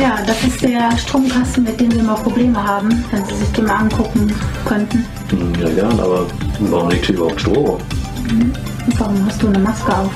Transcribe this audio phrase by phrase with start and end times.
[0.00, 3.66] Ja, das ist der Stromkasten, mit dem wir mal Probleme haben, wenn Sie sich den
[3.66, 4.32] mal angucken
[4.64, 5.04] könnten.
[5.60, 6.26] Ja, gern, aber
[6.60, 7.78] warum liegt hier überhaupt Strom?
[8.86, 10.10] Und warum hast du eine Maske auf?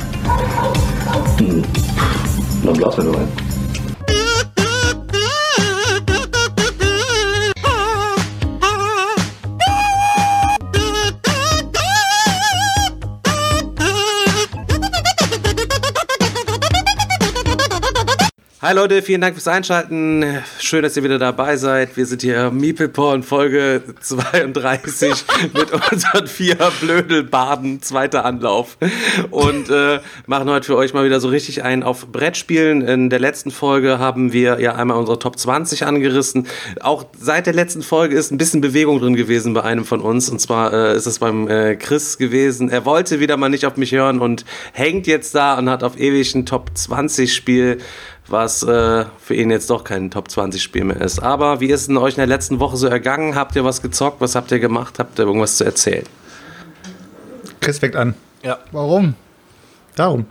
[1.38, 1.62] Hm.
[2.64, 3.47] Dann blasen wir nur
[18.60, 20.24] Hi Leute, vielen Dank fürs Einschalten.
[20.58, 21.96] Schön, dass ihr wieder dabei seid.
[21.96, 25.12] Wir sind hier Miepelporn Folge 32
[25.54, 28.76] mit unseren vier Blödelbaden, zweiter Anlauf.
[29.30, 32.82] Und äh, machen heute für euch mal wieder so richtig ein auf Brettspielen.
[32.82, 36.48] In der letzten Folge haben wir ja einmal unsere Top 20 angerissen.
[36.80, 40.28] Auch seit der letzten Folge ist ein bisschen Bewegung drin gewesen bei einem von uns.
[40.30, 42.70] Und zwar äh, ist es beim äh, Chris gewesen.
[42.70, 45.96] Er wollte wieder mal nicht auf mich hören und hängt jetzt da und hat auf
[45.96, 47.78] ewig ein Top 20 Spiel
[48.30, 51.20] was äh, für ihn jetzt doch kein Top 20 Spiel mehr ist.
[51.20, 53.34] Aber wie ist es denn euch in der letzten Woche so ergangen?
[53.34, 54.20] Habt ihr was gezockt?
[54.20, 54.98] Was habt ihr gemacht?
[54.98, 56.04] Habt ihr irgendwas zu erzählen?
[57.60, 58.14] Chris fängt an.
[58.42, 58.58] Ja.
[58.72, 59.14] Warum?
[59.96, 60.26] Darum.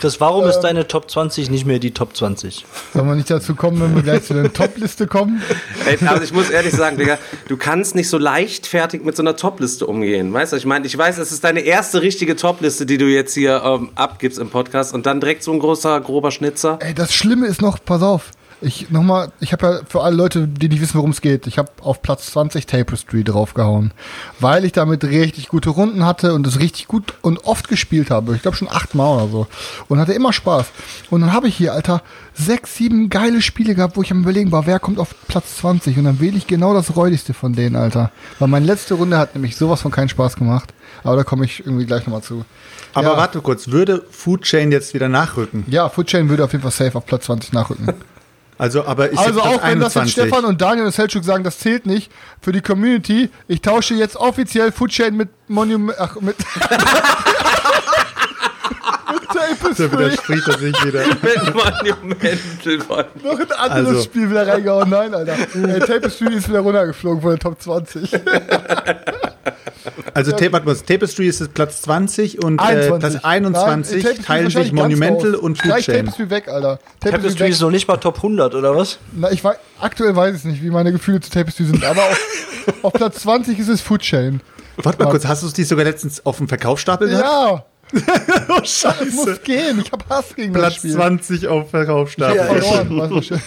[0.00, 2.64] Chris, warum ist deine Top 20 nicht mehr die Top 20?
[2.94, 5.42] Sollen wir nicht dazu kommen, wenn wir gleich zu der Top-Liste kommen?
[5.86, 9.36] Ey, also ich muss ehrlich sagen, Digga, du kannst nicht so leichtfertig mit so einer
[9.36, 10.32] Top-Liste umgehen.
[10.32, 13.34] Weißt du, ich meine, ich weiß, es ist deine erste richtige Top-Liste, die du jetzt
[13.34, 16.78] hier ähm, abgibst im Podcast und dann direkt so ein großer, grober Schnitzer.
[16.80, 18.30] Ey, das Schlimme ist noch, pass auf.
[18.62, 21.56] Ich nochmal, ich habe ja für alle Leute, die nicht wissen, worum es geht, ich
[21.56, 23.92] habe auf Platz 20 Tapestry draufgehauen,
[24.38, 28.34] weil ich damit richtig gute Runden hatte und es richtig gut und oft gespielt habe.
[28.36, 29.46] Ich glaube schon achtmal oder so
[29.88, 30.66] und hatte immer Spaß.
[31.08, 32.02] Und dann habe ich hier, Alter,
[32.34, 35.96] sechs, sieben geile Spiele gehabt, wo ich am überlegen war, wer kommt auf Platz 20
[35.96, 38.10] und dann wähle ich genau das räudigste von denen, Alter.
[38.40, 40.74] Weil meine letzte Runde hat nämlich sowas von keinen Spaß gemacht.
[41.02, 42.44] Aber da komme ich irgendwie gleich nochmal zu.
[42.92, 43.16] Aber Ja.
[43.16, 45.64] warte kurz, würde Food Chain jetzt wieder nachrücken?
[45.66, 47.88] Ja, Food Chain würde auf jeden Fall safe auf Platz 20 nachrücken.
[48.60, 50.12] Also, aber ich Also auch wenn das jetzt 21.
[50.12, 53.30] Stefan und Daniel und Selchuk sagen, das zählt nicht für die Community.
[53.48, 56.46] Ich tausche jetzt offiziell Foodchain mit Monument, ach, mit, mit
[59.78, 61.06] Da widerspricht er sich wieder.
[61.22, 63.06] Mit Monumental Mann.
[63.22, 64.02] Noch ein anderes Also.
[64.02, 64.90] Spiel wieder reingehauen.
[64.90, 65.36] Nein, Alter.
[65.54, 68.12] Ey, Tapestry ist wieder runtergeflogen von der Top 20.
[70.14, 73.00] Also Tape, warte mal, Tapestry ist jetzt Platz 20 und äh, 21.
[73.00, 76.04] Platz 21 Nein, Tapestry teilen sich Monumental und Food Gleich Chain.
[76.04, 76.78] Tapestry weg, Alter.
[77.00, 77.50] Tapestry weg.
[77.50, 78.98] ist noch nicht mal Top 100, oder was?
[79.12, 82.20] Na, ich weiß, aktuell weiß ich nicht, wie meine Gefühle zu Tapestry sind, aber auf,
[82.82, 84.40] auf Platz 20 ist es Foodchain.
[84.76, 87.24] Warte mal kurz, hast du es die sogar letztens auf dem Verkaufsstapel gehabt?
[87.24, 87.64] Ja,
[88.48, 89.04] Oh, es scheiße.
[89.14, 89.80] muss gehen.
[89.84, 90.92] Ich hab Hass gegen das Platz Spiel.
[90.92, 92.58] 20 auf Verkaufsstapel.
[92.58, 93.40] Ich verloren, du schön.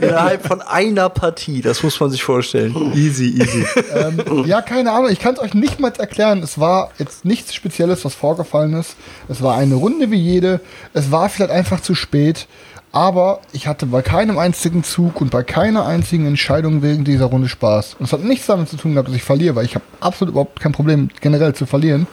[0.00, 2.74] Innerhalb von einer Partie, das muss man sich vorstellen.
[2.94, 3.64] Easy, easy.
[3.94, 5.10] ähm, ja, keine Ahnung.
[5.10, 6.42] Ich kann es euch nicht mal erklären.
[6.42, 8.96] Es war jetzt nichts Spezielles, was vorgefallen ist.
[9.28, 10.60] Es war eine Runde wie jede.
[10.92, 12.46] Es war vielleicht einfach zu spät.
[12.90, 17.48] Aber ich hatte bei keinem einzigen Zug und bei keiner einzigen Entscheidung wegen dieser Runde
[17.48, 17.96] Spaß.
[17.98, 20.32] Und es hat nichts damit zu tun gehabt, dass ich verliere, weil ich habe absolut
[20.32, 22.06] überhaupt kein Problem generell zu verlieren.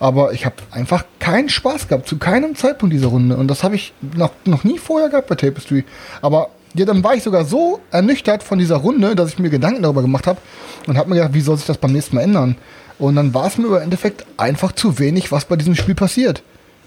[0.00, 3.36] Aber ich habe einfach keinen Spaß gehabt, zu keinem Zeitpunkt dieser Runde.
[3.36, 5.84] Und das habe ich noch, noch nie vorher gehabt bei Tapestry.
[6.22, 9.82] Aber ja, dann war ich sogar so ernüchtert von dieser Runde, dass ich mir Gedanken
[9.82, 10.40] darüber gemacht habe
[10.86, 12.56] und habe mir gedacht, wie soll sich das beim nächsten Mal ändern?
[12.98, 16.42] Und dann war es mir im Endeffekt einfach zu wenig, was bei diesem Spiel passiert.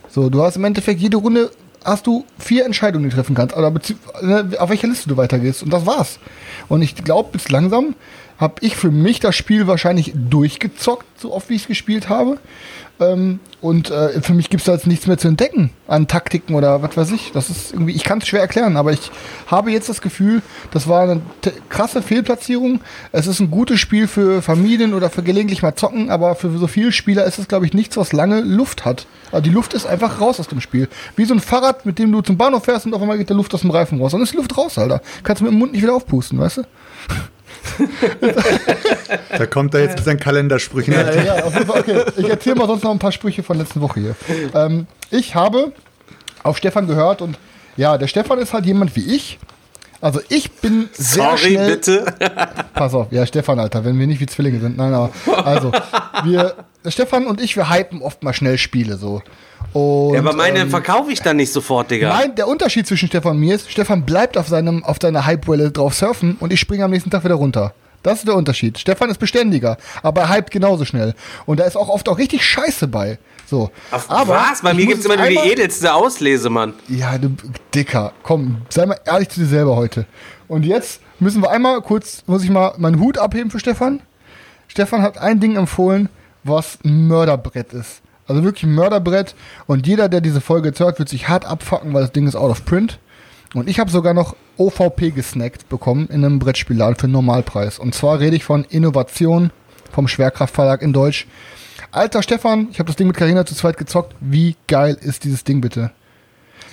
[0.10, 1.52] So, du hast im Endeffekt jede Runde
[1.84, 5.64] hast du vier Entscheidungen, die du treffen kannst, bezieh- ne, auf welcher Liste du weitergehst.
[5.64, 6.20] Und das war's.
[6.68, 7.96] Und ich glaube, bis langsam
[8.38, 12.40] habe ich für mich das Spiel wahrscheinlich durchgezockt, so oft wie ich es gespielt habe.
[13.00, 16.56] Ähm, und äh, für mich gibt es da jetzt nichts mehr zu entdecken an Taktiken
[16.56, 17.32] oder was weiß ich.
[17.32, 19.12] Das ist irgendwie, ich kann es schwer erklären, aber ich
[19.48, 20.42] habe jetzt das Gefühl,
[20.72, 21.22] das war eine
[21.70, 22.82] krasse Fehlplatzierung.
[23.12, 26.68] Es ist ein gutes Spiel für Familien oder für gelegentlich mal zocken, aber für so
[26.68, 29.08] viele Spieler ist es, glaube ich, nichts, was lange Luft hat.
[29.32, 30.88] Also die Luft ist einfach raus aus dem Spiel.
[31.16, 33.36] Wie so ein Fahrrad, mit dem du zum Bahnhof fährst und auf einmal geht der
[33.36, 34.12] Luft aus dem Reifen raus.
[34.12, 35.02] Dann ist die Luft raus, Alter.
[35.24, 36.64] Kannst du mit dem Mund nicht wieder aufpusten, weißt du?
[39.38, 40.94] Da kommt er jetzt mit seinen Kalendersprüchen.
[40.94, 42.04] Ja, ja, auf jeden Fall, okay.
[42.18, 44.16] Ich erzähle mal sonst noch ein paar Sprüche von letzten Woche hier.
[44.54, 45.72] Ähm, ich habe
[46.44, 47.38] auf Stefan gehört und
[47.76, 49.40] ja, der Stefan ist halt jemand wie ich.
[50.00, 51.76] Also ich bin sehr Sorry, schnell.
[51.76, 52.06] bitte.
[52.74, 54.78] Pass auf, ja, Stefan, Alter, wenn wir nicht wie Zwillinge sind.
[54.78, 55.12] Nein, aber
[55.44, 55.72] also,
[56.24, 56.54] wir,
[56.88, 59.22] der Stefan und ich, wir hypen oft mal schnell Spiele so.
[59.74, 62.10] Und, Ja, aber meine ähm, verkaufe ich dann nicht sofort, Digga.
[62.10, 65.72] Nein, der Unterschied zwischen Stefan und mir ist, Stefan bleibt auf, seinem, auf seiner Hypewelle
[65.72, 67.74] drauf surfen und ich springe am nächsten Tag wieder runter.
[68.04, 68.80] Das ist der Unterschied.
[68.80, 71.14] Stefan ist beständiger, aber er hypt genauso schnell.
[71.46, 73.20] Und da ist auch oft auch richtig Scheiße bei.
[73.46, 73.70] So.
[73.92, 74.62] Auf aber was?
[74.62, 76.74] Bei mir gibt es immer nur die edelste Auslese, Mann.
[76.88, 77.36] Ja, du
[77.76, 80.06] Dicker, komm, sei mal ehrlich zu dir selber heute.
[80.48, 84.02] Und jetzt müssen wir einmal kurz, muss ich mal meinen Hut abheben für Stefan.
[84.70, 86.08] Stefan hat ein Ding empfohlen,
[86.48, 88.02] was ein Mörderbrett ist.
[88.28, 89.36] Also wirklich ein Mörderbrett.
[89.66, 92.36] Und jeder, der diese Folge jetzt hört, wird sich hart abfacken, weil das Ding ist
[92.36, 93.00] out of print.
[93.54, 97.80] Und ich habe sogar noch OVP gesnackt bekommen in einem Brettspielladen für einen Normalpreis.
[97.80, 99.52] Und zwar rede ich von Innovation
[99.92, 101.28] vom Schwerkraftverlag in Deutsch.
[101.92, 104.16] Alter Stefan, ich habe das Ding mit Carina zu zweit gezockt.
[104.20, 105.92] Wie geil ist dieses Ding bitte?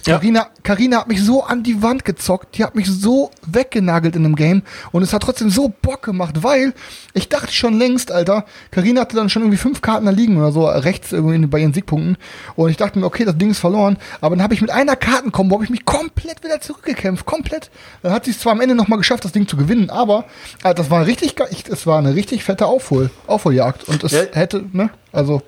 [0.07, 0.17] Ja.
[0.19, 4.23] Carina, Carina hat mich so an die Wand gezockt, die hat mich so weggenagelt in
[4.23, 4.63] dem Game
[4.93, 6.75] und es hat trotzdem so Bock gemacht, weil
[7.15, 10.53] ich dachte schon längst, Alter, Carina hatte dann schon irgendwie fünf Karten da liegen oder
[10.53, 12.19] so rechts irgendwie bei ihren Siegpunkten
[12.55, 14.97] und ich dachte mir, okay, das Ding ist verloren, aber dann habe ich mit einer
[14.97, 17.71] Kartenkombo habe ich mich komplett wieder zurückgekämpft, komplett.
[18.03, 20.27] Dann hat sie es zwar am Ende nochmal geschafft, das Ding zu gewinnen, aber
[20.63, 21.35] Alter, das war richtig,
[21.71, 24.23] es war eine richtig fette Aufhol, Aufholjagd und es Ja.
[24.33, 25.43] hätte, ne, also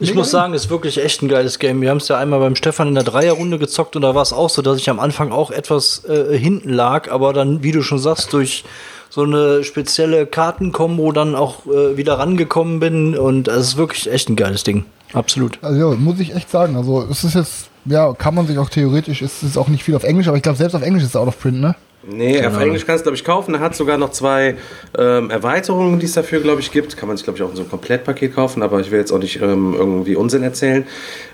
[0.00, 1.80] Ich muss sagen, es ist wirklich echt ein geiles Game.
[1.80, 4.32] Wir haben es ja einmal beim Stefan in der Dreierrunde gezockt und da war es
[4.32, 7.82] auch so, dass ich am Anfang auch etwas äh, hinten lag, aber dann, wie du
[7.82, 8.64] schon sagst, durch
[9.10, 14.28] so eine spezielle Kartenkombo dann auch äh, wieder rangekommen bin und es ist wirklich echt
[14.28, 14.86] ein geiles Ding.
[15.12, 15.58] Absolut.
[15.62, 16.76] Also ja, muss ich echt sagen.
[16.76, 19.94] Also es ist jetzt, ja, kann man sich auch theoretisch, es ist auch nicht viel
[19.94, 21.76] auf Englisch, aber ich glaube selbst auf Englisch ist es out of print, ne?
[22.04, 23.54] Nee, auf Englisch kannst du, glaube ich, kaufen.
[23.54, 24.56] Er hat sogar noch zwei
[24.98, 26.96] ähm, Erweiterungen, die es dafür, glaube ich, gibt.
[26.96, 29.12] Kann man sich, glaube ich, auch in so einem Komplettpaket kaufen, aber ich will jetzt
[29.12, 30.84] auch nicht ähm, irgendwie Unsinn erzählen.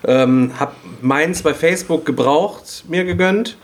[0.06, 3.56] Ähm, hab meins bei Facebook gebraucht, mir gegönnt.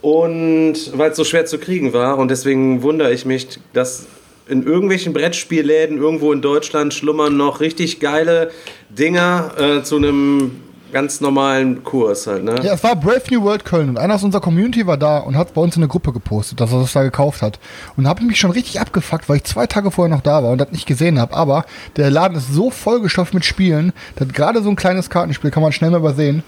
[0.00, 2.18] Und weil es so schwer zu kriegen war.
[2.18, 4.06] Und deswegen wundere ich mich, dass
[4.48, 8.50] in irgendwelchen Brettspielläden irgendwo in Deutschland schlummern noch richtig geile
[8.90, 10.60] Dinger äh, zu einem
[10.92, 12.56] ganz normalen Kurs halt, ne?
[12.62, 15.36] Ja, es war Brave New World Köln und einer aus unserer Community war da und
[15.36, 17.58] hat bei uns in eine Gruppe gepostet, dass er das da gekauft hat.
[17.96, 20.52] Und habe ich mich schon richtig abgefuckt, weil ich zwei Tage vorher noch da war
[20.52, 21.34] und das nicht gesehen habe.
[21.34, 21.64] Aber
[21.96, 25.72] der Laden ist so vollgestopft mit Spielen, dass gerade so ein kleines Kartenspiel kann man
[25.72, 26.44] schnell mal übersehen.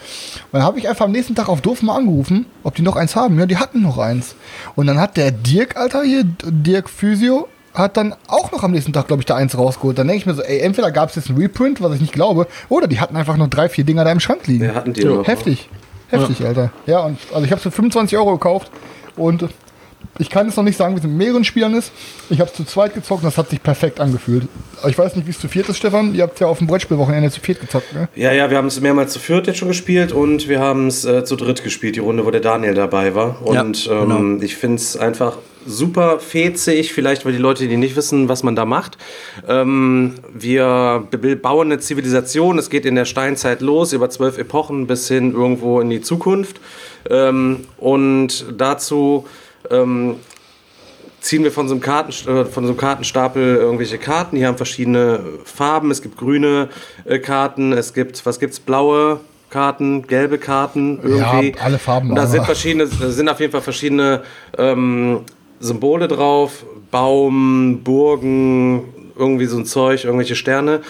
[0.53, 2.97] Und dann habe ich einfach am nächsten Tag auf Doof mal angerufen, ob die noch
[2.97, 3.38] eins haben.
[3.38, 4.37] Ja, die hatten noch eins.
[4.75, 8.93] Und dann hat der Dirk, Alter, hier, Dirk Physio, hat dann auch noch am nächsten
[8.93, 9.99] Tag, glaube ich, da eins rausgeholt.
[9.99, 12.12] Dann denke ich mir so, ey, entweder gab es jetzt ein Reprint, was ich nicht
[12.12, 14.64] glaube, oder die hatten einfach noch drei, vier Dinger da im Schrank liegen.
[14.64, 15.26] Ja, hatten die noch.
[15.26, 15.69] Heftig.
[16.08, 16.70] Heftig, Alter.
[16.87, 18.70] Ja, und also ich habe es für 25 Euro gekauft
[19.17, 19.49] und
[20.19, 21.93] ich kann es noch nicht sagen, wie es mit mehreren Spielern ist.
[22.31, 24.49] Ich habe es zu zweit gezockt und das hat sich perfekt angefühlt.
[24.87, 26.14] Ich weiß nicht, wie es zu viert ist, Stefan.
[26.14, 28.08] Ihr habt ja auf dem Brettspielwochenende zu viert gezockt, ne?
[28.14, 31.05] Ja, ja, wir haben es mehrmals zu viert jetzt schon gespielt und wir haben es
[31.05, 33.43] äh, zu dritt gespielt, die Runde, wo der Daniel dabei war.
[33.43, 37.96] Und Ja, ähm, ich finde es einfach super fetzig, vielleicht weil die Leute, die nicht
[37.96, 38.98] wissen, was man da macht.
[39.48, 41.08] Ähm, wir
[41.42, 45.80] bauen eine Zivilisation, es geht in der Steinzeit los, über zwölf Epochen bis hin irgendwo
[45.80, 46.60] in die Zukunft.
[47.10, 49.26] Ähm, und dazu
[49.70, 50.16] ähm,
[51.20, 54.36] ziehen wir von so, einem Karten, äh, von so einem Kartenstapel irgendwelche Karten.
[54.36, 55.90] Die haben verschiedene Farben.
[55.90, 56.68] Es gibt grüne
[57.04, 59.20] äh, Karten, es gibt, was gibt's, blaue
[59.50, 61.50] Karten, gelbe Karten irgendwie.
[61.50, 64.22] Ja, alle Farben da sind verschiedene, da sind auf jeden Fall verschiedene
[64.58, 65.20] ähm,
[65.61, 66.64] Symbole drauf.
[66.91, 68.85] Baum, Burgen,
[69.17, 70.82] irgendwie so ein Zeug, irgendwelche Sterne.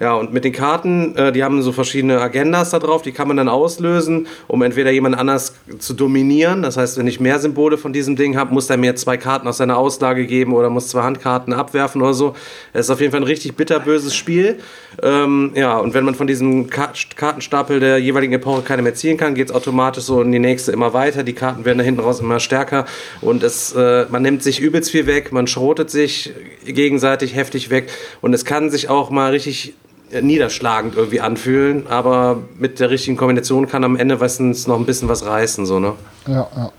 [0.00, 3.28] Ja, und mit den Karten, äh, die haben so verschiedene Agendas da drauf, die kann
[3.28, 6.62] man dann auslösen, um entweder jemand anders zu dominieren.
[6.62, 9.46] Das heißt, wenn ich mehr Symbole von diesem Ding habe, muss der mir zwei Karten
[9.46, 12.34] aus seiner Auslage geben oder muss zwei Handkarten abwerfen oder so.
[12.72, 14.60] Es ist auf jeden Fall ein richtig bitterböses Spiel.
[15.02, 19.18] Ähm, ja, und wenn man von diesem Ka Kartenstapel der jeweiligen Epoche keine mehr ziehen
[19.18, 21.24] kann, geht es automatisch so in die nächste immer weiter.
[21.24, 22.86] Die Karten werden da hinten raus immer stärker
[23.20, 26.32] und es, äh, man nimmt sich übelst viel weg, man schrotet sich
[26.64, 27.90] gegenseitig heftig weg
[28.22, 29.74] und es kann sich auch mal richtig
[30.20, 35.08] niederschlagend irgendwie anfühlen, aber mit der richtigen Kombination kann am Ende meistens noch ein bisschen
[35.08, 35.92] was reißen, so, ne?
[36.26, 36.72] Ja, ja.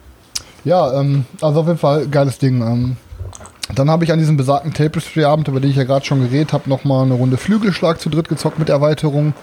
[0.64, 2.62] Ja, ähm, also auf jeden Fall geiles Ding.
[2.62, 2.98] Ähm,
[3.76, 6.70] dann habe ich an diesem besagten Tapestry-Abend, über den ich ja gerade schon geredet habe,
[6.70, 9.34] nochmal eine Runde Flügelschlag zu dritt gezockt mit Erweiterung.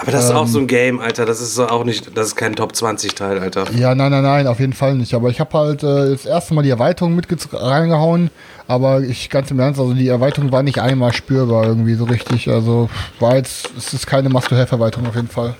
[0.00, 0.36] Aber das ist Ähm.
[0.36, 3.38] auch so ein Game, Alter, das ist auch nicht, das ist kein Top 20 Teil,
[3.38, 3.64] Alter.
[3.74, 5.14] Ja, nein, nein, nein, auf jeden Fall nicht.
[5.14, 8.30] Aber ich habe halt äh, das erste Mal die Erweiterung mit reingehauen.
[8.66, 12.48] Aber ich ganz im Ernst, also die Erweiterung war nicht einmal spürbar irgendwie so richtig.
[12.50, 15.54] Also war jetzt, es ist keine Must-to-Have-Erweiterung auf jeden Fall.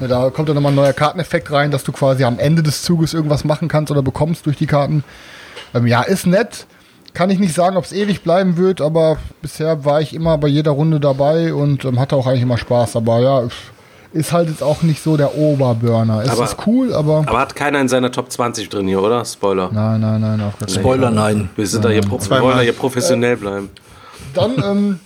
[0.00, 3.14] Da kommt dann nochmal ein neuer Karteneffekt rein, dass du quasi am Ende des Zuges
[3.14, 5.04] irgendwas machen kannst oder bekommst durch die Karten.
[5.74, 6.66] Ähm, ja, ist nett.
[7.14, 10.48] Kann ich nicht sagen, ob es ewig bleiben wird, aber bisher war ich immer bei
[10.48, 12.96] jeder Runde dabei und ähm, hatte auch eigentlich immer Spaß.
[12.96, 13.42] Aber ja,
[14.14, 16.22] ist halt jetzt auch nicht so der Oberburner.
[16.22, 17.18] Es Aber- ist cool, aber.
[17.26, 19.24] Aber hat keiner in seiner Top 20 drin hier, oder?
[19.24, 19.70] Spoiler.
[19.72, 21.50] Nein, nein, nein, auf gar Spoiler, nein.
[21.56, 22.10] Wir sind da hier, wir
[22.42, 23.70] wollen da hier professionell bleiben.
[24.34, 25.00] Dann ähm,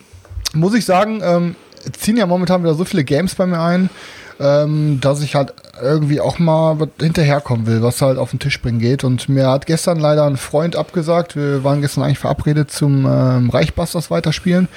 [0.55, 1.57] muss ich sagen, ähm,
[1.99, 3.91] ziehen ja momentan wieder so viele Games bei mir ein,
[4.39, 8.79] ähm, dass ich halt irgendwie auch mal hinterherkommen will, was halt auf den Tisch bringen
[8.79, 9.05] geht.
[9.05, 11.37] Und mir hat gestern leider ein Freund abgesagt.
[11.37, 14.69] Wir waren gestern eigentlich verabredet zum ähm, Reichbusters weiterspielen.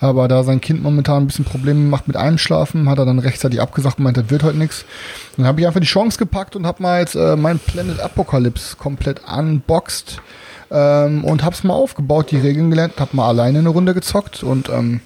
[0.00, 3.60] Aber da sein Kind momentan ein bisschen Probleme macht mit Einschlafen, hat er dann rechtzeitig
[3.60, 4.84] abgesagt und meint, das wird heute nichts.
[5.36, 8.76] Dann habe ich einfach die Chance gepackt und habe mal jetzt äh, mein Planet Apocalypse
[8.76, 10.20] komplett unboxed
[10.70, 14.68] ähm, und hab's mal aufgebaut, die Regeln gelernt, hab mal alleine eine Runde gezockt und
[14.68, 15.00] ähm,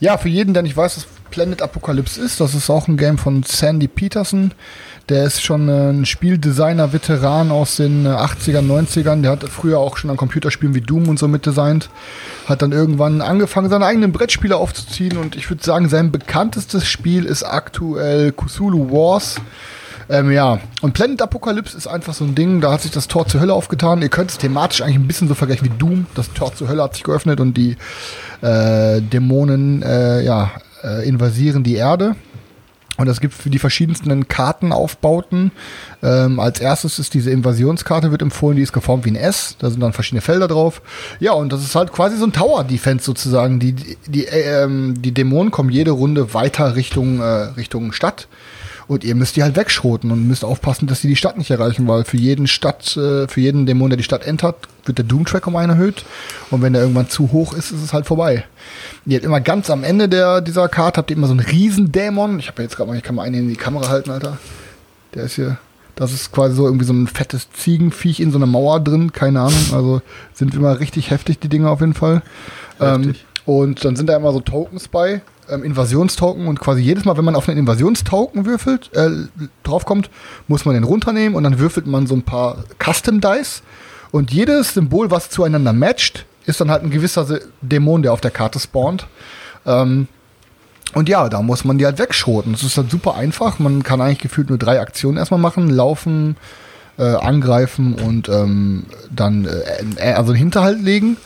[0.00, 2.40] ja, für jeden, der nicht weiß, was Planet Apocalypse ist.
[2.40, 4.52] Das ist auch ein Game von Sandy Peterson.
[5.08, 9.22] Der ist schon äh, ein Spieldesigner-Veteran aus den äh, 80ern, 90ern.
[9.22, 11.90] Der hat früher auch schon an Computerspielen wie Doom und so mitdesignt.
[12.46, 15.16] Hat dann irgendwann angefangen, seine eigenen Brettspiele aufzuziehen.
[15.16, 19.40] Und ich würde sagen, sein bekanntestes Spiel ist aktuell Cthulhu Wars.
[20.08, 23.26] Ähm, ja, und Planet Apocalypse ist einfach so ein Ding, da hat sich das Tor
[23.26, 24.02] zur Hölle aufgetan.
[24.02, 26.06] Ihr könnt es thematisch eigentlich ein bisschen so vergleichen wie Doom.
[26.14, 27.76] Das Tor zur Hölle hat sich geöffnet und die
[28.42, 30.50] äh, Dämonen äh, ja,
[30.82, 32.16] äh, invasieren die Erde.
[32.98, 35.50] Und es gibt für die verschiedensten Kartenaufbauten.
[36.02, 39.56] Ähm, als erstes ist diese Invasionskarte, wird empfohlen, die ist geformt wie ein S.
[39.58, 40.82] Da sind dann verschiedene Felder drauf.
[41.18, 43.58] Ja, und das ist halt quasi so ein Tower-Defense sozusagen.
[43.58, 43.72] Die,
[44.06, 47.24] die, äh, ähm, die Dämonen kommen jede Runde weiter Richtung, äh,
[47.56, 48.28] Richtung Stadt.
[48.88, 51.86] Und ihr müsst die halt wegschroten und müsst aufpassen, dass sie die Stadt nicht erreichen,
[51.88, 55.46] weil für jeden Stadt, äh, für jeden Dämon, der die Stadt entert, wird der Doom-Track
[55.46, 56.04] um einen erhöht.
[56.50, 58.44] Und wenn der irgendwann zu hoch ist, ist es halt vorbei.
[59.06, 62.38] Ihr habt immer ganz am Ende der, dieser Karte habt ihr immer so einen Riesendämon.
[62.38, 64.38] Ich habe ja jetzt gerade mal, ich kann mal einen in die Kamera halten, Alter.
[65.14, 65.58] Der ist hier.
[65.94, 69.40] Das ist quasi so irgendwie so ein fettes Ziegenviech in so einer Mauer drin, keine
[69.42, 69.66] Ahnung.
[69.72, 70.00] Also
[70.32, 72.22] sind immer richtig heftig, die Dinge auf jeden Fall.
[72.80, 75.20] Ähm, und dann sind da immer so Tokens bei,
[75.52, 79.10] ähm, Invasionstoken und quasi jedes Mal, wenn man auf einen Invasionstoken würfelt, äh,
[79.62, 80.10] draufkommt,
[80.48, 83.62] muss man den runternehmen und dann würfelt man so ein paar Custom Dice
[84.10, 88.20] und jedes Symbol, was zueinander matcht, ist dann halt ein gewisser Se- Dämon, der auf
[88.20, 89.06] der Karte spawnt.
[89.64, 90.08] Ähm,
[90.94, 92.52] und ja, da muss man die halt wegschroten.
[92.52, 93.58] Das ist halt super einfach.
[93.58, 95.70] Man kann eigentlich gefühlt nur drei Aktionen erstmal machen.
[95.70, 96.36] Laufen,
[96.98, 101.16] äh, angreifen und ähm, dann äh, äh, also einen Hinterhalt legen.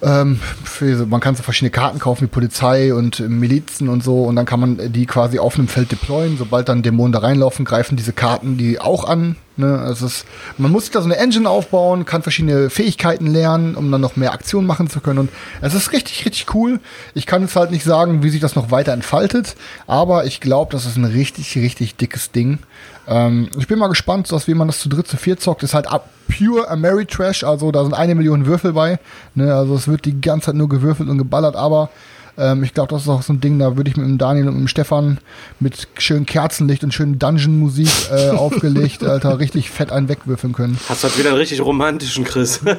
[0.00, 4.24] Ähm, für, man kann so verschiedene Karten kaufen wie Polizei und äh, Milizen und so
[4.24, 6.38] und dann kann man äh, die quasi auf einem Feld deployen.
[6.38, 9.34] Sobald dann Dämonen da reinlaufen, greifen diese Karten die auch an.
[9.56, 9.76] Ne?
[9.76, 10.24] Also es
[10.56, 14.14] man muss sich da so eine Engine aufbauen, kann verschiedene Fähigkeiten lernen, um dann noch
[14.14, 15.18] mehr Aktionen machen zu können.
[15.18, 15.30] Und
[15.62, 16.78] es ist richtig, richtig cool.
[17.14, 19.56] Ich kann jetzt halt nicht sagen, wie sich das noch weiter entfaltet,
[19.88, 22.60] aber ich glaube, das ist ein richtig, richtig dickes Ding.
[23.08, 25.64] Ähm, ich bin mal gespannt, dass wie man das zu dritt, zu viert zockt.
[25.64, 28.98] Ist halt ab pure Ameritrash, also da sind eine Million Würfel bei.
[29.34, 29.54] Ne?
[29.54, 31.90] Also es wird die ganze Zeit nur gewürfelt und geballert, aber
[32.38, 34.46] ähm, ich glaube, das ist auch so ein Ding, da würde ich mit dem Daniel
[34.46, 35.18] und mit dem Stefan
[35.58, 40.78] mit schönem Kerzenlicht und schönen Dungeon-Musik äh, aufgelegt, Alter, richtig fett einen wegwürfeln können.
[40.88, 42.60] Hast du heute wieder einen richtig romantischen Chris.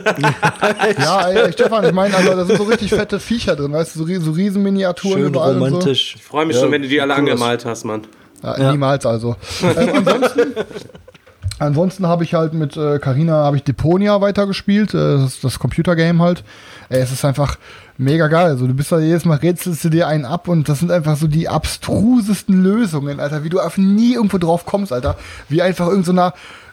[1.00, 4.06] Ja, ey, Stefan, ich meine, also da sind so richtig fette Viecher drin, weißt du,
[4.06, 5.66] so, so Riesenminiaturen Schön überall und so.
[5.66, 6.16] romantisch.
[6.16, 8.04] Ich freue mich schon, wenn du die alle angemalt hast, Mann.
[8.44, 8.72] Ja, Ja.
[8.72, 9.36] Niemals also.
[9.64, 10.54] ähm, ansonsten
[11.60, 16.24] ansonsten habe ich halt mit äh, Carina habe ich Deponia weitergespielt, äh, das das Computergame
[16.24, 16.44] halt.
[16.90, 17.58] Ey, es ist einfach
[17.98, 18.48] mega geil.
[18.48, 21.18] Also du bist da jedes Mal rätselst du dir einen ab und das sind einfach
[21.18, 25.18] so die abstrusesten Lösungen, Alter, wie du auf nie irgendwo drauf kommst, Alter.
[25.50, 26.14] Wie einfach irgend so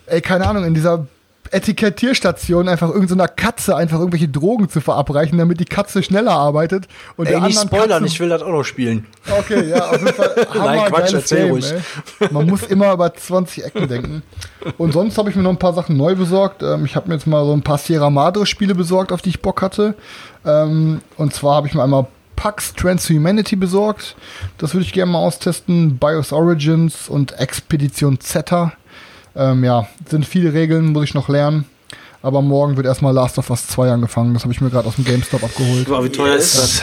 [0.07, 1.07] ey, keine Ahnung, in dieser
[1.53, 7.27] Etikettierstation einfach irgendeiner Katze einfach irgendwelche Drogen zu verabreichen, damit die Katze schneller arbeitet und
[7.27, 9.07] Ey, der nicht spoilern, Katzen- ich will das auch noch spielen.
[9.31, 10.47] Okay, ja, auf jeden Fall.
[10.55, 11.73] Nein, Quatsch, erzähl Game, ruhig.
[12.21, 12.29] ey.
[12.33, 14.23] Man muss immer über 20 Ecken denken.
[14.79, 16.63] Und sonst habe ich mir noch ein paar Sachen neu besorgt.
[16.63, 19.31] Ähm, ich habe mir jetzt mal so ein paar Sierra Madre Spiele besorgt, auf die
[19.31, 19.95] ich Bock hatte.
[20.45, 24.15] Ähm, und zwar habe ich mir einmal Pax Transhumanity besorgt.
[24.59, 25.99] Das würde ich gerne mal austesten.
[25.99, 28.73] BIOS Origins und Expedition Zeta.
[29.37, 31.65] Ähm, ja, sind viele Regeln, muss ich noch lernen.
[32.23, 34.35] Aber morgen wird erstmal Last of Us 2 angefangen.
[34.35, 35.89] Das habe ich mir gerade aus dem GameStop abgeholt.
[35.89, 36.83] Wie teuer ist das?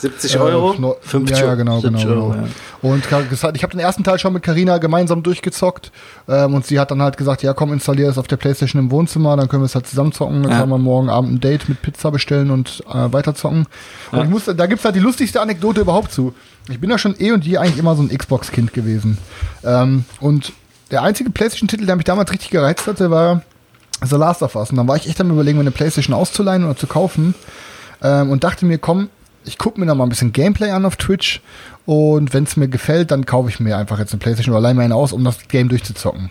[0.00, 0.74] 70 Euro?
[0.74, 1.98] Äh, no- 50 ja, ja, genau, genau.
[1.98, 2.42] 70 Euro, genau.
[2.44, 2.48] ja.
[2.82, 3.04] Und
[3.56, 5.90] ich habe den ersten Teil schon mit Karina gemeinsam durchgezockt
[6.28, 8.92] ähm, und sie hat dann halt gesagt, ja komm, installier es auf der Playstation im
[8.92, 10.44] Wohnzimmer, dann können wir es halt zusammen zocken.
[10.44, 10.58] Dann Ja.
[10.60, 13.66] können wir morgen Abend ein Date mit Pizza bestellen und äh, weiterzocken.
[14.12, 16.32] Und ich muss, da gibt's halt die lustigste Anekdote überhaupt zu.
[16.68, 19.18] Ich bin ja schon eh und je eigentlich immer so ein Xbox-Kind gewesen.
[19.64, 20.52] Ähm, und
[20.90, 23.42] der einzige Playstation-Titel, der mich damals richtig gereizt hatte, war
[24.04, 24.70] The Last of Us.
[24.70, 27.34] Und dann war ich echt am überlegen, mir eine Playstation auszuleihen oder zu kaufen.
[28.02, 29.10] Ähm, und dachte mir, komm,
[29.44, 31.40] ich gucke mir da mal ein bisschen Gameplay an auf Twitch.
[31.86, 34.74] Und wenn es mir gefällt, dann kaufe ich mir einfach jetzt eine Playstation oder leih
[34.74, 36.30] mir eine aus, um das Game durchzuzocken.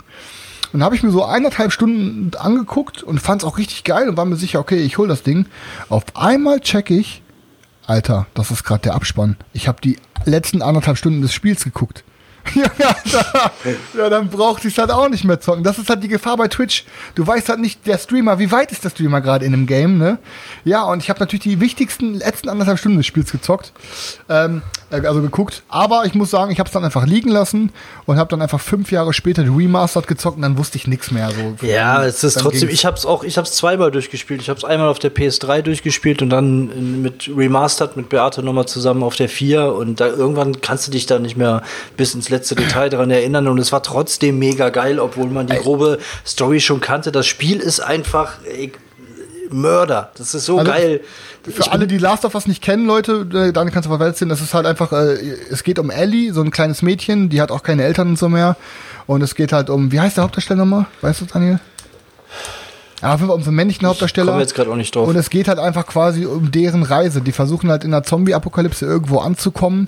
[0.73, 4.17] Und habe ich mir so eineinhalb Stunden angeguckt und fand es auch richtig geil und
[4.17, 5.45] war mir sicher, okay, ich hol das Ding.
[5.89, 7.21] Auf einmal check ich,
[7.85, 9.37] Alter, das ist gerade der Abspann.
[9.53, 12.03] Ich habe die letzten anderthalb Stunden des Spiels geguckt.
[13.97, 15.63] Ja, dann braucht ich halt auch nicht mehr zocken.
[15.63, 16.85] Das ist halt die Gefahr bei Twitch.
[17.15, 19.97] Du weißt halt nicht, der Streamer, wie weit ist der Streamer gerade in einem Game,
[19.97, 20.19] ne?
[20.63, 23.73] Ja, und ich habe natürlich die wichtigsten letzten anderthalb Stunden des Spiels gezockt,
[24.29, 24.61] ähm,
[24.91, 25.63] äh, also geguckt.
[25.69, 27.71] Aber ich muss sagen, ich habe es dann einfach liegen lassen
[28.05, 31.11] und habe dann einfach fünf Jahre später die Remastered gezockt und dann wusste ich nichts
[31.11, 31.29] mehr.
[31.31, 31.65] So.
[31.65, 32.73] Ja, es ist Dann trotzdem, ging's.
[32.73, 34.41] ich hab's auch, ich hab's zweimal durchgespielt.
[34.41, 39.03] Ich hab's einmal auf der PS3 durchgespielt und dann mit Remastered mit Beate nochmal zusammen
[39.03, 41.61] auf der 4 und da irgendwann kannst du dich da nicht mehr
[41.97, 45.55] bis ins letzte Detail daran erinnern und es war trotzdem mega geil, obwohl man die
[45.55, 47.11] grobe Story schon kannte.
[47.11, 48.73] Das Spiel ist einfach, ich,
[49.49, 50.11] Mörder.
[50.17, 51.01] Das ist so Also, geil.
[51.49, 54.41] Für alle, die Last of Us nicht kennen, Leute, äh, dann kannst du sind, das
[54.41, 55.13] ist halt einfach, äh,
[55.49, 58.27] es geht um Ellie, so ein kleines Mädchen, die hat auch keine Eltern und so
[58.27, 58.57] mehr.
[59.05, 60.85] Und es geht halt um, wie heißt der Hauptdarsteller nochmal?
[61.01, 61.59] Weißt du, Daniel?
[63.01, 64.31] Ja, auf jeden Fall um so einen männlichen Hauptdarsteller.
[64.31, 65.07] komme jetzt gerade auch nicht drauf.
[65.07, 67.21] Und es geht halt einfach quasi um deren Reise.
[67.21, 69.87] Die versuchen halt in der Zombie-Apokalypse irgendwo anzukommen,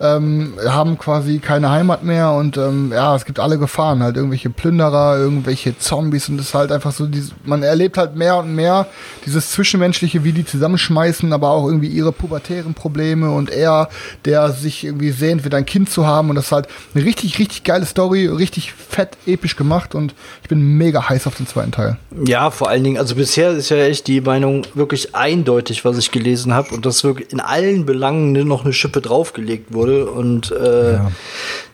[0.00, 4.50] ähm, haben quasi keine Heimat mehr und ähm, ja, es gibt alle Gefahren, halt irgendwelche
[4.50, 8.54] Plünderer, irgendwelche Zombies und es ist halt einfach so, dieses, man erlebt halt mehr und
[8.54, 8.86] mehr
[9.26, 13.88] dieses Zwischenmenschliche, wie die zusammenschmeißen, aber auch irgendwie ihre pubertären Probleme und er,
[14.24, 17.38] der sich irgendwie sehnt, wieder ein Kind zu haben und das ist halt eine richtig,
[17.38, 21.72] richtig geile Story, richtig fett, episch gemacht und ich bin mega heiß auf den zweiten
[21.72, 21.96] Teil.
[22.24, 26.12] Ja, vor allen Dingen, also bisher ist ja echt die Meinung wirklich eindeutig, was ich
[26.12, 30.98] gelesen habe und dass wirklich in allen Belangen noch eine Schippe draufgelegt wurde und äh,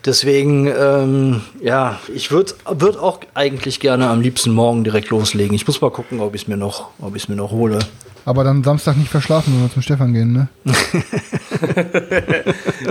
[0.05, 5.55] deswegen, ähm, ja, ich würde würd auch eigentlich gerne am liebsten morgen direkt loslegen.
[5.55, 7.79] Ich muss mal gucken, ob ich es mir noch, ob ich es mir noch hole.
[8.27, 10.47] Aber dann Samstag nicht verschlafen, wenn wir zum Stefan gehen, ne?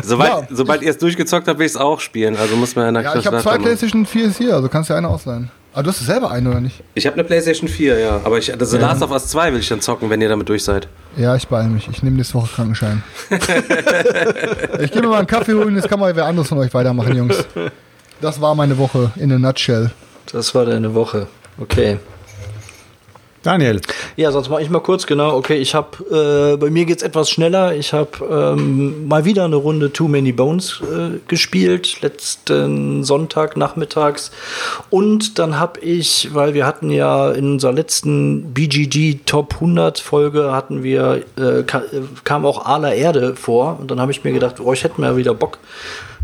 [0.02, 0.46] Sobald, Ja.
[0.50, 2.36] sobald ihr es durchgezockt habt, will ich es auch spielen.
[2.36, 4.98] Also muss man ja Ja, ich habe zwei PlayStation 4 hier, also kannst du ja
[4.98, 5.50] eine ausleihen.
[5.74, 6.84] Aber du hast selber eine, oder nicht?
[6.94, 8.20] Ich habe eine PlayStation 4, ja.
[8.22, 10.62] Aber ich, das Last of Us 2 will ich dann zocken, wenn ihr damit durch
[10.62, 10.86] seid.
[11.16, 11.88] Ja, ich beeile mich.
[11.88, 13.02] Ich nehme nächste Woche Krankenschein.
[13.30, 17.16] ich gehe mir mal einen Kaffee holen, jetzt kann mal wer anderes von euch weitermachen,
[17.16, 17.44] Jungs.
[18.20, 19.90] Das war meine Woche in a nutshell.
[20.30, 21.26] Das war deine Woche.
[21.58, 21.98] Okay.
[23.44, 23.78] Daniel,
[24.16, 25.36] Ja, sonst mache ich mal kurz, genau.
[25.36, 27.76] Okay, ich habe, äh, bei mir geht's etwas schneller.
[27.76, 28.10] Ich habe
[28.56, 34.30] ähm, mal wieder eine Runde Too Many Bones äh, gespielt, letzten Sonntag nachmittags.
[34.88, 40.50] Und dann habe ich, weil wir hatten ja in unserer letzten BGG Top 100 Folge
[40.52, 41.64] hatten wir, äh, äh,
[42.24, 43.78] kam auch Ala Erde vor.
[43.78, 45.58] Und dann habe ich mir gedacht, oh, ich hätte mir wieder Bock,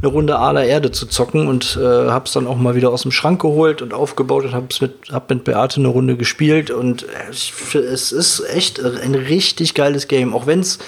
[0.02, 3.02] eine Runde Ala Erde zu zocken und äh, habe es dann auch mal wieder aus
[3.02, 7.02] dem Schrank geholt und aufgebaut und habe mit, hab mit Beate eine Runde gespielt und
[7.02, 10.78] äh, ich, f- es ist echt ein richtig geiles Game, auch wenn es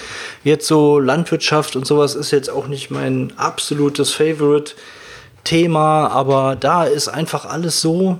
[0.43, 4.73] jetzt so Landwirtschaft und sowas ist jetzt auch nicht mein absolutes Favorite
[5.43, 8.17] Thema, aber da ist einfach alles so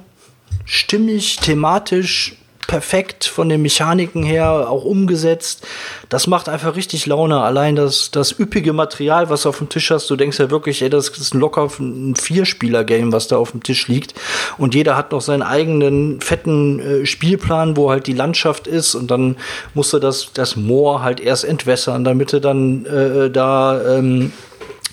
[0.65, 2.35] stimmig, thematisch
[2.73, 5.63] perfekt von den Mechaniken her auch umgesetzt.
[6.09, 7.39] Das macht einfach richtig Laune.
[7.39, 10.81] Allein das, das üppige Material, was du auf dem Tisch hast, du denkst ja wirklich,
[10.81, 14.15] ey, das ist ein locker ein Vierspieler-Game, was da auf dem Tisch liegt.
[14.57, 19.11] Und jeder hat noch seinen eigenen fetten äh, Spielplan, wo halt die Landschaft ist und
[19.11, 19.35] dann
[19.75, 24.33] musst du das, das Moor halt erst entwässern, damit du dann äh, da ähm,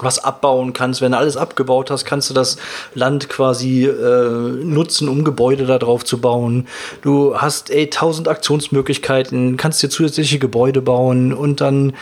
[0.04, 1.00] was abbauen kannst.
[1.00, 2.56] Wenn du alles abgebaut hast, kannst du das
[2.94, 6.66] Land quasi äh, nutzen, um Gebäude da drauf zu bauen.
[7.02, 11.94] Du hast ey, tausend Aktionsmöglichkeiten, kannst dir zusätzliche Gebäude bauen und dann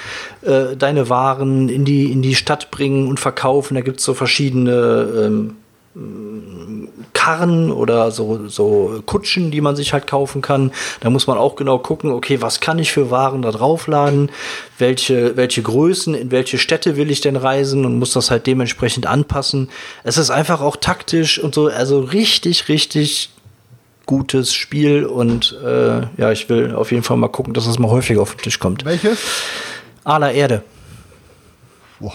[0.42, 3.74] äh, deine Waren in die, in die Stadt bringen und verkaufen.
[3.74, 5.56] Da gibt's so verschiedene ähm,
[7.12, 10.70] Karren oder so, so Kutschen, die man sich halt kaufen kann.
[11.00, 14.30] Da muss man auch genau gucken, okay, was kann ich für Waren da draufladen?
[14.78, 19.06] Welche, welche Größen, in welche Städte will ich denn reisen und muss das halt dementsprechend
[19.06, 19.70] anpassen.
[20.04, 23.30] Es ist einfach auch taktisch und so, also richtig, richtig
[24.06, 27.90] gutes Spiel und äh, ja, ich will auf jeden Fall mal gucken, dass das mal
[27.90, 28.84] häufiger auf den Tisch kommt.
[28.84, 29.18] Welches?
[30.04, 30.62] Aller Erde.
[32.00, 32.14] Boah,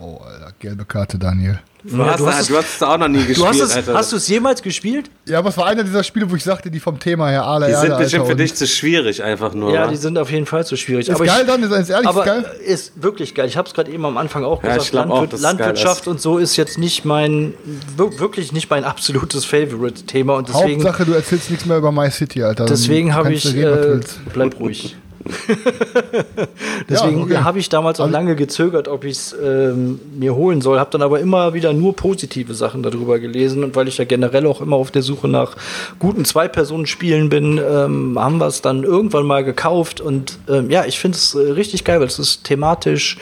[0.00, 1.60] oh, Alter, gelbe Karte, Daniel.
[1.88, 3.76] Du, hast, du hast es- du hast es auch noch nie gespielt, Du hast es,
[3.76, 3.94] Alter.
[3.94, 5.10] hast du es jemals gespielt?
[5.26, 7.66] Ja, aber es war einer dieser Spiele, wo ich sagte, die vom Thema her alle
[7.68, 9.72] die sind bestimmt Alter, für dich zu schwierig, einfach nur.
[9.72, 11.08] Ja, die sind auf jeden Fall zu schwierig.
[11.08, 12.44] Ist aber geil ich, dann, ist ist ehrlich, aber ist geil.
[12.64, 13.46] ist wirklich geil.
[13.46, 14.94] Ich habe es gerade eben am Anfang auch Ja, gesagt.
[14.96, 16.08] auch, Landwirt- geil Landwirtschaft ist.
[16.08, 17.54] und so ist jetzt nicht mein,
[17.96, 20.34] wir- wirklich nicht mein absolutes Favorite-Thema.
[20.34, 22.66] Und deswegen, Hauptsache, du erzählst nichts mehr über My City, Alter.
[22.66, 24.96] Deswegen habe ich, reden, äh, bleib ruhig.
[26.88, 27.38] Deswegen okay.
[27.38, 30.78] habe ich damals auch Also- lange gezögert, ob ich es ähm, mir holen soll.
[30.78, 33.64] Habe dann aber immer wieder nur positive Sachen darüber gelesen.
[33.64, 35.56] Und weil ich ja generell auch immer auf der Suche nach
[35.98, 40.00] guten Zwei-Personen-Spielen bin, ähm, haben wir es dann irgendwann mal gekauft.
[40.00, 43.18] Und ähm, ja, ich finde es äh, richtig geil, weil es ist thematisch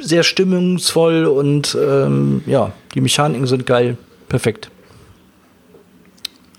[0.00, 3.96] sehr stimmungsvoll und ähm, ja, die Mechaniken sind geil.
[4.28, 4.68] Perfekt.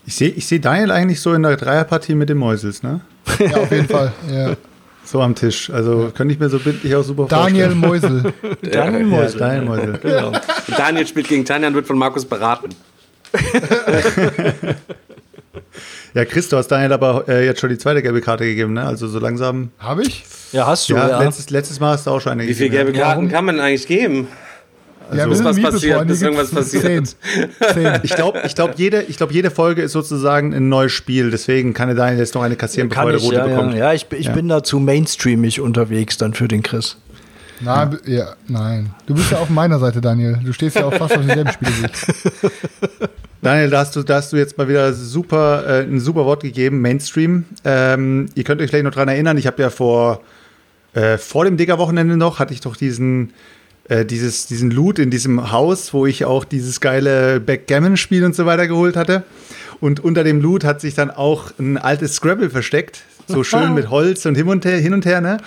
[0.07, 3.01] ich sehe ich seh Daniel eigentlich so in der Dreierpartie mit den Mäusels, ne?
[3.39, 4.11] Ja, auf jeden Fall.
[4.31, 4.55] Ja.
[5.03, 5.69] So am Tisch.
[5.69, 8.23] Also könnte ich mir so bildlich auch super Daniel vorstellen.
[8.23, 8.33] Meusel.
[8.71, 9.39] Daniel Ja, Mäusel.
[9.39, 9.99] Daniel Mäusel.
[10.01, 10.31] Genau.
[10.77, 12.69] Daniel spielt gegen Tanja und wird von Markus beraten.
[16.13, 18.85] Ja, Chris, du hast Daniel aber äh, jetzt schon die zweite gelbe Karte gegeben, ne?
[18.85, 19.71] Also so langsam.
[19.79, 20.23] Habe ich?
[20.53, 21.19] Ja, hast du, Ja, ja.
[21.21, 23.85] Letztes, letztes Mal hast du auch schon eine Wie viele gelbe Karten kann man eigentlich
[23.85, 24.29] geben?
[25.13, 26.83] Ja, bis sind was passiert, bis irgendwas passiert.
[26.83, 27.05] Zehn.
[27.73, 27.99] Zehn.
[28.03, 31.31] Ich glaube, ich glaub, jede, ich glaub, jede Folge ist sozusagen ein neues Spiel.
[31.31, 33.55] Deswegen kann der Daniel jetzt noch eine kassieren, bevor Kann er ich, rote ja, ja.
[33.55, 33.75] bekommt.
[33.75, 34.31] ja, ich, ich Ja.
[34.33, 36.97] bin da zu mainstreamig unterwegs dann für den Chris.
[37.61, 38.89] Nein, ja, nein.
[39.05, 40.39] Du bist ja auf meiner Seite, Daniel.
[40.43, 42.51] Du stehst ja auch fast auf demselben Spiel wie ich.
[43.41, 46.41] Daniel, da hast du, da hast du jetzt mal wieder super, äh, ein super Wort
[46.43, 47.45] gegeben, Mainstream.
[47.63, 50.21] Ähm, ihr könnt euch vielleicht noch dran erinnern, ich habe ja vor,
[50.95, 53.33] äh, vor dem Digger-Wochenende noch, hatte ich doch diesen,
[53.87, 58.45] äh, dieses, diesen Loot in diesem Haus, wo ich auch dieses geile Backgammon-Spiel und so
[58.45, 59.23] weiter geholt hatte.
[59.79, 63.03] Und unter dem Loot hat sich dann auch ein altes Scrabble versteckt.
[63.27, 65.37] So schön mit Holz und hin und her, hin und her ne?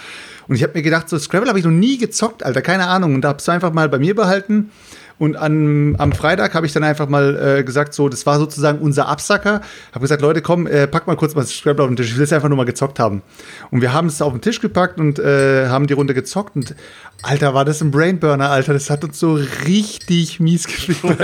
[0.46, 3.14] Und ich habe mir gedacht, so Scrabble habe ich noch nie gezockt, Alter, keine Ahnung.
[3.14, 4.70] Und da habe es einfach mal bei mir behalten.
[5.18, 8.78] Und an, am Freitag habe ich dann einfach mal äh, gesagt, so, das war sozusagen
[8.78, 9.60] unser Absacker.
[9.92, 12.10] Habe gesagt, Leute, komm, äh, pack mal kurz mal das Scrabble auf den Tisch.
[12.10, 13.22] Ich will es einfach nur mal gezockt haben.
[13.70, 16.54] Und wir haben es auf den Tisch gepackt und äh, haben die Runde gezockt.
[16.54, 16.74] Und
[17.22, 18.74] Alter, war das ein Brainburner, Alter.
[18.74, 19.34] Das hat uns so
[19.66, 20.94] richtig mies Spiel.
[20.94, 21.16] Schön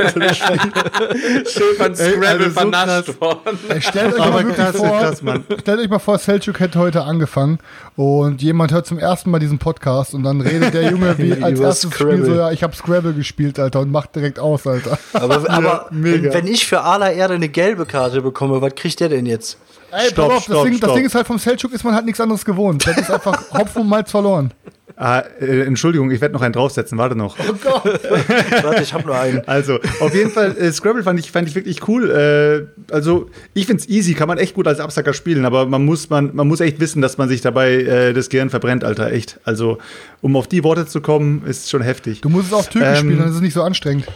[1.77, 3.59] von Scrabble also so vernascht worden.
[3.79, 5.45] Stellt euch mal krass, vor, krass, Mann.
[5.61, 7.59] stellt euch mal vor, Selchuk hätte heute angefangen
[7.97, 11.61] und jemand hört zum ersten Mal diesen Podcast und dann redet der Junge wie als
[11.61, 12.27] erstes Spiel Scrabble.
[12.27, 14.99] so, ja, ich habe Scrabble gespielt, Alter, und macht direkt aus, Alter.
[15.13, 19.09] Aber, aber wenn, wenn ich für Ala Erde eine gelbe Karte bekomme, was kriegt der
[19.09, 19.59] denn jetzt?
[19.93, 20.97] Ey, Stopp, pass auf, stopp, das, Ding, das stopp.
[20.97, 22.85] Ding ist halt vom Selchuk ist man halt nichts anderes gewohnt.
[22.87, 24.53] Das ist einfach Hopfen und Malz verloren.
[24.97, 27.37] Ah, äh, Entschuldigung, ich werde noch einen draufsetzen, warte noch.
[27.41, 27.85] Oh Gott.
[28.63, 29.43] Warte, ich habe nur einen.
[29.49, 32.11] Also, auf jeden Fall, äh, Scrabble fand ich, fand ich wirklich cool.
[32.11, 36.11] Äh, also, ich find's easy, kann man echt gut als Absacker spielen, aber man muss,
[36.11, 39.41] man, man muss echt wissen, dass man sich dabei äh, das Gehirn verbrennt, Alter, echt.
[39.43, 39.79] Also,
[40.21, 42.21] um auf die Worte zu kommen, ist schon heftig.
[42.21, 44.07] Du musst es auf Türkisch Ähm, spielen, dann ist es nicht so anstrengend.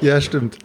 [0.00, 0.58] Ja, stimmt.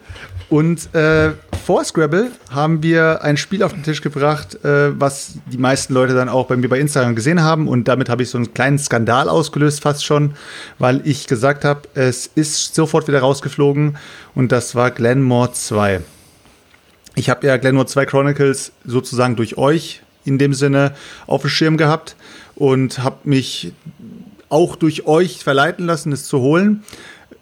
[0.49, 1.33] Und äh,
[1.63, 6.15] vor Scrabble haben wir ein Spiel auf den Tisch gebracht, äh, was die meisten Leute
[6.15, 7.67] dann auch bei mir bei Instagram gesehen haben.
[7.67, 10.33] Und damit habe ich so einen kleinen Skandal ausgelöst, fast schon,
[10.79, 13.97] weil ich gesagt habe, es ist sofort wieder rausgeflogen.
[14.33, 16.01] Und das war Glenmore 2.
[17.13, 20.95] Ich habe ja Glenmore 2 Chronicles sozusagen durch euch in dem Sinne
[21.27, 22.15] auf dem Schirm gehabt
[22.55, 23.73] und habe mich
[24.49, 26.83] auch durch euch verleiten lassen, es zu holen.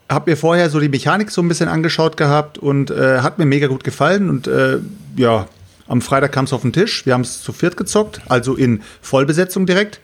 [0.09, 3.45] Hab mir vorher so die Mechanik so ein bisschen angeschaut gehabt und äh, hat mir
[3.45, 4.29] mega gut gefallen.
[4.29, 4.79] Und äh,
[5.17, 5.47] ja,
[5.87, 7.05] am Freitag kam es auf den Tisch.
[7.05, 9.99] Wir haben es zu viert gezockt, also in Vollbesetzung direkt.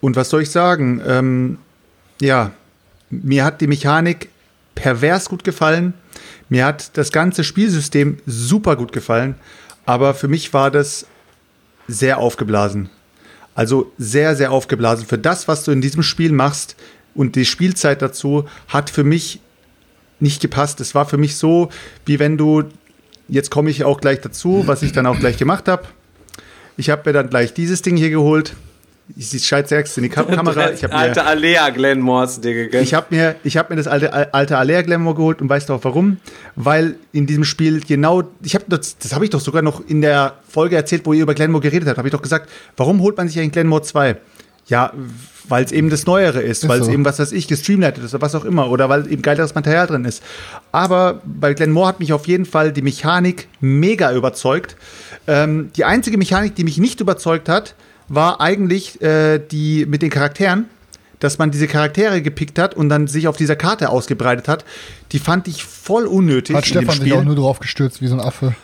[0.00, 1.00] Und was soll ich sagen?
[1.06, 1.58] Ähm,
[2.20, 2.52] ja,
[3.10, 4.28] mir hat die Mechanik
[4.74, 5.94] pervers gut gefallen.
[6.48, 9.34] Mir hat das ganze Spielsystem super gut gefallen.
[9.86, 11.06] Aber für mich war das
[11.88, 12.90] sehr aufgeblasen.
[13.54, 15.06] Also sehr, sehr aufgeblasen.
[15.06, 16.76] Für das, was du in diesem Spiel machst
[17.18, 19.40] und die Spielzeit dazu, hat für mich
[20.20, 20.80] nicht gepasst.
[20.80, 21.68] Es war für mich so,
[22.06, 22.62] wie wenn du,
[23.26, 25.82] jetzt komme ich auch gleich dazu, was ich dann auch gleich gemacht habe.
[26.76, 28.54] Ich habe mir dann gleich dieses Ding hier geholt.
[29.16, 30.70] Ich sehe scheiße in die Kam Kamera.
[30.70, 32.84] Ich habe mir, Alte Alea Glenmores dir gegönnt.
[32.84, 35.74] ich hab mir, ich hab mir das alte, alte Alea Glamour geholt und weißt du
[35.74, 36.18] auch warum?
[36.54, 40.02] Weil in diesem Spiel genau, ich habe das, das habe ich doch sogar noch in
[40.02, 43.16] der Folge erzählt, wo ihr über Glenmore geredet habt, habe ich doch gesagt, warum holt
[43.16, 44.18] man sich einen Glenmore 2?
[44.66, 44.92] Ja,
[45.48, 46.92] weil es eben das Neuere ist, Ist weil es so.
[46.92, 49.86] eben, was weiß ich, gestreamlightet ist oder was auch immer, oder weil eben geileres Material
[49.86, 50.22] drin ist.
[50.72, 54.76] Aber bei Glenmore hat mich auf jeden Fall die Mechanik mega überzeugt.
[55.26, 57.74] Ähm, die einzige Mechanik, die mich nicht überzeugt hat,
[58.08, 60.66] war eigentlich äh, die mit den Charakteren
[61.20, 64.64] dass man diese Charaktere gepickt hat und dann sich auf dieser Karte ausgebreitet hat,
[65.12, 68.20] die fand ich voll unnötig Hat Stefan sich auch nur drauf gestürzt wie so ein
[68.20, 68.54] Affe.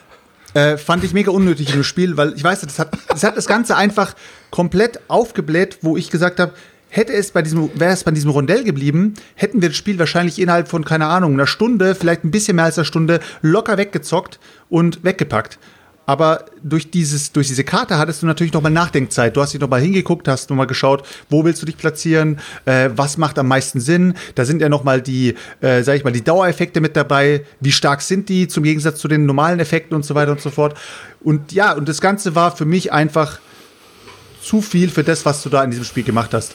[0.54, 3.36] Äh, fand ich mega unnötig in dem Spiel, weil ich weiß, das hat, das hat
[3.36, 4.14] das Ganze einfach
[4.50, 6.52] komplett aufgebläht, wo ich gesagt habe,
[6.94, 10.38] hätte es bei diesem, wäre es bei diesem Rondell geblieben, hätten wir das Spiel wahrscheinlich
[10.38, 14.38] innerhalb von, keine Ahnung, einer Stunde, vielleicht ein bisschen mehr als einer Stunde, locker weggezockt
[14.68, 15.58] und weggepackt.
[16.06, 19.34] Aber durch, dieses, durch diese Karte hattest du natürlich nochmal Nachdenkzeit.
[19.34, 23.16] Du hast dich nochmal hingeguckt, hast nochmal geschaut, wo willst du dich platzieren, äh, was
[23.16, 24.14] macht am meisten Sinn.
[24.34, 27.44] Da sind ja nochmal die, äh, sag ich mal, die Dauereffekte mit dabei.
[27.60, 30.50] Wie stark sind die zum Gegensatz zu den normalen Effekten und so weiter und so
[30.50, 30.78] fort.
[31.22, 33.40] Und ja, und das Ganze war für mich einfach
[34.42, 36.54] zu viel für das, was du da in diesem Spiel gemacht hast.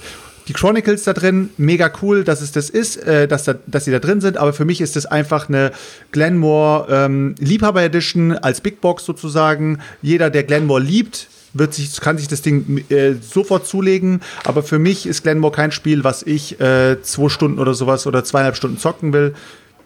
[0.49, 3.91] Die Chronicles da drin, mega cool, dass es das ist, äh, dass, da, dass sie
[3.91, 5.71] da drin sind, aber für mich ist das einfach eine
[6.11, 9.77] Glenmore ähm, Liebhaber Edition als Big Box sozusagen.
[10.01, 14.79] Jeder, der Glenmore liebt, wird sich, kann sich das Ding äh, sofort zulegen, aber für
[14.79, 18.79] mich ist Glenmore kein Spiel, was ich äh, zwei Stunden oder sowas oder zweieinhalb Stunden
[18.79, 19.35] zocken will.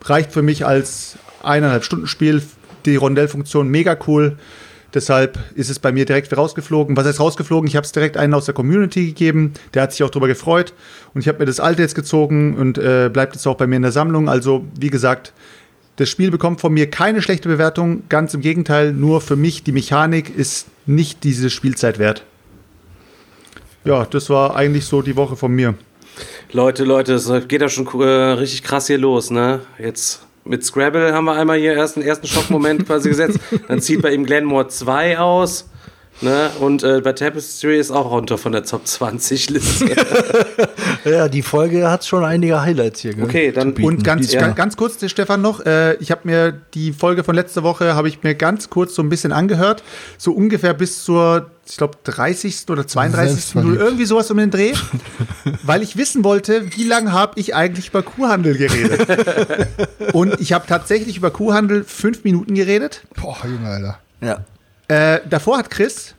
[0.05, 2.41] Reicht für mich als eineinhalb Stunden Spiel.
[2.85, 4.37] Die Rondellfunktion mega cool.
[4.93, 6.95] Deshalb ist es bei mir direkt rausgeflogen.
[6.95, 7.67] Was heißt rausgeflogen?
[7.67, 9.53] Ich habe es direkt einen aus der Community gegeben.
[9.73, 10.73] Der hat sich auch darüber gefreut.
[11.13, 13.77] Und ich habe mir das alte jetzt gezogen und äh, bleibt jetzt auch bei mir
[13.77, 14.29] in der Sammlung.
[14.29, 15.33] Also, wie gesagt,
[15.95, 18.03] das Spiel bekommt von mir keine schlechte Bewertung.
[18.09, 22.23] Ganz im Gegenteil, nur für mich die Mechanik ist nicht diese Spielzeit wert.
[23.85, 25.73] Ja, das war eigentlich so die Woche von mir.
[26.51, 29.61] Leute, Leute, es geht ja schon äh, richtig krass hier los, ne?
[29.79, 33.39] Jetzt mit Scrabble haben wir einmal hier erst einen ersten Schockmoment quasi gesetzt.
[33.67, 35.69] Dann zieht bei ihm Glenmore 2 aus.
[36.21, 36.51] Ne?
[36.59, 39.85] Und äh, bei Tapestry ist auch runter von der Top 20 Liste.
[41.05, 43.13] Ja, die Folge hat schon einige Highlights hier.
[43.13, 43.25] gell?
[43.25, 44.39] Okay, dann Und ganz, Ja.
[44.39, 47.93] ganz, ganz kurz, der Stefan noch, äh, ich habe mir die Folge von letzter Woche,
[47.95, 49.83] habe ich mir ganz kurz so ein bisschen angehört,
[50.17, 52.69] so ungefähr bis zur, ich glaube, 30.
[52.69, 53.31] oder 32.
[53.31, 53.71] Selbstverliebt.
[53.71, 54.73] Minute, irgendwie sowas um den Dreh,
[55.63, 59.07] weil ich wissen wollte, wie lange habe ich eigentlich über Kuhhandel geredet.
[60.13, 63.03] Und ich habe tatsächlich über Kuhhandel fünf Minuten geredet.
[63.15, 63.99] Boah, Junge, Alter.
[64.21, 64.45] Ja.
[64.87, 66.15] Äh, davor hat Chris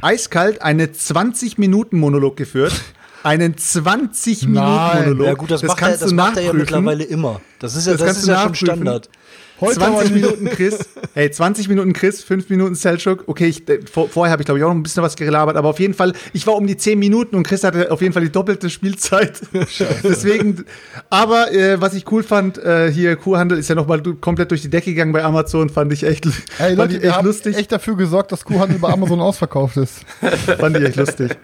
[0.00, 2.72] eiskalt eine 20-Minuten-Monolog geführt.
[3.24, 5.26] Einen 20-Minuten-Monolog.
[5.26, 7.40] Ja gut, das, macht, er, das macht er ja mittlerweile immer.
[7.58, 8.54] Das ist ja, Das das kannst ist du ja schon.
[8.54, 9.08] Standard.
[9.60, 10.14] Heute 20 aber nicht.
[10.14, 10.88] Minuten Chris.
[11.14, 13.24] Hey, 20 Minuten Chris, 5 Minuten Selchuk.
[13.26, 15.56] Okay, ich, äh, vor, vorher habe ich glaube ich auch noch ein bisschen was gelabert,
[15.56, 18.12] aber auf jeden Fall, ich war um die 10 Minuten und Chris hatte auf jeden
[18.12, 19.40] Fall die doppelte Spielzeit.
[20.04, 20.64] Deswegen,
[21.10, 24.70] aber äh, was ich cool fand, äh, hier Kuhhandel ist ja nochmal komplett durch die
[24.70, 27.56] Decke gegangen bei Amazon, fand ich echt, Ey, fand Leute, ich echt lustig.
[27.56, 30.04] echt dafür gesorgt, dass Kuhhandel bei Amazon ausverkauft ist.
[30.58, 31.36] Fand ich echt lustig.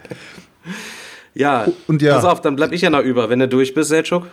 [1.33, 2.15] ja, Und ja.
[2.15, 4.27] pass auf, dann bleib ich ja noch über, wenn du durch bist, Selchuk.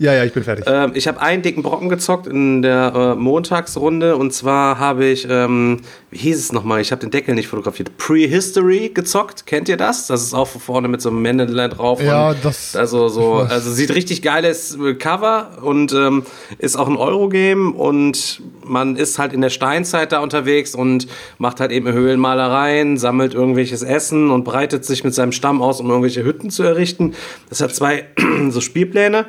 [0.00, 0.64] Ja, ja, ich bin fertig.
[0.68, 5.26] Ähm, ich habe einen dicken Brocken gezockt in der äh, Montagsrunde und zwar habe ich,
[5.28, 5.80] ähm,
[6.12, 10.06] wie hieß es nochmal, ich habe den Deckel nicht fotografiert, Prehistory gezockt, kennt ihr das?
[10.06, 12.00] Das ist auch vorne mit so einem Männlein drauf.
[12.00, 16.22] Ja, das- Also so, also sieht richtig geiles äh, Cover und ähm,
[16.58, 21.08] ist auch ein Eurogame und man ist halt in der Steinzeit da unterwegs und
[21.38, 25.88] macht halt eben Höhlenmalereien, sammelt irgendwelches Essen und breitet sich mit seinem Stamm aus, um
[25.88, 27.14] irgendwelche Hütten zu errichten.
[27.48, 28.04] Das hat zwei
[28.50, 29.26] so Spielpläne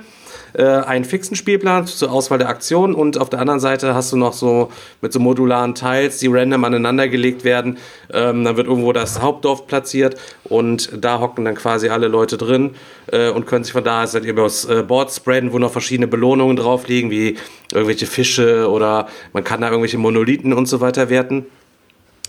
[0.53, 4.17] äh, einen fixen Spielplan zur Auswahl der Aktionen und auf der anderen Seite hast du
[4.17, 7.77] noch so mit so modularen Teils, die random aneinander gelegt werden.
[8.11, 12.71] Ähm, dann wird irgendwo das Hauptdorf platziert und da hocken dann quasi alle Leute drin
[13.11, 15.71] äh, und können sich von da aus halt über das äh, Board spreaden, wo noch
[15.71, 17.37] verschiedene Belohnungen drauf liegen, wie
[17.71, 21.45] irgendwelche Fische oder man kann da irgendwelche Monolithen und so weiter werten.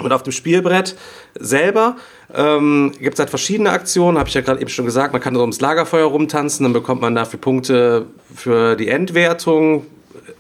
[0.01, 0.97] Und auf dem Spielbrett
[1.39, 1.97] selber
[2.35, 5.13] ähm, gibt es halt verschiedene Aktionen, habe ich ja gerade eben schon gesagt.
[5.13, 9.87] Man kann so ums Lagerfeuer rumtanzen, dann bekommt man dafür Punkte für die Endwertung.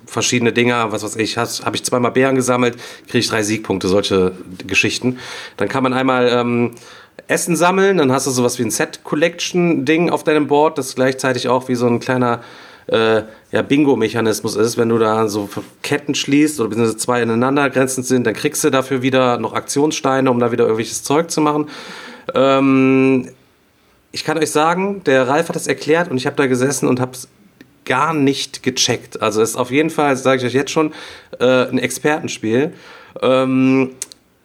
[0.07, 4.33] Verschiedene Dinger, was weiß ich, habe ich zweimal Bären gesammelt, kriege ich drei Siegpunkte, solche
[4.67, 5.19] Geschichten.
[5.57, 6.73] Dann kann man einmal ähm,
[7.29, 11.69] Essen sammeln, dann hast du sowas wie ein Set-Collection-Ding auf deinem Board, das gleichzeitig auch
[11.69, 12.41] wie so ein kleiner
[12.91, 13.23] äh,
[13.53, 14.77] ja, Bingo-Mechanismus ist.
[14.77, 15.49] Wenn du da so
[15.83, 20.31] Ketten schließt oder beziehungsweise zwei ineinander grenzend sind, dann kriegst du dafür wieder noch Aktionssteine,
[20.31, 21.69] um da wieder irgendwelches Zeug zu machen.
[22.35, 23.31] Ähm,
[24.13, 27.01] ich kann euch sagen, der Ralf hat das erklärt und ich habe da gesessen und
[27.01, 27.29] habe es
[27.85, 29.23] gar nicht gecheckt.
[29.23, 30.93] Also es ist auf jeden Fall, sage ich euch jetzt schon,
[31.39, 32.73] äh, ein Expertenspiel.
[33.23, 33.91] Ähm,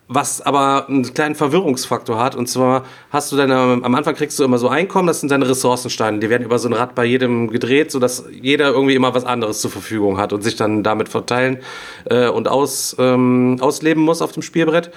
[0.07, 2.35] was aber einen kleinen Verwirrungsfaktor hat.
[2.35, 5.49] Und zwar hast du deine, am Anfang kriegst du immer so Einkommen, das sind deine
[5.49, 6.19] Ressourcensteine.
[6.19, 9.61] Die werden über so ein Rad bei jedem gedreht, sodass jeder irgendwie immer was anderes
[9.61, 11.57] zur Verfügung hat und sich dann damit verteilen
[12.05, 14.91] äh, und aus, ähm, ausleben muss auf dem Spielbrett.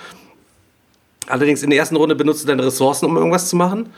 [1.27, 3.89] Allerdings in der ersten Runde benutzt du deine Ressourcen, um irgendwas zu machen.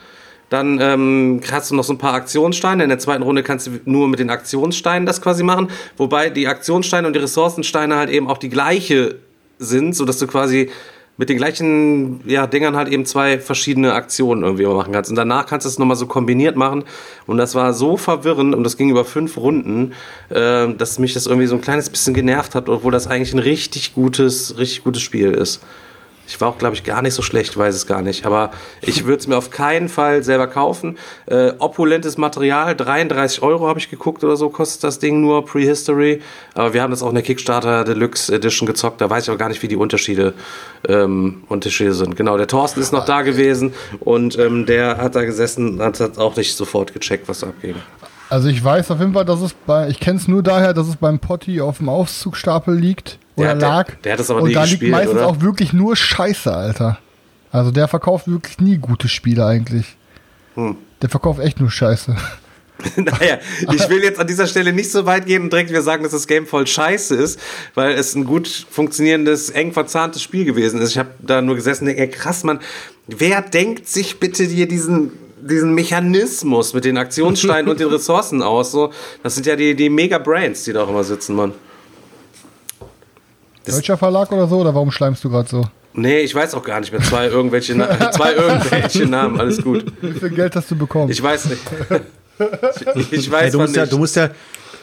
[0.49, 2.83] Dann ähm, hast du noch so ein paar Aktionssteine.
[2.83, 5.69] In der zweiten Runde kannst du nur mit den Aktionssteinen das quasi machen.
[5.95, 9.15] Wobei die Aktionssteine und die Ressourcensteine halt eben auch die gleiche
[9.59, 10.69] sind, sodass du quasi
[11.21, 15.11] mit den gleichen ja, Dingern halt eben zwei verschiedene Aktionen irgendwie machen kannst.
[15.11, 16.83] Und danach kannst du es nochmal so kombiniert machen.
[17.27, 19.93] Und das war so verwirrend und das ging über fünf Runden,
[20.29, 23.39] äh, dass mich das irgendwie so ein kleines bisschen genervt hat, obwohl das eigentlich ein
[23.39, 25.61] richtig gutes, richtig gutes Spiel ist.
[26.31, 28.25] Ich war auch, glaube ich, gar nicht so schlecht, weiß es gar nicht.
[28.25, 30.97] Aber ich würde es mir auf keinen Fall selber kaufen.
[31.25, 36.21] Äh, opulentes Material, 33 Euro habe ich geguckt oder so, kostet das Ding nur Prehistory.
[36.53, 39.01] Aber wir haben das auch in der Kickstarter Deluxe Edition gezockt.
[39.01, 40.33] Da weiß ich auch gar nicht, wie die Unterschiede,
[40.87, 42.15] ähm, Unterschiede sind.
[42.15, 46.17] Genau, der Thorsten ist noch da gewesen und ähm, der hat da gesessen und hat
[46.17, 47.75] auch nicht sofort gecheckt, was abging.
[48.29, 50.87] Also ich weiß auf jeden Fall, dass es bei, ich kenne es nur daher, dass
[50.87, 53.87] es beim Potti auf dem Aufzugstapel liegt oder Der- der- lag.
[54.03, 55.27] der hat das aber Und nie da liegt gespielt, meistens oder?
[55.27, 56.99] auch wirklich nur Scheiße, Alter.
[57.51, 59.97] Also der verkauft wirklich nie gute Spiele eigentlich.
[60.55, 60.77] Hm.
[61.01, 62.15] Der verkauft echt nur Scheiße.
[62.95, 63.37] naja,
[63.71, 66.13] ich will jetzt an dieser Stelle nicht so weit gehen und direkt wieder sagen, dass
[66.13, 67.39] das Game voll scheiße ist,
[67.75, 70.89] weil es ein gut funktionierendes, eng verzahntes Spiel gewesen ist.
[70.91, 72.59] Ich habe da nur gesessen und denke, krass, Mann,
[73.07, 78.71] wer denkt sich bitte hier diesen, diesen Mechanismus mit den Aktionssteinen und den Ressourcen aus?
[78.71, 78.91] So,
[79.21, 81.53] das sind ja die, die Mega-Brains, die da auch immer sitzen, Mann.
[83.65, 84.57] Das- Deutscher Verlag oder so?
[84.59, 85.63] Oder warum schleimst du gerade so?
[85.93, 87.01] Nee, ich weiß auch gar nicht mehr.
[87.01, 89.85] Zwei irgendwelche, Na zwei irgendwelche Namen, alles gut.
[90.01, 91.11] Wie viel Geld hast du bekommen?
[91.11, 91.61] Ich weiß nicht.
[92.95, 93.93] Ich, ich weiß Hey, du, musst ja, nicht.
[93.93, 94.29] du musst ja,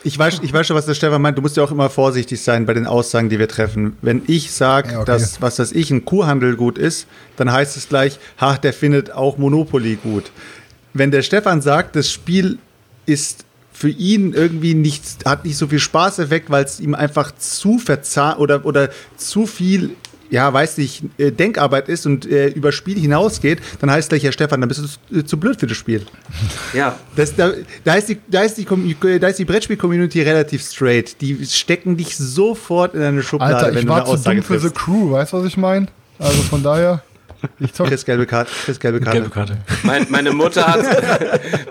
[0.04, 2.40] ich weiß, ich weiß schon, was der Stefan meint, du musst ja auch immer vorsichtig
[2.40, 3.96] sein bei den Aussagen, die wir treffen.
[4.02, 5.06] Wenn ich sage, Ja, okay.
[5.06, 9.10] dass, was das ich, ein Kuhhandel gut ist, dann heißt es gleich, ha, der findet
[9.10, 10.30] auch Monopoly gut.
[10.94, 12.58] Wenn der Stefan sagt, das Spiel
[13.06, 13.44] ist
[13.78, 18.40] für ihn irgendwie nicht, hat nicht so viel Spaßeffekt, weil es ihm einfach zu verzahnt
[18.40, 19.90] oder, oder zu viel
[20.30, 24.30] ja, weiß nicht, äh, Denkarbeit ist und äh, über Spiel hinausgeht, dann heißt gleich, ja
[24.30, 26.04] Stefan, dann bist du zu, äh, zu blöd für das Spiel.
[26.74, 28.66] Ja, Das, da, da, ist die, da, ist die,
[29.18, 31.18] da ist die Brettspiel-Community relativ straight.
[31.22, 34.36] Die stecken dich sofort in eine Schublade, Alter, wenn ich du war eine zu Aussage
[34.36, 34.84] dumm für The triffst.
[34.84, 35.86] Crew, weißt du, was ich meine?
[36.18, 37.02] Also von daher,
[37.59, 38.51] ich zocke Chris gelbe Karte.
[38.64, 39.18] Chris gelbe Karte.
[39.18, 39.59] Gelbe Karte.
[39.83, 40.85] mein, meine Mutter hat,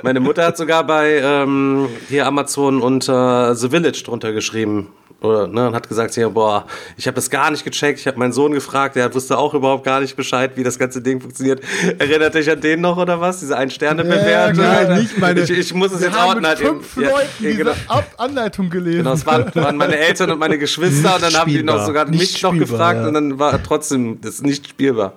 [0.03, 4.89] meine Mutter hat sogar bei ähm, hier Amazon unter The Village drunter geschrieben.
[5.19, 7.99] Oder, ne, und hat gesagt, hier, boah, ich habe das gar nicht gecheckt.
[7.99, 11.01] Ich habe meinen Sohn gefragt, der wusste auch überhaupt gar nicht Bescheid, wie das ganze
[11.01, 11.59] Ding funktioniert.
[11.97, 13.39] Erinnert dich an den noch oder was?
[13.39, 14.63] Diese Ein-Sterne-Bewertung?
[14.63, 16.81] Ja, nein, nicht meine- Ich, ich muss es jetzt haben mit halt eben.
[16.83, 17.71] fünf Ja, Leuten ja, diese genau.
[17.87, 18.97] Ab Anleitung gelesen.
[18.99, 21.85] Genau, es waren, waren meine Eltern und meine Geschwister und dann haben die noch spielbar.
[21.87, 23.07] sogar Nicht mich noch spielbar, gefragt ja.
[23.07, 25.13] und dann war trotzdem das nicht spielbar.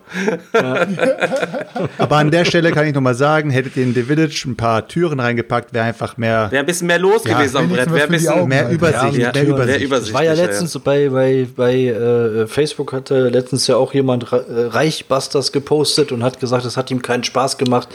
[1.98, 4.86] Aber an der Stelle kann ich nochmal sagen, hättet ihr in The Village ein paar
[4.88, 7.92] Türen reingepackt, wäre einfach mehr, Wäre ein bisschen mehr los Ja, gewesen am Brett.
[7.92, 8.48] Wäre ein bisschen Augen.
[8.48, 8.72] mehr Alter.
[8.74, 9.16] Übersicht.
[9.18, 9.80] Ja, mehr ja, Übersicht.
[9.90, 10.08] Mehr Übersicht.
[10.10, 10.44] Ich war ja ja.
[10.44, 16.22] letztens bei, bei, bei äh, Facebook hatte letztens ja auch jemand äh, Reichbusters gepostet und
[16.22, 17.88] hat gesagt, es hat ihm keinen Spaß gemacht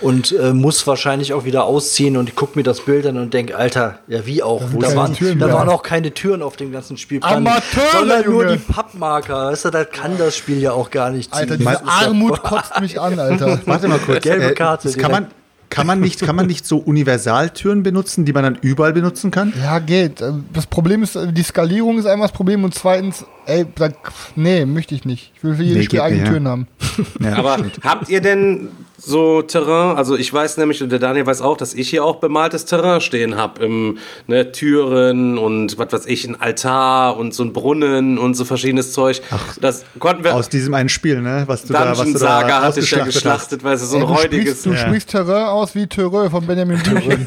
[0.00, 3.34] und äh, muss wahrscheinlich auch wieder ausziehen und ich guck mir das Bild an und
[3.34, 5.54] denk, Alter, ja wie auch, da, keine waren, Türen da mehr.
[5.54, 7.62] waren auch keine Türen auf dem ganzen Spielplan, Amateure,
[7.92, 8.56] sondern nur Junge.
[8.56, 11.58] die Pappmarker, weißt du, das kann das Spiel ja auch gar nicht Alter, ziehen.
[11.58, 13.60] diese ist ja- Armut kotzt mich an, Alter.
[13.66, 14.22] Warte mal kurz.
[14.22, 15.26] Gelbe Karte Das kann, man,
[15.72, 19.52] kann, man nicht, kann man nicht so Universaltüren benutzen, die man dann überall benutzen kann?
[19.60, 20.22] Ja, geht.
[20.52, 23.88] Das Problem ist, die Skalierung ist einmal das Problem und zweitens, ey, da,
[24.36, 25.32] nee, möchte ich nicht.
[25.36, 26.32] Ich will für jedes Nee, Spiel eigene nicht, ja.
[26.32, 26.66] Türen haben.
[27.20, 31.40] Ja, Aber habt ihr denn so Terrain, also ich weiß nämlich, und der Daniel weiß
[31.40, 33.64] auch, dass ich hier auch bemaltes Terrain stehen habe.
[33.64, 38.44] Im ne, Türen und was weiß ich, ein Altar und so ein Brunnen und so
[38.44, 39.22] verschiedenes Zeug.
[39.60, 40.34] das konnten wir.
[40.34, 41.44] Aus diesem einen Spiel, ne?
[41.46, 43.06] Was du da, was Dungeon du da Saga hatte ich ja hast.
[43.06, 44.60] geschlachtet, weil es so ein Ey, du räudiges.
[44.60, 47.26] sprichst, du sprichst Terrain aus wie Terrain von Benjamin Blümchen.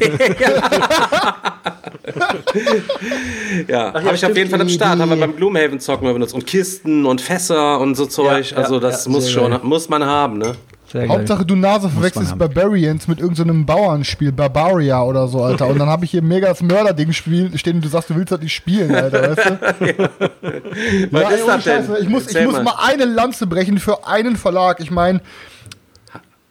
[3.68, 4.98] Ja, ja, habe ich auf jeden Fall am Start.
[4.98, 6.34] Haben wir beim Gloomhaven Zocken mal benutzt.
[6.34, 8.50] Und Kisten und Fässer und so Zeug.
[8.50, 9.60] Ja, also ja, das ja, muss schon, geil.
[9.62, 10.54] muss man haben, ne?
[10.90, 11.18] Sehr geil.
[11.18, 12.38] Hauptsache du Nase verwechselst.
[12.38, 15.66] Barbarians mit irgendeinem Bauernspiel, Barbaria oder so, Alter.
[15.66, 18.32] Und dann habe ich hier mega das Mörderding spielen stehen und du sagst, du willst
[18.32, 19.58] das nicht spielen, Alter, weißt du?
[21.10, 21.84] Was ey, ist ohne das denn?
[22.00, 24.80] Ich muss, ich muss mal eine Lanze brechen für einen Verlag.
[24.80, 25.20] Ich meine,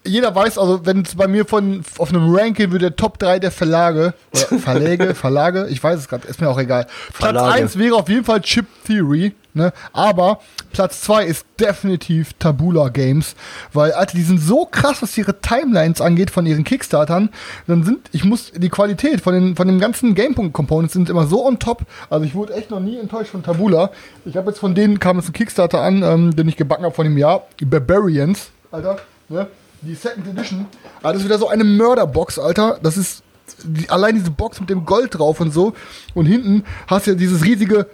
[0.05, 3.39] jeder weiß, also wenn es bei mir von auf einem Ranking würde der Top 3
[3.39, 6.85] der Verlage, oder Verläge, Verlage, ich weiß es gerade, ist mir auch egal.
[7.13, 7.63] Platz Verlage.
[7.63, 9.73] 1 wäre auf jeden Fall Chip Theory, ne?
[9.93, 10.39] Aber
[10.71, 13.35] Platz 2 ist definitiv Tabula Games,
[13.73, 17.29] weil Alter, die sind so krass, was ihre Timelines angeht von ihren Kickstartern.
[17.67, 21.27] Dann sind, ich muss die Qualität von den von den ganzen Gamepunkt Components sind immer
[21.27, 21.83] so on top.
[22.09, 23.91] Also ich wurde echt noch nie enttäuscht von Tabula.
[24.25, 26.93] Ich habe jetzt von denen kam jetzt ein Kickstarter an, ähm, den ich gebacken habe
[26.93, 28.97] von dem Jahr, die Barbarians, Alter,
[29.29, 29.47] ne?
[29.81, 30.65] Die Second Edition.
[31.03, 32.79] Ah, das ist wieder so eine Mörderbox, Alter.
[32.81, 33.23] Das ist
[33.63, 35.73] die, allein diese Box mit dem Gold drauf und so.
[36.13, 37.87] Und hinten hast du ja dieses riesige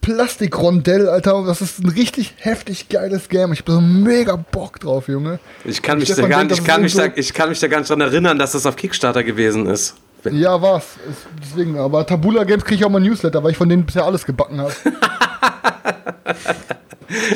[0.00, 1.44] Plastikrondell, Alter.
[1.46, 3.52] Das ist ein richtig heftig geiles Game.
[3.52, 5.38] Ich hab so mega Bock drauf, Junge.
[5.64, 7.78] Ich kann mich, da gar, denkt, ich, kann mich da, ich kann mich da gar
[7.78, 9.94] nicht dran erinnern, dass das auf Kickstarter gewesen ist.
[10.30, 10.96] Ja, war's.
[11.42, 11.78] Deswegen.
[11.78, 14.60] Aber Tabula Games kriege ich auch mal Newsletter, weil ich von denen bisher alles gebacken
[14.60, 14.72] habe.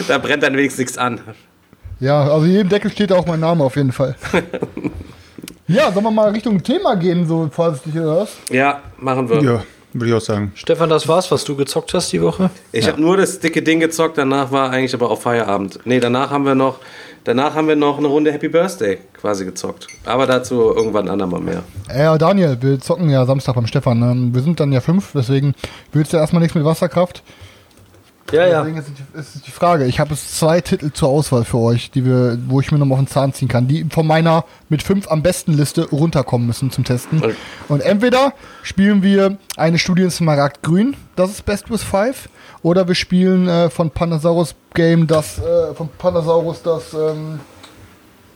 [0.06, 1.20] Da brennt dann wenigstens nichts an.
[2.00, 4.16] Ja, also in jedem Deckel steht da auch mein Name auf jeden Fall.
[5.68, 8.36] ja, sollen wir mal Richtung Thema gehen, so vorsichtig oder was?
[8.50, 9.42] Ja, machen wir.
[9.42, 10.52] Ja, würde ich auch sagen.
[10.54, 12.50] Stefan, das war's, was du gezockt hast die Woche?
[12.72, 15.78] Ich habe nur das dicke Ding gezockt, danach war eigentlich aber auch Feierabend.
[15.84, 16.78] Nee, danach haben wir noch,
[17.24, 19.86] danach haben wir noch eine Runde Happy Birthday quasi gezockt.
[20.04, 21.62] Aber dazu irgendwann andermal mehr.
[21.94, 23.98] Ja, Daniel, wir zocken ja Samstag beim Stefan.
[23.98, 24.34] Ne?
[24.34, 25.54] Wir sind dann ja fünf, deswegen
[25.92, 27.22] willst du erstmal nichts mit Wasserkraft.
[28.32, 28.60] Ja, ja.
[28.60, 29.84] Deswegen ist die, ist die Frage.
[29.86, 32.86] Ich habe jetzt zwei Titel zur Auswahl für euch, die wir, wo ich mir noch
[32.86, 36.46] mal auf den Zahn ziehen kann, die von meiner mit fünf am besten Liste runterkommen
[36.46, 37.22] müssen zum Testen.
[37.68, 42.28] Und entweder spielen wir eine Studie in Smaragd Grün, das ist Best with Five,
[42.62, 47.40] oder wir spielen äh, von Panasaurus Game das, äh, von Panasaurus das, ähm,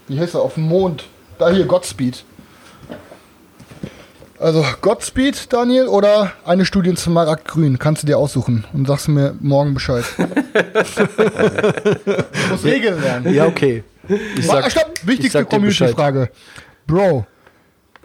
[0.09, 1.05] wie heißt er, auf dem Mond,
[1.39, 2.25] da hier, Godspeed.
[4.39, 9.35] Also Godspeed, Daniel, oder eine Studie Smaragd Grün, kannst du dir aussuchen und sagst mir
[9.41, 10.05] morgen Bescheid.
[12.51, 13.35] muss Regeln lernen.
[13.35, 13.83] Ja, okay.
[14.37, 15.45] Ich sag, stopp, ich wichtigste.
[15.45, 16.31] Community-Frage.
[16.87, 17.27] Bro,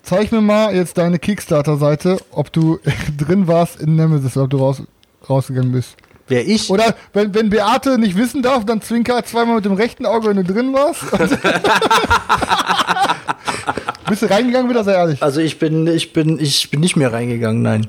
[0.04, 2.80] zeig mir mal jetzt deine Kickstarter-Seite, ob du
[3.18, 4.82] drin warst in Nemesis, ob du raus,
[5.30, 5.98] rausgegangen bist.
[6.28, 6.70] Wer ich?
[6.70, 10.38] Oder wenn, wenn Beate nicht wissen darf, dann zwinker zweimal mit dem rechten Auge, wenn
[10.38, 11.04] du drin warst.
[14.12, 15.24] Bist du reingegangen wieder, sei ehrlich.
[15.24, 17.88] Also ich bin, ich bin, ich bin nicht mehr reingegangen, nein.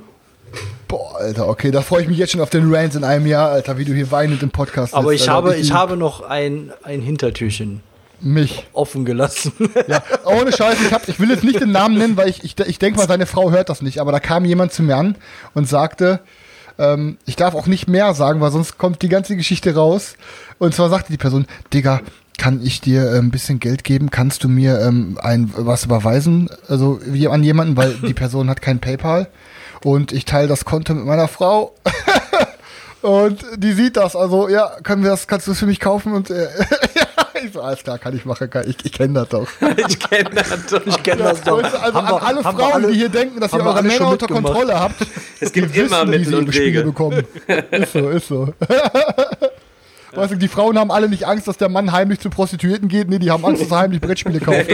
[0.86, 3.50] Boah, Alter, okay, da freue ich mich jetzt schon auf den Rant in einem Jahr,
[3.50, 5.36] Alter, wie du hier weinend im Podcast Aber sitzt, ich Alter.
[5.36, 7.80] habe, Richtig ich habe noch ein, ein Hintertürchen
[8.20, 8.66] mich.
[8.72, 9.52] offen gelassen.
[9.88, 12.56] Ja, ohne Scheiß, ich, hab, ich will jetzt nicht den Namen nennen, weil ich, ich,
[12.60, 15.16] ich denke mal, seine Frau hört das nicht, aber da kam jemand zu mir an
[15.54, 16.20] und sagte,
[16.78, 20.14] Ähm, ich darf auch nicht mehr sagen, weil sonst kommt die ganze Geschichte raus.
[20.58, 21.44] Und zwar sagte die Person,
[21.74, 22.00] Digga,
[22.43, 24.11] kann ich dir äh, ein bisschen Geld geben?
[24.11, 26.51] Kannst du mir ähm, ein was überweisen?
[26.68, 29.28] Also wie an jemanden, weil die Person hat kein PayPal
[29.84, 31.72] und ich teile das Konto mit meiner Frau.
[33.03, 36.14] und die sieht das, also ja, können wir das, kannst du es für mich kaufen?
[36.14, 36.49] Und äh,
[37.45, 39.47] ich so, alles klar, kann ich machen, kann, ich, ich kenne das doch.
[39.88, 40.84] Ich kenne das doch.
[40.84, 41.62] Ich kenne das doch.
[41.62, 44.26] Also Haben an wir- alle Frauen, alle- die hier denken, dass ihr eure Männer unter
[44.26, 44.45] mitgemacht.
[44.55, 45.07] Kontrolle habt,
[45.38, 46.82] Es gibt die immer wissen, wie Mittel sie und Wege.
[46.82, 47.22] bekommen.
[47.70, 48.53] Ist so, ist so.
[50.14, 53.08] Weißt du, die Frauen haben alle nicht Angst, dass der Mann heimlich zu Prostituierten geht.
[53.08, 54.66] Nee, die haben Angst, dass er heimlich Brettspiele kauft.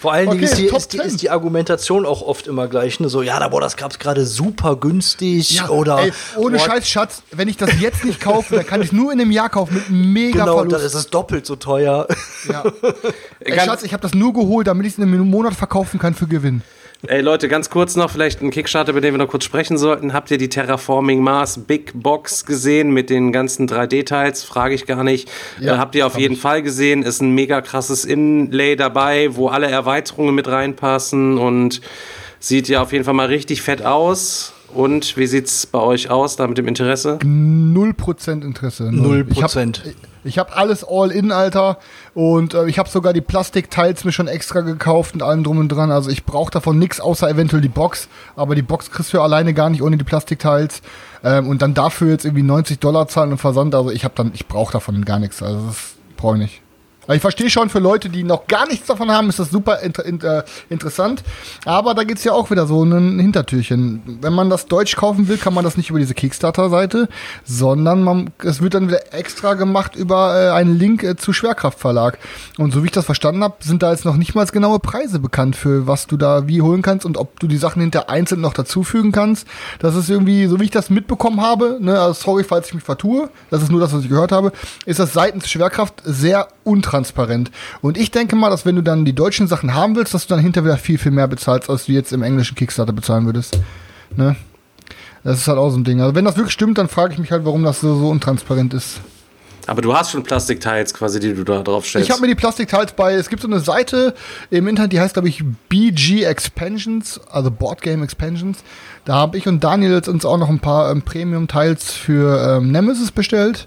[0.00, 1.06] Vor allen Dingen Okay, ist die, ist, die, 10.
[1.06, 3.00] ist die Argumentation auch oft immer gleich.
[3.00, 3.08] Ne?
[3.08, 5.62] So, ja, da, boah, das gab's gerade super günstig.
[5.70, 8.88] oder ey, ohne boah, Scheiß, Schatz, wenn ich das jetzt nicht kaufe, dann kann ich
[8.88, 10.84] es nur in einem Jahr kaufen mit mega Genau, dann Verlust.
[10.94, 12.06] ist es doppelt so teuer.
[12.50, 12.64] Ja.
[13.40, 16.12] Ey, Schatz, ich habe das nur geholt, damit ich es in einem Monat verkaufen kann
[16.12, 16.60] für Gewinn.
[17.06, 20.12] Ey Leute, ganz kurz noch, vielleicht ein Kickstarter, über den wir noch kurz sprechen sollten.
[20.14, 24.42] Habt ihr die Terraforming Mars Big Box gesehen mit den ganzen 3D-Teils?
[24.44, 25.30] Frage ich gar nicht.
[25.60, 26.40] Ja, äh, habt ihr auf jeden ich.
[26.40, 27.02] Fall gesehen.
[27.02, 31.80] Ist ein mega krasses Inlay dabei, wo alle Erweiterungen mit reinpassen und
[32.40, 34.52] sieht ja auf jeden Fall mal richtig fett aus.
[34.72, 37.18] Und wie sieht's bei euch aus, da mit dem Interesse?
[37.24, 38.90] Null Prozent Interesse.
[38.90, 39.82] Null Ich hab- Prozent.
[40.24, 41.78] Ich habe alles all in, Alter.
[42.14, 45.68] Und äh, ich habe sogar die Plastikteils mir schon extra gekauft und allem drum und
[45.68, 45.90] dran.
[45.90, 48.08] Also ich brauche davon nichts, außer eventuell die Box.
[48.34, 50.82] Aber die Box kriegst du ja alleine gar nicht ohne die Plastikteils.
[51.22, 53.74] Ähm, und dann dafür jetzt irgendwie 90 Dollar zahlen und Versand.
[53.74, 55.42] Also ich habe dann, ich brauche davon gar nichts.
[55.42, 56.63] Also das brauche ich nicht.
[57.04, 59.80] Aber ich verstehe schon, für Leute, die noch gar nichts davon haben, ist das super
[59.80, 61.22] inter inter interessant.
[61.64, 64.18] Aber da gibt's ja auch wieder so ein Hintertürchen.
[64.20, 67.08] Wenn man das Deutsch kaufen will, kann man das nicht über diese Kickstarter-Seite,
[67.44, 72.18] sondern man, es wird dann wieder extra gemacht über äh, einen Link äh, zu Schwerkraftverlag.
[72.58, 75.18] Und so wie ich das verstanden habe, sind da jetzt noch nicht mal genaue Preise
[75.18, 78.40] bekannt für was du da wie holen kannst und ob du die Sachen hinter einzeln
[78.40, 79.46] noch dazufügen kannst.
[79.78, 82.84] Das ist irgendwie, so wie ich das mitbekommen habe, ne, also sorry, falls ich mich
[82.84, 84.52] vertue, das ist nur das, was ich gehört habe,
[84.86, 86.48] ist das seitens Schwerkraft sehr
[86.94, 87.50] untransparent.
[87.80, 90.34] Und ich denke mal, dass wenn du dann die deutschen Sachen haben willst, dass du
[90.34, 93.58] dann hinterher wieder viel, viel mehr bezahlst, als du jetzt im englischen Kickstarter bezahlen würdest.
[94.16, 94.36] Ne?
[95.24, 96.00] Das ist halt auch so ein Ding.
[96.00, 98.74] Also wenn das wirklich stimmt, dann frage ich mich halt, warum das so, so untransparent
[98.74, 99.00] ist.
[99.66, 102.06] Aber du hast schon Plastikteils quasi, die du da drauf stellst.
[102.06, 104.14] Ich habe mir die Plastikteils bei, es gibt so eine Seite
[104.50, 108.58] im Internet, die heißt, glaube ich, BG Expansions, also Board Game Expansions.
[109.06, 112.72] Da habe ich und Daniel jetzt uns auch noch ein paar ähm, Premium-Teils für ähm,
[112.72, 113.66] Nemesis bestellt.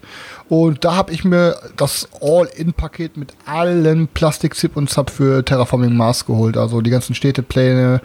[0.50, 6.26] Und da habe ich mir das All-In-Paket mit allen Plastik-Zip und Zap für Terraforming Mars
[6.26, 6.56] geholt.
[6.56, 8.02] Also die ganzen Städtepläne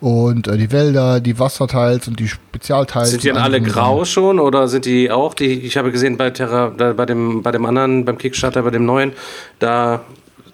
[0.00, 3.10] und äh, die Wälder, die Wasserteils und die Spezialteils.
[3.10, 5.32] Sind die dann alle grau schon oder sind die auch?
[5.32, 8.70] Die, ich habe gesehen bei Terra, da, bei dem, bei dem anderen, beim Kickstarter, bei
[8.70, 9.12] dem neuen,
[9.58, 10.02] da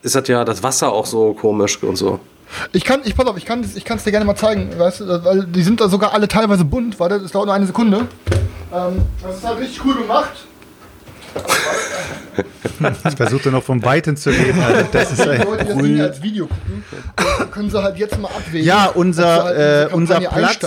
[0.02, 2.20] ist das ja das Wasser auch so komisch und so.
[2.72, 5.24] Ich kann, ich pass auf, ich kann ich es dir gerne mal zeigen, weißt du,
[5.24, 7.00] weil die sind da sogar alle teilweise bunt.
[7.00, 8.06] Warte, das dauert nur eine Sekunde.
[8.72, 10.46] Ähm, das ist halt richtig cool gemacht.
[13.08, 14.60] Ich versuchte noch vom Weiten zu reden.
[14.60, 18.18] Also das ist Die ein Leute, die das als Video gucken, können sie halt jetzt
[18.18, 18.66] mal abwägen.
[18.66, 20.58] Ja, unser, halt äh, unser Platz.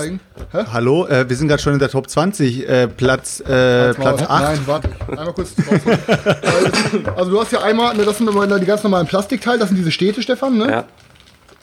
[0.54, 2.68] Hallo, äh, wir sind gerade schon in der Top 20.
[2.68, 4.30] Äh, Platz, äh, Platz 8.
[4.30, 4.90] Nein, warte.
[5.10, 9.08] Einmal kurz also, also du hast ja einmal, ne, das sind immer die ganz normalen
[9.08, 10.70] Plastikteile, das sind diese Städte, Stefan, ne?
[10.70, 10.84] Ja.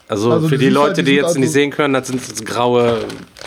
[0.07, 2.21] Also, Also für die Leute, halt, die die jetzt nicht also- sehen können, das sind
[2.23, 2.99] so graue,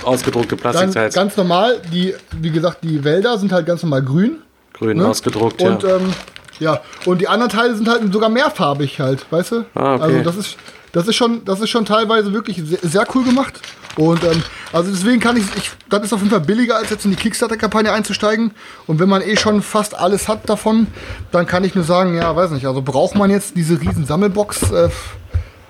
[0.02, 1.14] ausgedruckte Dann Plastikteils.
[1.14, 4.38] ganz normal, die, wie gesagt, die Wälder sind halt ganz normal grün.
[4.78, 5.06] Grün ne?
[5.06, 5.96] ausgedruckt, und, ja.
[5.96, 6.12] Ähm,
[6.58, 6.80] ja.
[7.04, 9.64] Und die anderen Teile sind halt sogar mehrfarbig halt, weißt du?
[9.74, 10.04] Ah, okay.
[10.04, 10.56] Also das ist,
[10.92, 13.60] das ist schon, das ist schon teilweise wirklich sehr, sehr cool gemacht.
[13.96, 17.04] Und ähm, also deswegen kann ich, ich, das ist auf jeden Fall billiger, als jetzt
[17.06, 18.52] in die Kickstarter-Kampagne einzusteigen.
[18.86, 20.86] Und wenn man eh schon fast alles hat davon,
[21.32, 24.70] dann kann ich nur sagen, ja, weiß nicht, also braucht man jetzt diese riesen Sammelbox?
[24.70, 24.90] Äh,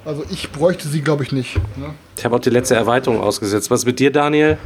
[0.05, 1.57] also ich bräuchte sie, glaube ich, nicht.
[1.77, 1.95] Ne?
[2.17, 3.71] Ich habe auch die letzte Erweiterung ausgesetzt.
[3.71, 4.59] Was mit dir, Daniel?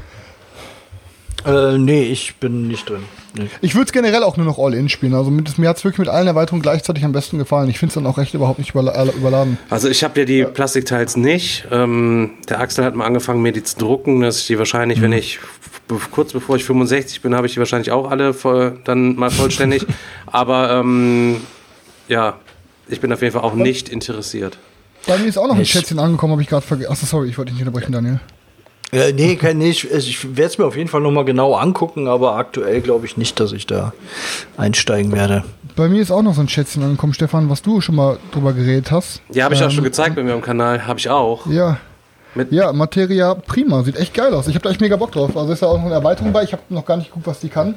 [1.47, 3.03] Äh, nee, ich bin nicht drin.
[3.35, 3.47] Nee.
[3.61, 5.15] Ich würde es generell auch nur noch All-In spielen.
[5.15, 7.71] Also mit, mir hat es wirklich mit allen Erweiterungen gleichzeitig am besten gefallen.
[7.71, 9.57] Ich finde es dann auch recht überhaupt nicht überla überladen.
[9.71, 11.67] Also ich habe ja die Plastikteils nicht.
[11.71, 15.03] Ähm, der Axel hat mal angefangen, mir die zu drucken, dass ich die wahrscheinlich, Mhm.
[15.03, 15.39] wenn ich
[15.89, 19.31] be- kurz bevor ich 65 bin, habe ich die wahrscheinlich auch alle voll, dann mal
[19.31, 19.87] vollständig.
[20.27, 21.37] Aber ähm,
[22.09, 22.35] ja,
[22.89, 24.59] ich bin auf jeden Fall auch nicht interessiert.
[25.07, 25.65] Bei mir ist auch noch ein.
[25.65, 26.91] Schätzchen angekommen, habe ich gerade vergessen.
[26.93, 28.21] Achso, sorry, ich wollte dich nicht unterbrechen, Daniel.
[28.93, 32.09] Äh, nee, kein, nee, ich, ich werde es mir auf jeden Fall nochmal genau angucken,
[32.09, 33.93] aber aktuell glaube ich nicht, dass ich da
[34.57, 35.45] einsteigen werde.
[35.77, 38.53] Bei mir ist auch noch so ein Schätzchen angekommen, Stefan, was du schon mal drüber
[38.53, 39.23] geredet hast.
[39.33, 40.87] Ja, habe ich auch Ähm, schon gezeigt bei mir am Kanal.
[40.87, 41.47] Habe ich auch.
[41.47, 41.79] Ja.
[42.35, 44.47] Mit- ja, Materia prima, sieht echt geil aus.
[44.49, 45.37] Ich habe da echt mega Bock drauf.
[45.37, 46.43] Also ist ja auch noch eine Erweiterung bei.
[46.45, 47.75] Ich habe noch gar nicht geguckt, was die kann.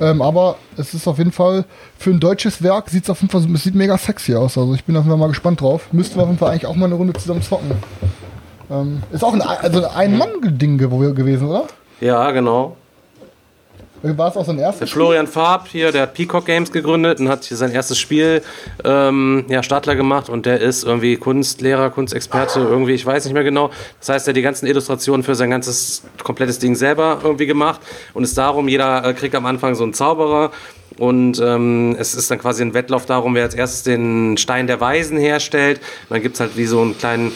[0.00, 1.64] Ähm, aber es ist auf jeden Fall
[1.98, 4.56] für ein deutsches Werk sieht es auf jeden Fall es sieht mega sexy aus.
[4.56, 5.88] Also ich bin auf jeden Fall mal gespannt drauf.
[5.92, 7.72] Müssten wir auf jeden Fall eigentlich auch mal eine Runde zusammen zocken.
[8.70, 11.64] Ähm, ist auch ein, also ein Mann-Ding gew gewesen, oder?
[12.00, 12.76] Ja, genau.
[14.02, 14.90] War es auch sein Der erstes?
[14.90, 18.42] Florian Farb hier, der hat Peacock Games gegründet und hat hier sein erstes Spiel
[18.84, 23.42] ähm, ja, Startler gemacht und der ist irgendwie Kunstlehrer, Kunstexperte, irgendwie, ich weiß nicht mehr
[23.42, 23.70] genau.
[23.98, 27.80] Das heißt, er hat die ganzen Illustrationen für sein ganzes komplettes Ding selber irgendwie gemacht
[28.14, 30.52] und ist darum, jeder äh, kriegt am Anfang so einen Zauberer
[30.98, 34.80] und ähm, es ist dann quasi ein Wettlauf darum, wer als erstes den Stein der
[34.80, 35.78] Weisen herstellt.
[35.78, 37.32] Und dann gibt's halt wie so einen kleinen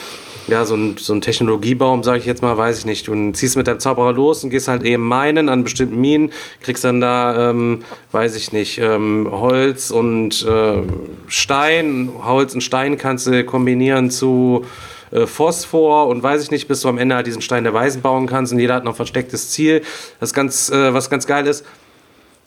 [0.49, 3.09] ja, so ein, so ein Technologiebaum, sage ich jetzt mal, weiß ich nicht.
[3.09, 6.85] Du ziehst mit deinem Zauberer los und gehst halt eben meinen an bestimmten Minen, kriegst
[6.85, 10.83] dann da, ähm, weiß ich nicht, ähm, Holz und äh,
[11.29, 12.11] Stein.
[12.23, 14.65] Holz und Stein kannst du kombinieren zu
[15.13, 18.03] äh, Phosphor und weiß ich nicht, bis du am Ende halt diesen Stein der Weisen
[18.03, 19.83] bauen kannst und jeder hat noch ein verstecktes Ziel.
[20.21, 21.65] Das ganz, äh, was ganz geil ist,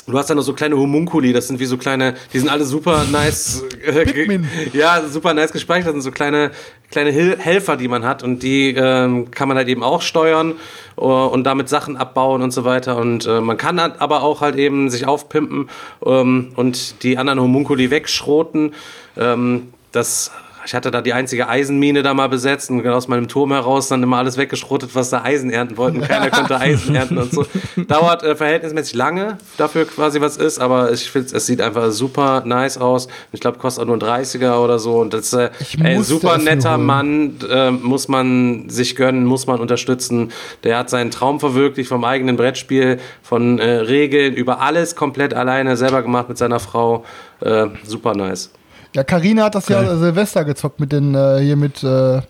[0.07, 2.63] Du hast dann noch so kleine Homunculi, das sind wie so kleine, die sind alle
[2.63, 4.39] super nice, äh,
[4.71, 6.51] ja, super nice gespeichert, das sind so kleine,
[6.91, 8.21] kleine Hil Helfer, die man hat.
[8.21, 10.53] Und die ähm, kann man halt eben auch steuern
[10.97, 12.97] äh, und damit Sachen abbauen und so weiter.
[12.97, 15.69] Und äh, man kann halt aber auch halt eben sich aufpimpen
[16.05, 18.75] ähm, und die anderen Homunculi wegschroten.
[19.17, 20.31] Ähm, das
[20.66, 24.01] ich hatte da die einzige Eisenmine da mal besetzt und aus meinem Turm heraus dann
[24.01, 26.01] immer alles weggeschrotet, was da Eisen ernten wollten.
[26.01, 27.45] Keiner konnte Eisen ernten und so.
[27.88, 32.43] Dauert äh, verhältnismäßig lange dafür quasi was ist, aber ich finde, es sieht einfach super
[32.45, 33.07] nice aus.
[33.32, 35.49] Ich glaube, kostet auch nur ein 30er oder so und das ist äh,
[35.84, 36.78] ey, super netter.
[36.78, 40.32] Mann, äh, muss man sich gönnen, muss man unterstützen.
[40.63, 45.78] Der hat seinen Traum verwirklicht vom eigenen Brettspiel, von äh, Regeln, über alles komplett alleine
[45.78, 47.05] selber gemacht mit seiner Frau.
[47.41, 48.51] Äh, super nice.
[48.95, 52.21] Ja, Karina hat das ja Silvester gezockt mit den, äh, hier mit, äh,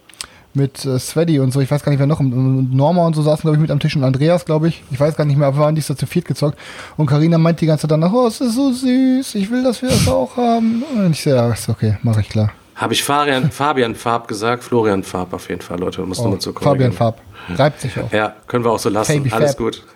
[0.56, 1.62] mit äh, Sveddy und so.
[1.62, 2.20] Ich weiß gar nicht, wer noch.
[2.20, 4.82] Und Norma und so saßen, glaube ich, mit am Tisch und Andreas, glaube ich.
[4.90, 6.58] Ich weiß gar nicht mehr, aber wir waren die so zu viert gezockt.
[6.98, 9.84] Und Karina meint die ganze Zeit danach, oh, es ist so süß, ich will, dass
[9.84, 10.82] wir das auch haben.
[10.96, 12.52] Und ich so, ja, ist okay, mache ich klar.
[12.76, 14.64] Habe ich Fabian, Fabian Farb gesagt?
[14.64, 16.02] Florian Farb auf jeden Fall, Leute.
[16.02, 17.22] Muss Oh, nochmal zu Fabian Farb.
[17.56, 18.12] Reibt sich auf.
[18.12, 19.18] Ja, können wir auch so lassen.
[19.18, 19.58] Fabi Alles Fab.
[19.58, 19.84] gut.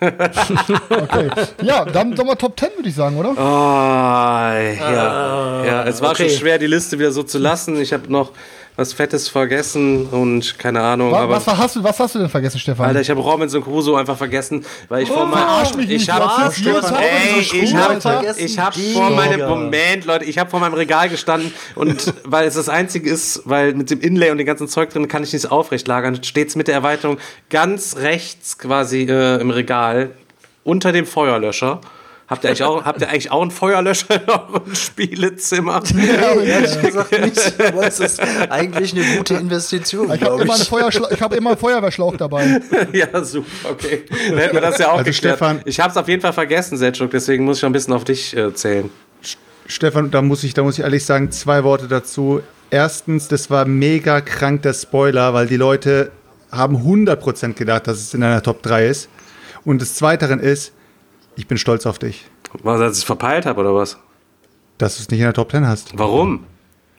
[0.90, 1.30] Okay.
[1.62, 3.30] Ja, dann doch mal Top 10, würde ich sagen, oder?
[3.32, 3.36] Oh,
[4.80, 5.64] ja.
[5.64, 6.28] ja, es war okay.
[6.28, 7.80] schon schwer, die Liste wieder so zu lassen.
[7.80, 8.32] Ich habe noch
[8.80, 11.12] was Fettes vergessen und keine Ahnung.
[11.12, 12.86] Wa- aber was, hast du, was hast du denn vergessen, Stefan?
[12.86, 16.24] Alter, ich habe Robinson Crusoe einfach vergessen, weil ich vor meinem ich habe
[17.44, 17.98] ich habe
[18.38, 22.54] ich habe vor meinem Moment, Leute, ich habe vor meinem Regal gestanden und weil es
[22.54, 25.50] das einzige ist, weil mit dem Inlay und dem ganzen Zeug drin kann ich nicht
[25.50, 27.18] aufrecht lagern, steht's mit der Erweiterung
[27.50, 30.12] ganz rechts quasi äh, im Regal
[30.64, 31.82] unter dem Feuerlöscher.
[32.30, 35.82] Habt ihr eigentlich auch, habt ihr eigentlich auch einen Feuerlöscher in eurem Spielezimmer?
[36.44, 41.50] Ehrlich gesagt nicht, aber es ist eigentlich eine gute Investition, ich habe immer, hab immer
[41.50, 42.60] einen Feuerwehrschlauch dabei.
[42.92, 44.04] Ja, super, okay.
[44.28, 45.36] Dann hätten wir das ja auch Also geklärt.
[45.38, 47.92] Stefan- Ich habe es auf jeden Fall vergessen, Selchuk, deswegen muss ich schon ein bisschen
[47.94, 48.90] auf dich äh, zählen.
[49.66, 52.40] Stefan, da muss ich, da muss ich ehrlich sagen, zwei Worte dazu.
[52.70, 56.10] Erstens, das war mega krank der Spoiler, weil die Leute
[56.52, 59.08] haben 100% gedacht, dass es in einer Top 3 ist.
[59.64, 60.72] Und des Zweiteren ist,
[61.36, 62.24] ich bin stolz auf dich,
[62.62, 63.98] Was, als ich verpeilt habe, oder was?
[64.78, 65.96] dass du es nicht in der Top 10 hast.
[65.98, 66.44] Warum?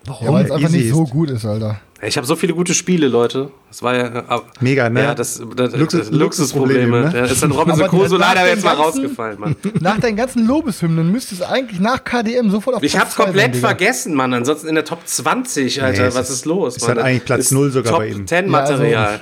[0.07, 1.09] Ja, weil es einfach nicht so ist.
[1.11, 1.79] gut ist, Alter.
[2.03, 3.51] Ich habe so viele gute Spiele, Leute.
[3.69, 4.07] Das war ja.
[4.07, 5.03] äh, Mega, ne?
[5.03, 6.19] Ja, das, das, Luxus- das Luxusprobleme.
[6.19, 7.17] Luxusprobleme, ne?
[7.19, 9.55] Ja, ist dann Robinson Crusoe leider jetzt mal ganzen- rausgefallen, Mann.
[9.79, 13.53] Nach deinen ganzen Lobeshymnen müsste es eigentlich nach KDM sofort auf Ich Platz hab's komplett
[13.53, 14.34] sein, vergessen, Mann.
[14.34, 16.07] Ansonsten in der Top 20, Alter.
[16.07, 16.77] es was ist- ist los?
[16.77, 16.97] ist Mann?
[16.97, 18.25] halt eigentlich Platz Ist null sogar Top bei ihm.
[18.25, 19.21] 10 Ja, also- Material.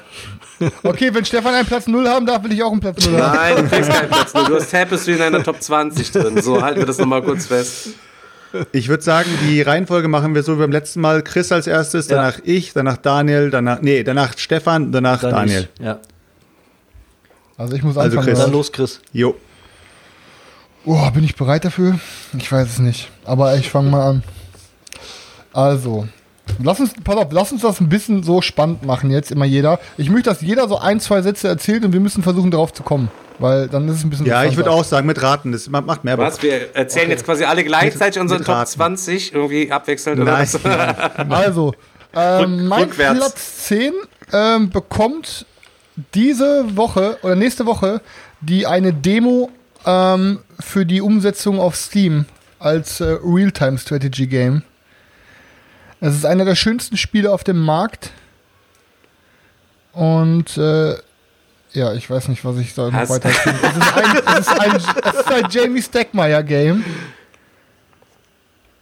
[0.83, 3.35] Okay, wenn Stefan einen Platz 0 haben darf, will ich auch einen Platz 0 haben.
[3.37, 4.33] Nein, du kriegst keinen Platz.
[4.33, 4.45] null.
[4.45, 6.41] Du hast Tapestry in deiner Top 20 drin.
[6.41, 7.89] So, halten wir das nochmal kurz fest.
[8.71, 11.21] Ich würde sagen, die Reihenfolge machen wir so wie beim letzten Mal.
[11.21, 12.15] Chris als erstes, Ja.
[12.17, 15.69] danach ich, danach Daniel, danach, nee, danach Stefan, danach Dann Daniel.
[15.79, 15.85] ich.
[15.85, 15.99] Ja.
[17.57, 18.33] Also ich muss Also anfangen.
[18.35, 18.43] Chris.
[18.43, 18.99] Dann los, Chris.
[19.13, 19.35] Jo.
[20.85, 21.99] Oh, bin ich bereit dafür?
[22.37, 23.11] Ich weiß es nicht.
[23.25, 24.23] Aber ich fange mal an.
[25.53, 26.07] Also,
[26.63, 29.79] lass uns, pass auf, lass uns das ein bisschen so spannend machen jetzt immer jeder.
[29.97, 32.83] Ich möchte, dass jeder so ein, zwei Sätze erzählt und wir müssen versuchen, darauf zu
[32.83, 33.09] kommen.
[33.39, 35.79] Weil dann ist es ein bisschen Ja, ich würde auch sagen, mit Raten, das ma-
[35.79, 36.25] macht mehr Bock.
[36.25, 36.41] Was?
[36.43, 38.71] Wir erzählen jetzt quasi alle gleichzeitig Mit- unseren mit Top Raten.
[38.71, 40.59] 20 irgendwie abwechselnd oder Nein, was?
[41.29, 41.73] Also,
[42.13, 43.17] ähm, Rück- mein rückwärts.
[43.19, 43.93] Platz 10
[44.33, 45.45] ähm, bekommt
[46.13, 48.01] diese Woche oder nächste Woche
[48.41, 49.49] die eine Demo
[49.85, 52.25] ähm, für die Umsetzung auf Steam
[52.59, 54.63] als äh, Real-Time-Strategy-Game.
[56.01, 58.11] Es ist einer der schönsten Spiele auf dem Markt.
[59.91, 60.95] Und äh,
[61.73, 65.31] ja, ich weiß nicht, was ich da noch weiter es ist ein, es es ist
[65.31, 66.83] ein Jamie Stackmeyer-Game.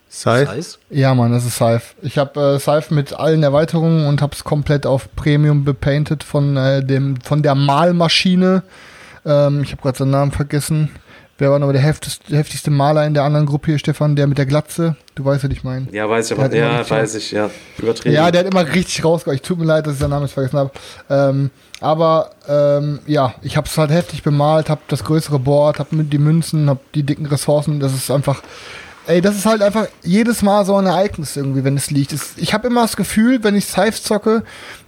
[0.09, 0.49] Scythe?
[0.49, 0.79] Heißt?
[0.89, 1.83] Ja, Mann, das ist Scythe.
[2.01, 6.55] Ich habe äh, Scythe mit allen Erweiterungen und habe es komplett auf Premium bepainted von,
[6.55, 8.63] äh, dem, von der Malmaschine.
[9.25, 10.89] Ähm, ich habe gerade seinen Namen vergessen.
[11.39, 14.15] Wer war noch der heftigste, Maler in der anderen Gruppe hier, Stefan?
[14.15, 14.95] Der mit der Glatze?
[15.13, 15.87] Du weißt, was ich meine.
[15.91, 16.55] Ja, weiß ich aber.
[16.55, 17.51] Ja, weiß ich, ja.
[17.77, 18.15] Übertrieben.
[18.15, 19.35] Ja, der hat immer richtig rausgehauen.
[19.35, 20.71] Ich tut mir leid, dass ich seinen Namen jetzt vergessen habe.
[21.11, 26.03] Ähm, aber ähm, ja, ich habe es halt heftig bemalt, habe das größere Board, habe
[26.03, 27.79] die Münzen, habe die dicken Ressourcen.
[27.79, 28.41] Das ist einfach,
[29.05, 32.15] ey, das ist halt einfach jedes Mal so ein Ereignis irgendwie, wenn es liegt.
[32.37, 34.43] Ich habe immer das Gefühl, wenn ich Scythe zocke,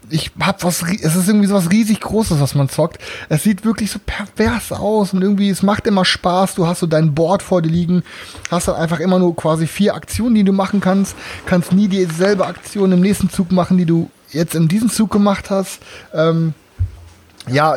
[0.10, 3.00] ich hab was, es ist irgendwie so was riesig Großes, was man zockt.
[3.30, 6.56] Es sieht wirklich so pervers aus und irgendwie, es macht immer Spaß.
[6.56, 8.04] Du hast so dein Board vor dir liegen,
[8.50, 12.46] hast dann einfach immer nur quasi vier Aktionen, die du machen kannst, kannst nie dieselbe
[12.46, 15.80] Aktion im nächsten Zug machen, die du jetzt in diesem Zug gemacht hast.
[16.14, 16.54] Ähm,
[17.48, 17.76] ja,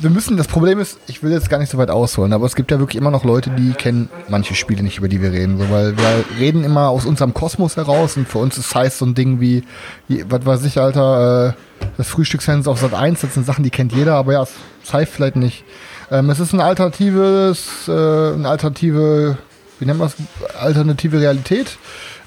[0.00, 2.56] wir müssen, das Problem ist, ich will jetzt gar nicht so weit ausholen, aber es
[2.56, 5.58] gibt ja wirklich immer noch Leute, die kennen manche Spiele nicht, über die wir reden,
[5.58, 9.06] so, weil wir reden immer aus unserem Kosmos heraus und für uns ist Size so
[9.06, 9.62] ein Ding wie,
[10.08, 13.92] was weiß ich, Alter, äh, das Frühstücksfans auf Sat 1, das sind Sachen, die kennt
[13.92, 14.44] jeder, aber ja,
[14.82, 15.64] Size vielleicht nicht.
[16.10, 19.38] Ähm, es ist ein alternatives, äh, eine alternative,
[19.78, 20.16] wie nennt man es,
[20.58, 21.78] alternative Realität.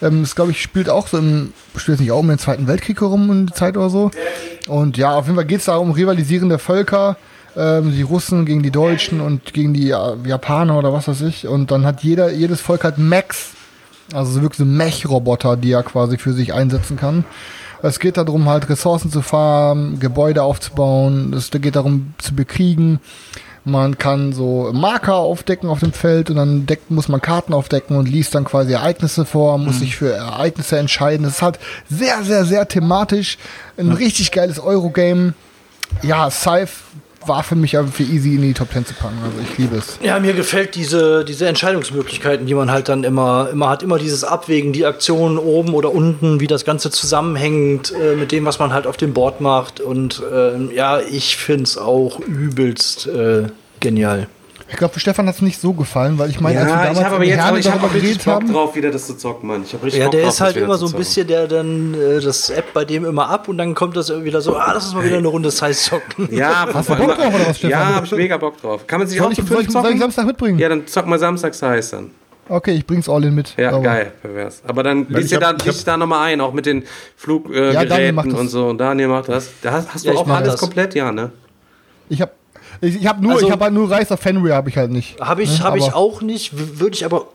[0.01, 3.01] Ähm, es glaube ich spielt auch so im, spielt nicht auch um den Zweiten Weltkrieg
[3.01, 4.11] herum in der Zeit oder so.
[4.67, 7.17] Und ja, auf jeden Fall geht es da um rivalisierende Völker,
[7.57, 11.47] ähm, die Russen gegen die Deutschen und gegen die Japaner oder was weiß ich.
[11.47, 13.51] Und dann hat jeder, jedes Volk hat Mechs,
[14.13, 17.25] also so wirklich so Mech-Roboter, die er quasi für sich einsetzen kann.
[17.83, 21.33] Es geht darum, halt Ressourcen zu farmen, Gebäude aufzubauen.
[21.33, 22.99] Es geht darum, zu bekriegen.
[23.63, 27.95] Man kann so Marker aufdecken auf dem Feld und dann deckt, muss man Karten aufdecken
[27.95, 31.25] und liest dann quasi Ereignisse vor, muss sich für Ereignisse entscheiden.
[31.27, 33.37] Es ist halt sehr, sehr, sehr thematisch.
[33.77, 35.33] Ein richtig geiles Eurogame.
[36.01, 36.71] Ja, Scythe
[37.25, 39.17] war für mich für easy in die Top 10 zu packen.
[39.23, 39.99] Also ich liebe es.
[40.01, 44.23] Ja, mir gefällt diese, diese Entscheidungsmöglichkeiten, die man halt dann immer, immer hat, immer dieses
[44.23, 48.73] Abwägen, die Aktionen oben oder unten, wie das Ganze zusammenhängt äh, mit dem, was man
[48.73, 49.79] halt auf dem Board macht.
[49.79, 53.43] Und ähm, ja, ich finde es auch übelst äh,
[53.79, 54.27] genial.
[54.71, 56.79] Ich glaube, für Stefan hat es nicht so gefallen, weil ich meine, als wir Ja,
[56.81, 58.75] damals ich habe aber jetzt aber ich hab darüber auch richtig geredet Bock haben, drauf,
[58.75, 59.63] wieder das zu zocken, Mann.
[59.63, 61.93] Ich richtig Ja, Bock der drauf, ist halt das immer so ein bisschen, der dann
[61.93, 64.85] äh, das App bei dem immer ab und dann kommt das wieder so, ah, lass
[64.85, 66.29] uns mal wieder eine Runde Size zocken.
[66.35, 67.69] Ja, Hast du Bock drauf oder was, Stefan?
[67.71, 68.87] Ja, hab ich mega Bock drauf.
[68.87, 69.99] Kann man sich soll auch ich, soll, ich, soll ich?
[69.99, 70.57] Samstag mitbringen?
[70.57, 72.11] Ja, dann zock mal samstags heiß dann.
[72.49, 73.53] Okay, ich bring's all in mit.
[73.57, 73.83] Ja, Sauber.
[73.83, 74.61] geil, pervers.
[74.67, 76.83] Aber dann liest ihr da, hab- liest da nochmal ein, auch mit den
[77.15, 78.25] Fluggeräten Ja, äh, das.
[78.25, 78.67] und so.
[78.67, 79.49] Und Daniel macht das.
[79.61, 80.59] Da hast, hast du Ja, ich auch alles das.
[80.59, 81.31] komplett, ja, ne?
[82.09, 82.31] Ich habe
[82.81, 85.19] ich, ich hab nur, Also- ich habe halt nur Reißer Fenrir habe ich halt nicht.
[85.21, 87.27] Habe ich, Ne, hab ich auch nicht, würde ich aber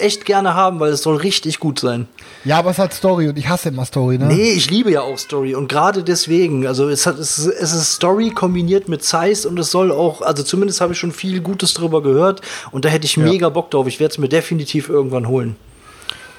[0.00, 2.08] echt gerne haben, weil es soll richtig gut sein.
[2.44, 4.26] ja, aber es hat Story und ich hasse immer Story, ne?
[4.26, 7.72] Nee, ich liebe ja auch Story und gerade deswegen, also es, hat, es, ist- es
[7.72, 11.40] ist Story kombiniert mit Size und es soll auch, also zumindest habe ich schon viel
[11.40, 12.40] Gutes drüber gehört
[12.72, 13.86] und da hätte ich mega Bock drauf.
[13.86, 15.56] Ich werde es mir definitiv irgendwann holen.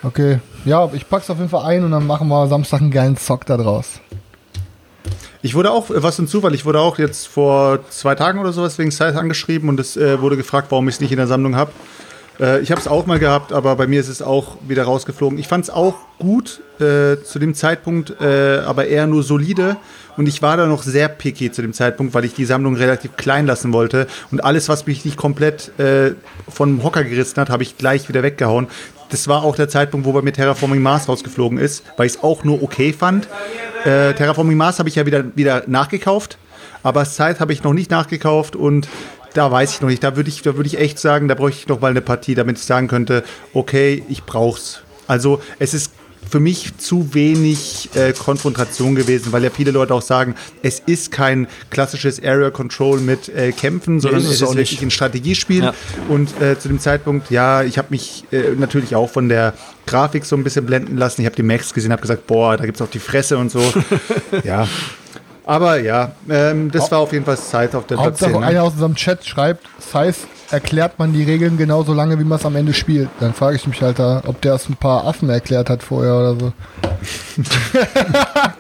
[0.04, 0.40] Okay.
[0.66, 3.46] Ja, ich pack's auf jeden Fall ein und dann machen wir Samstag einen geilen Zock
[3.46, 4.00] da draus.
[5.48, 8.52] Ich wurde auch, äh, was ein Zufall, ich wurde auch jetzt vor zwei Tagen oder
[8.52, 11.28] sowas wegen Size angeschrieben und es äh, wurde gefragt, warum ich es nicht in der
[11.28, 11.72] Sammlung habe.
[12.38, 15.40] Äh, ich habe es auch mal gehabt, aber bei mir ist es auch wieder rausgeflogen.
[15.40, 19.78] Ich fand es auch gut äh, zu dem Zeitpunkt, äh, aber eher nur solide.
[20.18, 23.16] Und ich war da noch sehr picky zu dem Zeitpunkt, weil ich die Sammlung relativ
[23.16, 24.08] klein lassen wollte.
[24.32, 26.12] Und alles, was mich nicht komplett äh,
[26.50, 28.68] vom Hocker gerissen hat, habe ich gleich wieder weggehauen.
[29.10, 32.24] Das war auch der Zeitpunkt, wo bei mir Terraforming Mars rausgeflogen ist, weil ich es
[32.24, 33.28] auch nur okay fand.
[33.84, 36.38] Äh, Terraforming Mars habe ich ja wieder, wieder nachgekauft,
[36.84, 38.90] aber Scythe habe ich noch nicht nachgekauft und
[39.34, 40.04] da weiß ich noch nicht.
[40.04, 42.36] Da würde ich, da würde ich echt sagen, da bräuchte ich noch mal eine Partie,
[42.36, 44.82] damit ich sagen könnte, okay, ich brauch's.
[45.08, 45.94] Also es ist
[46.30, 51.12] für mich zu wenig äh, Konfrontation gewesen, weil ja viele Leute auch sagen, es ist
[51.12, 54.92] kein klassisches Area Control mit äh, Kämpfen, sondern ist es es ist auch wirklich ein
[54.92, 55.64] Strategiespiel.
[55.64, 55.74] Ja.
[56.10, 59.54] Und äh, zu dem Zeitpunkt, ja, ich habe mich äh, natürlich auch von der
[59.86, 61.22] Grafik so ein bisschen blenden lassen.
[61.22, 63.62] Ich habe die Max gesehen, habe gesagt, boah, da gibt's auch die Fresse und so.
[64.44, 64.68] ja.
[65.48, 68.44] Aber ja, ähm, das war auf jeden Fall Zeit auf der Platz Hauptsache 10.
[68.44, 68.64] einer Ne?
[68.64, 72.58] aus unserem Chat schreibt, Size erklärt man die Regeln genauso lange, wie man es am
[72.58, 73.08] Ende spielt.
[73.22, 76.16] Dann frage ich mich halt, da, ob der es ein paar Affen erklärt hat vorher
[76.16, 76.54] oder so.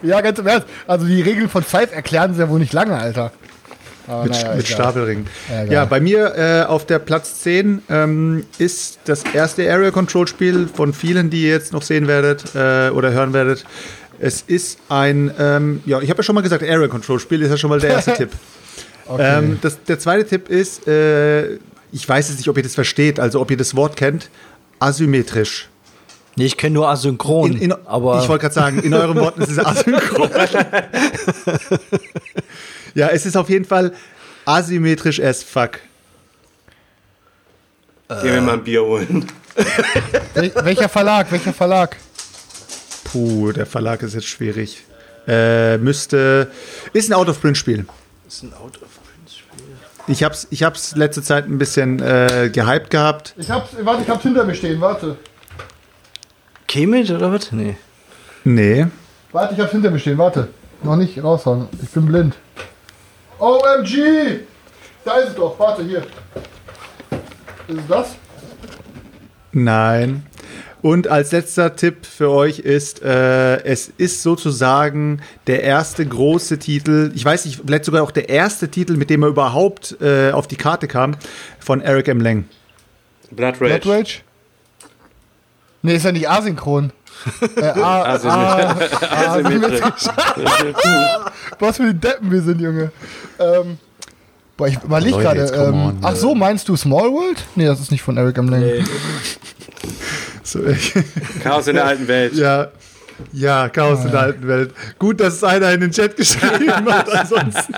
[0.07, 0.67] ja, ganz im Ernst.
[0.87, 3.31] Also die Regeln von Scythe erklären sie ja wohl nicht lange, Alter.
[4.07, 4.65] Aber Mit, naja, mit egal.
[4.65, 5.25] Stapelring.
[5.49, 10.25] Ja, Ja, bei mir äh, auf der Platz 10 ähm, ist das erste Area Control
[10.25, 13.65] Spiel von vielen, die ihr jetzt noch sehen werdet äh, oder hören werdet.
[14.19, 17.49] Es ist ein, ähm, ja, ich habe ja schon mal gesagt, Area Control Spiel ist
[17.49, 18.31] ja schon mal der erste Tipp.
[19.05, 19.37] Okay.
[19.39, 21.55] Ähm, das, der zweite Tipp ist, äh,
[21.91, 24.29] ich weiß jetzt nicht, ob ihr das versteht, also ob ihr das Wort kennt,
[24.79, 25.69] asymmetrisch.
[26.35, 29.41] Nee, ich kenne nur asynchron, In, in, aber ich wollte gerade sagen, in euren Worten
[29.41, 30.29] ist es asynchron.
[32.93, 33.93] ja, es ist auf jeden Fall
[34.45, 35.79] asymmetrisch as fuck.
[38.07, 39.25] Gehen wir mal ein Bier holen.
[40.33, 41.31] Wel welcher Verlag?
[41.31, 41.97] Welcher Verlag?
[43.11, 44.83] Puh, der Verlag ist jetzt schwierig.
[45.27, 46.51] Äh, müsste.
[46.93, 47.85] Ist ein Out-of-Print-Spiel.
[48.27, 49.65] ist ein Out-of-Print-Spiel.
[50.07, 53.33] Ich hab's, ich hab's letzte Zeit ein bisschen äh, gehypt gehabt.
[53.37, 55.17] Ich hab's, warte, ich hab's hinter mir stehen, warte.
[56.67, 57.51] Kemet oder was?
[57.51, 57.77] Nee.
[58.43, 58.87] Nee.
[59.31, 60.49] Warte, ich hab's hinter mir stehen, warte.
[60.83, 62.35] Noch nicht raushauen, ich bin blind.
[63.39, 64.41] OMG!
[65.03, 65.99] Da ist es doch, warte, hier.
[67.67, 68.15] Ist es das?
[69.51, 70.25] Nein.
[70.87, 77.11] Und als letzter Tipp für euch ist, äh, es ist sozusagen der erste große Titel,
[77.13, 80.47] ich weiß nicht, vielleicht sogar auch der erste Titel, mit dem er überhaupt äh, auf
[80.47, 81.17] die Karte kam,
[81.59, 82.21] von Eric M.
[82.21, 82.45] Lang.
[83.31, 83.79] Blood Rage.
[83.81, 84.19] Blood Rage?
[85.81, 86.93] Nee, ist ja nicht asynchron.
[87.57, 88.77] äh, a, Also a,
[89.11, 89.81] Asymmetrisch.
[91.59, 92.93] Was für die Deppen wir sind, Junge.
[93.39, 93.77] Ähm,
[94.55, 95.69] boah, ich überleg Leute, gerade.
[95.69, 97.43] Ähm, ach so, meinst du Small World?
[97.55, 98.47] Nee, das ist nicht von Eric M.
[98.47, 98.63] Lang.
[100.47, 100.93] So, ich,
[101.43, 102.33] Chaos in der alten Welt.
[102.33, 102.69] ja.
[103.33, 104.73] Ja, Chaos Ah, in der alten Welt.
[104.99, 107.73] Gut, dass es einer in den Chat geschrieben hat, ansonsten.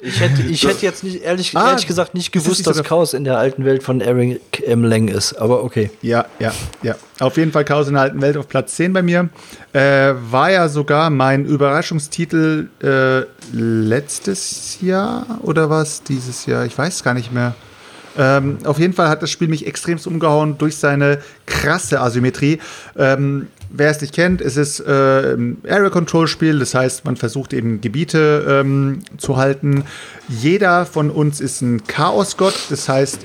[0.00, 3.12] Ich hätte, ich hätte jetzt nicht, ehrlich, Ah, ehrlich gesagt nicht gewusst, nicht dass Chaos
[3.14, 4.82] in der alten Welt von Eric M.
[4.84, 5.34] Lang ist.
[5.34, 5.90] Aber okay.
[6.00, 6.50] Ja, ja,
[6.82, 6.96] ja.
[7.20, 9.28] Auf jeden Fall Chaos in der alten Welt auf Platz 10 bei mir.
[9.74, 16.02] Äh, war ja sogar mein Überraschungstitel äh, letztes Jahr oder was?
[16.02, 16.64] Dieses Jahr?
[16.64, 17.54] Ich weiß gar nicht mehr.
[18.18, 22.58] Ähm, auf jeden Fall hat das Spiel mich extremst umgehauen durch seine krasse Asymmetrie.
[22.96, 27.16] Ähm, wer es nicht kennt, es ist äh, ein Area Control Spiel, das heißt, man
[27.16, 29.84] versucht eben Gebiete ähm, zu halten.
[30.28, 33.20] Jeder von uns ist ein Chaosgott, das heißt,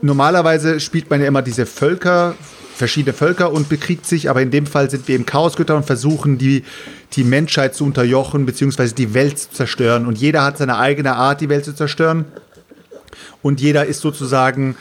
[0.00, 2.34] normalerweise spielt man ja immer diese Völker,
[2.76, 6.38] verschiedene Völker und bekriegt sich, aber in dem Fall sind wir eben Chaosgötter und versuchen
[6.38, 6.64] die,
[7.14, 10.06] die Menschheit zu unterjochen, beziehungsweise die Welt zu zerstören.
[10.06, 12.26] Und jeder hat seine eigene Art, die Welt zu zerstören.
[13.42, 14.76] Und jeder ist sozusagen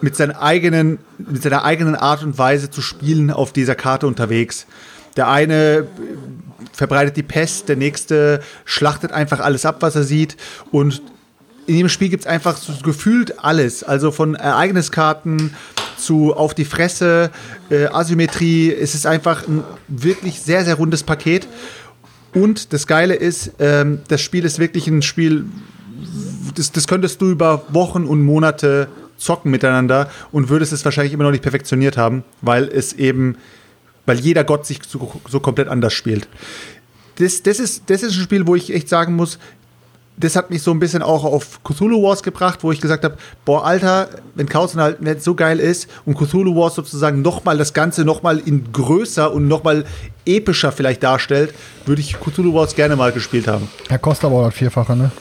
[0.00, 4.66] mit, seinen eigenen, mit seiner eigenen Art und Weise zu spielen auf dieser Karte unterwegs.
[5.16, 5.86] Der eine
[6.72, 10.36] verbreitet die Pest, der nächste schlachtet einfach alles ab, was er sieht.
[10.70, 11.02] Und
[11.66, 13.82] in dem Spiel gibt es einfach so gefühlt alles.
[13.82, 15.54] Also von Ereigniskarten
[15.98, 17.30] zu auf die Fresse,
[17.70, 18.72] äh, Asymmetrie.
[18.72, 21.48] Es ist einfach ein wirklich sehr, sehr rundes Paket.
[22.32, 25.46] Und das Geile ist, ähm, das Spiel ist wirklich ein Spiel,
[26.54, 31.24] das, das könntest du über Wochen und Monate zocken miteinander und würdest es wahrscheinlich immer
[31.24, 33.36] noch nicht perfektioniert haben, weil es eben,
[34.06, 36.28] weil jeder Gott sich so, so komplett anders spielt.
[37.16, 39.38] Das, das, ist, das ist ein Spiel, wo ich echt sagen muss,
[40.16, 43.16] das hat mich so ein bisschen auch auf Cthulhu Wars gebracht, wo ich gesagt habe,
[43.44, 47.72] boah, Alter, wenn Chaos alten Welt so geil ist und Cthulhu Wars sozusagen nochmal das
[47.72, 49.84] Ganze nochmal in größer und nochmal
[50.26, 51.54] epischer vielleicht darstellt,
[51.86, 53.68] würde ich Cthulhu Wars gerne mal gespielt haben.
[53.88, 55.12] Er kostet auch das Vierfache, ne?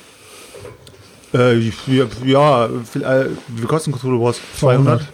[1.34, 1.58] Äh,
[1.88, 4.40] ja, ja, viel- äh, wie kosten Cthulhu Wars?
[4.60, 4.86] 200?
[5.02, 5.08] 200.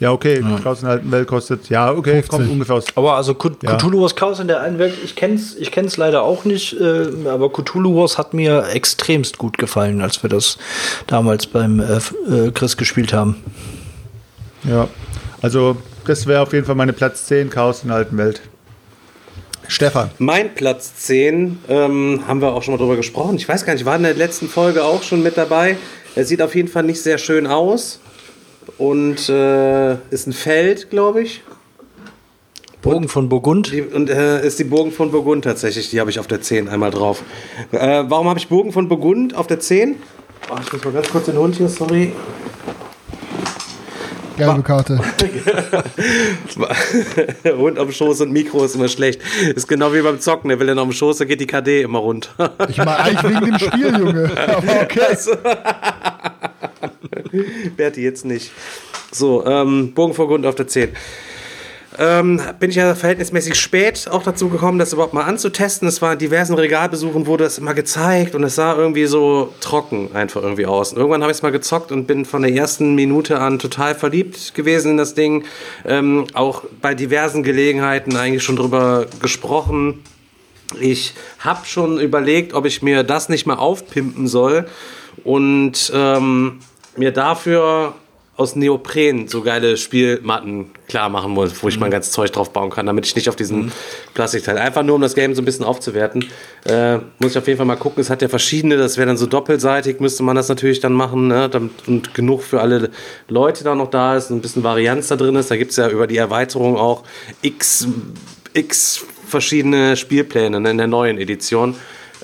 [0.00, 2.28] Ja, okay, Chaos in der alten Welt kostet, ja, okay, 50.
[2.30, 2.84] kommt ungefähr aus.
[2.94, 3.76] Aber also Cth- Ja.
[3.78, 7.08] Cthulhu Wars Chaos in der einen Welt, ich kenn's, ich kenn's leider auch nicht, äh,
[7.28, 10.56] aber Cthulhu Wars hat mir extremst gut gefallen, als wir das
[11.08, 11.96] damals beim äh,
[12.32, 13.42] äh, Chris gespielt haben.
[14.62, 14.86] Ja,
[15.42, 15.76] also
[16.06, 18.40] das wäre auf jeden Fall meine Platz 10, Chaos in der alten Welt.
[19.68, 20.10] Stefan.
[20.18, 23.36] Mein Platz 10, ähm, haben wir auch schon mal drüber gesprochen.
[23.36, 25.76] Ich weiß gar nicht, war in der letzten Folge auch schon mit dabei.
[26.14, 28.00] Er sieht auf jeden Fall nicht sehr schön aus.
[28.78, 31.42] Und äh, ist ein Feld, glaube ich.
[32.80, 33.72] Bogen von Burgund.
[33.72, 35.90] Die, und äh, ist die Burgen von Burgund tatsächlich.
[35.90, 37.22] Die habe ich auf der 10 einmal drauf.
[37.72, 39.96] Äh, warum habe ich Burgen von Burgund auf der 10?
[40.50, 42.12] Oh, ich muss mal ganz kurz den Hund hier, sorry.
[44.38, 45.00] Gelbe Karte.
[47.44, 49.20] Hund am Schoß und Mikro ist immer schlecht.
[49.54, 50.48] Ist genau wie beim Zocken.
[50.48, 52.54] Der will dann auf dem Schoß, da geht die KD immer runter.
[52.68, 54.30] Ich meine eigentlich wegen dem Spiel, Junge.
[54.46, 55.16] Aber okay.
[57.76, 58.52] Berti jetzt nicht.
[59.10, 60.90] So, ähm, Bogenvorgrund auf der 10.
[62.00, 65.88] Ähm, bin ich ja verhältnismäßig spät auch dazu gekommen, das überhaupt mal anzutesten.
[65.88, 70.10] Es war in diversen Regalbesuchen, wurde es immer gezeigt und es sah irgendwie so trocken
[70.14, 70.92] einfach irgendwie aus.
[70.92, 73.96] Und irgendwann habe ich es mal gezockt und bin von der ersten Minute an total
[73.96, 75.44] verliebt gewesen in das Ding.
[75.84, 80.04] Ähm, auch bei diversen Gelegenheiten eigentlich schon drüber gesprochen.
[80.80, 84.68] Ich habe schon überlegt, ob ich mir das nicht mal aufpimpen soll
[85.24, 86.60] und ähm,
[86.96, 87.94] mir dafür
[88.38, 92.70] aus Neopren so geile Spielmatten klar machen muss, wo ich mein ganzes Zeug drauf bauen
[92.70, 93.72] kann, damit ich nicht auf diesen
[94.14, 94.56] Plastikteil.
[94.58, 96.24] Einfach nur, um das Game so ein bisschen aufzuwerten.
[96.64, 98.00] Äh, muss ich auf jeden Fall mal gucken.
[98.00, 101.26] Es hat ja verschiedene, das wäre dann so doppelseitig, müsste man das natürlich dann machen.
[101.26, 101.48] Ne?
[101.48, 102.90] Damit, und genug für alle
[103.26, 105.50] Leute da noch da ist, ein bisschen Varianz da drin ist.
[105.50, 107.02] Da gibt es ja über die Erweiterung auch
[107.42, 107.88] x,
[108.54, 111.74] x verschiedene Spielpläne ne, in der neuen Edition.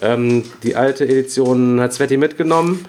[0.00, 2.86] Ähm, die alte Edition hat Sveti mitgenommen.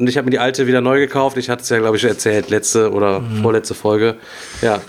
[0.00, 1.36] Und ich habe mir die alte wieder neu gekauft.
[1.36, 4.16] Ich hatte es ja, glaube ich, erzählt, letzte oder vorletzte Folge.
[4.62, 4.80] Ja,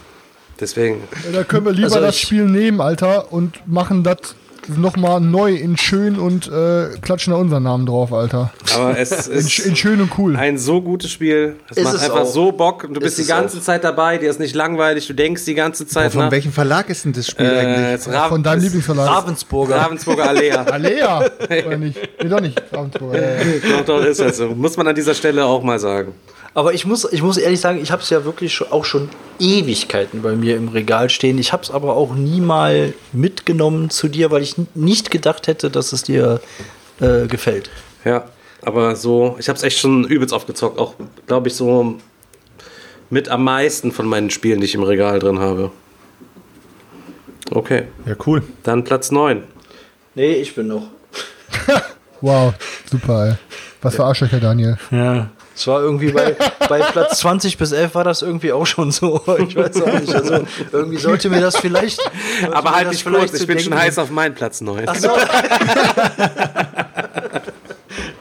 [0.58, 1.04] deswegen.
[1.34, 4.36] Da können wir lieber Also das Spiel nehmen, Alter, und machen das
[4.78, 8.52] nochmal neu in schön und äh, klatschen da unseren Namen drauf, Alter.
[8.76, 10.36] Aber es In, ist sch- in schön und cool.
[10.36, 11.56] ein so gutes Spiel.
[11.70, 12.26] Es Ist macht es einfach auch.
[12.26, 12.84] so Bock.
[12.84, 13.62] Und du bist Ist die es ganze auch.
[13.62, 14.18] Zeit dabei.
[14.18, 15.08] Dir ist nicht langweilig.
[15.08, 16.32] Du denkst die ganze Zeit Von nach.
[16.32, 18.08] welchem Verlag ist denn das Spiel Äh, eigentlich?
[18.16, 19.08] Raven- Von deinem Lieblingsverlag.
[19.10, 19.76] Ravensburger.
[19.78, 20.64] Ravensburger Alea.
[20.66, 21.26] Alea.
[21.68, 22.00] Oder nicht?
[22.24, 22.62] Nee, doch nicht.
[22.72, 23.22] Ravensburger.
[23.22, 23.78] Ja, ja.
[23.80, 24.50] doch, doch, ist das so.
[24.50, 26.14] Muss man an dieser Stelle auch mal sagen.
[26.54, 29.08] Aber ich muss, ich muss ehrlich sagen, ich habe es ja wirklich schon, auch schon
[29.40, 31.38] Ewigkeiten bei mir im Regal stehen.
[31.38, 35.70] Ich habe es aber auch nie mal mitgenommen zu dir, weil ich nicht gedacht hätte,
[35.70, 36.42] dass es dir
[37.00, 37.70] äh, gefällt.
[38.04, 38.26] Ja,
[38.64, 40.78] aber so, ich habe es echt schon übelst aufgezockt.
[40.78, 40.96] Auch,
[41.26, 41.96] glaube ich, so
[43.10, 45.72] mit am meisten von meinen Spielen, die ich im Regal drin habe.
[47.50, 48.44] Okay, Ja, cool.
[48.64, 49.44] dann Platz 9.
[50.16, 50.88] Nee, ich bin noch.
[52.24, 52.54] Wow,
[52.90, 53.34] super, ey.
[53.82, 54.78] Was für Arschlöcher, Daniel.
[54.92, 55.32] Ja.
[55.62, 56.36] Es war irgendwie bei,
[56.70, 59.22] bei Platz 20 bis 11 war das irgendwie auch schon so.
[59.48, 60.12] Ich weiß auch nicht.
[60.12, 62.00] Also irgendwie sollte mir das vielleicht.
[62.52, 64.86] Aber halt nicht vielleicht kurz, ich bin schon denken- heiß auf meinen Platz 9.
[64.88, 65.10] Ach so.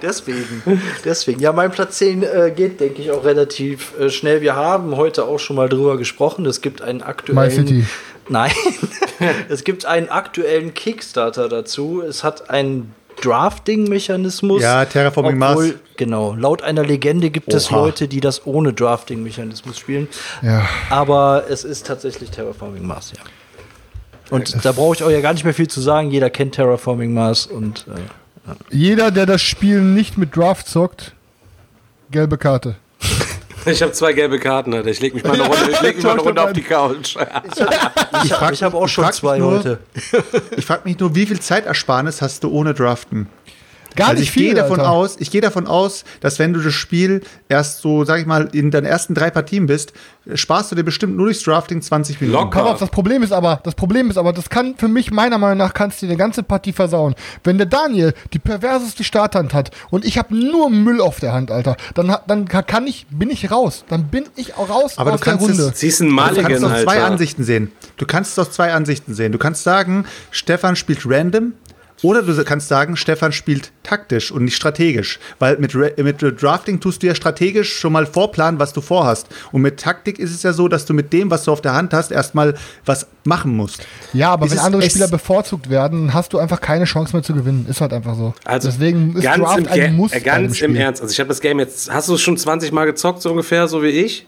[0.02, 1.40] deswegen, deswegen.
[1.40, 4.42] Ja, mein Platz 10 äh, geht, denke ich, auch relativ äh, schnell.
[4.42, 6.44] Wir haben heute auch schon mal drüber gesprochen.
[6.44, 7.48] Es gibt einen aktuellen.
[7.48, 7.86] My City.
[8.28, 8.52] Nein.
[9.48, 12.02] es gibt einen aktuellen Kickstarter dazu.
[12.02, 14.62] Es hat einen Drafting-Mechanismus.
[14.62, 15.74] Ja, Terraforming Mars.
[15.96, 16.34] Genau.
[16.34, 17.76] Laut einer Legende gibt es Oha.
[17.76, 20.08] Leute, die das ohne Drafting-Mechanismus spielen.
[20.42, 20.66] Ja.
[20.88, 23.22] Aber es ist tatsächlich Terraforming Mars, ja.
[24.30, 26.10] Und da brauche ich auch ja gar nicht mehr viel zu sagen.
[26.10, 31.14] Jeder kennt Terraforming Mars und äh, Jeder, der das Spiel nicht mit Draft zockt,
[32.10, 32.76] gelbe Karte.
[33.66, 34.88] Ich habe zwei gelbe Karten, Alter.
[34.90, 37.16] Ich leg mich mal eine Runde, ich leg mich mal eine Runde auf die Couch.
[38.24, 39.78] ich, frag- ich habe auch ich schon zwei nur- heute.
[40.56, 43.28] Ich frage mich nur, wie viel Zeitersparnis hast du ohne Draften?
[43.96, 44.90] Gar also nicht ich gehe viel, davon Alter.
[44.92, 48.48] aus, ich gehe davon aus, dass wenn du das Spiel erst so, sag ich mal,
[48.52, 49.92] in deinen ersten drei Partien bist,
[50.34, 52.38] sparst du dir bestimmt nur durchs Drafting 20 Minuten.
[52.38, 52.66] Locker.
[52.66, 55.58] Auf, das Problem ist aber, das Problem ist aber, das kann für mich meiner Meinung
[55.58, 57.14] nach kannst du dir eine ganze Partie versauen.
[57.42, 61.50] Wenn der Daniel die perverseste Starthand hat und ich habe nur Müll auf der Hand,
[61.50, 65.12] Alter, dann dann ka- kann ich bin ich raus, dann bin ich auch raus Aber
[65.14, 65.72] aus du kannst der Runde.
[65.72, 67.06] es- Sie ist ein Du Mulligan, kannst es aus zwei Alter.
[67.06, 67.72] Ansichten sehen.
[67.96, 69.32] Du kannst es aus zwei Ansichten sehen.
[69.32, 71.54] Du kannst sagen, Stefan spielt random.
[72.02, 75.18] Oder du kannst sagen, Stefan spielt taktisch und nicht strategisch.
[75.38, 79.26] Weil mit, mit Drafting tust du ja strategisch schon mal vorplanen, was du vorhast.
[79.52, 81.74] Und mit Taktik ist es ja so, dass du mit dem, was du auf der
[81.74, 82.54] Hand hast, erstmal
[82.86, 83.86] was machen musst.
[84.14, 87.34] Ja, aber Es wenn andere Spieler bevorzugt werden, hast du einfach keine Chance mehr zu
[87.34, 87.66] gewinnen.
[87.68, 88.32] Ist halt einfach so.
[88.44, 90.70] Also Deswegen ist ganz Draft im, ein Muss äh, ganz Spiel.
[90.70, 91.02] im Ernst.
[91.02, 93.68] Also ich habe das Game jetzt, hast du es schon 20 Mal gezockt, so ungefähr,
[93.68, 94.26] so wie ich?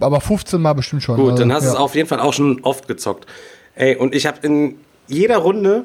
[0.00, 1.16] Aber 15 Mal bestimmt schon.
[1.16, 1.74] Gut, also, dann hast du ja.
[1.74, 3.26] es auf jeden Fall auch schon oft gezockt.
[3.74, 4.76] Ey, und ich habe in
[5.06, 5.84] jeder Runde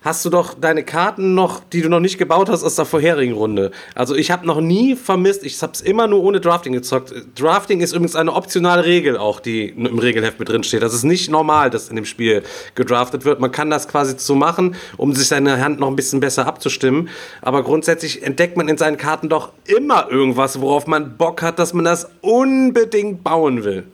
[0.00, 3.34] hast du doch deine Karten noch, die du noch nicht gebaut hast aus der vorherigen
[3.34, 3.72] Runde.
[3.96, 7.12] Also ich habe noch nie vermisst, ich habe es immer nur ohne Drafting gezockt.
[7.36, 10.82] Drafting ist übrigens eine optionale Regel auch, die im Regelheft mit drin steht.
[10.82, 12.44] Das ist nicht normal, dass in dem Spiel
[12.76, 13.40] gedraftet wird.
[13.40, 17.08] Man kann das quasi so machen, um sich seine Hand noch ein bisschen besser abzustimmen.
[17.42, 21.74] Aber grundsätzlich entdeckt man in seinen Karten doch immer irgendwas, worauf man Bock hat, dass
[21.74, 23.84] man das unbedingt bauen will.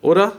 [0.00, 0.32] Oder?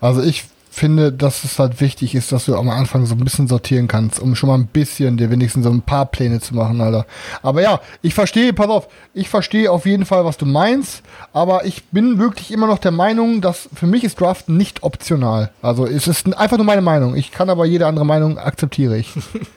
[0.00, 3.48] Also ich finde, dass es halt wichtig ist, dass du am Anfang so ein bisschen
[3.48, 6.80] sortieren kannst, um schon mal ein bisschen dir wenigstens so ein paar Pläne zu machen,
[6.80, 7.06] Alter.
[7.42, 11.02] Aber ja, ich verstehe, pass auf, ich verstehe auf jeden Fall, was du meinst,
[11.32, 15.50] aber ich bin wirklich immer noch der Meinung, dass für mich ist Draften nicht optional.
[15.60, 17.16] Also es ist einfach nur meine Meinung.
[17.16, 19.12] Ich kann aber jede andere Meinung akzeptiere ich.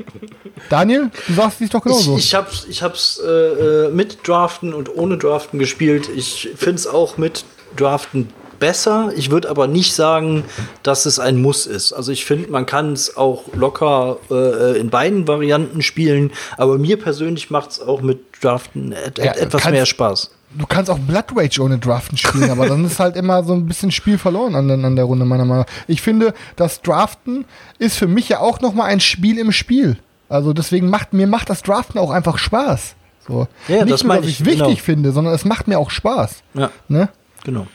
[0.69, 2.17] Daniel, du sagst dies doch genauso.
[2.17, 6.09] Ich, ich hab's, ich hab's äh, äh, mit Draften und ohne Draften gespielt.
[6.15, 7.45] Ich finde es auch mit
[7.75, 8.29] Draften
[8.67, 9.11] besser.
[9.17, 10.45] Ich würde aber nicht sagen,
[10.83, 11.91] dass es ein Muss ist.
[11.91, 16.31] Also ich finde, man kann es auch locker äh, in beiden Varianten spielen.
[16.57, 20.31] Aber mir persönlich macht es auch mit Draften et Ja, etwas mehr Spaß.
[20.57, 23.65] du kannst auch Blood Rage ohne Draften spielen, aber dann ist halt immer so ein
[23.65, 25.73] bisschen Spiel verloren an, der- an der Runde, meiner Meinung nach.
[25.87, 27.43] Ich finde, das Draften
[27.79, 29.97] ist für mich ja auch nochmal ein Spiel im Spiel.
[30.29, 32.95] Also deswegen macht mir macht das Draften auch einfach Spaß.
[33.27, 33.47] So.
[33.67, 34.75] Ja, Nicht das nur, dass ich, ich wichtig genau.
[34.79, 36.43] finde, sondern es macht mir auch Spaß.
[36.53, 37.09] Ja, Ne?
[37.43, 37.67] genau.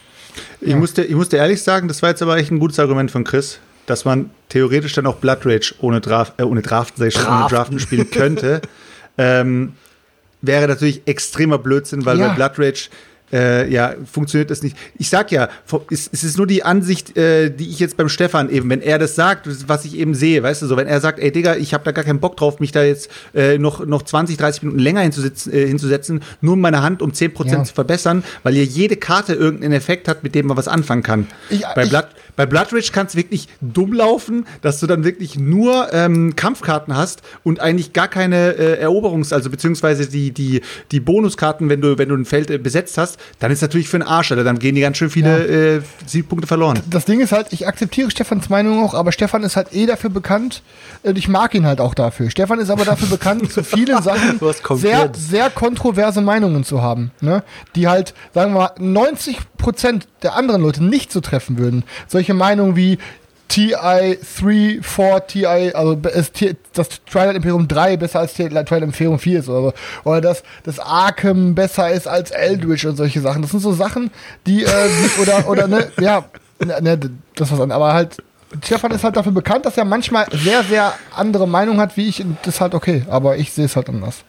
[0.61, 3.25] Ich, musste, ich musste ehrlich sagen, das war jetzt aber echt ein gutes Argument von
[3.25, 7.23] Chris, dass man theoretisch dann auch Blood Rage ohne, Draf, äh, ohne Draften, ich schon,
[7.27, 7.55] ohne Draften.
[7.57, 8.61] Draften spielen könnte.
[9.19, 9.75] ähm,
[10.43, 12.29] wäre natürlich extremer Blödsinn, weil Ja.
[12.29, 12.89] bei Blood Rage
[13.33, 14.77] äh, ja, funktioniert das nicht.
[14.99, 15.49] Ich sag ja,
[15.91, 18.99] es, es ist nur die Ansicht, äh, die ich jetzt beim Stefan eben, wenn er
[18.99, 21.75] das sagt, was ich eben sehe, weißt du, so, wenn er sagt, ey Digga, ich
[21.75, 24.79] habe da gar keinen Bock drauf, mich da jetzt äh, noch, noch 20, 30 Minuten
[24.81, 27.65] länger hinzusetzen, äh, hinzusetzen, nur um meine Hand um 10% Ja.
[27.65, 31.27] zu verbessern, weil hier jede Karte irgendeinen Effekt hat, mit dem man was anfangen kann.
[31.51, 32.07] Ich- bei, ich- Blood,
[32.39, 36.97] bei Blood Rage kann es wirklich dumm laufen, dass du dann wirklich nur ähm, Kampfkarten
[36.97, 40.63] hast und eigentlich gar keine äh, Eroberungs-, also beziehungsweise die, die,
[40.93, 43.99] die Bonuskarten, wenn du, wenn du ein Feld äh, besetzt hast, dann ist natürlich für
[43.99, 44.45] den Arsch, Alter.
[44.45, 46.79] Dann gehen die ganz schön viele äh, Siegpunkte verloren.
[46.89, 50.11] Das Ding ist halt, ich akzeptiere Stefans Meinung auch, aber Stefan ist halt eh dafür
[50.11, 50.63] bekannt
[51.03, 52.31] und ich mag ihn halt auch dafür.
[52.31, 54.39] Stefan ist aber dafür bekannt, zu vielen Sachen
[54.77, 57.43] sehr, sehr kontroverse Meinungen zu haben, ne?
[57.75, 59.39] die halt, sagen wir mal, 90%
[60.23, 61.85] der anderen Leute nicht so treffen würden.
[62.07, 62.99] Solche Meinungen wie
[63.49, 64.19] TI 3,
[64.83, 66.33] 4, TI, also das
[67.11, 69.73] Twilight Imperium 3 besser als Twilight Imperium 4 ist oder so.
[70.05, 73.43] Oder dass das Arkham besser ist als Eldritch und solche Sachen.
[73.43, 74.11] Das sind so Sachen,
[74.47, 74.89] die, äh,
[75.21, 76.25] oder, oder, ne, ja,
[76.59, 76.99] ne,
[77.35, 78.19] das was an, aber halt,
[78.63, 82.23] Stefan ist halt dafür bekannt, dass er manchmal sehr, sehr andere Meinung hat wie ich
[82.23, 84.25] und das ist halt okay, aber ich sehe es halt anders.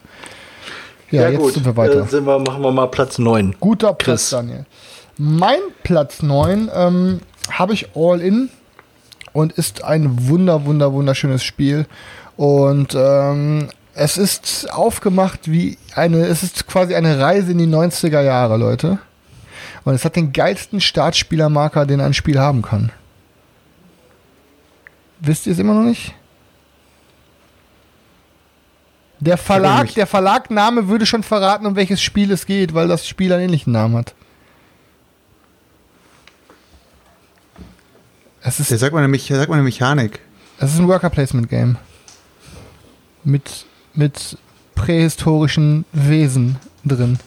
[1.12, 2.04] Ja, jetzt sind wir weiter.
[2.04, 3.56] Äh, sind wir, machen wir mal Platz 9.
[3.60, 4.30] Guter Platz, Chris.
[4.30, 4.66] Daniel.
[5.22, 7.20] Mein Platz 9 ähm,
[7.52, 8.50] habe ich All In
[9.34, 11.88] und ist ein wunder, wunder, wunderschönes Spiel.
[12.38, 18.22] Und ähm, es ist aufgemacht wie eine, es ist quasi eine Reise in die 90er
[18.22, 19.00] Jahre, Leute.
[19.84, 22.94] Und es hat den geilsten Startspielermarker, den ein Spiel haben kann.
[25.20, 26.14] Wisst ihr es immer noch nicht?
[29.20, 33.34] Der Verlag, der Verlagname würde schon verraten, um welches Spiel es geht, weil das Spiel
[33.34, 34.16] einen ähnlichen Namen hat.
[38.42, 40.20] Es ist Der sagt mal eine, sagt mal eine Mechanik.
[40.60, 41.78] es ist ein Worker Placement Game.
[43.24, 44.38] Mit, mit
[44.76, 47.20] prähistorischen Wesen drin.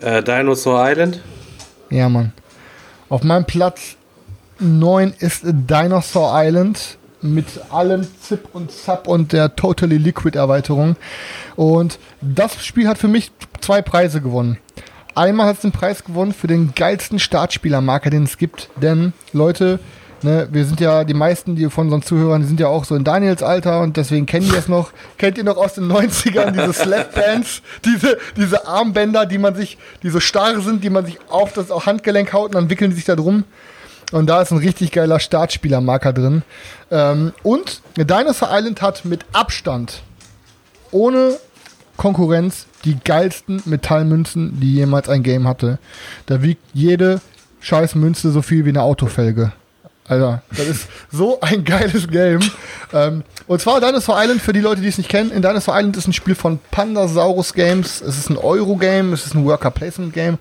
[0.00, 1.20] Äh, Dinosaur Island.
[1.90, 2.32] Ja, Mann.
[3.08, 3.96] Auf meinem Platz
[4.58, 10.96] 9 ist Dinosaur Island mit allem Zip und Zap und der Totally Liquid Erweiterung.
[11.56, 13.30] Und das Spiel hat für mich
[13.60, 14.58] zwei Preise gewonnen.
[15.16, 18.68] Einmal hat es den Preis gewonnen für den geilsten Startspielermarker, den es gibt.
[18.76, 19.80] Denn, Leute,
[20.20, 22.94] ne, wir sind ja, die meisten die von unseren Zuhörern, die sind ja auch so
[22.94, 24.90] in Daniels Alter und deswegen kennen die das noch.
[25.16, 30.10] Kennt ihr noch aus den 90ern diese Slapbands, diese, diese Armbänder, die man sich, die
[30.10, 33.06] so starr sind, die man sich auf das Handgelenk haut und dann wickeln die sich
[33.06, 33.44] da drum.
[34.12, 36.42] Und da ist ein richtig geiler Startspielermarker drin.
[36.90, 40.02] Ähm, und Dinosaur Island hat mit Abstand,
[40.90, 41.38] ohne
[41.96, 45.78] Konkurrenz, die geilsten Metallmünzen, die jemals ein Game hatte.
[46.26, 47.20] Da wiegt jede
[47.60, 49.52] scheiß Münze so viel wie eine Autofelge.
[50.08, 52.40] Alter, das ist so ein geiles Game.
[52.92, 55.32] Ähm, und zwar Dinosaur Island, für die Leute, die es nicht kennen.
[55.32, 58.02] In Dinosaur Island ist ein Spiel von Pandasaurus Games.
[58.02, 60.38] Es ist ein Euro-Game, es ist ein Worker-Placement-Game.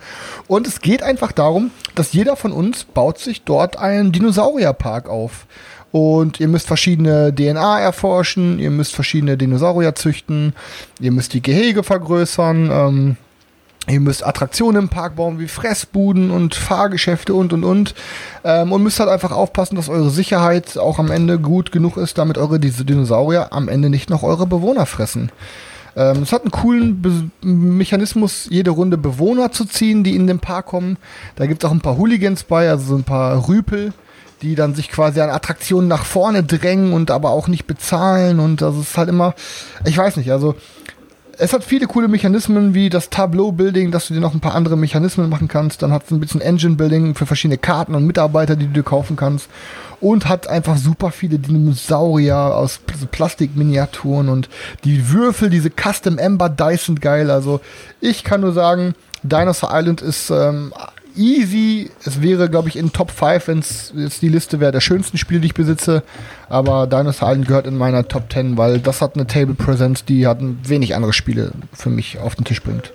[0.48, 5.48] Und es geht einfach darum, dass jeder von uns baut sich dort einen Dinosaurierpark auf.
[5.96, 10.52] Und ihr müsst verschiedene DNA erforschen, ihr müsst verschiedene Dinosaurier züchten,
[11.00, 13.18] ihr müsst die Gehege vergrößern, ähm,
[13.88, 17.94] Ihr müsst Attraktionen im Park bauen, wie Fressbuden und Fahrgeschäfte und und und.
[18.44, 22.18] Ähm, und müsst halt einfach aufpassen, dass eure Sicherheit auch am Ende gut genug ist,
[22.18, 25.32] damit eure diese Dinosaurier am Ende nicht noch eure Bewohner fressen.
[25.96, 30.40] Ähm, es hat einen coolen Be Mechanismus, jede Runde Bewohner zu ziehen, die in den
[30.40, 30.98] Park kommen.
[31.36, 33.94] Da gibt es auch ein paar Hooligans bei, also so ein paar Rüpel,
[34.42, 38.40] die dann sich quasi an Attraktionen nach vorne drängen und aber auch nicht bezahlen.
[38.40, 39.34] Und das ist halt immer,
[39.86, 40.56] ich weiß nicht, also
[41.38, 44.78] es hat viele coole Mechanismen wie das Tableau-Building, dass du dir noch ein paar andere
[44.78, 45.82] Mechanismen machen kannst.
[45.82, 49.18] Dann hat es ein bisschen Engine-Building für verschiedene Karten und Mitarbeiter, die du dir kaufen
[49.18, 49.50] kannst.
[50.00, 54.50] Und hat einfach super viele Dinosaurier aus Pl- Plastikminiaturen und
[54.84, 57.30] die Würfel, diese Custom Ember Dice sind geil.
[57.30, 57.60] Also
[58.00, 60.74] ich kann nur sagen, Dinosaur Island ist ähm,
[61.18, 61.92] easy.
[62.04, 65.18] Es wäre, glaube ich, in Top 5, wenn es jetzt die Liste wäre, der schönsten
[65.18, 66.04] Spiele, die ich besitze.
[66.50, 70.28] Aber Dinosaur Island gehört in meiner Top 10, weil das hat eine Table Presence, die
[70.28, 72.94] hat wenig andere Spiele für mich auf den Tisch bringt.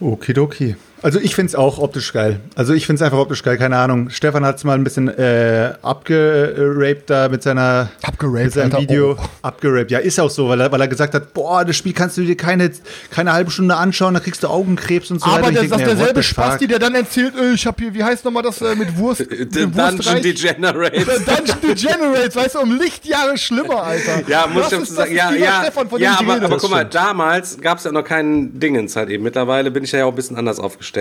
[0.00, 0.76] Okidoki.
[1.04, 2.40] Also ich finde es auch optisch geil.
[2.54, 4.08] Also ich finde es einfach optisch geil, keine Ahnung.
[4.08, 8.80] Stefan hat es mal ein bisschen äh, abgeraped da mit seiner Abgeraped, mit seinem Alter,
[8.80, 9.18] Video.
[9.20, 9.24] oh.
[9.42, 12.16] Abgeraped, ja, ist auch so, weil er, weil er gesagt hat, boah, das Spiel kannst
[12.16, 12.70] du dir keine,
[13.10, 15.40] keine halbe Stunde anschauen, da kriegst du Augenkrebs und so weiter.
[15.40, 16.68] Aber ich der, das ist derselbe Spasti, fuck?
[16.70, 19.18] der dann erzählt, äh, ich habe hier, wie heißt nochmal das äh, mit Wurst?
[19.28, 20.22] The mit Dungeon Wurstreich?
[20.22, 21.24] Degenerates.
[21.26, 24.22] Dungeon Degenerates, weißt du, um Lichtjahre schlimmer, Alter.
[24.26, 25.14] Ja, muss Das ich sagen.
[25.14, 28.58] Ja, ja, Stefan, von ja aber, aber guck mal, damals gab es ja noch kein
[28.58, 29.22] Dingens halt eben.
[29.22, 30.93] Mittlerweile bin ich ja auch ein bisschen anders aufgestellt.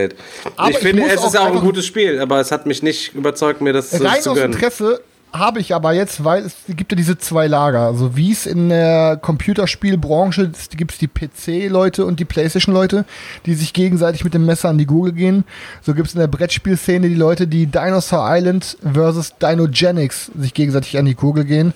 [0.56, 3.14] Aber ich ich finde, es ist auch ein gutes Spiel, aber es hat mich nicht
[3.14, 4.54] überzeugt, mir das Rein zu aus gönnen.
[4.54, 5.02] Interesse
[5.34, 7.82] habe ich aber jetzt, weil es gibt ja diese zwei Lager.
[7.82, 13.06] Also wie es in der Computerspielbranche gibt es die PC-Leute und die Playstation-Leute,
[13.48, 15.44] die sich gegenseitig mit dem Messer an die Gurgel gehen.
[15.82, 20.98] So gibt es in der Brettspielszene die Leute, die Dinosaur Island versus Dinogenics sich gegenseitig
[21.00, 21.74] an die Gurgel gehen.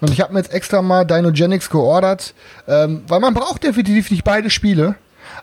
[0.00, 2.34] Und ich habe mir jetzt extra mal Dinogenics geordert,
[2.68, 4.96] ähm, weil man braucht definitiv nicht beide Spiele.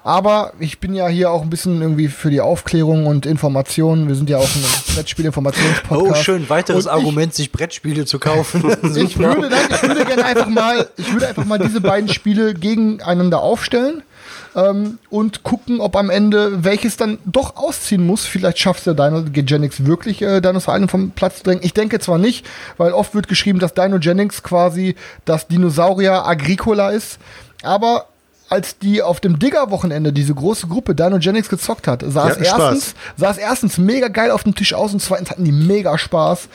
[0.06, 4.08] Aber ich bin ja hier auch ein bisschen irgendwie für die Aufklärung und Informationen.
[4.08, 4.64] Wir sind ja auch ein
[4.96, 6.12] Brettspiel-Informationspodcast.
[6.12, 8.64] Oh, schön, weiteres Und Argument, sich Brettspiele zu kaufen.
[8.96, 12.54] Ich, würde, dann, ich würde gerne einfach mal, ich würde einfach mal diese beiden Spiele
[12.54, 14.04] gegeneinander aufstellen
[14.56, 18.26] ähm, und gucken, ob am Ende welches dann doch ausziehen muss.
[18.26, 21.64] Vielleicht schafft es der Dynogenics wirklich, äh, Dinosaur Island vom Platz zu drängen.
[21.64, 22.46] Ich denke zwar nicht,
[22.78, 24.96] weil oft wird geschrieben, dass Dynogenics quasi
[25.26, 27.18] das Dinosaurier Agricola ist,
[27.64, 28.06] aber
[28.50, 32.48] als die auf dem Digger-Wochenende diese große Gruppe Dynogenics gezockt hat, sah es Spaß.
[32.48, 35.98] erstens, sah es erstens mega geil auf dem Tisch aus und zweitens hatten die mega
[35.98, 36.48] Spaß.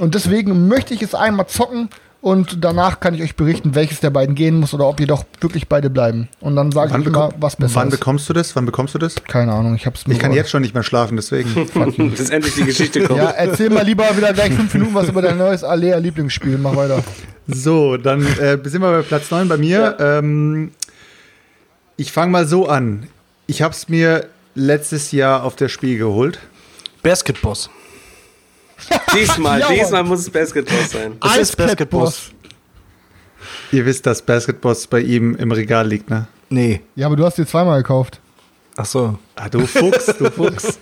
[0.00, 1.88] Und deswegen möchte ich es einmal zocken
[2.22, 5.68] und danach kann ich euch berichten, welches der beiden gehen muss oder ob jedoch wirklich
[5.68, 6.28] beide bleiben.
[6.40, 7.98] Und dann sage ich euch immer, was besser wann ist.
[7.98, 8.54] bekommst du das?
[8.54, 9.16] Wann bekommst du das?
[9.24, 10.14] Keine Ahnung, ich hab's nur.
[10.14, 11.52] Ich kann jetzt schon nicht mehr schlafen, deswegen.
[12.10, 13.18] Bis endlich die Geschichte kommt.
[13.18, 16.58] Ja, erzähl mal lieber wieder gleich fünf Minuten was über dein neues Alea Lieblingsspiel.
[16.58, 17.02] Mach weiter.
[17.48, 19.96] So, dann äh, sind wir bei Platz 9 bei mir.
[19.98, 20.70] Ähm,
[21.96, 23.08] ich fange mal so an.
[23.46, 26.38] Ich habe es mir letztes Jahr auf der Spiel geholt.
[27.02, 27.70] Basketboss.
[29.14, 31.16] Diesmal, Ja, diesmal muss es Basketball sein.
[31.20, 32.30] Das ist Basketboss.
[33.72, 36.26] Ihr wisst, dass Basketboss bei ihm im Regal liegt, ne?
[36.48, 36.82] Nee.
[36.94, 38.20] Ja, aber du hast dir zweimal gekauft.
[38.76, 39.18] Ach so.
[39.36, 40.78] Ah, du Fuchs, du Fuchs.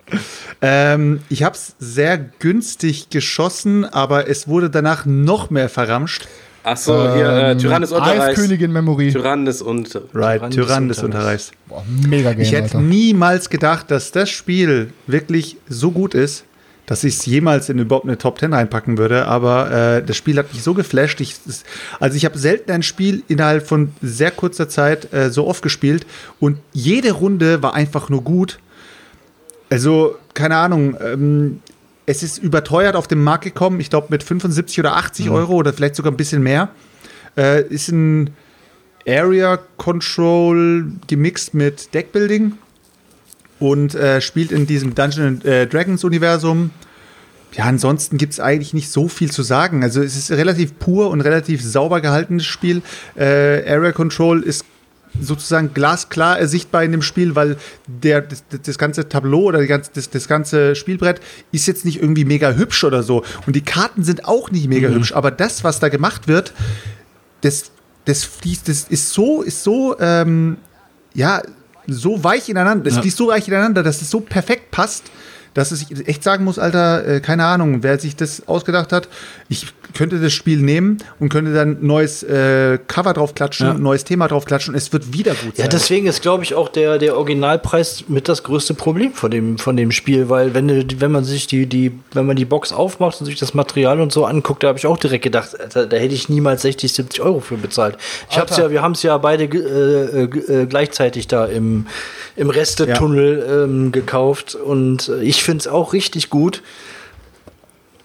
[0.62, 6.28] ähm, ich habe es sehr günstig geschossen, aber es wurde danach noch mehr verramscht.
[6.66, 8.38] Achso, hier, äh, Tyrann des Unterreichs.
[8.38, 9.12] Eiskönigin Memory.
[9.12, 10.02] Tyrann des Unter...
[10.12, 11.52] Right, Tyrann des Tyrann des Unterreichs.
[11.68, 12.80] Boah, mega Game, Ich hätte Alter.
[12.80, 16.44] niemals gedacht, dass das Spiel wirklich so gut ist,
[16.86, 19.26] dass ich es jemals in überhaupt eine Top 10 reinpacken würde.
[19.26, 21.20] Aber äh, das Spiel hat mich so geflasht.
[21.20, 21.36] Ich,
[22.00, 26.04] also ich habe selten ein Spiel innerhalb von sehr kurzer Zeit äh, so oft gespielt
[26.40, 28.58] und jede Runde war einfach nur gut.
[29.68, 31.60] Also, keine Ahnung, ähm,
[32.06, 35.72] es ist überteuert auf den Markt gekommen, ich glaube mit 75 oder 80 Euro oder
[35.72, 36.70] vielleicht sogar ein bisschen mehr.
[37.36, 38.30] Äh, ist ein
[39.06, 42.52] Area Control gemixt mit Deckbuilding
[43.58, 46.70] und äh, spielt in diesem Dungeon äh, Dragons Universum.
[47.52, 49.82] Ja, ansonsten gibt es eigentlich nicht so viel zu sagen.
[49.82, 52.82] Also es ist relativ pur und relativ sauber gehaltenes Spiel.
[53.16, 54.64] Äh, Area Control ist
[55.20, 57.56] sozusagen glasklar sichtbar in dem Spiel, weil
[57.86, 61.20] der, das, das ganze Tableau oder die ganze, das, das ganze Spielbrett
[61.52, 63.24] ist jetzt nicht irgendwie mega hübsch oder so.
[63.46, 66.52] Und die Karten sind auch nicht mega hübsch, aber das, was da gemacht wird,
[67.40, 67.70] das,
[68.04, 70.58] das fließt, das ist so, ist so, ähm,
[71.14, 71.42] ja,
[71.86, 75.04] so weich ineinander, das fließt so weich ineinander, dass es so perfekt passt,
[75.56, 79.08] dass es ich echt sagen muss, Alter, äh, keine Ahnung, wer sich das ausgedacht hat.
[79.48, 83.72] Ich könnte das Spiel nehmen und könnte dann neues äh, Cover drauf klatschen, Ja.
[83.74, 85.64] neues Thema drauf klatschen und es wird wieder gut sein.
[85.64, 89.56] Ja, deswegen ist, glaube ich, auch der, der Originalpreis mit das größte Problem von dem,
[89.56, 93.18] von dem Spiel, weil wenn, wenn man sich die, die, wenn man die Box aufmacht
[93.20, 95.96] und sich das Material und so anguckt, da habe ich auch direkt gedacht, Alter, da
[95.96, 97.96] hätte ich niemals 60, 70 Euro für bezahlt.
[98.30, 98.64] Ich hab's Alter.
[98.64, 101.86] ja, wir haben es ja beide äh, äh, äh, gleichzeitig da im,
[102.36, 106.62] im Restetunnel ähm, gekauft und äh, ich finde es auch richtig gut.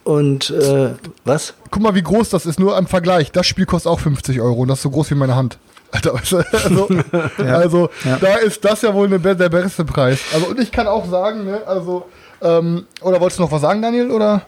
[0.03, 0.91] Und äh,
[1.25, 1.53] was?
[1.69, 3.31] Guck mal, wie groß das ist, nur im Vergleich.
[3.31, 5.57] Das Spiel kostet auch 50 Euro und das ist so groß wie meine Hand.
[5.91, 6.87] Alter, weißt du, also,
[7.37, 7.89] also
[8.21, 10.21] da ist das ja wohl eine, der beste Preis.
[10.33, 12.05] Also, und ich kann auch sagen, ne, also,
[12.41, 14.43] ähm, oder wolltest du noch was sagen, Daniel, oder?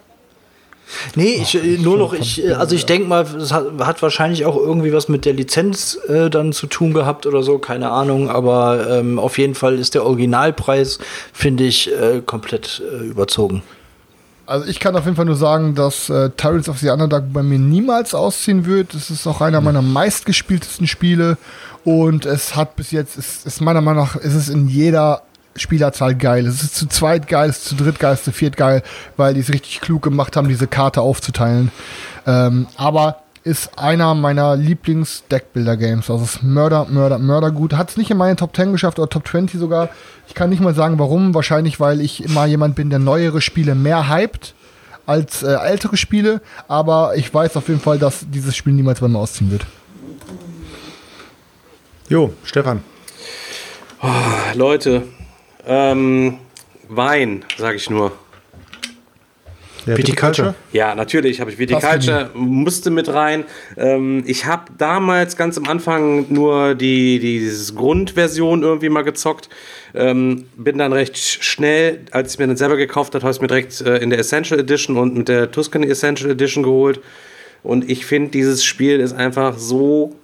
[1.14, 4.44] Nee, ich, äh, nur noch, ich, äh, also ich denke mal, es hat, hat wahrscheinlich
[4.44, 8.28] auch irgendwie was mit der Lizenz äh, dann zu tun gehabt oder so, keine Ahnung,
[8.28, 10.98] aber ähm, auf jeden Fall ist der Originalpreis,
[11.32, 13.62] finde ich, äh, komplett äh, überzogen.
[14.46, 17.42] Also ich kann auf jeden Fall nur sagen, dass äh, Tyrants of the Underdark bei
[17.42, 18.92] mir niemals ausziehen wird.
[18.92, 21.38] Es ist auch einer meiner meistgespieltesten Spiele
[21.84, 25.22] und es hat bis jetzt, es ist meiner Meinung nach, es ist in jeder
[25.56, 26.46] Spielerzahl geil.
[26.46, 28.82] Es ist zu zweit geil, es ist zu dritt geil, es ist zu viert geil,
[29.16, 31.70] weil die es richtig klug gemacht haben, diese Karte aufzuteilen.
[32.26, 36.10] Ähm, aber ist einer meiner Lieblings-Deckbuilder-Games.
[36.10, 37.74] Also es ist Mörder, Mörder, Mörder gut.
[37.74, 39.90] Hat es nicht in meine Top 10 geschafft oder Top 20 sogar.
[40.26, 41.34] Ich kann nicht mal sagen, warum.
[41.34, 44.54] Wahrscheinlich, weil ich immer jemand bin, der neuere Spiele mehr hypt
[45.04, 46.40] als äh, ältere Spiele.
[46.68, 49.66] Aber ich weiß auf jeden Fall, dass dieses Spiel niemals bei mir ausziehen wird.
[52.08, 52.82] Jo, Stefan.
[54.54, 55.02] Leute,
[55.66, 56.38] ähm,
[56.88, 58.12] Wein, sage ich nur.
[59.86, 60.54] Ja, Viticulture.
[60.72, 63.44] Ja, natürlich habe ich Viticulture, musste mit rein.
[63.76, 69.50] Ähm, ich habe damals ganz am Anfang nur die dieses Grundversion irgendwie mal gezockt.
[69.94, 73.48] Ähm, bin dann recht schnell, als ich mir dann selber gekauft habe, habe ich mir
[73.48, 77.00] direkt äh, in der Essential Edition und mit der Tuscany Essential Edition geholt.
[77.62, 80.14] Und ich finde, dieses Spiel ist einfach so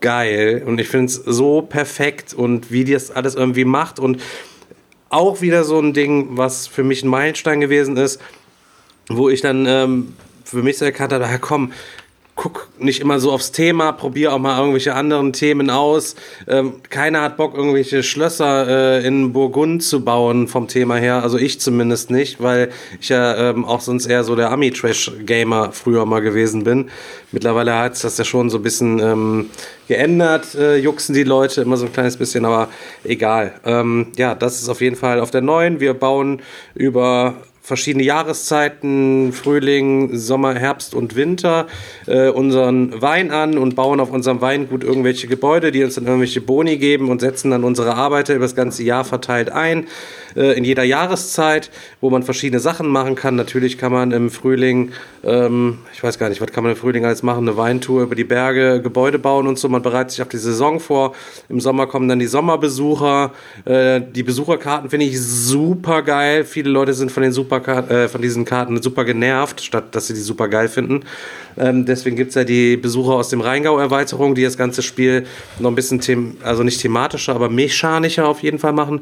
[0.00, 4.20] geil und ich finde es so perfekt und wie die das alles irgendwie macht und
[5.08, 8.20] auch wieder so ein Ding, was für mich ein Meilenstein gewesen ist,
[9.08, 10.14] wo ich dann ähm,
[10.44, 11.72] für mich so erkannt habe, ja, komm,
[12.36, 16.14] guck nicht immer so aufs Thema, probiere auch mal irgendwelche anderen Themen aus.
[16.46, 21.22] Ähm, keiner hat Bock, irgendwelche Schlösser äh, in Burgund zu bauen vom Thema her.
[21.22, 26.04] Also ich zumindest nicht, weil ich ja ähm, auch sonst eher so der Ami-Trash-Gamer früher
[26.04, 26.90] mal gewesen bin.
[27.32, 29.50] Mittlerweile hat es das ja schon so ein bisschen ähm,
[29.88, 32.68] geändert, äh, juxen die Leute immer so ein kleines bisschen, aber
[33.02, 33.54] egal.
[33.64, 35.80] Ähm, ja, das ist auf jeden Fall auf der neuen.
[35.80, 36.42] Wir bauen
[36.74, 37.34] über
[37.66, 41.66] verschiedene Jahreszeiten, Frühling, Sommer, Herbst und Winter,
[42.06, 46.40] äh, unseren Wein an und bauen auf unserem Weingut irgendwelche Gebäude, die uns dann irgendwelche
[46.40, 49.88] Boni geben und setzen dann unsere Arbeiter über das ganze Jahr verteilt ein,
[50.36, 53.36] in jeder Jahreszeit, wo man verschiedene Sachen machen kann.
[53.36, 54.92] Natürlich kann man im Frühling,
[55.24, 58.14] ähm, ich weiß gar nicht, was kann man im Frühling alles machen, eine Weintour über
[58.14, 59.68] die Berge, Gebäude bauen und so.
[59.68, 61.14] Man bereitet sich auf die Saison vor.
[61.48, 63.32] Im Sommer kommen dann die Sommerbesucher.
[63.64, 66.44] Äh, die Besucherkarten finde ich super geil.
[66.44, 70.14] Viele Leute sind von den Superkarten, äh, von diesen Karten super genervt, statt dass sie
[70.14, 71.04] die super geil finden.
[71.58, 75.26] Ähm, deswegen gibt es ja die Besucher aus dem Rheingau-Erweiterung, die das ganze Spiel
[75.58, 79.00] noch ein bisschen, also nicht thematischer, aber mechanischer auf jeden Fall machen.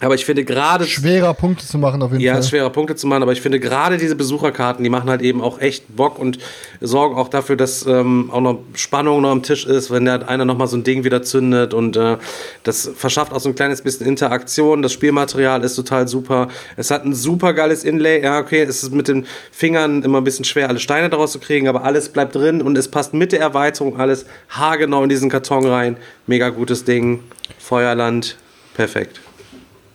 [0.00, 0.84] Aber ich finde gerade.
[0.86, 2.40] Schwerer Punkte zu machen auf jeden Ja, Fall.
[2.40, 5.40] ist schwerer Punkte zu machen, aber ich finde gerade diese Besucherkarten, die machen halt eben
[5.40, 6.38] auch echt Bock und
[6.80, 10.44] sorgen auch dafür, dass ähm, auch noch Spannung noch am Tisch ist, wenn der einer
[10.44, 12.18] nochmal so ein Ding wieder zündet und äh,
[12.64, 14.82] das verschafft auch so ein kleines bisschen Interaktion.
[14.82, 16.48] Das Spielmaterial ist total super.
[16.76, 18.20] Es hat ein super geiles Inlay.
[18.22, 21.38] Ja, okay, es ist mit den Fingern immer ein bisschen schwer, alle Steine daraus zu
[21.38, 25.30] kriegen, aber alles bleibt drin und es passt mit der Erweiterung alles haargenau in diesen
[25.30, 25.96] Karton rein.
[26.26, 27.20] Mega gutes Ding.
[27.58, 28.36] Feuerland.
[28.74, 29.20] Perfekt.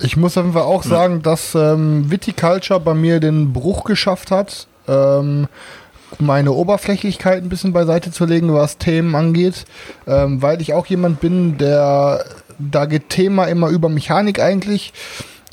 [0.01, 4.31] Ich muss auf jeden Fall auch sagen, dass ähm, Viticulture bei mir den Bruch geschafft
[4.31, 5.47] hat, ähm,
[6.19, 9.65] meine Oberflächlichkeit ein bisschen beiseite zu legen, was Themen angeht,
[10.07, 12.25] ähm, weil ich auch jemand bin, der
[12.57, 14.93] da geht Thema immer über Mechanik eigentlich.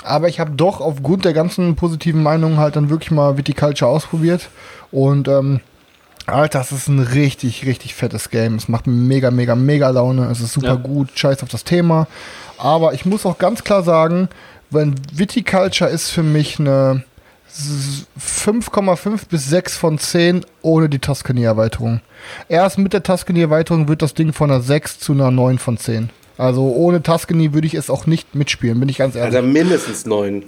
[0.03, 4.49] Aber ich habe doch aufgrund der ganzen positiven Meinungen halt dann wirklich mal Viticulture ausprobiert.
[4.93, 5.61] Und ähm,
[6.27, 8.55] Alter, das ist ein richtig, richtig fettes Game.
[8.57, 10.29] Es macht mega, mega, mega Laune.
[10.31, 10.75] Es ist super Ja.
[10.75, 11.11] gut.
[11.15, 12.07] Scheiß auf das Thema.
[12.59, 14.29] Aber ich muss auch ganz klar sagen,
[14.71, 17.05] wenn Viticulture ist für mich eine
[17.49, 22.01] s- 5,5 bis 6 von 10 ohne die Tuscany-Erweiterung.
[22.49, 26.11] Erst mit der Tuscany-Erweiterung wird das Ding von einer 6 zu einer 9 von 10.
[26.39, 29.35] Also ohne Tuscany würde ich es auch nicht mitspielen, bin ich ganz ehrlich.
[29.37, 30.45] Also mindestens neun.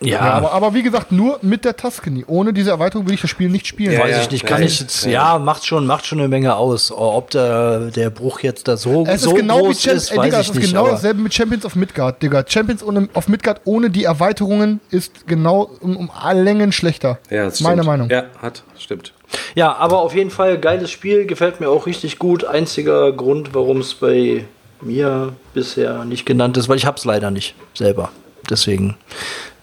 [0.00, 2.24] Ja, ja, aber, aber wie gesagt, nur mit der Tuscany.
[2.28, 3.92] Ohne diese Erweiterung würde ich das Spiel nicht spielen.
[3.92, 5.10] Ja, weiß ja, ich nicht, kann ja, ich jetzt, ja.
[5.10, 6.92] ja, macht schon, macht schon eine Menge aus.
[6.92, 10.10] Ob der, der Bruch jetzt da so, Es so ist genau wie groß Champ ist,
[10.12, 10.66] ey, weiß Digga, es ist nicht.
[10.68, 12.44] genau aber- dasselbe mit Champions of Midgard, Digga.
[12.46, 17.18] Champions of Midgard ohne die Erweiterungen ist genau um, um alle Längen schlechter.
[17.28, 17.86] Ja, das Meine stimmt.
[17.86, 18.10] Meinung.
[18.10, 19.12] Ja, hat, stimmt.
[19.56, 22.44] Ja, aber auf jeden Fall geiles Spiel, gefällt mir auch richtig gut.
[22.44, 24.44] Einziger Grund, warum es bei
[24.80, 28.10] mir bisher nicht genannt ist, weil ich hab's leider nicht selber.
[28.48, 28.96] Deswegen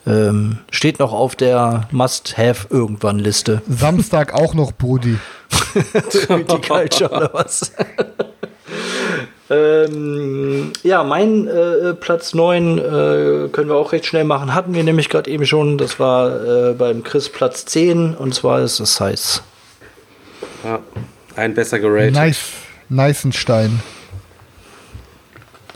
[0.06, 3.62] ähm, steht noch auf der Must-Have irgendwann Liste.
[3.68, 5.18] Samstag auch noch Brudi.
[5.74, 7.72] Viticulture oder was?
[9.50, 12.82] ähm, ja, mein äh, Platz 9 äh,
[13.48, 14.54] können wir auch recht schnell machen.
[14.54, 15.78] Hatten wir nämlich gerade eben schon.
[15.78, 19.40] Das war äh, beim Chris Platz 10 und zwar ist es Size.
[20.64, 20.80] Ja,
[21.36, 22.14] ein besser geratet.
[22.14, 22.52] Nice.
[22.88, 23.80] Neißenstein.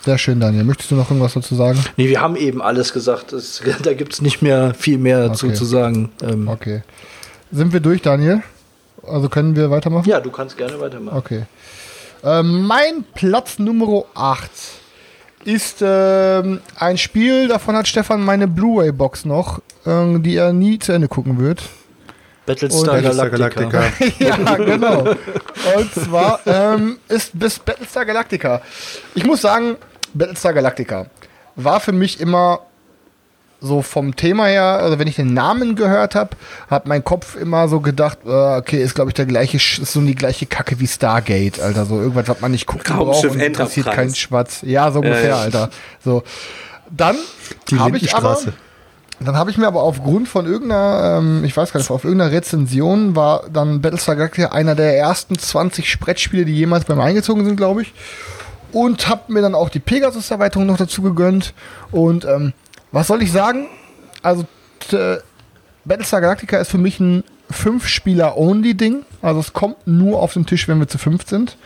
[0.05, 0.65] Sehr schön, Daniel.
[0.65, 1.79] Möchtest du noch irgendwas dazu sagen?
[1.97, 3.33] Nee, wir haben eben alles gesagt.
[3.33, 5.55] Das, da gibt es nicht mehr viel mehr zu, Okay.
[5.55, 6.11] zu sagen.
[6.23, 6.83] Ähm, Okay.
[7.53, 8.43] Sind wir durch, Daniel?
[9.07, 10.09] Also können wir weitermachen?
[10.09, 11.19] Ja, du kannst gerne weitermachen.
[11.19, 11.43] Okay.
[12.23, 14.51] Ähm, mein Platz Nummer 8
[15.45, 20.93] ist ähm, ein Spiel, davon hat Stefan meine Blu-ray-Box noch, ähm, die er nie zu
[20.93, 21.63] Ende gucken wird.
[22.47, 23.49] Battlestar Galactica.
[23.69, 23.83] Galactica.
[24.19, 25.01] ja, genau.
[25.77, 28.61] Und zwar ähm, ist bis Battlestar Galactica.
[29.15, 29.77] Ich muss sagen,
[30.15, 31.07] Battlestar Galactica
[31.57, 32.61] war für mich immer
[33.61, 36.31] so vom Thema her, also wenn ich den Namen gehört habe,
[36.69, 40.01] hat mein Kopf immer so gedacht, äh, okay, ist glaube ich der gleiche, ist so
[40.01, 43.87] die gleiche Kacke wie Stargate, Alter, so irgendwas, was man nicht gucken braucht und interessiert
[43.87, 43.97] Enterprise.
[43.97, 44.61] keinen Schwatz.
[44.63, 45.37] Ja, so ungefähr, ja.
[45.37, 45.71] Alter.
[46.03, 46.23] So.
[46.91, 47.17] Dann
[47.79, 48.39] habe ich aber
[49.23, 52.33] dann habe ich mir aber aufgrund von irgendeiner, ähm, ich weiß gar nicht, auf irgendeiner
[52.33, 57.45] Rezension war dann Battlestar Galactica einer der ersten 20 Brettspiele, die jemals bei mir eingezogen
[57.45, 57.93] sind, glaube ich.
[58.73, 61.55] Und habe mir dann auch die Pegasus-Erweiterung noch dazu gegönnt.
[61.91, 62.53] Und ähm,
[62.93, 63.67] was soll ich sagen?
[64.23, 64.45] Also,
[64.89, 65.19] t-
[65.85, 69.05] Battlestar Galactica ist für mich ein Fünf-Spieler-Only-Ding.
[69.23, 71.57] Also es kommt nur auf den Tisch, wenn wir zu fünf sind.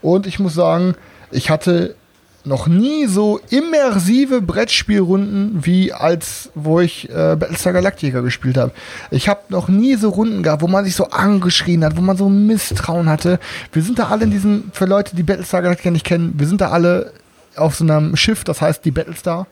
[0.00, 0.94] Und ich muss sagen,
[1.30, 1.96] ich hatte
[2.44, 8.72] noch nie so immersive Brettspielrunden wie als wo ich äh, Battlestar Galactica gespielt habe.
[9.10, 12.16] Ich habe noch nie so Runden gehabt, wo man sich so angeschrien hat, wo man
[12.16, 13.40] so Misstrauen hatte.
[13.72, 16.60] Wir sind da alle in diesem, für Leute, die Battlestar Galactica nicht kennen, wir sind
[16.60, 17.12] da alle
[17.56, 19.46] auf so einem Schiff, das heißt die Battlestar.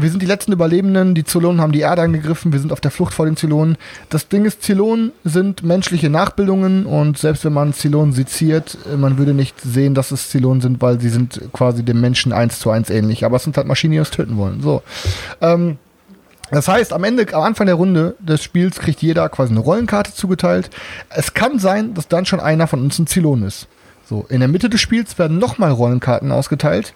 [0.00, 2.90] Wir sind die letzten Überlebenden, die Zylonen haben die Erde angegriffen, wir sind auf der
[2.90, 3.76] Flucht vor den Zylonen.
[4.08, 9.34] Das Ding ist, Zylonen sind menschliche Nachbildungen und selbst wenn man Zylonen seziert, man würde
[9.34, 12.90] nicht sehen, dass es Zylonen sind, weil sie sind quasi dem Menschen eins zu eins
[12.90, 13.24] ähnlich.
[13.24, 14.60] Aber es sind halt Maschinen, die uns töten wollen.
[14.62, 14.82] So.
[15.40, 15.78] Ähm,
[16.50, 20.14] das heißt, am Ende, am Anfang der Runde des Spiels kriegt jeder quasi eine Rollenkarte
[20.14, 20.70] zugeteilt.
[21.10, 23.68] Es kann sein, dass dann schon einer von uns ein Zylon ist.
[24.08, 26.94] So, in der Mitte des Spiels werden nochmal Rollenkarten ausgeteilt.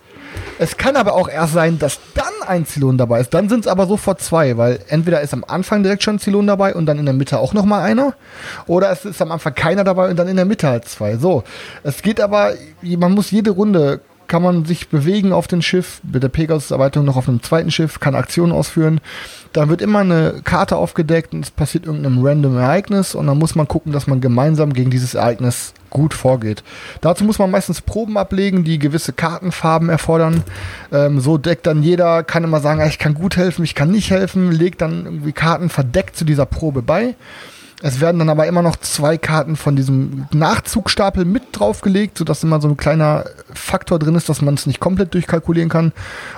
[0.58, 3.34] Es kann aber auch erst sein, dass dann ein Zylon dabei ist.
[3.34, 6.46] Dann sind es aber sofort zwei, weil entweder ist am Anfang direkt schon ein Zylon
[6.46, 8.14] dabei und dann in der Mitte auch nochmal einer.
[8.66, 11.16] Oder es ist am Anfang keiner dabei und dann in der Mitte halt zwei.
[11.16, 11.44] So.
[11.82, 12.52] Es geht aber,
[12.82, 17.18] man muss jede Runde kann man sich bewegen auf dem Schiff, mit der Pegasus-Erweiterung noch
[17.18, 19.02] auf einem zweiten Schiff, kann Aktionen ausführen.
[19.52, 23.54] Da wird immer eine Karte aufgedeckt und es passiert irgendein random Ereignis und dann muss
[23.54, 26.64] man gucken, dass man gemeinsam gegen dieses Ereignis gut vorgeht.
[27.00, 30.42] Dazu muss man meistens Proben ablegen, die gewisse Kartenfarben erfordern.
[30.90, 33.90] Ähm, so deckt dann jeder, kann immer sagen, ah, ich kann gut helfen, ich kann
[33.90, 37.14] nicht helfen, legt dann irgendwie Karten verdeckt zu dieser Probe bei.
[37.84, 42.60] Es werden dann aber immer noch zwei Karten von diesem Nachzugstapel mit draufgelegt, sodass immer
[42.60, 45.92] so ein kleiner Faktor drin ist, dass man es nicht komplett durchkalkulieren kann.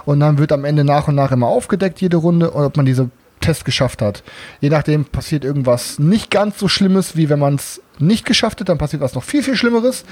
[0.07, 3.11] Und dann wird am Ende nach und nach immer aufgedeckt, jede Runde, ob man diese
[3.45, 4.23] Test geschafft hat.
[4.61, 8.69] Je nachdem passiert irgendwas nicht ganz so Schlimmes, wie wenn man es nicht geschafft hat,
[8.69, 10.05] dann passiert was noch viel, viel Schlimmeres.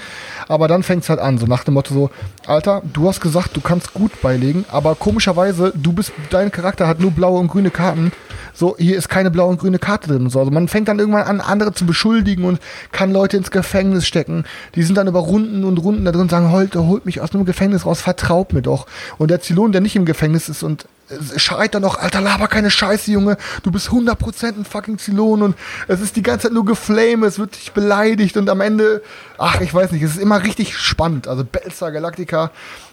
[0.48, 2.10] Aber dann fängt es halt an, so nach dem Motto so,
[2.46, 7.00] Alter, du hast gesagt, du kannst gut beilegen, aber komischerweise, du bist, dein Charakter hat
[7.00, 8.12] nur blaue und grüne Karten.
[8.54, 10.28] So, hier ist keine blaue und grüne Karte drin.
[10.28, 10.38] So.
[10.38, 12.60] Also man fängt dann irgendwann an, andere zu beschuldigen und
[12.92, 14.44] kann Leute ins Gefängnis stecken.
[14.74, 17.30] Die sind dann über Runden und Runden da drin und sagen, holt, holt mich aus
[17.30, 18.86] dem Gefängnis raus, vertraut mir doch.
[19.18, 20.86] Und der Zylon, der nicht im Gefängnis ist und
[21.36, 25.56] schreit dann noch, Alter, laber keine Scheiße, Junge, du bist 100% ein fucking Zylon und
[25.88, 29.02] es ist die ganze Zeit nur Geflame, es wird dich beleidigt und am Ende,
[29.38, 31.28] ach, ich weiß nicht, es ist immer richtig spannend.
[31.28, 32.50] Also Battlestar Galactica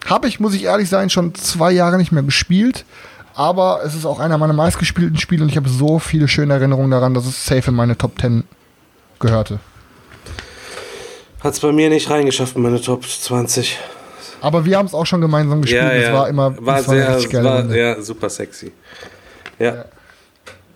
[0.07, 2.85] habe ich, muss ich ehrlich sein, schon zwei Jahre nicht mehr gespielt,
[3.35, 6.91] aber es ist auch einer meiner meistgespielten Spiele und ich habe so viele schöne Erinnerungen
[6.91, 8.43] daran, dass es safe in meine Top 10
[9.19, 9.59] gehörte.
[11.41, 13.79] Hat es bei mir nicht reingeschafft in meine Top 20.
[14.41, 15.83] Aber wir haben es auch schon gemeinsam gespielt.
[15.83, 16.13] Ja, Es ja.
[16.13, 18.71] war immer war es sehr, war, ja, super sexy.
[19.57, 19.85] Ja.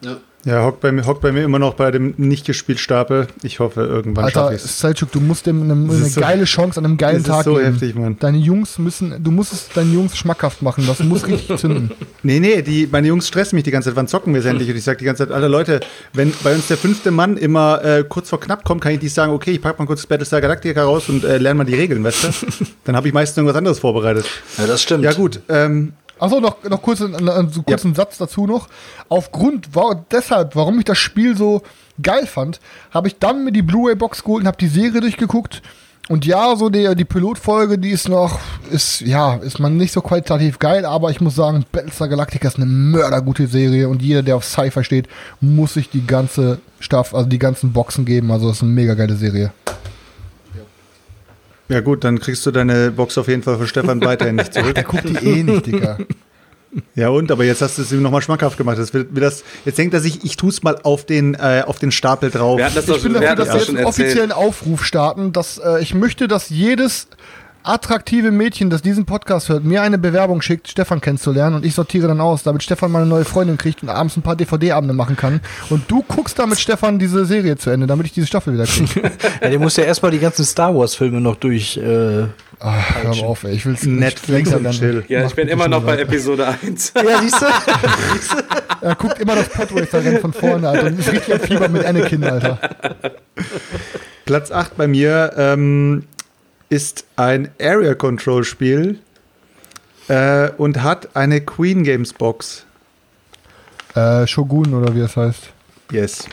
[0.02, 0.18] Ja.
[0.46, 3.28] Ja, hockt bei, mir, hockt bei mir immer noch bei dem nicht gespielt Stapel.
[3.44, 4.80] Ich hoffe, irgendwann Alter, schaffe ich es.
[4.80, 7.44] Selchuk, du musst dem eine, eine so- geile Chance an einem geilen das ist Tag
[7.46, 7.66] so geben.
[7.66, 8.18] heftig, Mann.
[8.20, 10.86] Deine Jungs müssen, du musst es deinen Jungs schmackhaft machen.
[10.86, 11.92] Das muss richtig zünden.
[12.24, 13.96] Nee, nee, die, meine Jungs stressen mich die ganze Zeit.
[13.96, 14.70] Wann zocken wir es endlich?
[14.70, 15.80] Und ich sage die ganze Zeit, Alter Leute,
[16.12, 19.14] wenn bei uns der fünfte Mann immer äh, kurz vor knapp kommt, kann ich nicht
[19.14, 22.04] sagen, okay, ich pack mal kurz Battlestar Galactica raus und äh, lerne mal die Regeln,
[22.04, 22.28] weißt du?
[22.84, 24.26] Dann habe ich meistens irgendwas anderes vorbereitet.
[24.58, 25.06] ja, das stimmt.
[25.06, 25.40] Ja, gut.
[25.48, 28.70] Ähm, Achso, noch, noch kurz, einen, einen, kurzen Satz dazu noch.
[29.10, 31.64] Aufgrund, war, deshalb, warum ich das Spiel so
[32.02, 35.62] geil fand, habe ich dann mir die Blu-ray-Box geholt und habe die Serie durchgeguckt.
[36.08, 38.40] Und ja, so die, die Pilotfolge, die ist noch,
[38.72, 42.56] ist, ja, ist man nicht so qualitativ geil, aber ich muss sagen, Battlestar Galactica ist
[42.56, 45.10] eine mördergute Serie und jeder, der auf Sci-Fi steht,
[45.42, 48.32] muss sich die ganze Staff, also die ganzen Boxen geben.
[48.32, 49.52] Also, das ist eine mega geile Serie.
[51.74, 54.76] Ja, gut, dann kriegst du deine Box auf jeden Fall für Stefan weiterhin nicht zurück.
[54.76, 55.98] Der guckt die eh nicht, Digga.
[56.96, 57.32] Ja, und?
[57.32, 58.78] Aber jetzt hast du es ihm nochmal schmackhaft gemacht.
[58.78, 61.64] Das wird, wird das, jetzt denkt er sich, ich tue es mal auf den, äh,
[61.66, 62.58] auf den Stapel drauf.
[62.58, 64.32] Wir hatten das doch Ich bin schon, wir dafür, dass das wir jetzt einen offiziellen
[64.32, 67.08] Aufruf starten, dass äh, ich möchte, dass jedes
[67.64, 72.08] attraktive Mädchen, das diesen Podcast hört, mir eine Bewerbung schickt, Stefan kennenzulernen und ich sortiere
[72.08, 75.16] dann aus, damit Stefan mal eine neue Freundin kriegt und abends ein paar DVD-Abende machen
[75.16, 75.40] kann.
[75.70, 78.66] Und du guckst da mit Stefan diese Serie zu Ende, damit ich diese Staffel wieder
[78.66, 79.12] kriege.
[79.42, 81.78] Ja, der muss ja erstmal die ganzen Star Wars-Filme noch durch.
[81.78, 82.26] Äh,
[82.60, 83.54] Ach, hör mal auf, ey.
[83.56, 84.78] Ich will's Netflix länger und lernen.
[84.78, 85.04] chill.
[85.08, 85.98] Ja, ich bin immer noch bei.
[85.98, 86.94] Episode 1.
[87.04, 87.46] ja, siehst du?
[88.82, 90.88] Er guckt immer das Podracer-Rennen von vorne, Alter.
[90.88, 92.60] Und ist richtig am Fieber mit Anakin, Alter.
[94.26, 96.04] Platz 8 bei mir ähm,
[96.74, 98.98] ist ein Area Control Spiel
[100.08, 102.66] äh, und hat eine Queen Games Box.
[103.94, 105.50] Äh, Shogun oder wie es heißt.
[105.92, 106.28] Yes.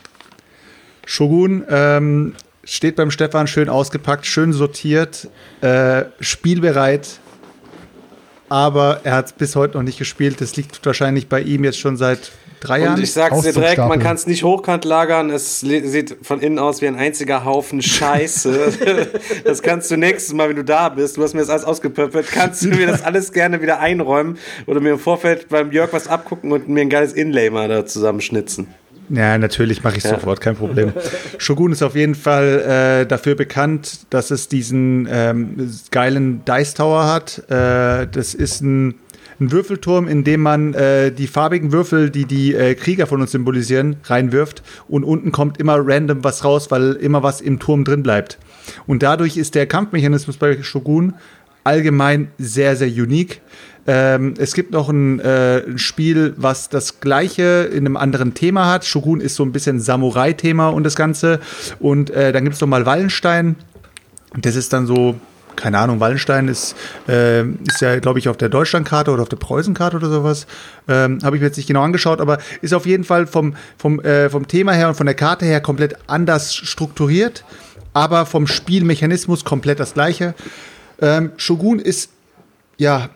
[1.05, 2.35] Shogun ähm,
[2.65, 5.29] steht beim Stefan schön ausgepackt, schön sortiert,
[5.61, 7.21] äh, spielbereit.
[8.49, 10.41] Aber er hat es bis heute noch nicht gespielt.
[10.41, 12.95] Das liegt wahrscheinlich bei ihm jetzt schon seit drei Jahren.
[12.95, 15.31] Und ich sag's dir direkt, man kann es nicht hochkant lagern.
[15.31, 19.09] Es sieht von innen aus wie ein einziger Haufen Scheiße.
[19.45, 22.27] das kannst du nächstes Mal, wenn du da bist, du hast mir das alles ausgepöppelt,
[22.31, 26.09] kannst du mir das alles gerne wieder einräumen oder mir im Vorfeld beim Jörg was
[26.09, 28.69] abgucken und mir ein geiles Inlay mal da zusammenschnitzen.
[29.11, 30.93] Ja, natürlich mache ich sofort, kein Problem.
[31.39, 37.07] Shogun ist auf jeden Fall äh, dafür bekannt, dass es diesen ähm, geilen Dice Tower
[37.07, 37.39] hat.
[37.51, 38.95] Äh, das ist ein,
[39.41, 43.33] ein Würfelturm, in dem man äh, die farbigen Würfel, die die äh, Krieger von uns
[43.33, 44.63] symbolisieren, reinwirft.
[44.89, 48.39] Und unten kommt immer random was raus, weil immer was im Turm drin bleibt.
[48.87, 51.15] Und dadurch ist der Kampfmechanismus bei Shogun
[51.65, 53.41] allgemein sehr, sehr unique.
[53.87, 58.71] Ähm, es gibt noch ein, äh, ein Spiel, was das gleiche in einem anderen Thema
[58.71, 58.85] hat.
[58.85, 61.41] Shogun ist so ein bisschen Samurai-Thema und das Ganze.
[61.79, 63.57] Und äh, dann gibt es noch mal Wallenstein.
[64.39, 65.17] Das ist dann so,
[65.61, 66.75] keine Ahnung, Wallenstein ist,
[67.07, 70.47] äh, ist ja, glaube ich, auf der Deutschlandkarte oder auf der Preußenkarte oder sowas.
[70.89, 74.01] Ähm, Habe ich mir jetzt nicht genau angeschaut, aber ist auf jeden Fall vom, vom,
[74.01, 77.45] äh, vom Thema her und von der Karte her komplett anders strukturiert,
[77.93, 80.35] aber vom Spielmechanismus komplett das gleiche.
[81.01, 82.11] Ähm, Shogun ist,
[82.79, 83.11] ja,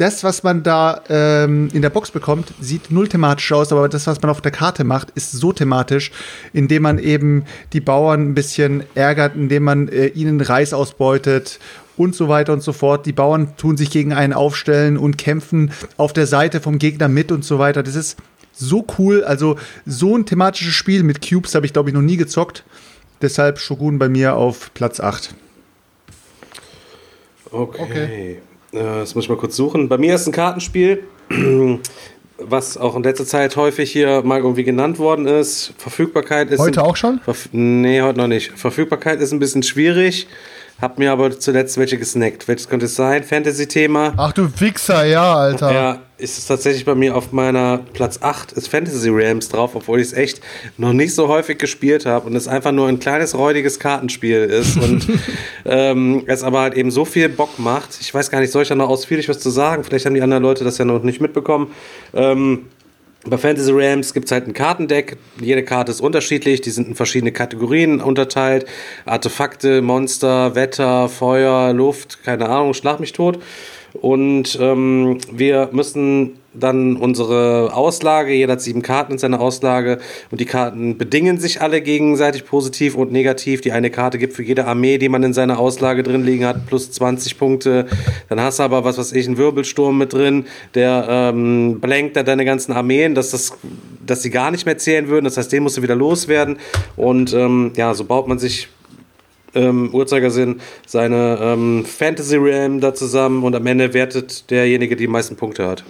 [0.00, 4.06] das, was man da ähm, in der Box bekommt, sieht null thematisch aus, aber das,
[4.06, 6.10] was man auf der Karte macht, ist so thematisch,
[6.54, 7.44] indem man eben
[7.74, 11.58] die Bauern ein bisschen ärgert, indem man äh, ihnen Reis ausbeutet
[11.98, 13.04] und so weiter und so fort.
[13.04, 17.30] Die Bauern tun sich gegen einen aufstellen und kämpfen auf der Seite vom Gegner mit
[17.30, 17.82] und so weiter.
[17.82, 18.16] Das ist
[18.54, 19.22] so cool.
[19.22, 22.64] Also so ein thematisches Spiel mit Cubes habe ich, glaube ich, noch nie gezockt.
[23.20, 25.34] Deshalb Shogun bei mir auf Platz 8.
[27.50, 27.82] Okay.
[27.82, 28.38] Okay.
[28.72, 29.88] Äh, das muss ich mal kurz suchen.
[29.88, 31.04] Bei mir ist ein Kartenspiel,
[32.38, 35.74] was auch in letzter Zeit häufig hier mal irgendwie genannt worden ist.
[35.78, 36.60] Verfügbarkeit ist.
[36.60, 37.20] Heute auch schon?
[37.20, 38.52] Verf nee, heute noch nicht.
[38.56, 40.26] Verfügbarkeit ist ein bisschen schwierig.
[40.80, 42.48] Hab mir aber zuletzt welche gesnackt.
[42.48, 43.22] Welches könnte es sein?
[43.22, 44.14] Fantasy-Thema.
[44.16, 45.72] Ach du Wichser, ja, Alter.
[45.72, 50.00] Ja, ist es tatsächlich bei mir auf meiner Platz 8 ist Fantasy Realms drauf, obwohl
[50.00, 50.40] ich es echt
[50.76, 54.76] noch nicht so häufig gespielt habe und es einfach nur ein kleines räudiges Kartenspiel ist
[54.76, 55.06] und
[55.64, 57.98] ähm, es aber halt eben so viel Bock macht.
[58.00, 59.84] Ich weiß gar nicht, soll ich da noch ausführlich was zu sagen?
[59.84, 61.72] Vielleicht haben die anderen Leute das ja noch nicht mitbekommen.
[62.14, 62.66] Ähm,
[63.24, 65.18] bei Fantasy Realms gibt es halt ein Kartendeck.
[65.40, 66.62] Jede Karte ist unterschiedlich.
[66.62, 68.64] Die sind in verschiedene Kategorien unterteilt.
[69.04, 73.38] Artefakte, Monster, Wetter, Feuer, Luft, keine Ahnung, schlag mich tot.
[73.94, 79.98] Und ähm, wir müssen dann unsere Auslage, jeder hat sieben Karten in seiner Auslage
[80.32, 83.60] und die Karten bedingen sich alle gegenseitig positiv und negativ.
[83.60, 86.66] Die eine Karte gibt für jede Armee, die man in seiner Auslage drin liegen hat,
[86.66, 87.86] plus 20 Punkte.
[88.28, 92.26] Dann hast du aber, was weiß ich, einen Wirbelsturm mit drin, der ähm, blankt dann
[92.26, 93.52] deine ganzen Armeen, dass, das,
[94.04, 95.24] dass sie gar nicht mehr zählen würden.
[95.24, 96.58] Das heißt, den musst du wieder loswerden.
[96.96, 98.68] Und ähm, ja, so baut man sich
[99.54, 105.10] ähm, Uhrzeigersinn seine ähm, Fantasy Realm da zusammen und am Ende wertet derjenige, der die
[105.10, 105.84] meisten Punkte hat.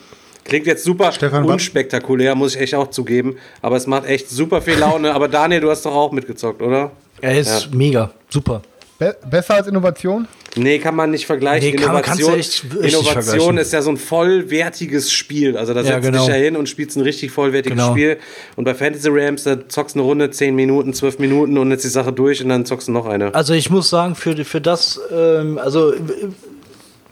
[0.44, 3.36] Klingt jetzt super Stefan, unspektakulär, muss ich echt auch zugeben.
[3.62, 5.14] Aber es macht echt super viel Laune.
[5.14, 6.90] aber Daniel, du hast doch auch mitgezockt, oder?
[7.20, 8.62] Er ist mega, super.
[8.98, 10.26] Be besser als Innovation?
[10.56, 11.70] Nee, kann man nicht vergleichen.
[11.70, 15.56] Nee, kann du echt Innovation ist ja so ein vollwertiges Spiel.
[15.56, 16.26] Also da Ja, setzt du genau.
[16.26, 17.92] dich ja hin und spielst ein richtig vollwertiges Genau.
[17.92, 18.18] Spiel.
[18.56, 21.84] Und bei Fantasy Realms, da zockst du eine Runde, 10 Minuten, 12 Minuten und jetzt
[21.84, 23.34] die Sache durch und dann zockst du noch eine.
[23.34, 25.92] Also ich muss sagen, für, für das, ähm, also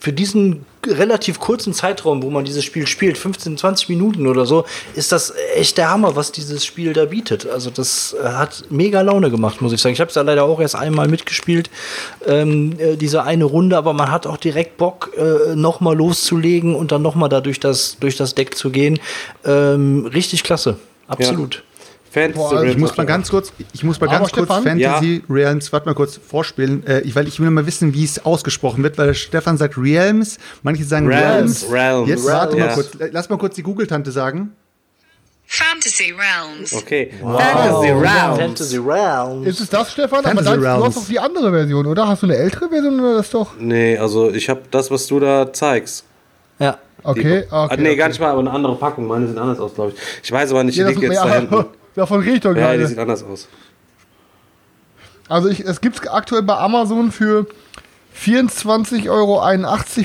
[0.01, 4.65] für diesen relativ kurzen Zeitraum, wo man dieses Spiel spielt, 15, 20 Minuten oder so,
[4.95, 7.49] ist das echt der Hammer, was dieses Spiel da bietet.
[7.49, 9.93] Also das äh, hat mega Laune gemacht, muss ich sagen.
[9.93, 11.71] Ich habe es ja leider auch erst einmal mitgespielt,
[12.27, 16.93] ähm, äh, diese eine Runde, aber man hat auch direkt Bock, äh, nochmal loszulegen und
[16.93, 19.01] dann nochmal da durch das, durch das Deck zu gehen.
[19.45, 20.77] Ähm, richtig klasse,
[21.07, 21.63] absolut.
[22.21, 24.49] Fantasy Boah, Realms Ich muss mal ganz kurz, ich muss mal Aber ganz kurz?
[24.49, 28.25] Fantasy Realms, warte mal kurz vorspielen, äh, ich- weil ich will mal wissen, wie es
[28.25, 31.73] ausgesprochen wird, weil Stefan sagt Realms, manche sagen Realms, Realms.
[31.73, 32.09] Realms.
[32.09, 32.75] Jetzt warte mal Ja.
[32.75, 34.53] kurz, lass mal kurz die Google-Tante sagen.
[35.51, 36.75] Fantasy Realms.
[36.75, 37.11] Okay.
[37.23, 38.39] Fantasy Realms.
[38.39, 39.47] Fantasy Realms.
[39.47, 40.19] Ist es das, Stefan?
[40.19, 40.85] Aber Fantasy dann, du Realms.
[40.87, 42.07] hast doch die andere Version, oder?
[42.07, 43.53] Hast du eine ältere Version oder das doch?
[43.59, 46.05] Nee, also ich habe das, was du da zeigst.
[46.59, 46.77] Ja.
[47.03, 47.75] Okay, Die- ah, okay.
[47.75, 47.97] ah, nee, okay.
[47.97, 49.07] gar nicht mal, aber eine andere Packung.
[49.07, 50.01] Meine sieht anders aus, glaube ich.
[50.23, 51.65] Ich weiß aber nicht, die Ja, das, liegt jetzt da ja, hinten.
[51.99, 52.87] Davon rede ich doch Ja, die gerade.
[52.87, 53.49] sieht anders aus.
[55.29, 57.47] Also ich, es gibt es aktuell bei Amazon für
[58.19, 59.43] 24,81 Euro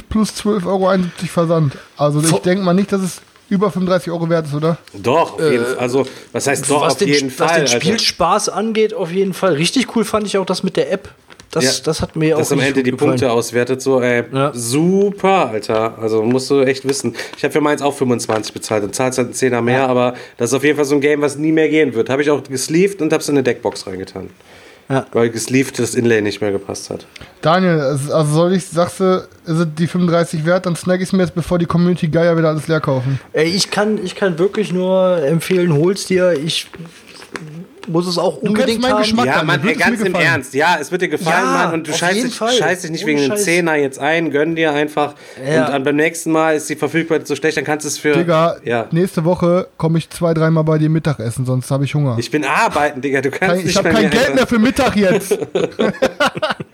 [0.09, 1.77] plus 12,71 Euro Versand.
[1.97, 4.77] Also ich denke mal nicht, dass es über 35 Euro wert ist, oder?
[4.93, 5.77] Doch, auf jeden Fall.
[5.77, 7.59] Also, was heißt doch was auf den, jeden was Fall?
[7.61, 7.81] den Alter.
[7.81, 9.53] Spielspaß angeht, auf jeden Fall.
[9.53, 11.09] Richtig cool fand ich auch das mit der App.
[11.53, 13.11] Das, Ja, das hat mir auch Dass am Ende die gefallen.
[13.11, 14.51] Punkte auswertet, so, ey, Ja.
[14.53, 15.97] super, Alter.
[15.99, 17.15] Also musst du echt wissen.
[17.37, 18.83] Ich habe für meins auch 25 bezahlt.
[18.83, 21.21] Dann zahlst halt einen Zehner mehr, aber das ist auf jeden Fall so ein Game,
[21.21, 22.09] was nie mehr gehen wird.
[22.09, 24.29] Habe ich auch gesleeved und hab's in eine Deckbox reingetan.
[24.89, 25.05] Ja.
[25.13, 27.05] Weil gesleeved das Inlay nicht mehr gepasst hat.
[27.41, 31.13] Daniel, es- also soll ich, sagst du, sind die 35 wert, dann snack ich es
[31.13, 33.17] mir jetzt, bevor die Community Geier wieder alles leer kaufen.
[33.31, 36.33] Ey, ich kann, ich kann wirklich nur empfehlen, hol's dir.
[36.33, 36.67] Ich
[37.87, 39.01] muss es auch unbedingt meinen haben.
[39.01, 39.25] Geschmack.
[39.25, 40.15] Ja, Daniel, Mann, ey, ganz im?
[40.15, 40.53] Ernst.
[40.53, 41.73] Ja, es wird dir gefallen, Ja, Mann.
[41.73, 43.37] Und du scheißt dich, scheißt dich nicht Ohne wegen einem.
[43.37, 44.31] Zehner jetzt ein.
[44.31, 45.15] Gönn dir einfach.
[45.45, 45.65] Ja.
[45.65, 48.13] Und dann beim nächsten Mal ist die Verfügbarkeit so schlecht, dann kannst du es für.
[48.13, 48.87] Digga, ja.
[48.91, 52.15] nächste Woche komme ich zwei, dreimal bei dir Mittagessen, sonst habe ich Hunger.
[52.19, 53.21] Ich bin arbeiten, Digga.
[53.21, 55.37] Du kannst Kein, nicht ich habe kein Geld mehr für Mittag jetzt.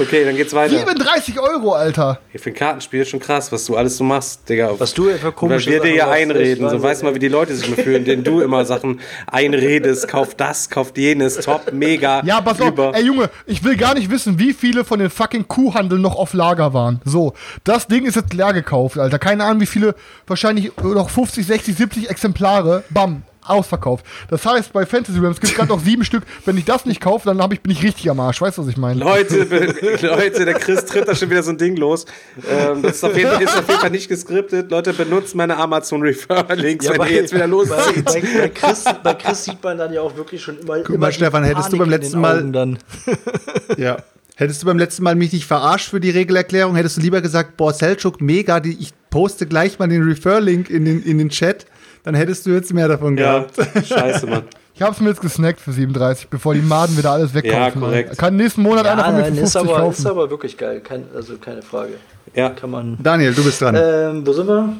[0.00, 0.76] Okay, dann geht's weiter.
[0.76, 2.18] 37 Euro, Alter.
[2.30, 4.70] Hier für ein Kartenspiel ist schon krass, was du alles so machst, Digga.
[4.78, 6.68] Was du für komische Weil wir dir ja einreden.
[6.68, 10.08] So weißt du mal, wie die Leute sich fühlen, denen du immer Sachen einredest.
[10.08, 12.22] Kauf das, kauf jenes, top, mega.
[12.24, 12.68] Ja, pass auf.
[12.68, 12.94] über.
[12.94, 16.32] Ey, Junge, ich will gar nicht wissen, wie viele von den fucking Kuhhandeln noch auf
[16.34, 17.00] Lager waren.
[17.04, 17.34] So,
[17.64, 19.18] das Ding ist jetzt leer gekauft, Alter.
[19.18, 19.94] Keine Ahnung, wie viele,
[20.26, 22.84] wahrscheinlich noch 50, 60, 70 Exemplare.
[22.90, 23.22] Bam.
[23.44, 24.04] Ausverkauft.
[24.28, 26.24] Das heißt, bei Fantasy Realms gibt es gerade noch sieben Stück.
[26.44, 28.40] Wenn ich das nicht kaufe, dann hab ich, bin ich richtig am Arsch.
[28.40, 28.98] Weißt du, was ich meine?
[29.00, 29.44] Leute,
[30.02, 32.06] Leute, der Chris tritt da schon wieder so ein Ding los.
[32.48, 34.70] Ähm, das ist auf, jeden Fall, ist auf jeden Fall nicht geskriptet.
[34.70, 38.04] Leute, benutzt meine Amazon Refer Links, wenn bei, ihr jetzt wieder bei, loszieht.
[38.04, 40.76] bei, bei, Chris, bei Chris sieht man dann ja auch wirklich schon immer.
[40.76, 42.78] immer mal, die Stefan, hättest du beim letzten Mal- Dann.
[43.76, 43.98] Ja.
[44.36, 47.56] Hättest du beim letzten Mal mich nicht verarscht für die Regelerklärung, hättest du lieber gesagt,
[47.56, 51.66] boah, Selchuk, mega, die, ich poste gleich mal den Refer-Link in den, in den Chat,
[52.04, 53.86] dann hättest du jetzt mehr davon Ja, gehabt.
[53.86, 54.42] scheiße, Mann.
[54.76, 57.80] Ich hab's mir jetzt gesnackt für 37, bevor die Maden wieder alles wegkaufen.
[57.80, 58.18] Ja, korrekt.
[58.18, 59.92] Kann nächsten Monat einer Ja, von mir für nein, 50 ist, aber, kaufen.
[60.00, 60.80] ist aber wirklich geil.
[60.80, 61.92] Kein, also keine Frage.
[62.34, 62.48] Ja.
[62.50, 62.98] Kann man.
[63.00, 63.76] Daniel, du bist dran.
[63.80, 64.72] Ähm, wo sind wir?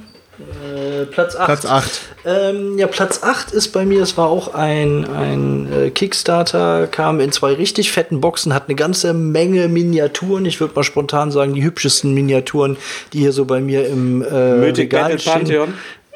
[0.64, 1.46] Äh, Platz 8.
[1.46, 2.01] Platz 8.
[2.26, 7.20] Ähm, ja, Platz 8 ist bei mir, es war auch ein, ein äh, Kickstarter, kam
[7.20, 10.44] in zwei richtig fetten Boxen, hat eine ganze Menge Miniaturen.
[10.44, 12.76] Ich würde mal spontan sagen, die hübschesten Miniaturen,
[13.12, 15.32] die hier so bei mir im äh, Mythic Regal Battle stehen.
[15.34, 15.74] Pantheon.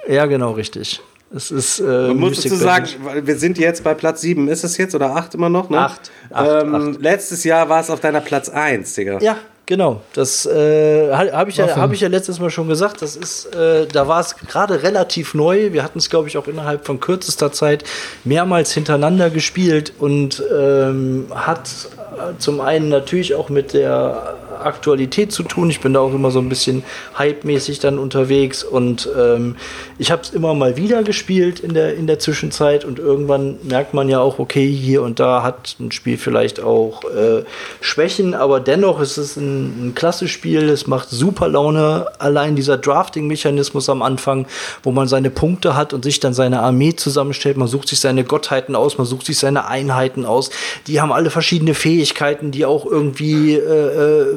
[0.09, 1.01] Ja, genau, richtig.
[1.35, 2.86] Es ist, äh, Man muss dazu sagen,
[3.22, 4.48] wir sind jetzt bei Platz 7.
[4.48, 5.68] Ist es jetzt oder 8 immer noch?
[5.68, 5.78] Ne?
[5.78, 6.10] Acht.
[6.30, 9.18] Acht, ähm, Letztes Jahr war es auf deiner Platz 1, Digga.
[9.20, 9.36] Ja,
[9.66, 10.01] genau.
[10.14, 13.02] Das äh, habe ich, ja, hab ich ja letztes Mal schon gesagt.
[13.02, 15.74] Das ist, äh, da war es gerade relativ neu.
[15.74, 17.85] Wir hatten es, glaube ich, auch innerhalb von kürzester Zeit
[18.24, 21.68] mehrmals hintereinander gespielt und ähm, hat
[22.16, 25.70] äh, zum einen natürlich auch mit der Aktualität zu tun.
[25.70, 26.82] Ich bin da auch immer so ein bisschen
[27.18, 29.56] hype-mäßig dann unterwegs und ähm,
[29.98, 33.94] ich habe es immer mal wieder gespielt in der, in der Zwischenzeit und irgendwann merkt
[33.94, 37.44] man ja auch, okay, hier und da hat ein Spiel vielleicht auch äh,
[37.80, 40.68] Schwächen, aber dennoch ist es ein, ein klasse Spiel.
[40.68, 42.06] Es macht super Laune.
[42.18, 44.47] Allein dieser Drafting-Mechanismus am Anfang,
[44.82, 47.56] wo man seine Punkte hat und sich dann seine Armee zusammenstellt.
[47.56, 50.51] Man sucht sich seine Gottheiten aus, man sucht sich seine Einheiten aus.
[50.86, 54.36] Die haben alle verschiedene Fähigkeiten, die auch irgendwie äh,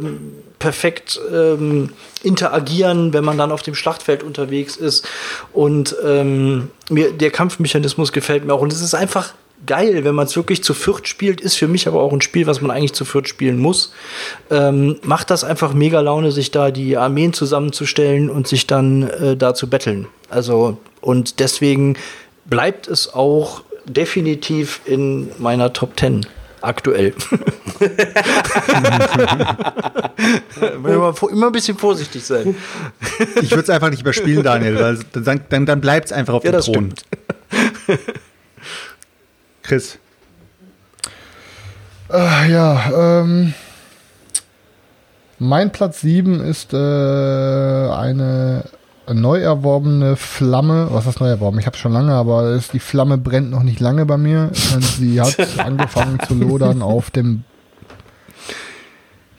[0.60, 1.90] perfekt ähm,
[2.24, 5.08] interagieren, wenn man dann auf dem Schlachtfeld unterwegs ist.
[5.52, 8.62] Und ähm, mir, der Kampfmechanismus gefällt mir auch.
[8.62, 9.34] Und es ist einfach
[9.66, 11.42] geil, wenn man es wirklich zu viert spielt.
[11.42, 13.92] Ist für mich aber auch ein Spiel, was man eigentlich zu viert spielen muss.
[14.50, 19.36] Ähm, macht das einfach mega Laune, sich da die Armeen zusammenzustellen und sich dann äh,
[19.36, 20.08] da zu betteln.
[20.30, 21.98] Also, und deswegen
[22.46, 26.26] bleibt es auch definitiv in meiner Top 10
[26.62, 27.14] aktuell.
[30.68, 32.56] immer, immer ein bisschen vorsichtig sein.
[33.42, 36.44] Ich würde es einfach nicht überspielen, Daniel, weil dann, dann, dann bleibt es einfach auf
[36.44, 36.94] Ja, dem das Thron.
[39.64, 39.98] Chris.
[42.12, 43.54] Äh, ja, ähm.
[45.44, 48.64] Mein Platz 7 ist äh, eine
[49.14, 50.88] neu erworbene Flamme.
[50.92, 51.60] Was ist neu erworben?
[51.60, 54.52] Ich habe schon lange, aber es, die Flamme brennt noch nicht lange bei mir.
[54.74, 57.44] Und sie hat angefangen zu lodern auf dem.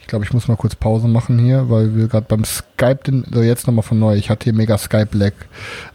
[0.00, 3.24] Ich glaube, ich muss mal kurz Pause machen hier, weil wir gerade beim Skype den.
[3.32, 4.16] So, jetzt nochmal von neu.
[4.16, 5.32] Ich hatte hier mega Skype-Lag.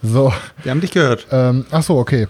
[0.02, 0.34] So.
[0.64, 1.28] Wir haben dich gehört.
[1.32, 2.28] Ähm, ach so, okay.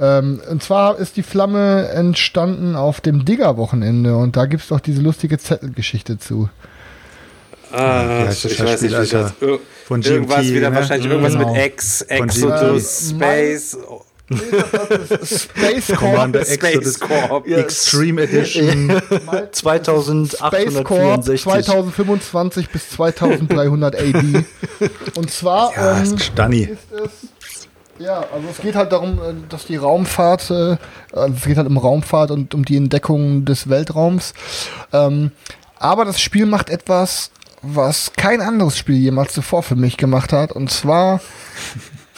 [0.00, 5.02] Ähm, und zwar ist die Flamme entstanden auf dem Digger-Wochenende und da gibt's doch diese
[5.02, 6.48] lustige Zettelgeschichte zu.
[7.72, 9.32] Ah, heißt ich das weiß nicht, wie Spiel, das?
[9.40, 10.76] Ir Von Irgendwas GMT, wieder, ne?
[10.76, 11.52] wahrscheinlich irgendwas Genau.
[11.54, 13.10] mit X, Von Exodus.
[13.10, 13.76] Space,
[15.24, 15.98] Space Corp.
[15.98, 17.46] Commander Space Exodus Corp.
[17.48, 18.90] Extreme Edition.
[18.90, 21.42] Space Corp 2864.
[21.42, 24.44] 2025 bis 2300 AD.
[25.16, 26.62] Und zwar Ja, ähm, ist Stanni.
[26.64, 27.10] ist es,
[27.98, 30.76] ja, also es geht halt darum, äh, dass die Raumfahrt, äh,
[31.12, 34.34] also es geht halt um Raumfahrt und um die Entdeckung des Weltraums.
[34.92, 35.32] Ähm,
[35.78, 37.30] aber das Spiel macht etwas,
[37.62, 40.52] was kein anderes Spiel jemals zuvor für mich gemacht hat.
[40.52, 41.20] Und zwar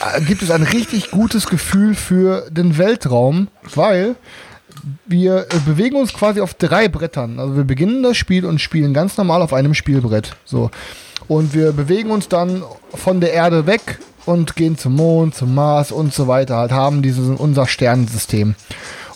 [0.01, 4.17] äh, gibt es ein richtig gutes Gefühl für den Weltraum, weil
[5.07, 7.39] wir äh, bewegen uns quasi auf drei Brettern.
[7.39, 10.37] Also wir beginnen das Spiel und spielen ganz normal auf einem Spielbrett.
[10.45, 10.71] So.
[11.29, 12.63] Und wir bewegen uns dann
[12.95, 16.57] von der Erde weg und gehen zum Mond, zum Mars und so weiter.
[16.57, 18.55] Halt haben dieses unser Sternensystem.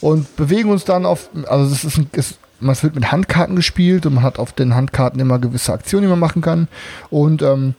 [0.01, 4.07] Und bewegen uns dann auf, also es ist, ein, es, es wird mit Handkarten gespielt
[4.07, 6.69] und man hat auf den Handkarten immer gewisse Aktionen, die man machen kann.
[7.11, 7.75] Und ähm,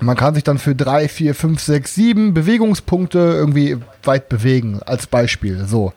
[0.00, 5.06] man kann sich dann für drei, vier, fünf, sechs, sieben Bewegungspunkte irgendwie weit bewegen, als
[5.06, 5.64] Beispiel.
[5.66, 5.92] So.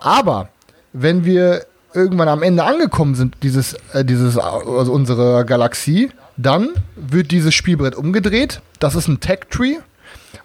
[0.00, 0.48] Aber
[0.92, 7.30] wenn wir irgendwann am Ende angekommen sind, dieses, äh, dieses, also unsere Galaxie, dann wird
[7.30, 8.60] dieses Spielbrett umgedreht.
[8.78, 9.76] Das ist ein Tech Tree.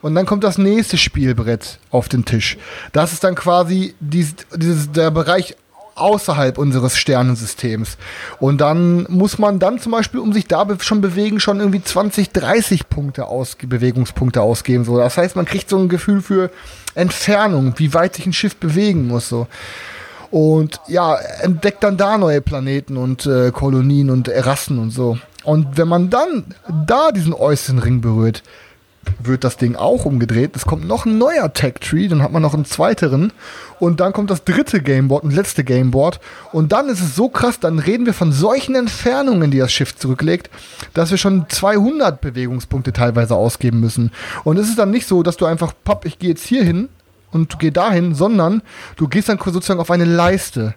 [0.01, 2.57] Und dann kommt das nächste Spielbrett auf den Tisch.
[2.91, 5.55] Das ist dann quasi dies, dieses, der Bereich
[5.95, 7.97] außerhalb unseres Sternensystems.
[8.39, 12.31] Und dann muss man dann zum Beispiel, um sich da schon bewegen, schon irgendwie 20,
[12.31, 14.85] 30 Punkte aus, Bewegungspunkte ausgeben.
[14.85, 14.97] So.
[14.97, 16.49] Das heißt, man kriegt so ein Gefühl für
[16.95, 19.29] Entfernung, wie weit sich ein Schiff bewegen muss.
[19.29, 19.47] So.
[20.31, 25.17] Und ja, entdeckt dann da neue Planeten und äh, Kolonien und Rassen und so.
[25.43, 26.55] Und wenn man dann
[26.85, 28.43] da diesen äußeren Ring berührt,
[29.23, 30.55] wird das Ding auch umgedreht.
[30.55, 33.33] Es kommt noch ein neuer Tech-Tree, dann hat man noch einen zweiteren.
[33.79, 36.19] Und dann kommt das dritte Gameboard, ein letzte Gameboard.
[36.51, 39.95] Und dann ist es so krass, dann reden wir von solchen Entfernungen, die das Schiff
[39.95, 40.49] zurücklegt,
[40.93, 44.11] dass wir schon 200 Bewegungspunkte teilweise ausgeben müssen.
[44.43, 46.89] Und es ist dann nicht so, dass du einfach, papp, ich gehe jetzt hier hin
[47.31, 48.61] und geh dahin, sondern
[48.97, 50.75] du gehst dann sozusagen auf eine Leiste.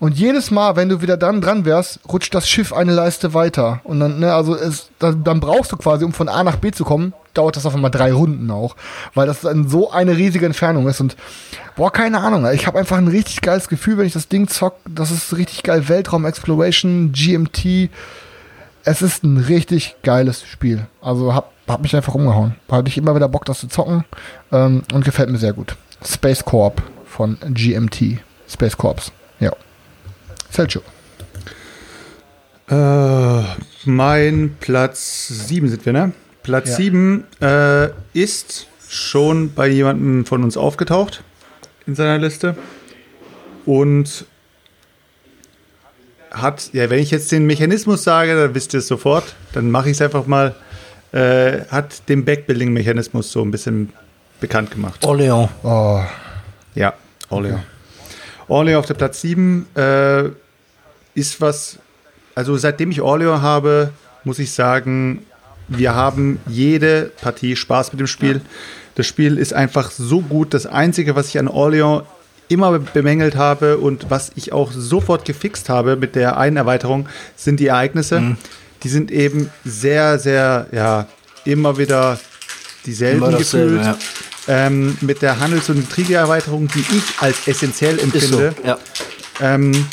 [0.00, 3.80] Und jedes Mal, wenn du wieder dann dran wärst, rutscht das Schiff eine Leiste weiter.
[3.84, 6.70] Und dann, ne, also es, dann, dann brauchst du quasi, um von A nach B
[6.70, 8.76] zu kommen, dauert das auf einmal drei Runden auch.
[9.14, 11.00] Weil das dann so eine riesige Entfernung ist.
[11.00, 11.16] Und
[11.76, 12.46] boah, keine Ahnung.
[12.52, 14.76] Ich habe einfach ein richtig geiles Gefühl, wenn ich das Ding zock.
[14.88, 15.88] Das ist richtig geil.
[15.88, 17.90] Weltraum Exploration, GMT.
[18.84, 20.86] Es ist ein richtig geiles Spiel.
[21.02, 22.54] Also hab, hab mich einfach umgehauen.
[22.70, 24.04] Hatte ich immer wieder Bock, das zu zocken.
[24.52, 25.76] Ähm, und gefällt mir sehr gut.
[26.04, 28.20] Space Corp von GMT.
[28.48, 29.10] Space Corps.
[29.40, 29.52] Ja.
[30.50, 30.82] Selchuk.
[32.70, 33.42] Äh,
[33.84, 36.12] mein Platz 7 sind wir, ne?
[36.42, 36.76] Platz Ja.
[36.76, 41.22] 7 äh, ist schon bei jemandem von uns aufgetaucht
[41.86, 42.56] in seiner Liste.
[43.64, 44.24] Und
[46.30, 49.34] hat, ja, wenn ich jetzt den Mechanismus sage, dann wisst ihr es sofort.
[49.52, 50.54] Dann mache ich es einfach mal.
[51.10, 53.92] Äh, hat den Backbuilding-Mechanismus so ein bisschen
[54.40, 55.04] bekannt gemacht.
[55.06, 55.48] Orléans.
[55.62, 56.02] Oh,
[56.74, 56.92] Ja,
[57.30, 57.60] Orléans.
[58.48, 60.24] Orléans auf der Platz 7 äh,
[61.14, 61.78] ist was,
[62.34, 63.90] also seitdem ich Orléans habe,
[64.24, 65.24] muss ich sagen,
[65.68, 68.40] wir haben jede Partie Spaß mit dem Spiel.
[68.94, 70.54] Das Spiel ist einfach so gut.
[70.54, 72.04] Das Einzige, was ich an Orléans
[72.48, 77.60] immer bemängelt habe und was ich auch sofort gefixt habe mit der einen Erweiterung, sind
[77.60, 78.36] die Ereignisse.
[78.82, 81.06] Die sind eben sehr, sehr, ja,
[81.44, 82.18] immer wieder
[82.86, 83.84] dieselben Immer gefühlt.
[83.84, 83.98] ja.
[84.48, 88.38] Ähm, mit der Handels- und Intrige-Erweiterung, die ich als essentiell Ist so.
[88.40, 88.78] empfinde, Ja.
[89.42, 89.86] ähm,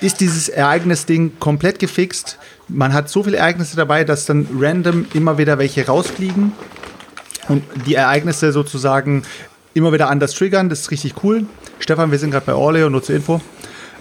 [0.00, 2.36] ist dieses Ereignis-Ding komplett gefixt.
[2.68, 6.52] Man hat so viele Ereignisse dabei, dass dann random immer wieder welche rausfliegen
[7.48, 9.22] und die Ereignisse sozusagen
[9.72, 10.68] immer wieder anders triggern.
[10.68, 11.46] Das ist richtig cool.
[11.78, 13.40] Stefan, wir sind gerade bei Orleo, nur zur Info.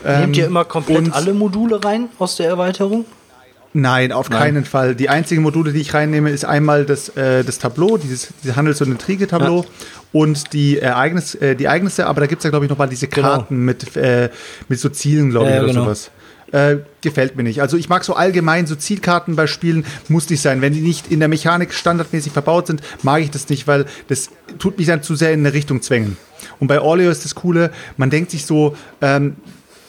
[0.03, 3.05] Nehmt ihr Ähm, immer komplett alle Module rein aus der Erweiterung?
[3.77, 4.95] Nein, auf keinen Fall.
[4.95, 8.81] Die einzigen Module, die ich reinnehme, ist einmal das, äh, das Tableau, dieses, dieses Handels-
[8.81, 9.65] und Intrige-Tableau
[10.13, 13.09] und die, Ereignis, äh, die Ereignisse, aber da gibt es ja, glaube ich, nochmal diese
[13.09, 13.27] Genau.
[13.27, 14.29] Karten mit, äh,
[14.69, 15.83] mit so Zielen, glaube ich, Ja, ja, oder genau.
[15.83, 16.09] sowas.
[16.53, 17.61] Äh, gefällt mir nicht.
[17.61, 20.61] Also ich mag so allgemein so Zielkarten bei Spielen, muss nicht sein.
[20.61, 24.29] Wenn die nicht in der Mechanik standardmäßig verbaut sind, mag ich das nicht, weil das
[24.57, 26.15] tut mich dann zu sehr in eine Richtung zwängen.
[26.61, 29.35] Und bei Orleo ist das Coole, man denkt sich so, ähm,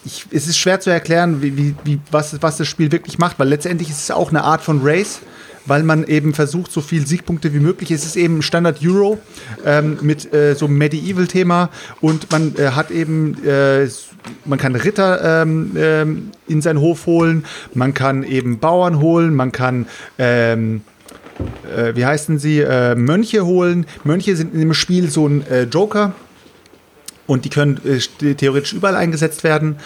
[0.07, 3.39] ich, es ist schwer zu erklären, wie, wie, wie, was, was das Spiel wirklich macht,
[3.39, 5.21] weil letztendlich ist es auch eine Art von Race,
[5.67, 7.91] weil man eben versucht, so viel Siegpunkte wie möglich.
[7.91, 9.19] Es ist eben Standard Euro
[9.65, 11.71] ähm, mit äh, so einem Medieval-Thema
[12.01, 13.89] und man äh, hat eben, äh,
[14.45, 19.51] man kann Ritter ähm, ähm, in seinen Hof holen, man kann eben Bauern holen, man
[19.51, 19.87] kann
[20.19, 20.83] ähm,
[21.77, 23.87] äh, wie heißen sie, äh, Mönche holen.
[24.05, 26.15] Mönche sind in dem Spiel so ein äh, Joker
[27.27, 29.77] und die können äh, theoretisch überall eingesetzt werden.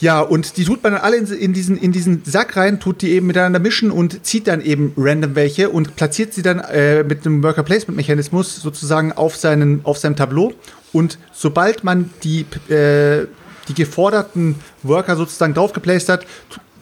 [0.00, 3.00] Ja, und die tut man dann alle in, in, diesen, in diesen Sack rein, tut
[3.00, 7.04] die eben miteinander mischen und zieht dann eben random welche und platziert sie dann äh,
[7.04, 10.52] mit einem Worker Placement Mechanismus sozusagen auf, seinen, auf seinem Tableau.
[10.92, 13.26] Und sobald man die, äh,
[13.68, 16.26] die geforderten Worker sozusagen draufgeplaced hat,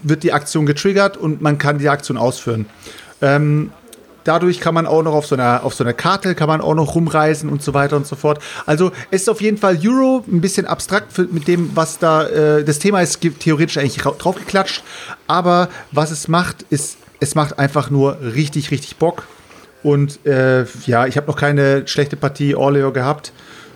[0.03, 2.67] wird die Aktion getriggert und man kann die Aktion ausführen.
[3.21, 3.71] Ähm,
[4.25, 6.75] dadurch kann man auch noch auf so einer, auf so einer Karte kann man auch
[6.75, 8.43] noch rumreisen und so weiter und so fort.
[8.67, 12.27] Also es ist auf jeden Fall Euro, ein bisschen abstrakt für, mit dem, was da
[12.27, 14.83] äh, das Thema ist, theoretisch eigentlich ra- draufgeklatscht.
[15.27, 19.25] Aber was es macht, ist, es macht einfach nur richtig, richtig Bock.
[19.83, 23.33] Und äh, ja, ich habe noch keine schlechte Partie Orleo gehabt.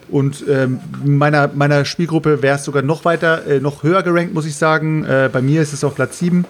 [0.09, 4.47] Und ähm, meiner, meiner Spielgruppe wäre es sogar noch weiter, äh, noch höher gerankt, muss
[4.47, 5.05] ich sagen.
[5.05, 6.45] Äh, bei mir ist es auf Platz 7.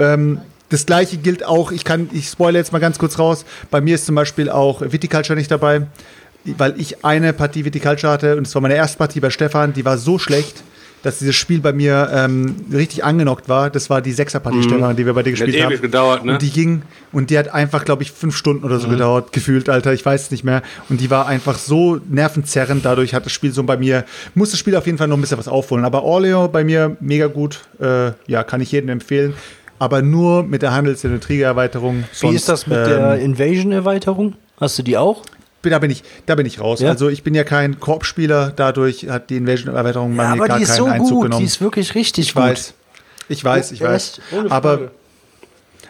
[0.00, 0.40] Ähm,
[0.72, 3.44] das gleiche gilt auch, ich kann, ich spoilere jetzt mal ganz kurz raus.
[3.70, 5.86] Bei mir ist zum Beispiel auch Viticulture nicht dabei,
[6.44, 9.84] weil ich eine Partie Viticulture hatte und es war meine erste Partie bei Stefan, die
[9.84, 10.62] war so schlecht,
[11.02, 13.70] dass dieses Spiel bei mir ähm, richtig angenockt war.
[13.70, 15.34] Das war die Sechserpartie, Stefan, die wir bei dir Mhm.
[15.36, 15.72] Hat gespielt haben.
[15.72, 16.32] ewig gedauert, ne?
[16.34, 19.68] Und die ging und die hat einfach, glaube ich, fünf Stunden oder so gedauert, gefühlt,
[19.68, 19.92] Alter.
[19.92, 20.62] Ich weiß es nicht mehr.
[20.88, 22.84] Und die war einfach so nervenzerrend.
[22.84, 24.04] Dadurch hat das Spiel so bei mir,
[24.36, 25.84] muss das Spiel auf jeden Fall noch ein bisschen was aufholen.
[25.84, 27.62] Aber Orleo bei mir mega gut.
[27.80, 29.34] Äh, ja, kann ich jedem empfehlen.
[29.82, 32.04] Aber nur mit der Handels- und Intrige-Erweiterung.
[32.20, 34.34] Wie ist das mit der ähm, Invasion-Erweiterung?
[34.60, 35.24] Hast du die auch?
[35.64, 36.78] da bin ich, da bin ich raus.
[36.78, 36.90] Ja?
[36.90, 40.62] Also ich bin ja kein Koop-Spieler, dadurch hat die Invasion-Erweiterung Ja, mir aber gar die
[40.62, 41.40] ist keinen so Einzug gut, genommen.
[41.40, 42.44] die ist wirklich richtig ich gut.
[42.44, 42.74] weiß.
[43.28, 44.20] Ich weiß, ich Ja, weiß.
[44.50, 44.92] Aber.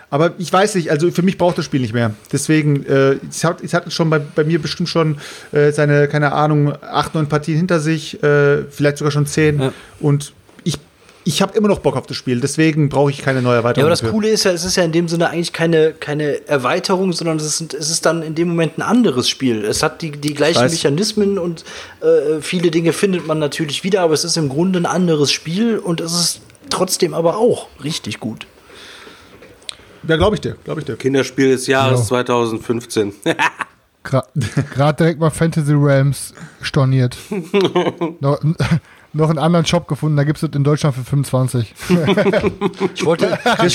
[0.08, 2.12] Aber ich weiß nicht, also für mich braucht das Spiel nicht mehr.
[2.32, 5.18] Deswegen, äh, es, hat, es hat schon bei, bei mir bestimmt schon
[5.52, 9.70] äh, seine, keine Ahnung, acht, neun Partien hinter sich, äh, vielleicht sogar schon zehn.
[10.00, 10.32] Und
[11.24, 12.40] ich, habe immer noch Bock auf das Spiel.
[12.40, 13.84] Deswegen brauche ich keine neue Ja, Erweiterung.
[13.84, 14.12] aber das dafür.
[14.12, 17.44] Coole ist ja, es ist ja in dem Sinne eigentlich keine, keine Erweiterung, sondern es
[17.60, 19.64] ist, es ist dann in dem Moment ein anderes Spiel.
[19.64, 20.62] Es hat die, die gleichen.
[20.62, 21.64] Mechanismen und
[22.00, 25.78] äh, viele Dinge findet man natürlich wieder, aber es ist im Grunde ein anderes Spiel
[25.78, 26.40] und es ist
[26.70, 28.46] trotzdem aber auch richtig gut.
[30.08, 30.96] Ja, glaube ich dir, glaube ich dir.
[30.96, 32.06] Kinderspiel des Jahres Ja.
[32.06, 33.12] 2015.
[34.04, 34.24] Gra-
[34.74, 37.16] Gerade direkt mal Fantasy Realms storniert.
[39.12, 41.74] noch, einen anderen Shop gefunden, da gibt es in Deutschland für 25.
[42.94, 43.26] Ich wollte,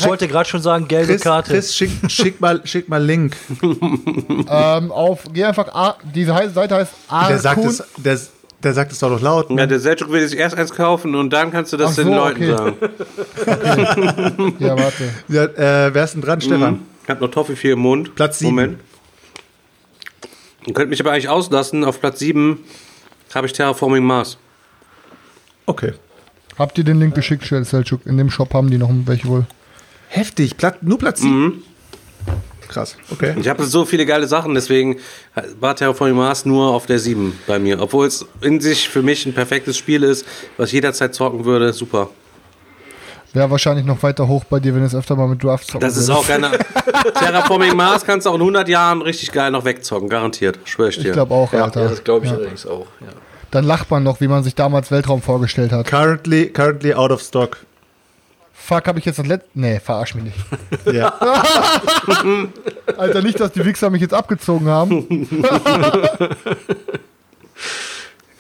[0.06, 1.52] wollte gerade schon sagen, gelbe Chris, Karte.
[1.52, 3.36] Chris schick, schick, mal, schick mal Link.
[3.62, 6.92] ähm, auf, geh einfach, A, diese Seite heißt
[7.30, 8.20] Der sagt, es, der,
[8.64, 9.50] der sagt es doch noch laut.
[9.50, 9.68] ja, Ne?
[9.68, 12.14] der Selchuk will sich erst eins kaufen und dann kannst du das Ach so, den
[12.14, 12.58] Leuten okay.
[12.58, 14.56] sagen.
[14.60, 15.10] Ja, warte.
[15.28, 16.82] Ja, äh, wer ist denn dran, Stefan?
[17.04, 18.16] Ich hab noch Toffee im Mund.
[18.16, 18.56] Platz sieben.
[18.56, 18.80] Moment.
[20.66, 21.86] Ihr könnt mich aber eigentlich auslassen.
[21.86, 22.60] Auf Platz 7
[23.34, 24.38] habe ich Terraforming Mars.
[25.68, 25.94] Okay.
[26.58, 28.06] Habt ihr den Link geschickt, Selchuk?
[28.06, 29.46] In dem Shop haben die noch welche wohl.
[30.08, 31.62] Heftig, Plat nur Platz 7.
[32.68, 33.36] Krass, okay.
[33.40, 34.98] Ich habe so viele geile Sachen, deswegen
[35.60, 37.80] war Terraforming Mars nur auf der 7 bei mir.
[37.82, 40.26] Obwohl es in sich für mich ein perfektes Spiel ist,
[40.58, 41.72] was ich jederzeit zocken würde.
[41.74, 42.10] Super.
[43.34, 45.96] Wäre wahrscheinlich noch weiter hoch bei dir, wenn es öfter mal mit Draft zocken Das
[45.96, 46.52] ist auch keine.
[47.20, 50.60] Terraforming Mars kannst du auch in 100 Jahren richtig geil noch wegzocken, garantiert.
[50.66, 51.08] Schwör ich dir.
[51.08, 51.90] Ich glaube auch, Alter.
[52.04, 52.88] glaube ich allerdings auch.
[53.02, 53.08] Ja.
[53.52, 55.88] Dann lacht man noch, wie man sich damals Weltraum vorgestellt hat.
[55.88, 57.58] Currently, currently out of stock.
[58.54, 59.48] Fuck, habe ich jetzt das letzte.
[59.54, 60.38] Nee, verarsch mich nicht.
[60.94, 61.10] Ja.
[62.98, 65.28] Alter, nicht, dass die Wichser mich jetzt abgezogen haben.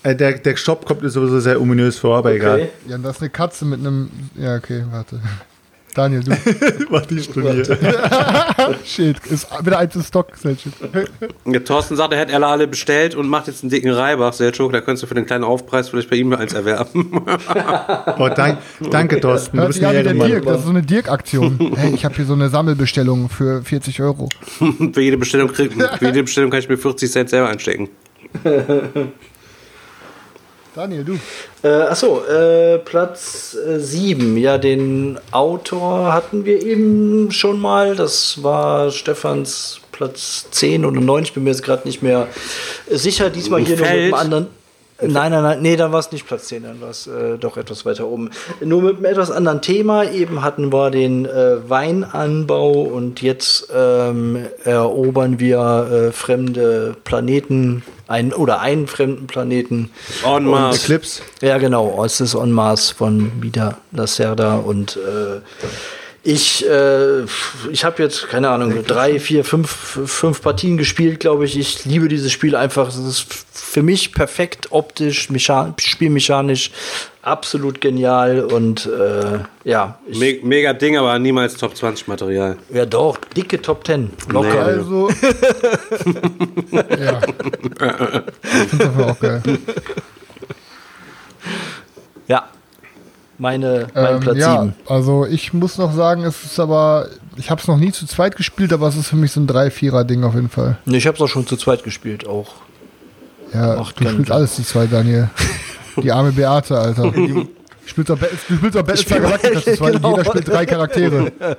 [0.04, 2.70] Äh, der, der Shop kommt mir sowieso sehr ominös vor, aber egal.
[2.88, 4.10] Ja, und das ist eine Katze mit einem.
[4.36, 5.20] Ja, okay, warte.
[5.98, 6.32] Daniel, du.
[6.91, 8.76] Mach die Stunde hier.
[8.86, 10.74] Shit, ist wieder eins im Stock, Selchuk.
[11.45, 14.74] Ja, Thorsten sagt, er hätte alle bestellt und macht jetzt einen dicken Reibach, Selchuk.
[14.74, 17.26] Da könntest du für den kleinen Aufpreis vielleicht bei ihm eins erwerben.
[18.19, 18.60] Oh, dank,
[18.91, 19.57] danke, Thorsten.
[19.57, 20.14] Du bist wie der.
[20.14, 21.74] Dirk, das ist so eine Dirk-Aktion.
[21.76, 24.30] Hey, ich habe hier so eine Sammelbestellung für 40 Euro.
[24.94, 27.90] für, jede Bestellung krieg, für jede Bestellung kann ich mir 40 Cent selber einstecken.
[30.78, 31.20] Daniel, du.
[31.64, 34.38] Äh, achso, äh, Platz 7.
[34.38, 37.95] Ja, den Autor hatten wir eben schon mal.
[37.95, 41.24] Das war Stefans Platz 10 oder 9.
[41.24, 42.28] Ich bin mir jetzt gerade nicht mehr
[42.91, 43.32] sicher.
[43.32, 44.04] Diesmal hier nur mit Feld?
[44.04, 44.48] einem anderen.
[44.99, 47.57] Nein, nein, nein, nee, dann war es nicht Platz 10, dann war es äh, doch
[47.57, 48.32] etwas weiter oben.
[48.61, 50.10] Nur mit einem etwas anderen Thema.
[50.10, 58.34] Eben hatten wir den äh, Weinanbau und jetzt ähm, erobern wir äh, fremde Planeten, ein,
[58.34, 59.91] oder einen fremden Planeten.
[60.24, 60.84] On Mars.
[60.84, 61.22] Eclipse.
[61.41, 62.03] Ja, genau.
[62.03, 65.41] Es ist On Mars von Vida Lacerda und äh,
[66.24, 67.24] ich, äh,
[67.72, 71.57] ich habe jetzt, keine Ahnung, drei, vier, fünf, fünf Partien gespielt, glaube ich.
[71.57, 72.90] Ich liebe dieses Spiel einfach.
[72.90, 76.72] Es ist für mich perfekt optisch, mechan spielmechanisch,
[77.22, 82.57] absolut genial und äh, ja, Me mega Ding, aber niemals Top 20 Material.
[82.73, 84.11] ja doch, dicke Top 10.
[84.30, 84.64] Locker.
[84.64, 85.10] Also.
[86.72, 87.22] ja.
[88.44, 89.41] Ich finde das auch geil.
[92.27, 92.48] Ja.
[93.38, 94.73] Meine, mein Ähm, Platz ja, 7.
[94.88, 98.35] also ich muss noch sagen, es ist aber, ich habe es noch nie zu zweit
[98.35, 100.80] gespielt, aber es ist für mich so ein 3-4er-Ding auf jeden Fall.
[100.85, 102.56] Nee, ich habe es auch schon zu zweit gespielt, auch.
[103.53, 105.30] Ja, Macht du spielst alles die zwei, Daniel.
[106.03, 107.11] Die arme Beate, Alter.
[107.88, 110.11] Du spielst doch, Battlestar Galactica zweit und Genau.
[110.18, 111.32] jeder spielt drei Charaktere.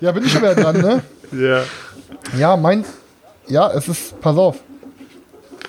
[0.00, 1.02] Ja, bin ich schon wieder dran, ne?
[1.32, 1.62] Ja.
[2.38, 2.84] Ja, mein.
[3.48, 4.20] Ja, es ist.
[4.20, 4.56] Pass auf.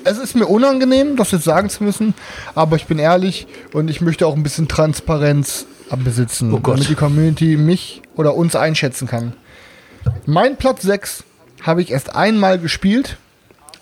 [0.03, 2.14] Es ist mir unangenehm, das jetzt sagen zu müssen,
[2.55, 5.65] aber ich bin ehrlich und ich möchte auch ein bisschen Transparenz
[6.03, 9.34] besitzen, Oh damit die Community mich oder uns einschätzen kann.
[10.26, 11.23] Mein Platz 6
[11.61, 13.18] habe ich erst einmal gespielt,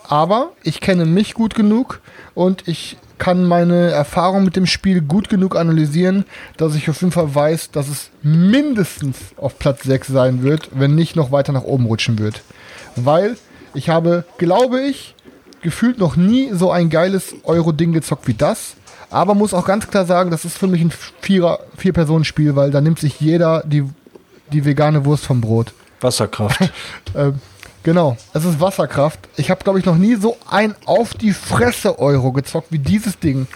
[0.07, 2.01] aber ich kenne mich gut genug
[2.33, 6.25] und ich kann meine Erfahrung mit dem Spiel gut genug analysieren,
[6.57, 10.95] dass ich auf jeden Fall weiß, dass es mindestens auf Platz 6 sein wird, wenn
[10.95, 12.41] nicht noch weiter nach oben rutschen wird.
[12.95, 13.37] Weil
[13.73, 15.15] ich habe, glaube ich,
[15.61, 18.75] gefühlt noch nie so ein geiles Euro-Ding gezockt wie das.
[19.09, 20.91] Aber muss auch ganz klar sagen, das ist für mich ein
[21.21, 23.83] Vier-Personen-Spiel, weil da nimmt sich jeder die,
[24.51, 25.73] die vegane Wurst vom Brot.
[26.01, 26.59] Wasserkraft.
[27.15, 27.39] Ähm,
[27.85, 29.19] genau, es ist Wasserkraft.
[29.37, 33.17] Ich habe, glaube ich, noch nie so ein auf die Fresse Euro gezockt wie dieses
[33.19, 33.47] Ding.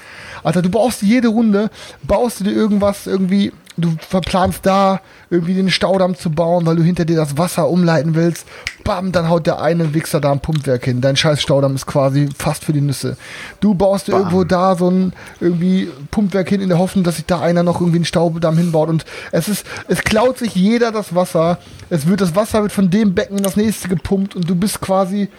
[0.43, 1.69] Alter, du baust jede Runde,
[2.03, 3.51] baust du dir irgendwas irgendwie,
[3.81, 8.15] du verplanst da irgendwie den Staudamm zu bauen, weil du hinter dir das Wasser umleiten
[8.15, 8.45] willst.
[8.83, 11.01] Bam, dann haut der eine Wichser da ein Pumpwerk hin.
[11.01, 13.17] Dein scheiß Staudamm ist quasi fast für die Nüsse.
[13.59, 17.25] Du baust dir irgendwo da so ein irgendwie Pumpwerk hin in der Hoffnung, dass sich
[17.25, 18.89] da einer noch irgendwie einen Staudamm hinbaut.
[18.89, 21.59] Und es ist, es klaut sich jeder das Wasser.
[21.89, 24.81] Es wird, das Wasser wird von dem Becken in das nächste gepumpt und du bist
[24.81, 25.29] quasi,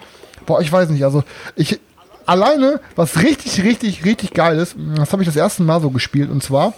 [0.47, 1.25] boah, ich weiß nicht, also
[1.57, 1.81] ich,
[2.27, 6.31] alleine, was richtig, richtig, richtig geil ist, das habe ich das erste Mal so gespielt
[6.31, 6.75] und zwar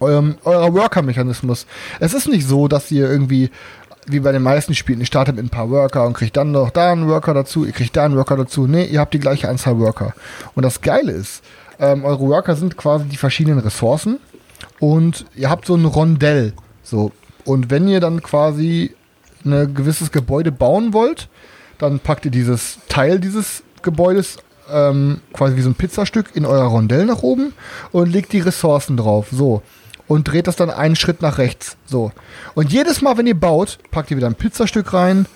[0.00, 1.66] eurem, eurer Worker-Mechanismus.
[2.00, 3.50] Es ist nicht so, dass ihr irgendwie
[4.06, 6.70] wie bei den meisten Spielen, ihr startet mit ein paar Worker und kriegt dann noch
[6.70, 8.66] da einen Worker dazu, ihr kriegt da einen Worker dazu.
[8.66, 10.14] Nee, ihr habt die gleiche Anzahl Worker.
[10.54, 11.42] Und das Geile ist,
[11.78, 14.18] ähm, eure Worker sind quasi die verschiedenen Ressourcen
[14.78, 16.54] und ihr habt so ein Rondell.
[16.82, 17.12] So.
[17.44, 18.94] Und wenn ihr dann quasi
[19.44, 21.28] ein gewisses Gebäude bauen wollt,
[21.78, 24.38] dann packt ihr dieses Teil dieses Gebäudes
[24.70, 27.54] ähm, quasi wie so ein Pizzastück in euer Rondell nach oben
[27.92, 29.28] und legt die Ressourcen drauf.
[29.32, 29.62] So.
[30.10, 31.76] Und dreht das dann einen Schritt nach rechts.
[31.86, 32.10] So.
[32.54, 35.26] Und jedes Mal, wenn ihr baut, packt ihr wieder ein Pizzastück rein,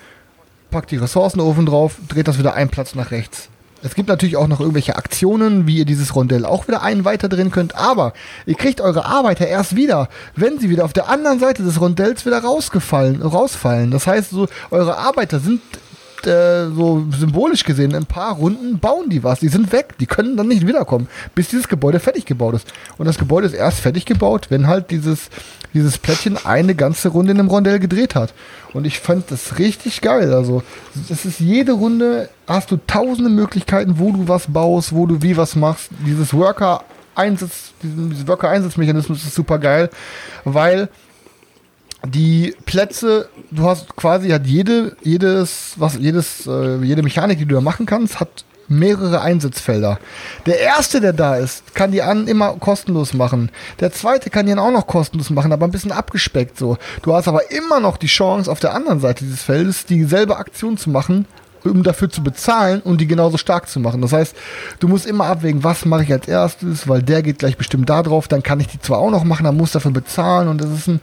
[0.73, 3.51] packt die Ressourcen oben drauf, dreht das wieder einen Platz nach rechts.
[3.85, 7.29] Es gibt natürlich auch noch irgendwelche Aktionen, wie ihr dieses Rondell auch wieder einen weiter
[7.29, 8.15] drehen könnt, aber
[8.47, 12.27] ihr kriegt eure Arbeiter erst wieder, wenn sie wieder auf der anderen Seite des Rondells
[12.27, 13.93] wieder rausgefallen, rausfallen.
[13.93, 15.61] Das heißt, so, eure Arbeiter sind
[16.27, 19.41] äh, so symbolisch gesehen, in ein paar Runden bauen die was.
[19.41, 19.95] Die sind weg.
[19.99, 22.73] Die können dann nicht wiederkommen, bis dieses Gebäude fertig gebaut ist.
[22.99, 25.29] Und das Gebäude ist erst fertig gebaut, wenn halt dieses,
[25.73, 28.33] dieses Plättchen eine ganze Runde in einem Rondell gedreht hat.
[28.73, 30.35] Und ich fand das richtig geil.
[30.35, 30.63] Also,
[31.09, 35.37] das ist jede Runde, hast du tausende Möglichkeiten, wo du was baust, wo du wie
[35.37, 35.91] was machst.
[36.07, 36.83] Dieses Worker
[37.15, 39.91] Einsatz, diesen Worker Einsatzmechanismus ist super geil,
[40.45, 40.89] weil
[42.05, 47.55] die Plätze, du hast quasi hat jede, jedes, was, jedes, äh, jede Mechanik, die du
[47.55, 49.99] da machen kannst, hat mehrere Einsatzfelder.
[50.47, 53.51] Der erste, der da ist, kann die an immer kostenlos machen.
[53.81, 56.79] Der zweite kann die dann auch noch kostenlos machen, aber ein bisschen abgespeckt so.
[57.03, 60.77] Du hast aber immer noch die Chance, auf der anderen Seite dieses Feldes dieselbe Aktion
[60.77, 61.27] zu machen,
[61.65, 64.03] um dafür zu bezahlen und die genauso stark zu machen.
[64.03, 64.37] Das heißt,
[64.81, 68.03] du musst immer abwägen, was mache ich als erstes, weil der geht gleich bestimmt da
[68.03, 70.71] drauf, dann kann ich die zwar auch noch machen, dann muss dafür bezahlen und das
[70.71, 71.01] ist ein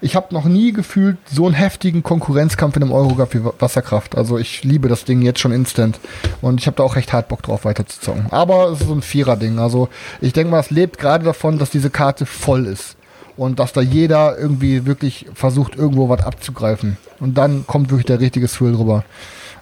[0.00, 4.16] ich habe noch nie gefühlt so einen heftigen Konkurrenzkampf in einem Euro gehabt wie Wasserkraft.
[4.16, 5.98] Also ich liebe das Ding jetzt schon instant.
[6.40, 8.26] Und ich habe da auch recht hart Bock drauf, weiter zu zocken.
[8.30, 9.58] Aber es ist so ein Vierer-Ding.
[9.58, 9.88] Also
[10.20, 12.96] ich denke mal, es lebt gerade davon, dass diese Karte voll ist.
[13.36, 16.96] Und dass da jeder irgendwie wirklich versucht, irgendwo was abzugreifen.
[17.20, 19.04] Und dann kommt wirklich der richtige Thrill drüber.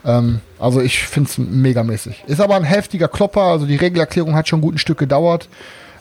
[0.05, 2.25] Ähm, also ich finde es megamäßig.
[2.27, 3.43] Ist aber ein heftiger Klopper.
[3.43, 5.49] Also die Regelerklärung hat schon gut ein Stück gedauert.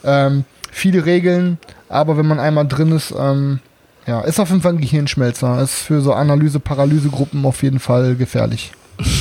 [0.04, 1.58] Ähm, viele Regeln.
[1.88, 3.60] Aber wenn man einmal drin ist, ähm,
[4.06, 5.60] ja, ist auf jeden Fall ein Gehirnschmelzer.
[5.62, 8.72] Ist für so Analyse-Paralysegruppen auf jeden Fall gefährlich.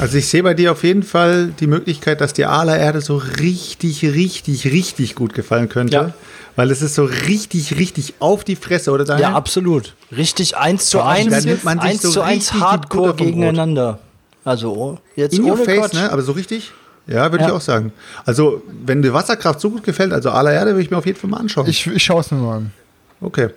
[0.00, 3.16] Also ich sehe bei dir auf jeden Fall die Möglichkeit, dass dir Ala Erde so
[3.16, 5.94] richtig, richtig, richtig gut gefallen könnte.
[5.96, 6.12] Ja.
[6.56, 9.28] Weil es ist so richtig, richtig auf die Fresse, oder Daniel?
[9.28, 9.94] Ja, absolut.
[10.14, 14.00] Richtig eins zu eins, da nimmt man sich eins so zu eins Hardcore gegeneinander.
[14.44, 15.94] Also jetzt In your ohne face, Quatsch.
[15.94, 16.10] ne?
[16.12, 16.72] Aber so richtig?
[17.06, 17.50] Ja, würde Ja.
[17.50, 17.92] ich auch sagen.
[18.26, 21.18] Also, wenn dir Wasserkraft so gut gefällt, also Ala Erde, würde ich mir auf jeden
[21.20, 21.68] Fall mal anschauen.
[21.68, 22.72] Ich, ich schaue es mir mal an.
[23.20, 23.48] Okay.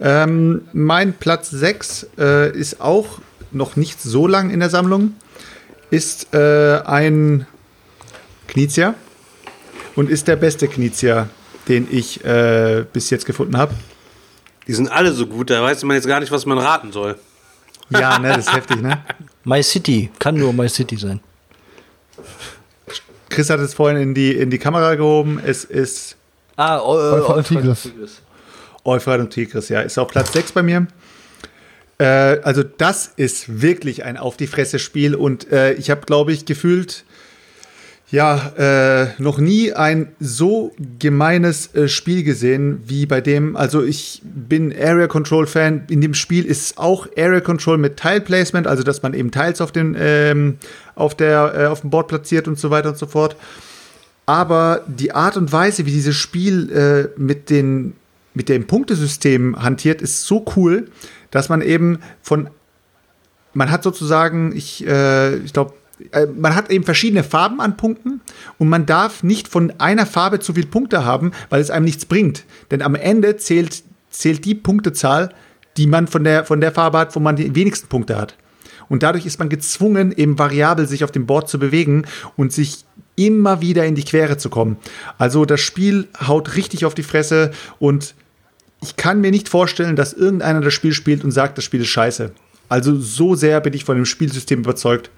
[0.00, 3.20] Ähm, mein Platz 6 äh, ist auch
[3.52, 5.14] noch nicht so lang in der Sammlung.
[5.90, 7.46] Ist äh, ein
[8.48, 8.94] Knizia
[9.94, 11.28] und ist der beste Knizia,
[11.68, 13.74] den ich äh, bis jetzt gefunden habe.
[14.66, 17.16] Die sind alle so gut, da weiß man jetzt gar nicht, was man raten soll.
[17.90, 18.98] Ja, ne, das ist heftig, ne?
[19.44, 20.10] My City.
[20.18, 21.20] Kann nur My City sein.
[23.28, 25.40] Chris hat es vorhin in die, in die Kamera gehoben.
[25.44, 26.16] Es ist
[26.56, 27.42] Ah, Eu
[28.86, 29.68] Euphrat und Tigris.
[29.68, 29.80] Ja.
[29.80, 30.86] Ist auf Platz 6 bei mir.
[31.98, 36.32] Äh, also das ist wirklich ein Auf die Fresse Spiel und äh, ich habe, glaube
[36.32, 37.04] ich, gefühlt
[38.08, 43.56] ja äh, noch nie ein so gemeines äh, Spiel gesehen wie bei dem.
[43.56, 45.84] Also ich bin Area Control Fan.
[45.90, 49.60] In dem Spiel ist auch Area Control mit Tile Placement, also dass man eben Tiles
[49.60, 50.58] auf den ähm,
[50.94, 53.36] auf der äh, auf dem Board platziert und so weiter und so fort.
[54.26, 57.94] Aber die Art und Weise, wie dieses Spiel äh, mit, den,
[58.36, 60.90] mit dem Punktesystem hantiert, ist so cool,
[61.30, 62.50] dass man eben von,
[63.54, 65.72] man hat sozusagen, ich, äh, ich glaube,
[66.12, 68.20] äh, man hat eben verschiedene Farben an Punkten
[68.58, 72.04] und man darf nicht von einer Farbe zu viele Punkte haben, weil es einem nichts
[72.04, 72.44] bringt.
[72.70, 75.30] Denn am Ende zählt, zählt die Punktezahl,
[75.78, 78.36] die man von der, von der Farbe hat, wo man die wenigsten Punkte hat.
[78.90, 82.04] Und dadurch ist man gezwungen, eben variabel sich auf dem Board zu bewegen
[82.36, 82.84] und sich
[83.16, 84.76] immer wieder in die Quere zu kommen.
[85.16, 88.14] Also das Spiel haut richtig auf die Fresse und
[88.82, 91.88] ich kann mir nicht vorstellen, dass irgendeiner das Spiel spielt und sagt, das Spiel ist
[91.88, 92.32] scheiße.
[92.68, 95.10] Also so sehr bin ich von dem Spielsystem überzeugt.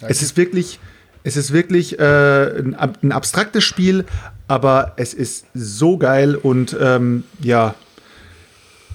[0.00, 0.80] Es ist wirklich,
[1.22, 4.04] es ist wirklich äh, ein, ein abstraktes Spiel,
[4.48, 7.74] aber es ist so geil und ähm, ja,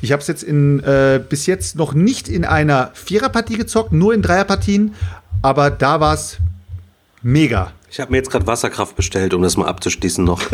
[0.02, 4.14] Ich habe es jetzt in, äh, bis jetzt noch nicht in einer Viererpartie gezockt, nur
[4.14, 4.94] in Dreierpartien,
[5.42, 6.38] aber da war es
[7.24, 7.72] mega.
[7.90, 10.42] Ich habe mir jetzt gerade Wasserkraft bestellt, um das mal abzuschließen noch.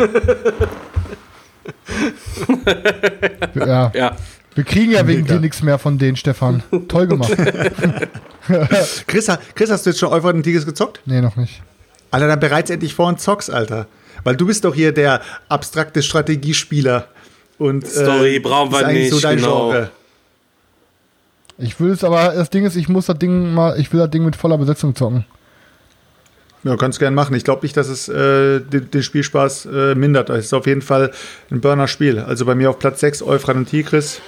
[3.54, 3.92] Ja.
[3.94, 4.16] ja.
[4.54, 5.34] Wir kriegen ja wegen Mega.
[5.34, 6.62] dir nichts mehr von denen, Stefan.
[6.88, 7.36] Toll gemacht.
[9.06, 11.00] Chris, Chris, hast du jetzt schon Euphrat und Tigris gezockt?
[11.06, 11.62] nee, noch nicht.
[12.10, 13.86] Alter, dann bereits endlich vor und zockst, Alter.
[14.22, 17.08] Weil du bist doch hier der abstrakte Strategiespieler.
[17.58, 19.86] Und, Story äh, brauchen wir ist eigentlich nicht, genau.
[21.58, 24.10] Ich will es aber, das Ding ist, ich muss das Ding mal, ich will das
[24.10, 25.24] Ding mit voller Besetzung zocken.
[26.64, 27.34] Ja, kannst gern machen.
[27.36, 30.30] Ich glaube nicht, dass es äh, den, den Spielspaß äh, mindert.
[30.30, 31.12] Es ist auf jeden Fall
[31.50, 32.18] ein Burner-Spiel.
[32.18, 34.20] Also bei mir auf Platz 6 Euphrat und Tigris.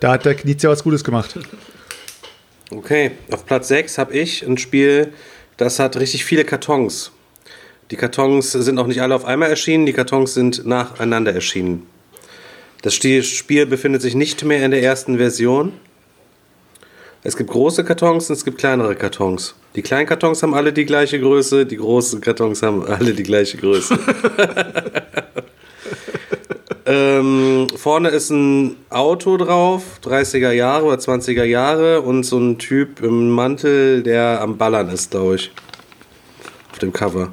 [0.00, 1.38] Da hat der Knizia was Gutes gemacht.
[2.70, 5.12] Okay, auf Platz 6 habe ich ein Spiel,
[5.56, 7.12] das hat richtig viele Kartons.
[7.90, 11.86] Die Kartons sind auch nicht alle auf einmal erschienen, die Kartons sind nacheinander erschienen.
[12.82, 15.72] Das Spiel befindet sich nicht mehr in der ersten Version.
[17.22, 19.54] Es gibt große Kartons und es gibt kleinere Kartons.
[19.74, 23.58] Die kleinen Kartons haben alle die gleiche Größe, die großen Kartons haben alle die gleiche
[23.58, 23.98] Größe.
[26.86, 33.02] ähm, vorne ist ein Auto drauf, 30er Jahre oder 20er Jahre und so ein Typ
[33.02, 35.52] im Mantel, der am Ballern ist, glaube ich.
[36.72, 37.32] Auf dem Cover.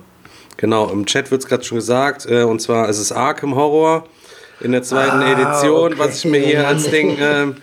[0.58, 4.04] Genau, im Chat wird es gerade schon gesagt, äh, und zwar es ist Arkham Horror
[4.60, 7.56] in der zweiten Edition, was ich mir hier als Ding, ähm,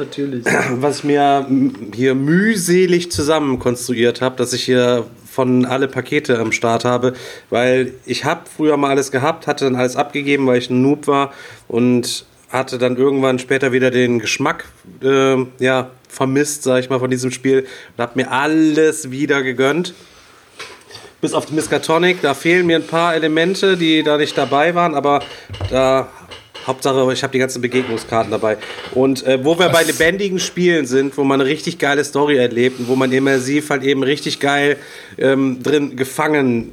[0.00, 0.44] Natürlich.
[0.72, 1.46] was ich mir
[1.94, 7.12] hier mühselig zusammen konstruiert habe, dass ich hier von alle Pakete am Start habe,
[7.50, 11.06] weil ich habe früher mal alles gehabt, hatte dann alles abgegeben, weil ich ein Noob
[11.06, 11.32] war
[11.68, 14.64] und hatte dann irgendwann später wieder den Geschmack
[15.02, 17.66] äh, ja, vermisst, sag ich mal, von diesem Spiel
[17.96, 19.94] und habe mir alles wieder gegönnt.
[21.20, 24.94] Bis auf die Miskatonic, da fehlen mir ein paar Elemente, die da nicht dabei waren,
[24.94, 25.22] aber
[25.68, 26.08] da
[26.66, 28.58] Hauptsache, ich habe die ganzen Begegnungskarten dabei.
[28.92, 32.80] Und äh, wo wir bei lebendigen Spielen sind, wo man eine richtig geile Story erlebt
[32.80, 34.76] und wo man immersiv halt eben richtig geil
[35.18, 36.72] ähm, drin gefangen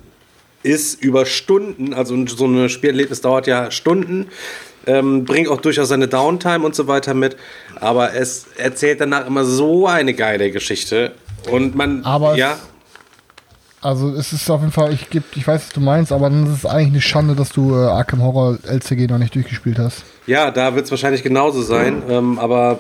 [0.64, 4.28] ist über Stunden, also so ein Spielerlebnis dauert ja Stunden,
[4.86, 7.38] ähm, bringt auch durchaus seine Downtime und so weiter mit,
[7.76, 11.14] aber es erzählt danach immer so eine geile Geschichte.
[11.50, 12.58] Und man, Aber ja,
[13.82, 16.46] Also es ist auf jeden Fall, ich, geb, ich weiß, was du meinst, aber dann
[16.48, 20.04] ist es eigentlich eine Schande, dass du äh, Arkham Horror LCG noch nicht durchgespielt hast.
[20.26, 22.80] Ja, da wird es wahrscheinlich genauso sein, ähm, aber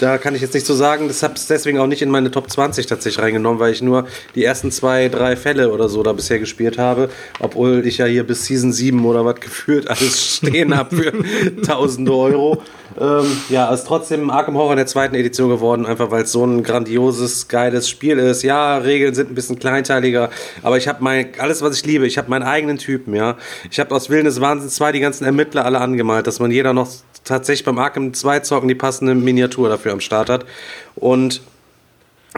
[0.00, 1.08] da kann ich jetzt nicht so sagen.
[1.08, 4.06] Das habe ich deswegen auch nicht in meine Top 20 tatsächlich reingenommen, weil ich nur
[4.34, 8.24] die ersten zwei, drei Fälle oder so da bisher gespielt habe, obwohl ich ja hier
[8.24, 12.62] bis Season 7 oder was gefühlt alles stehen habe für tausende Euro.
[12.98, 16.44] Ähm, ja, ist trotzdem Arkham Horror in der zweiten Edition geworden, einfach weil es so
[16.44, 18.42] ein grandioses, geiles Spiel ist.
[18.42, 20.30] Ja, Regeln sind ein bisschen kleinteiliger,
[20.62, 23.36] aber ich habe mein, alles, was ich liebe, ich habe meinen eigenen Typen, ja.
[23.70, 26.72] Ich habe aus Willen des Wahnsinns 2 die ganzen Ermittler alle angemalt, dass man jeder
[26.72, 26.88] noch
[27.24, 30.46] tatsächlich beim Arkham 2 zocken die passende Miniatur dafür am Start hat.
[30.94, 31.40] Und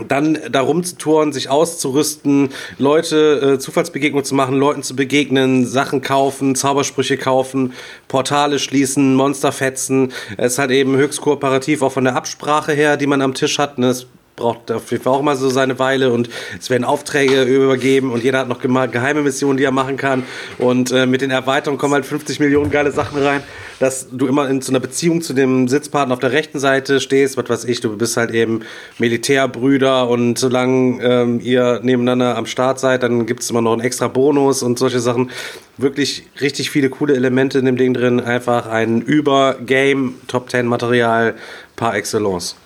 [0.09, 2.49] dann da rumzutouren, sich auszurüsten,
[2.79, 7.75] Leute äh, Zufallsbegegnungen zu machen, Leuten zu begegnen, Sachen kaufen, Zaubersprüche kaufen,
[8.09, 10.13] Portale schließen, Monster fetzen.
[10.39, 13.59] Es ist halt eben höchst kooperativ, auch von der Absprache her, die man am Tisch
[13.59, 13.77] hat.
[13.77, 13.89] Ne?
[13.89, 14.07] Es
[14.37, 16.29] braucht auf jeden Fall auch mal so seine Weile und
[16.59, 20.25] es werden Aufträge übergeben und jeder hat noch geheime Missionen, die er machen kann.
[20.59, 23.43] Und äh, mit den Erweiterungen kommen halt 50 Millionen geile Sachen rein,
[23.79, 27.37] dass du immer in so einer Beziehung zu dem Sitzpartner auf der rechten Seite stehst,
[27.37, 28.63] was weiß ich, du bist halt eben
[28.99, 33.83] Militärbrüder und solange ähm, ihr nebeneinander am Start seid, dann gibt es immer noch einen
[33.83, 35.31] extra Bonus und solche Sachen.
[35.79, 38.21] Wirklich richtig viele coole Elemente in dem Ding drin.
[38.21, 41.35] Einfach ein Über-Game Top 10 Material
[41.77, 42.57] par excellence.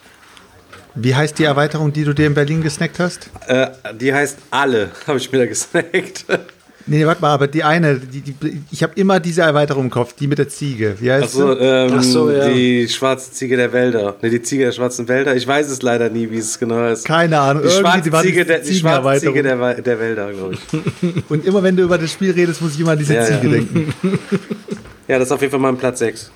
[0.97, 3.31] Wie heißt die Erweiterung, die du dir in Berlin gesnackt hast?
[3.47, 3.68] Äh,
[4.01, 6.24] die heißt Alle, habe ich mir da gesnackt.
[6.89, 10.12] Nee, warte mal, aber die eine, die, die, ich habe immer diese Erweiterung im Kopf,
[10.12, 10.94] die mit der Ziege.
[11.01, 11.60] Wie heißt Achso, sie?
[11.60, 12.48] ähm, Ach so, ja.
[12.48, 14.14] die schwarze Ziege der Wälder.
[14.23, 15.35] Ne, die Ziege der schwarzen Wälder.
[15.35, 17.05] Ich weiß es leider nie, wie es genau heißt.
[17.05, 17.64] Keine Ahnung.
[17.64, 21.24] Die schwarze war Ziege, der, die schwarze Ziege der, der Wälder, glaube ich.
[21.28, 23.40] Und immer wenn du über das Spiel redest, muss ich immer an diese Ja, ja.
[23.40, 23.93] Ziege denken.
[25.09, 26.32] Ja, das ist auf jeden Fall mein Platz 6.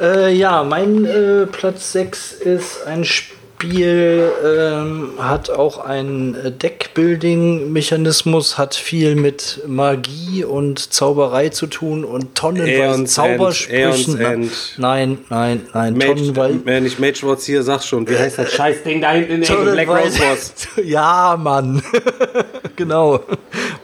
[0.00, 8.58] Äh, ja, mein äh, Platz 6 ist ein Spiel, ähm, hat auch einen äh, Deckbuilding-Mechanismus,
[8.58, 14.20] hat viel mit Magie und Zauberei zu tun und tonnenweise Zaubersprüchen.
[14.20, 14.52] End.
[14.76, 16.60] Nein, nein, nein, Mage, tonnenweise.
[16.66, 18.06] äh, nicht Mage Wars hier, sag schon.
[18.06, 19.72] Wie heißt das Scheißding da hinten in der Ecke?
[19.72, 20.52] Black Rose Wars.
[20.84, 21.82] Ja, Mann.
[22.76, 23.20] genau.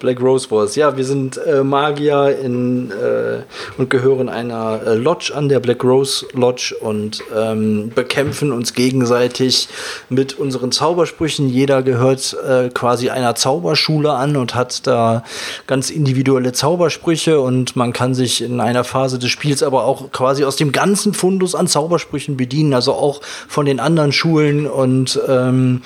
[0.02, 0.74] Black Rose Wars.
[0.74, 3.42] Ja, wir sind äh, Magier in, äh,
[3.78, 9.68] und gehören einer äh, Lodge an, der Black Rose Lodge, und ähm, bekämpfen uns gegenseitig
[10.08, 11.48] mit unseren Zaubersprüchen.
[11.48, 15.22] Jeder gehört äh, quasi einer Zauberschule an und hat da
[15.68, 20.44] ganz individuelle Zaubersprüche und man kann sich in einer Phase des Spiels aber auch quasi
[20.44, 25.82] aus dem ganzen Fundus an Zaubersprüchen bedienen, also auch von den anderen Schulen und ähm,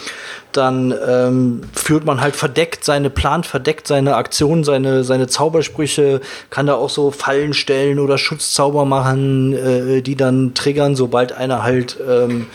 [0.57, 6.21] dann ähm, führt man halt verdeckt seine Plan, verdeckt seine Aktionen, seine, seine Zaubersprüche,
[6.51, 11.63] kann da auch so Fallen stellen oder Schutzzauber machen, äh, die dann triggern, sobald einer
[11.63, 12.47] halt ähm,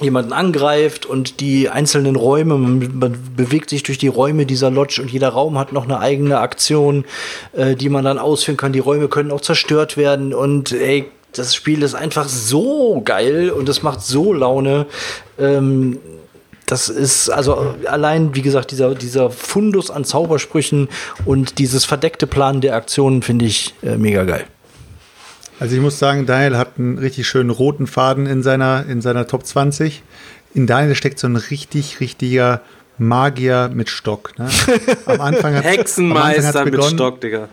[0.00, 5.00] jemanden angreift und die einzelnen Räume, man, man bewegt sich durch die Räume dieser Lodge
[5.02, 7.04] und jeder Raum hat noch eine eigene Aktion,
[7.52, 8.72] äh, die man dann ausführen kann.
[8.72, 13.68] Die Räume können auch zerstört werden und ey, das Spiel ist einfach so geil und
[13.68, 14.86] es macht so Laune.
[15.38, 15.98] Ähm,
[16.70, 20.88] das ist also allein, wie gesagt, dieser, dieser Fundus an Zaubersprüchen
[21.24, 24.44] und dieses verdeckte Planen der Aktionen finde ich äh, mega geil.
[25.58, 29.26] Also ich muss sagen, Daniel hat einen richtig schönen roten Faden in seiner, in seiner
[29.26, 30.02] Top 20.
[30.54, 32.62] In Daniel steckt so ein richtig, richtiger
[32.96, 34.38] Magier mit Stock.
[34.38, 34.48] Ne?
[35.06, 37.48] Am Anfang hat Hexenmeister mit Stock, Digga.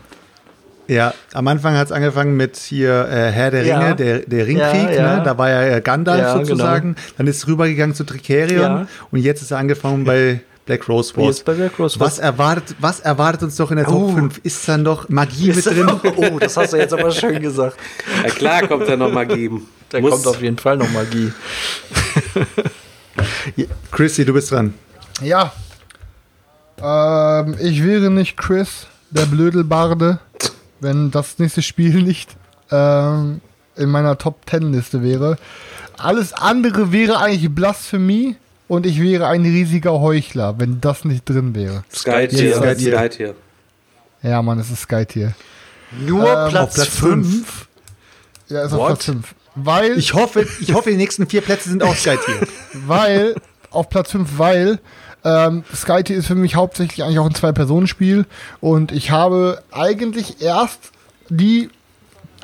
[0.87, 3.79] Ja, am Anfang hat es angefangen mit hier äh, Herr der Ja.
[3.79, 5.17] Ringe, der, der Ringkrieg, Ja, ja.
[5.17, 5.23] Ne?
[5.23, 6.45] da war ja äh, Gandalf Ja, genau.
[6.45, 6.95] sozusagen.
[7.17, 8.87] Dann ist es rübergegangen zu Tricerion Ja.
[9.11, 11.27] und jetzt ist er angefangen bei Black Rose Wars.
[11.37, 12.13] Jetzt bei Black Rose Wars.
[12.13, 14.15] was, erwartet, was erwartet uns doch in der Top Oh.
[14.15, 14.39] 5?
[14.43, 15.89] Ist dann doch Magie mit drin?
[16.15, 17.77] Oh, das hast du jetzt aber schön gesagt.
[18.23, 19.49] Ja, klar kommt da noch Magie.
[19.89, 21.31] Da Muss- kommt auf jeden Fall noch Magie.
[23.91, 24.73] Chrissy, du bist dran.
[25.21, 25.53] Ja.
[26.81, 30.19] Ähm, ich wäre nicht Chris, der Blödelbarde,
[30.79, 32.35] wenn das nächste Spiel nicht
[32.71, 33.41] ähm,
[33.75, 35.37] in meiner Top 10 Liste wäre.
[35.97, 38.35] Alles andere wäre eigentlich Blasphemie
[38.67, 41.83] und ich wäre ein riesiger Heuchler, wenn das nicht drin wäre.
[41.93, 42.97] Sky Tier, Sky Tier.
[42.97, 43.35] Sky Tier.
[44.23, 45.33] Ja, Mann, es ist Sky Tier.
[46.05, 47.67] Nur Ähm, Platz auf Platz 5.
[48.49, 48.87] Ja, ist auf?
[48.87, 49.35] Platz 5.
[49.55, 52.47] Weil, Ich hoffe, ich hoffe, die nächsten vier Plätze sind auch Sky Tier.
[52.85, 53.35] weil,
[53.71, 54.79] auf Platz 5, weil
[55.27, 58.25] ähm, Sky Tier ist für mich hauptsächlich eigentlich auch ein Zwei-Personen-Spiel
[58.61, 60.91] und ich habe eigentlich erst
[61.29, 61.69] die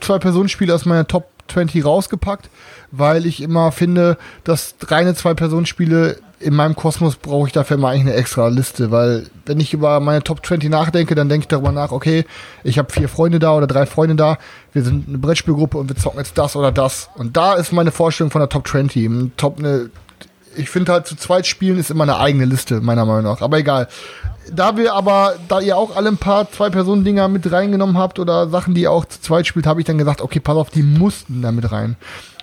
[0.01, 2.49] Zwei-Personen-Spiele aus meiner Top 20 rausgepackt,
[2.91, 8.13] weil ich immer finde, dass reine Zwei-Personen-Spiele in meinem Kosmos brauche ich dafür immer eigentlich
[8.13, 11.71] eine extra Liste, weil wenn ich über meine Top 20 nachdenke, dann denke ich darüber
[11.71, 12.25] nach, okay,
[12.65, 14.37] ich habe vier Freunde da oder drei Freunde da,
[14.73, 17.09] wir sind eine Brettspielgruppe und wir zocken jetzt das oder das.
[17.15, 19.05] Und da ist meine Vorstellung von der Top 20.
[19.05, 19.89] Ein Top, eine,
[20.55, 23.41] ich finde halt zu zweit spielen ist immer eine eigene Liste, meiner Meinung nach.
[23.41, 23.87] Aber egal.
[24.51, 28.73] Da wir aber, da ihr auch alle ein paar Zwei-Personen-Dinger mit reingenommen habt oder Sachen,
[28.73, 31.41] die ihr auch zu zweit spielt, habe ich dann gesagt, okay, pass auf, die mussten
[31.41, 31.95] da mit rein.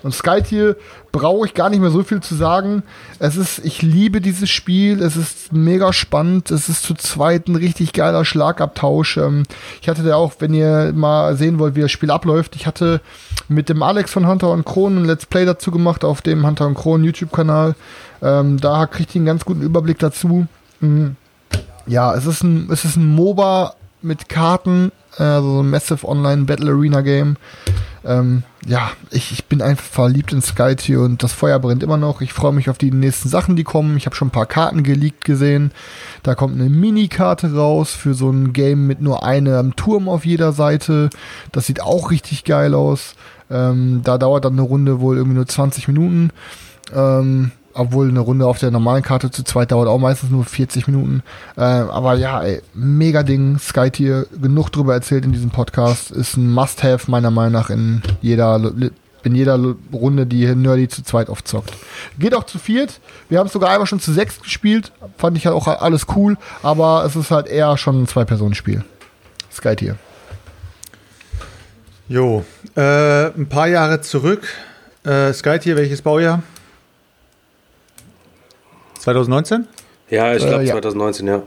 [0.02, 0.76] Und Skytier
[1.12, 2.82] brauche ich gar nicht mehr so viel zu sagen.
[3.18, 5.02] Es ist, ich liebe dieses Spiel.
[5.02, 6.50] Es ist mega spannend.
[6.50, 9.18] Es ist zu zweit ein richtig geiler Schlagabtausch.
[9.18, 9.42] Ähm,
[9.82, 13.00] ich hatte da auch, wenn ihr mal sehen wollt, wie das Spiel abläuft, ich hatte
[13.48, 16.66] mit dem Alex von Hunter und Kron ein Let's Play dazu gemacht auf dem Hunter
[16.66, 17.74] und Kron YouTube-Kanal.
[18.22, 20.46] Ähm, da kriegt ihr einen ganz guten Überblick dazu.
[20.80, 21.16] Mhm.
[21.90, 26.06] Ja, es ist ein, es ist ein MOBA mit Karten, äh, also so ein Massive
[26.06, 27.36] Online Battle Arena Game.
[28.04, 32.20] Ähm, ja, ich, ich bin einfach verliebt in Skytier und das Feuer brennt immer noch.
[32.20, 33.96] Ich freue mich auf die nächsten Sachen, die kommen.
[33.96, 35.72] Ich habe schon ein paar Karten geleakt gesehen.
[36.22, 40.52] Da kommt eine Minikarte raus für so ein Game mit nur einem Turm auf jeder
[40.52, 41.10] Seite.
[41.50, 43.16] Das sieht auch richtig geil aus.
[43.50, 46.30] Ähm, da dauert dann eine Runde wohl irgendwie nur 20 Minuten.
[46.94, 50.86] Ähm, obwohl eine Runde auf der normalen Karte zu zweit dauert auch meistens nur 40
[50.86, 51.22] Minuten.
[51.56, 53.58] Äh, aber ja, ey, mega Ding.
[53.58, 56.10] Skytier, genug drüber erzählt in diesem Podcast.
[56.10, 58.72] Ist ein Must-Have meiner Meinung nach in jeder,
[59.22, 59.58] in jeder
[59.92, 61.72] Runde, die Nerdy zu zweit aufzockt.
[62.18, 63.00] Geht auch zu viert.
[63.28, 64.92] Wir haben es sogar einmal schon zu sechs gespielt.
[65.16, 66.36] Fand ich halt auch alles cool.
[66.62, 68.84] Aber es ist halt eher schon ein Zwei-Personen-Spiel.
[69.52, 69.96] Skytier.
[72.08, 72.44] Jo,
[72.76, 74.48] äh, ein paar Jahre zurück.
[75.04, 76.42] Äh, Skytier, welches Baujahr?
[79.00, 79.66] 2019?
[80.08, 80.72] Ja, ich Äh, glaube ja.
[80.74, 81.42] 2019, ja.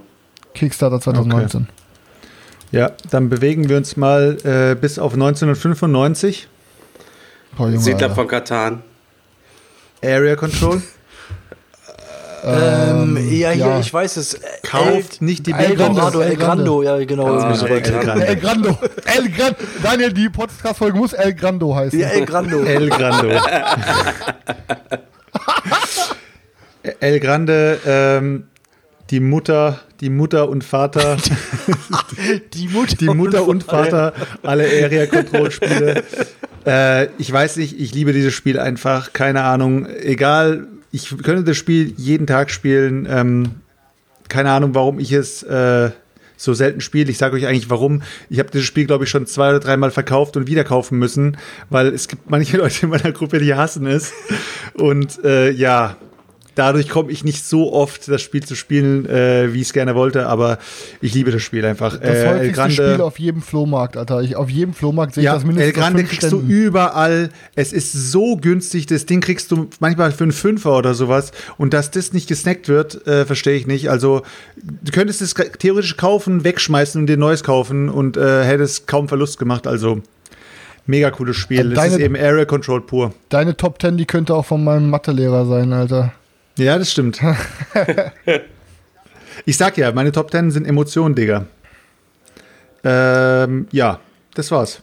[0.53, 1.67] Kickstarter 2019.
[2.71, 6.47] Ja, dann bewegen wir uns mal äh, bis auf 1995.
[7.57, 8.15] Boah, Junge, Siedler Alter.
[8.15, 8.83] von Katan.
[10.03, 10.81] Area Control.
[12.45, 13.79] Ähm, ja, hier, ja.
[13.79, 14.37] ich weiß es.
[14.63, 15.71] Kauft nicht die El.
[15.79, 17.27] Eldorado, El Grando, ja, genau.
[17.27, 17.67] Ah, irgendwie so.
[17.67, 18.25] El Grande.
[18.27, 18.77] El Grando.
[19.05, 19.55] El Grando.
[19.81, 21.97] Daniel, die Podcast-Folge muss El Grando heißen.
[21.97, 22.63] Ja, El Grando.
[22.63, 23.39] El Grande.
[26.99, 28.45] El Grande, ähm,
[29.09, 31.17] die Mutter, die Mutter und Vater,
[32.53, 36.03] Die Mutter, die Mutter und Vater, alle Area Control Spiele.
[36.65, 41.57] Äh, ich weiß nicht, ich liebe dieses Spiel einfach, keine Ahnung, egal, ich könnte das
[41.57, 43.51] Spiel jeden Tag spielen, ähm,
[44.29, 45.91] keine Ahnung, warum ich es äh,
[46.37, 47.11] so selten spiele.
[47.11, 48.01] Ich sage euch eigentlich, warum.
[48.29, 51.37] Ich habe dieses Spiel, glaube ich, schon zwei oder dreimal verkauft und wieder kaufen müssen,
[51.69, 54.13] weil es gibt manche Leute in meiner Gruppe, die hassen es.
[54.73, 55.97] Und äh, ja,
[56.55, 59.95] dadurch komme ich nicht so oft, das Spiel zu spielen, äh, wie ich es gerne
[59.95, 60.59] wollte, aber
[61.01, 61.97] ich liebe das Spiel einfach.
[61.97, 64.21] Das äh, häufigste Grande, Spiel auf jedem Flohmarkt, Alter.
[64.21, 66.49] Ich, auf jedem Flohmarkt sehe ich ja, das mindestens El Grande kriegst du Ständen.
[66.49, 67.29] überall.
[67.55, 71.31] Es ist so günstig, das Ding kriegst du manchmal für einen Fünfer oder sowas.
[71.57, 73.89] Und dass das nicht gesnackt wird, äh, verstehe ich nicht.
[73.89, 74.21] Also,
[74.57, 79.39] du könntest es theoretisch kaufen, wegschmeißen und dir neues kaufen und äh, hättest kaum Verlust
[79.39, 79.67] gemacht.
[79.67, 80.01] Also,
[80.85, 81.71] mega cooles Spiel.
[81.71, 83.13] Äh, Das ist deine- eben Area Control pur.
[83.29, 86.13] Deine Top 10, die könnte auch von meinem Mathelehrer sein, Alter.
[86.57, 87.19] Ja, das stimmt.
[89.45, 91.45] ich sag ja, meine Top 10 sind Emotionen, Digga.
[92.83, 93.99] Ähm, ja,
[94.35, 94.81] das war's.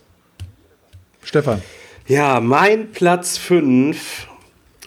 [1.22, 1.62] Stefan.
[2.06, 4.26] Ja, mein Platz 5.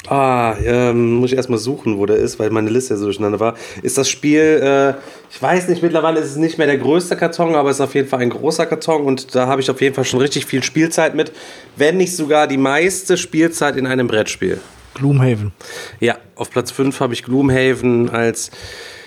[0.08, 3.40] Ah, ähm, muss ich erstmal suchen, wo der ist, weil meine Liste ja so durcheinander
[3.40, 3.56] war.
[3.82, 5.00] Ist das Spiel, äh,
[5.32, 7.96] ich weiß nicht, mittlerweile ist es nicht mehr der größte Karton, aber es ist auf
[7.96, 10.62] jeden Fall ein großer Karton und da habe ich auf jeden Fall schon richtig viel
[10.62, 11.32] Spielzeit mit,
[11.78, 14.60] wenn nicht sogar die meiste Spielzeit in einem Brettspiel.
[14.94, 15.52] Gloomhaven.
[16.00, 18.52] Ja, auf Platz 5 habe ich Gloomhaven als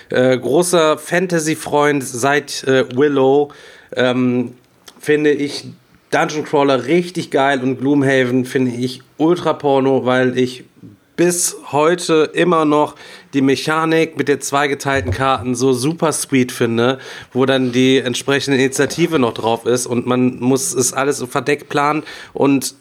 [0.09, 3.51] äh, großer Fantasy-Freund seit äh, Willow.
[3.95, 4.53] Ähm,
[4.99, 5.65] finde ich
[6.11, 10.63] Dungeon Crawler richtig geil und Gloomhaven finde ich ultra porno, weil ich
[11.17, 12.95] bis heute immer noch
[13.33, 16.99] die Mechanik mit den zweigeteilten Karten so super sweet finde,
[17.33, 22.03] wo dann die entsprechende Initiative noch drauf ist und man muss es alles verdeckt planen
[22.33, 22.75] und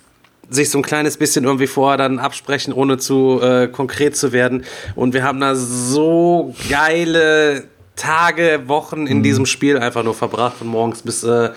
[0.49, 4.65] sich so ein kleines bisschen irgendwie vorher dann absprechen, ohne zu äh, konkret zu werden.
[4.95, 7.65] Und wir haben da so geile
[7.97, 11.51] Tage, Wochen in diesem Spiel einfach nur verbracht, von morgens bis äh,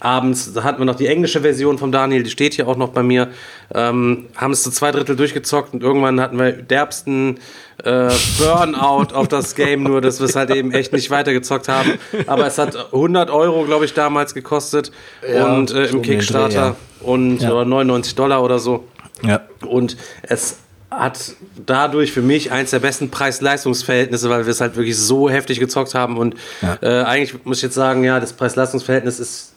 [0.00, 0.52] abends.
[0.52, 3.02] Da hatten wir noch die englische Version von Daniel, die steht hier auch noch bei
[3.02, 3.28] mir.
[3.74, 7.38] Ähm, haben es zu zwei Drittel durchgezockt und irgendwann hatten wir derbsten
[7.84, 11.92] äh, Burnout auf das Game, nur dass wir es halt eben echt nicht weitergezockt haben.
[12.26, 14.92] Aber es hat 100 Euro, glaube ich, damals gekostet
[15.28, 16.76] Ja, und äh, im den Dreh, Kickstarter ja.
[17.00, 17.52] und Ja.
[17.52, 18.84] oder 99 Dollar oder so.
[19.22, 19.40] Ja.
[19.66, 20.58] Und es
[20.90, 21.32] hat
[21.66, 25.94] dadurch für mich eins der besten Preis-Leistungs-Verhältnisse, weil wir es halt wirklich so heftig gezockt
[25.94, 26.16] haben.
[26.16, 26.36] Und
[26.80, 29.52] äh, eigentlich muss ich jetzt sagen, ja, das Preis-Leistungs-Verhältnis ist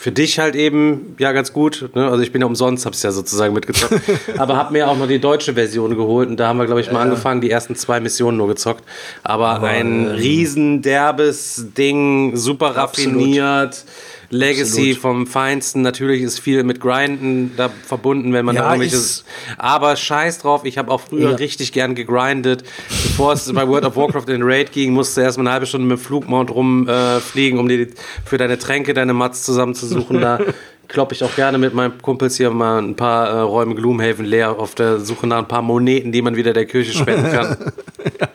[0.00, 1.90] für dich halt eben ja ganz gut.
[1.94, 2.08] Ne?
[2.08, 4.00] Also ich bin ja umsonst, hab's ja sozusagen mitgezockt.
[4.38, 6.90] aber hab mir auch noch die deutsche Version geholt und da haben wir, glaube ich,
[6.90, 8.82] mal angefangen, die ersten zwei Missionen nur gezockt.
[9.22, 13.84] Aber, ein riesen derbes Ding, super raffiniert.
[14.30, 15.82] Legacy vom Feinsten.
[15.82, 18.96] Natürlich ist viel mit Grinden da verbunden, wenn man Ja, da irgendwelche.
[18.96, 19.24] ist-
[19.58, 21.36] Aber scheiß drauf, ich habe auch früher Ja.
[21.36, 22.62] richtig gern gegrindet.
[22.88, 25.52] Bevor es bei World of Warcraft in den Raid ging, musste du erst mal eine
[25.52, 27.88] halbe Stunde mit dem Flugmount rumfliegen, äh, um dir
[28.24, 30.20] für deine Tränke deine Mats zusammenzusuchen.
[30.20, 30.38] Da
[30.88, 34.58] kloppe ich auch gerne mit meinen Kumpels hier mal ein paar äh, Räume Gloomhaven leer
[34.58, 37.56] auf der Suche nach ein paar Moneten, die man wieder der Kirche spenden kann.
[38.20, 38.28] ja,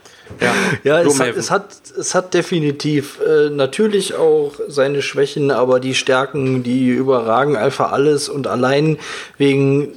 [0.83, 1.65] Ja, es hat, es, hat,
[1.97, 8.29] es hat definitiv äh, natürlich auch seine Schwächen, aber die Stärken, die überragen einfach alles.
[8.29, 8.97] Und allein
[9.37, 9.93] wegen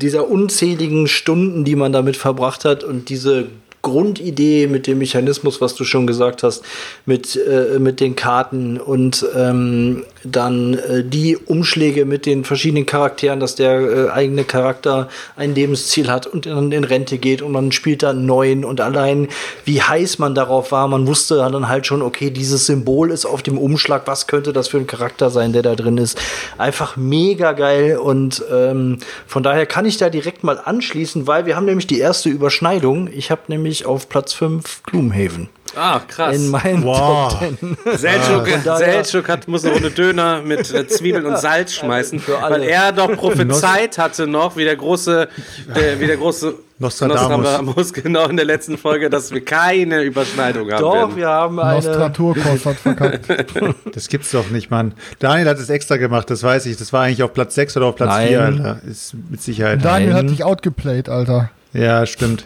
[0.00, 3.48] dieser unzähligen Stunden, die man damit verbracht hat und diese
[3.82, 6.62] Grundidee mit dem Mechanismus, was du schon gesagt hast,
[7.06, 13.40] mit, äh, mit den Karten und ähm, dann äh, die Umschläge mit den verschiedenen Charakteren,
[13.40, 17.72] dass der äh, eigene Charakter ein Lebensziel hat und dann in Rente geht und man
[17.72, 19.28] spielt dann neuen und allein
[19.64, 23.42] wie heiß man darauf war, man wusste dann halt schon, okay, dieses Symbol ist auf
[23.42, 26.18] dem Umschlag, was könnte das für ein Charakter sein, der da drin ist.
[26.58, 31.56] Einfach mega geil und ähm, von daher kann ich da direkt mal anschließen, weil wir
[31.56, 33.08] haben nämlich die erste Überschneidung.
[33.10, 35.48] Ich habe nämlich auf Platz 5 Gloomhaven.
[35.76, 36.34] ah, krass.
[36.36, 37.32] In meinen Wow.
[37.38, 37.76] Top 10.
[37.96, 38.48] Selchuk,
[38.78, 42.56] Selchuk hat, muss eine Runde Döner mit äh, Zwiebeln und Salz schmeißen, Für alle.
[42.56, 45.28] weil er doch prophezeit hatte noch, wie der große,
[45.74, 47.92] der, wie der große Nostradamus.
[47.92, 51.16] genau in der letzten Folge, dass wir keine Überschneidung haben Doch, werden.
[51.16, 51.74] wir haben eine.
[51.74, 53.26] Nostraturkurs hat verkackt.
[53.94, 54.94] Das gibt's doch nicht, Mann.
[55.18, 56.76] Daniel hat es extra gemacht, das weiß ich.
[56.78, 58.28] Das war eigentlich auf Platz 6 oder auf Platz Nein.
[58.28, 58.80] 4, Alter.
[58.88, 59.84] Ist mit Sicherheit.
[59.84, 60.18] Daniel Nein.
[60.24, 61.50] hat dich outgeplayt, Alter.
[61.72, 62.44] Ja, stimmt.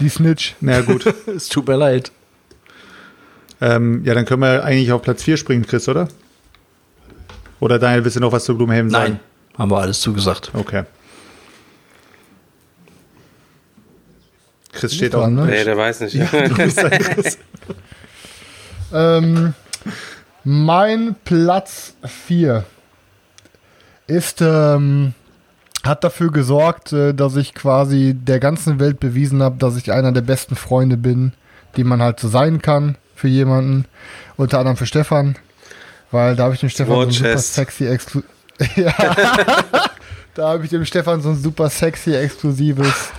[0.00, 0.54] Die Snitch.
[0.60, 1.04] Na gut.
[1.26, 2.10] Es tut mir leid.
[3.60, 6.08] ähm, ja, dann können wir eigentlich auf Platz 4 springen, Chris, oder?
[7.60, 9.12] Oder Daniel, willst du noch was zu Gloomhaven sagen?
[9.12, 10.50] Nein, haben wir alles zugesagt.
[10.54, 10.84] Okay.
[14.72, 15.26] Chris steht auch.
[15.28, 15.46] ne?
[15.46, 16.14] Nee, der weiß nicht.
[16.32, 17.38] Du bist ein Chris.
[18.92, 19.54] Ähm,
[20.44, 22.64] mein Platz 4
[24.06, 25.12] ist, ähm,
[25.84, 30.12] hat dafür gesorgt, äh, dass ich quasi der ganzen Welt bewiesen habe, dass ich einer
[30.12, 31.32] der besten Freunde bin,
[31.76, 33.84] die man halt so sein kann für jemanden.
[34.36, 35.36] Unter anderem für Stefan,
[36.10, 38.22] weil da habe ich dem Stefan so ein super sexy Exklu
[38.76, 38.92] ja.
[40.34, 43.10] Da habe ich dem Stefan so ein super sexy exklusives,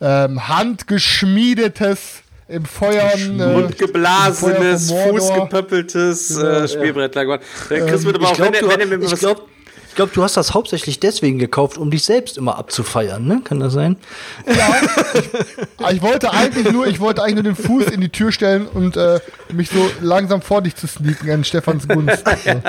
[0.00, 3.40] ähm, handgeschmiedetes im Feuern.
[3.40, 5.18] Äh, Mundgeblasenes, Feuer Mordor.
[5.20, 7.16] fußgepöppeltes äh, Spielbrett.
[7.16, 7.24] Ja.
[7.68, 9.18] Der Chris wird aber auch, Ich glaube, wenn, er- du, wenn er mir ich was
[9.20, 9.48] glaub,
[9.92, 13.42] ich glaub, du hast das hauptsächlich deswegen gekauft, um dich selbst immer abzufeiern, ne?
[13.44, 13.98] Kann das sein?
[14.46, 14.74] Ja,
[15.12, 18.66] ich, ich wollte eigentlich nur, ich wollte eigentlich nur den Fuß in die Tür stellen
[18.66, 19.20] und äh,
[19.52, 22.24] mich so langsam vor dich zu sneaken an Stefans Gunst.
[22.26, 22.62] So.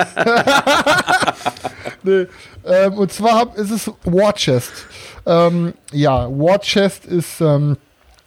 [2.02, 2.26] nee,
[2.66, 4.72] ähm, und zwar hab, ist es War Chest.
[5.24, 7.78] Ähm, ja, War Chest ist ähm,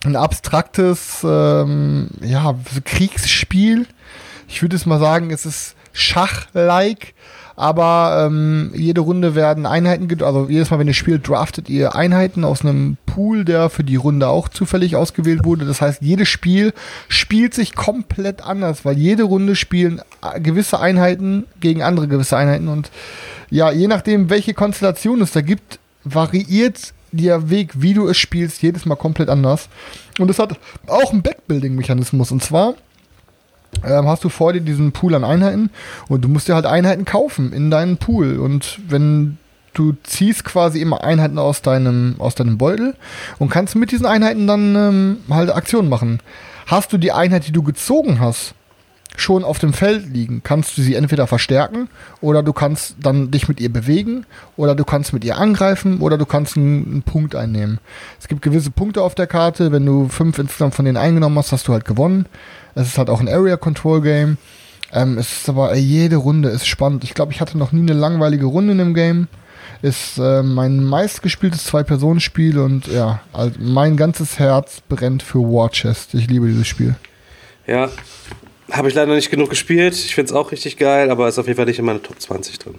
[0.05, 3.85] ein abstraktes ähm, ja, Kriegsspiel.
[4.47, 7.13] Ich würde es mal sagen, es ist Schach-like,
[7.57, 12.43] aber ähm, jede Runde werden Einheiten, also jedes Mal, wenn ihr spielt, draftet ihr Einheiten
[12.43, 15.65] aus einem Pool, der für die Runde auch zufällig ausgewählt wurde.
[15.65, 16.71] Das heißt, jedes Spiel
[17.09, 22.67] spielt sich komplett anders, weil jede Runde spielen äh, gewisse Einheiten gegen andere gewisse Einheiten
[22.67, 22.91] und
[23.49, 28.61] ja, je nachdem, welche Konstellation es da gibt, variiert der Weg, wie du es spielst,
[28.61, 29.69] jedes Mal komplett anders.
[30.19, 32.31] Und es hat auch einen Backbuilding-Mechanismus.
[32.31, 32.75] Und zwar
[33.85, 35.69] ähm, hast du vor dir diesen Pool an Einheiten
[36.07, 38.37] und du musst dir halt Einheiten kaufen in deinen Pool.
[38.37, 39.37] Und wenn
[39.73, 42.95] du ziehst quasi immer Einheiten aus deinem, aus deinem Beutel
[43.37, 46.19] und kannst mit diesen Einheiten dann ähm, halt Aktionen machen.
[46.65, 48.53] Hast du die Einheit, die du gezogen hast,
[49.17, 51.89] schon auf dem Feld liegen, kannst du sie entweder verstärken
[52.21, 54.25] oder du kannst dann dich mit ihr bewegen
[54.55, 57.79] oder du kannst mit ihr angreifen oder du kannst einen, einen Punkt einnehmen.
[58.19, 61.51] Es gibt gewisse Punkte auf der Karte, wenn du fünf insgesamt von denen eingenommen hast,
[61.51, 62.27] hast du halt gewonnen.
[62.75, 64.37] Es ist halt auch ein Area Control Game.
[64.93, 67.03] Ähm, es ist aber jede Runde ist spannend.
[67.03, 69.27] Ich glaube, ich hatte noch nie eine langweilige Runde in dem Game.
[69.81, 76.13] Ist äh, mein meistgespieltes Zwei-Personen-Spiel und ja, also mein ganzes Herz brennt für War Chest.
[76.13, 76.95] Ich liebe dieses Spiel.
[77.65, 77.89] Ja,
[78.71, 79.93] habe ich leider nicht genug gespielt.
[79.95, 82.19] Ich finde es auch richtig geil, aber ist auf jeden Fall nicht in meiner Top
[82.19, 82.75] 20 drin.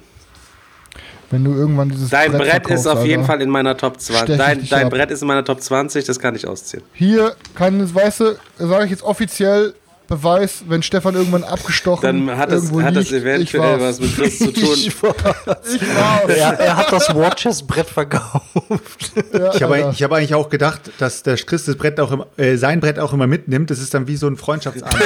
[1.30, 3.32] Wenn du irgendwann dieses Dein Brett, verkaufst, ist auf jeden Alter.
[3.32, 4.34] Fall in meiner Top 20.
[4.34, 4.88] Stech ich Dein, dein.
[4.90, 6.82] Brett ist in meiner Top 20, das kann ich ausziehen.
[6.94, 9.74] Hier kann, weißt du, sage ich jetzt offiziell
[10.08, 13.82] Beweis, wenn Stefan irgendwann abgestochen Dann hat das, irgendwo hat das ich eventuell war's.
[13.82, 14.74] was mit Chris zu tun.
[14.74, 15.76] Ich war's.
[16.28, 19.12] Er, er hat das Watchers-Brett verkauft.
[19.32, 22.26] Ja, Ich habe ich hab eigentlich auch gedacht, dass der Chris das Brett auch immer,
[22.36, 23.70] äh, sein Brett auch immer mitnimmt.
[23.70, 25.02] Das ist dann wie so ein Freundschaftsarmband.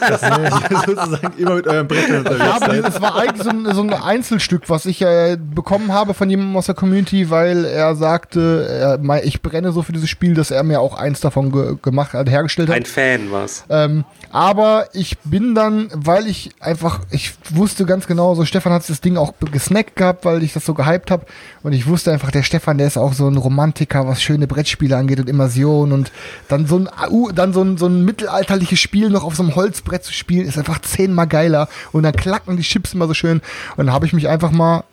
[0.00, 0.22] dass
[0.70, 2.84] ihr sozusagen immer mit eurem Brett Ja, unterwegs aber seid.
[2.84, 6.56] das war eigentlich so ein, so ein Einzelstück, was ich äh, bekommen habe von jemandem
[6.56, 10.62] aus der Community, weil er sagte, mei- ich brenne so für dieses Spiel, dass er
[10.62, 12.76] mir auch eins davon ge gemacht hat, hergestellt hat.
[12.76, 13.64] Ein Fan war's.
[13.70, 18.88] Ähm, aber ich bin dann, weil ich einfach, ich wusste ganz genau, so Stefan hat
[18.88, 21.24] das Ding auch gesnackt gehabt, weil ich das so gehypt habe.
[21.62, 24.96] Und ich wusste einfach, der Stefan, der ist auch so ein Romantiker, was schöne Brettspiele
[24.96, 25.92] angeht und Immersion.
[25.92, 26.12] Und
[26.48, 26.88] dann so ein,
[27.34, 30.58] dann so ein, so ein mittelalterliches Spiel noch auf so einem Holzbrett zu spielen, ist
[30.58, 31.68] einfach zehnmal geiler.
[31.92, 33.40] Und dann klacken die Chips immer so schön.
[33.76, 34.84] Und dann habe ich mich einfach mal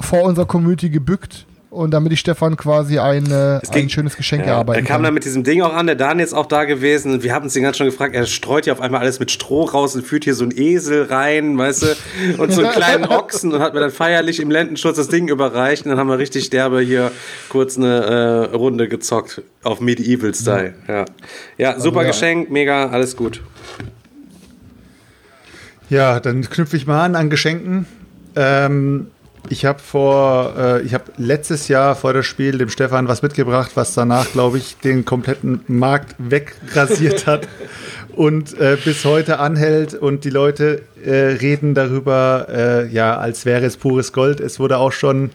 [0.00, 1.46] vor unserer Community gebückt.
[1.72, 4.96] Und damit ich Stefan quasi ein, äh, ein ging- schönes Geschenk Ja, erarbeiten er kam
[4.96, 5.04] kann.
[5.04, 7.44] dann mit diesem Ding auch an, der Daniel ist auch da gewesen und wir haben
[7.44, 10.04] uns den ganz schon gefragt, er streut hier auf einmal alles mit Stroh raus und
[10.06, 11.86] führt hier so einen Esel rein, weißt du,
[12.42, 15.86] und so einen kleinen Ochsen und hat mir dann feierlich im Lendenschutz das Ding überreicht
[15.86, 17.10] und dann haben wir richtig derbe hier
[17.48, 20.74] kurz eine äh, Runde gezockt auf Medieval-Style.
[20.88, 21.04] Ja.
[21.56, 22.08] ja, super ja.
[22.08, 23.40] Geschenk, mega, alles gut.
[25.88, 27.86] Ja, dann knüpfe ich mal an an Geschenken.
[28.36, 29.08] Ähm,
[29.48, 33.72] ich habe vor, äh, ich habe letztes Jahr vor das Spiel dem Stefan was mitgebracht,
[33.74, 37.48] was danach, glaube ich, den kompletten Markt wegrasiert hat
[38.14, 43.64] und äh, bis heute anhält und die Leute äh, reden darüber, äh, ja, als wäre
[43.64, 44.40] es pures Gold.
[44.40, 45.30] Es wurde auch schon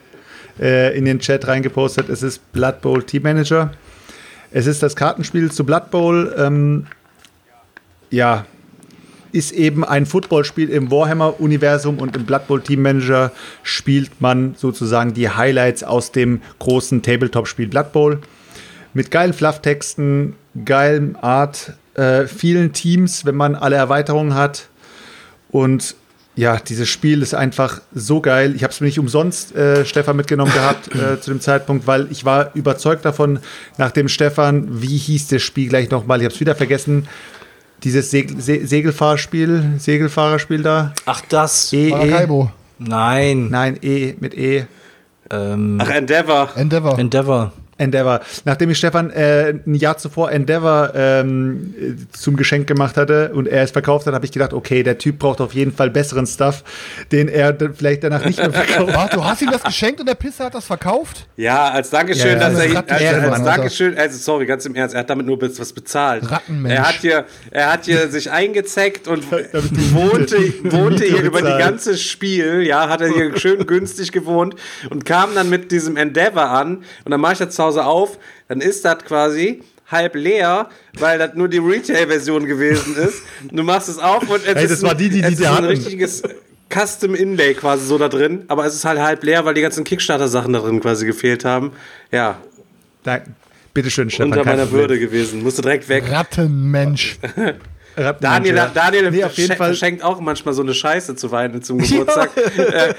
[0.59, 2.09] äh, in den Chat reingepostet.
[2.09, 3.71] Es ist Blood Bowl Team Manager.
[4.51, 6.33] Es ist das Kartenspiel zu Blood Bowl.
[6.37, 6.87] Ähm,
[8.09, 8.45] ja,
[9.37, 13.31] ist eben ein Footballspiel im Warhammer-Universum und im Blood Bowl Team Manager
[13.61, 18.19] spielt man sozusagen die Highlights aus dem großen Tabletop-Spiel Blood Bowl.
[18.95, 20.33] Mit geilen Flufftexten,
[20.65, 24.69] geilem Art, äh, vielen Teams, wenn man alle Erweiterungen hat.
[25.51, 25.95] Und
[26.35, 28.55] ja, dieses Spiel ist einfach so geil.
[28.55, 32.07] Ich habe es mir nicht umsonst, äh, Stefan, mitgenommen gehabt äh, zu dem Zeitpunkt, weil
[32.11, 33.39] ich war überzeugt davon,
[33.77, 37.07] nachdem Stefan, wie hieß das Spiel gleich nochmal, ich habe es wieder vergessen,
[37.83, 40.93] dieses Segel, Se Segelfahrspiel, Segelfahrerspiel da.
[41.05, 41.71] Ach, das.
[41.73, 41.91] E, e.
[41.91, 43.49] Maracaibo, Nein.
[43.49, 44.65] Nein, E mit E.
[45.29, 46.49] Ähm, Ach, Endeavor.
[46.55, 46.97] Endeavor.
[46.99, 47.51] Endeavor.
[47.77, 48.21] Endeavor.
[48.45, 53.47] Nachdem ich Stefan äh, ein Jahr zuvor Endeavor ähm, äh, zum Geschenk gemacht hatte und
[53.47, 56.25] er es verkauft hat, habe ich gedacht, okay, der Typ braucht auf jeden Fall besseren
[56.25, 56.63] Stuff,
[57.11, 58.93] den er vielleicht danach nicht mehr verkauft.
[58.95, 61.27] Warte, du hast ihm das geschenkt und der Pisser hat das verkauft?
[61.35, 63.51] Ja, als Dankeschön, Ja, ja, dass das er als, Ehrenmann, als Alter.
[63.57, 66.29] Dankeschön, also sorry, ganz im Ernst, er hat damit nur was bezahlt.
[66.29, 66.75] Rattenmensch.
[66.75, 71.97] Er hat hier, er hat hier sich eingezeckt und wohnte, wohnte hier über die ganze
[71.97, 74.55] Spiel, ja, hat er hier schön günstig gewohnt
[74.89, 78.17] und kam dann mit diesem Endeavor an und dann mache ich das zu Hause auf,
[78.47, 80.69] dann ist das quasi halb leer,
[80.99, 83.21] weil das nur die Retail-Version gewesen ist.
[83.51, 85.41] Du machst es auf und es Hey, ist das war die, die- es die ist
[85.43, 86.23] die ein richtiges
[86.69, 89.83] Custom Inlay quasi so da drin, aber es ist halt halb leer, weil die ganzen
[89.85, 91.71] Kickstarter-Sachen da drin quasi gefehlt haben.
[92.11, 92.37] Ja,
[93.03, 93.21] Da,
[93.73, 94.31] bitteschön, Stefan.
[94.33, 94.69] unter meiner.
[94.71, 95.41] Würde gewesen.
[95.43, 96.03] Musste direkt weg.
[96.11, 97.17] Rattenmensch.
[98.19, 98.71] Daniel, ja.
[98.73, 99.67] Daniel Nee, auf jeden Fall.
[99.67, 102.93] verschenkt auch manchmal so eine Scheiße zu Weihnachten zum Geburtstag, äh,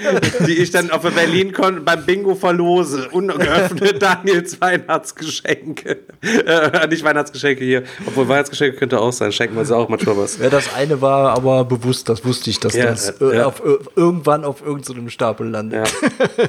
[0.46, 3.08] die ich dann auf der Berlin kon beim Bingo verlose.
[3.10, 5.98] Ungeöffnet Daniels Weihnachtsgeschenke.
[6.22, 7.84] Äh, nicht Weihnachtsgeschenke hier.
[8.06, 9.30] Obwohl Weihnachtsgeschenke könnte auch sein.
[9.32, 10.38] Schenken wir uns auch manchmal was.
[10.38, 13.30] Ja, das eine war aber bewusst, das wusste ich, dass Ja, das ja.
[13.32, 15.86] äh, auf, ir- irgendwann auf irgendeinem Stapel landet.
[15.86, 16.46] Ja.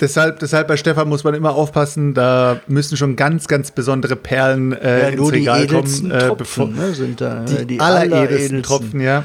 [0.00, 4.72] Deshalb, deshalb bei Stefan muss man immer aufpassen, da müssen schon ganz, ganz besondere Perlen
[4.72, 7.44] äh, Ja, ins Regal kommen, äh, Tropfen bevor ne, sind da.
[7.44, 8.62] die, äh, die alleredelsten.
[8.62, 9.24] Tropfen, ja.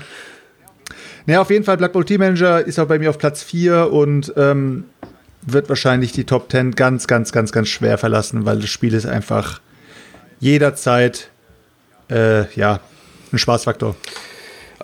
[1.26, 3.92] Naja, auf jeden Fall, Blood Bowl Team Manager ist auch bei mir auf Platz 4
[3.92, 4.86] und ähm,
[5.42, 9.06] wird wahrscheinlich die Top 10 ganz, ganz, ganz, ganz schwer verlassen, weil das Spiel ist
[9.06, 9.60] einfach
[10.40, 11.30] jederzeit
[12.10, 12.80] äh, ja,
[13.32, 13.96] ein Spaßfaktor.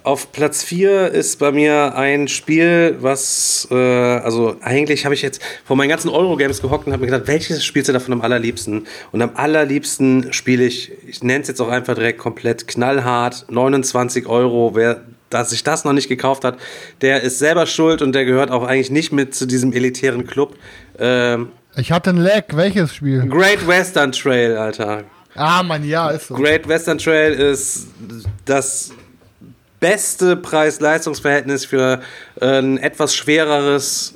[0.04, 5.42] Auf Platz 4 ist bei mir ein Spiel, was, äh, also eigentlich habe ich jetzt
[5.64, 8.88] vor meinen ganzen Eurogames gehockt und habe mir gedacht, welches spielst du davon am allerliebsten?
[9.12, 14.26] Und am allerliebsten spiele ich, ich nenne es jetzt auch einfach direkt komplett knallhart, 29
[14.26, 14.72] Euro.
[14.74, 16.58] Wer dass sich das noch nicht gekauft hat,
[17.02, 20.56] der ist selber schuld und der gehört auch eigentlich nicht mit zu diesem elitären Club.
[21.00, 22.44] Ähm, Ich hatte ein Lag.
[22.52, 23.26] Welches Spiel?
[23.28, 25.06] Great Western Trail, Alter.
[25.36, 26.36] Ah, Mann, ja, ist so.
[26.36, 27.88] Great Western Trail ist
[28.44, 28.92] das
[29.82, 32.02] beste Preis-Leistungs-Verhältnis für
[32.40, 34.14] äh, ein etwas schwereres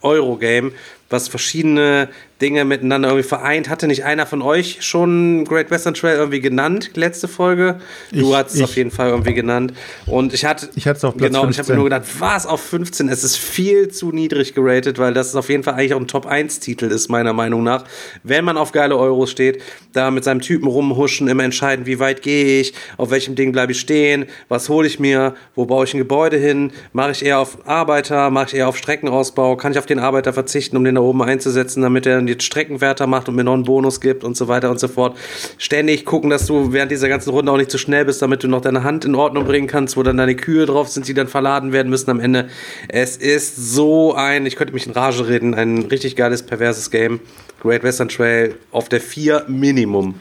[0.00, 0.72] Eurogame,
[1.10, 2.08] was verschiedene
[2.42, 3.68] Dinge miteinander irgendwie vereint.
[3.70, 7.80] Hatte nicht einer von euch schon Great Western Trail irgendwie genannt, letzte Folge?
[8.10, 9.72] Du Ich- hast es auf jeden Fall irgendwie genannt.
[10.06, 10.68] Und ich hatte.
[10.74, 11.76] Ich hatte es auf Platz Genau, und ich habe mir 15.
[11.76, 13.08] nur gedacht, was auf 15?
[13.08, 16.86] Es ist viel zu niedrig geratet, weil das auf jeden Fall eigentlich auch ein Top-1-Titel
[16.86, 17.84] ist, meiner Meinung nach.
[18.22, 19.62] Wenn man auf geile Euros steht,
[19.92, 23.72] da mit seinem Typen rumhuschen, immer entscheiden, wie weit gehe ich, auf welchem Ding bleibe
[23.72, 27.38] ich stehen, was hole ich mir, wo baue ich ein Gebäude hin, mache ich eher
[27.38, 30.94] auf Arbeiter, mache ich eher auf Streckenausbau, kann ich auf den Arbeiter verzichten, um den
[30.96, 34.24] da oben einzusetzen, damit er dann die Streckenwärter macht und mir noch einen Bonus gibt
[34.24, 35.16] und so weiter und so fort.
[35.58, 38.48] Ständig gucken, dass du während dieser ganzen Runde auch nicht zu schnell bist, damit du
[38.48, 41.28] noch deine Hand in Ordnung bringen kannst, wo dann deine Kühe drauf sind, die dann
[41.28, 42.48] verladen werden müssen am Ende.
[42.88, 47.20] Es ist so ein, ich könnte mich in Rage reden, ein richtig geiles, perverses Game.
[47.60, 50.14] Great Western Trail auf der 4 Minimum.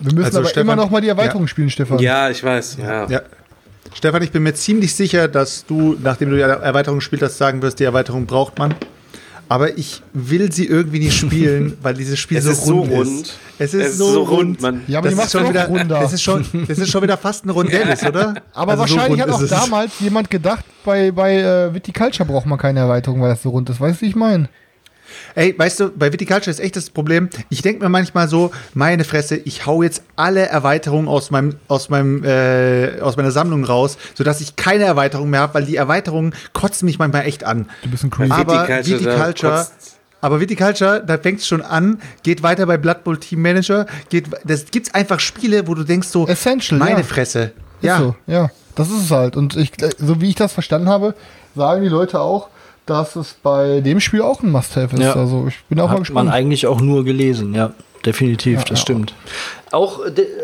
[0.00, 1.48] Wir müssen Also, aber Stefan- immer noch mal die Erweiterung Ja.
[1.48, 1.98] spielen, Stefan.
[1.98, 3.06] Ja, ich weiß, ja.
[3.10, 3.22] Ja.
[3.94, 7.62] Stefan, ich bin mir ziemlich sicher, dass du, nachdem du die Erweiterung gespielt hast, sagen
[7.62, 8.74] wirst, die Erweiterung braucht man.
[9.50, 12.90] Aber ich will sie irgendwie nicht spielen, weil dieses Spiel Es so ist so rund
[12.92, 13.20] rund.
[13.22, 13.34] ist.
[13.58, 14.60] Es ist so, rund.
[14.60, 14.82] Mann.
[14.86, 16.00] Ja, aber das die ist macht schon wieder, runder.
[16.00, 18.34] das ist schon, das ist schon wieder fast ein Rondell, ist, oder?
[18.52, 19.58] Aber Also so wahrscheinlich rund hat auch ist es.
[19.58, 23.68] damals jemand gedacht, bei, bei äh, Viticulture braucht man keine Erweiterung, weil das so rund
[23.70, 23.80] ist.
[23.80, 24.48] Weißt du, wie ich meine?
[25.34, 27.28] Ey, weißt du, bei Viticulture ist echt das Problem.
[27.48, 31.88] Ich denke mir manchmal so, meine Fresse, ich hau jetzt alle Erweiterungen aus meinem, aus
[31.88, 36.34] meinem, äh, aus meiner Sammlung raus, sodass ich keine Erweiterung mehr habe, weil die Erweiterungen
[36.52, 37.68] kotzen mich manchmal echt an.
[37.82, 38.32] Du bist ein crazy.
[38.32, 39.66] Aber Viticulture, da Viticulture,
[40.20, 44.26] aber Viticulture, da fängt es schon an, geht weiter bei Blood Bowl Team Manager, geht,
[44.44, 47.04] das gibt's einfach Spiele, wo du denkst so, Essential, meine ja.
[47.04, 47.52] Fresse.
[47.80, 48.50] Ist Ja, so, ja.
[48.74, 49.36] Das ist es halt.
[49.36, 51.14] Und ich, so wie ich das verstanden habe,
[51.56, 52.48] sagen die Leute auch,
[52.88, 55.02] dass es bei dem Spiel auch ein Must-Have ist.
[55.02, 55.14] Ja.
[55.14, 56.32] Also ich bin auch mal Hat man gespannt.
[56.32, 57.72] eigentlich auch nur gelesen, ja.
[58.06, 58.76] Definitiv, das ja.
[58.76, 59.12] stimmt.
[59.72, 60.00] Auch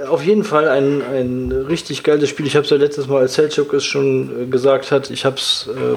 [0.08, 2.46] auf jeden Fall ein, ein richtig geiles Spiel.
[2.46, 5.36] Ich habe es ja letztes Mal, als Selchuk es schon äh, gesagt hat, ich habe
[5.36, 5.96] es äh,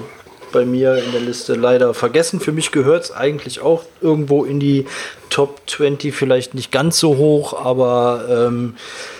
[0.51, 2.39] bei mir in der Liste leider vergessen.
[2.39, 4.85] Für mich gehört es eigentlich auch irgendwo in die
[5.29, 8.75] Top 20, vielleicht nicht ganz so hoch, aber ähm,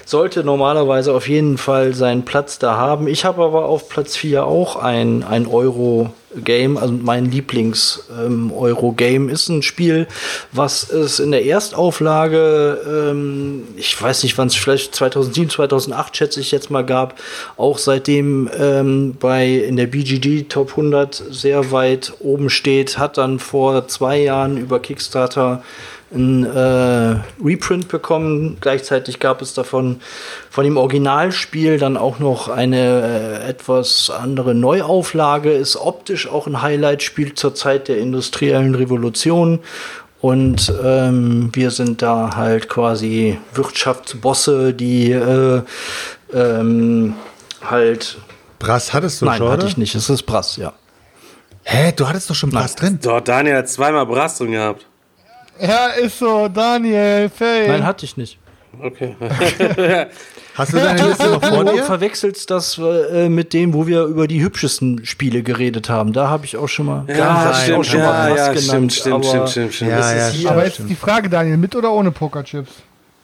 [0.06, 3.08] sollte normalerweise auf jeden Fall seinen Platz da haben.
[3.08, 5.48] Ich habe aber auf Platz 4 auch ein, ein
[6.38, 10.08] Euro-Game, also mein Lieblings-Euro-Game ist ein Spiel,
[10.52, 16.40] was es in der Erstauflage, ähm, ich weiß nicht wann es, vielleicht 2007, 2008 schätze
[16.40, 17.20] ich jetzt mal gab,
[17.58, 23.40] auch seitdem ähm, bei in der BGG Top 100 sehr weit oben steht, hat dann
[23.40, 25.64] vor zwei Jahren über Kickstarter
[26.14, 28.58] ein äh, Reprint bekommen.
[28.62, 30.00] Gleichzeitig gab es davon
[30.50, 35.52] von dem Originalspiel dann auch noch eine äh, etwas andere Neuauflage.
[35.52, 39.60] Ist optisch auch ein Highlight-Spiel zur Zeit der industriellen Revolution.
[40.20, 45.62] Und ähm, wir sind da halt quasi Wirtschaftsbosse, die äh,
[46.34, 47.14] ähm,
[47.64, 48.18] halt.
[48.60, 49.68] Brass hattest du Nein, schon, hatte oder?
[49.68, 49.94] ich nicht.
[49.94, 50.74] Es ist Brass, ja.
[51.64, 52.98] Hä, du hattest doch schon Brass drin.
[53.02, 54.88] Doch, Daniel hat zweimal Brass drin gehabt.
[55.62, 57.68] Ja, ist so, Daniel, Faye.
[57.68, 58.40] Nein, hatte ich nicht.
[58.82, 59.16] Okay.
[60.56, 61.84] Hast du deine Liste noch vor Du dir?
[61.84, 66.14] verwechselst das äh, mit dem, wo wir über die hübschesten Spiele geredet haben.
[66.14, 68.54] Da habe ich auch schon mal, da hab ich auch schon mal ja, Brass ja,
[68.54, 68.94] genannt.
[68.94, 69.92] stimmt, stimmt, aber stimmt, stimmt, stimmt.
[69.92, 72.72] Ja, das ja, ist hier Aber jetzt ist die Frage, Daniel, mit oder ohne Pokerchips?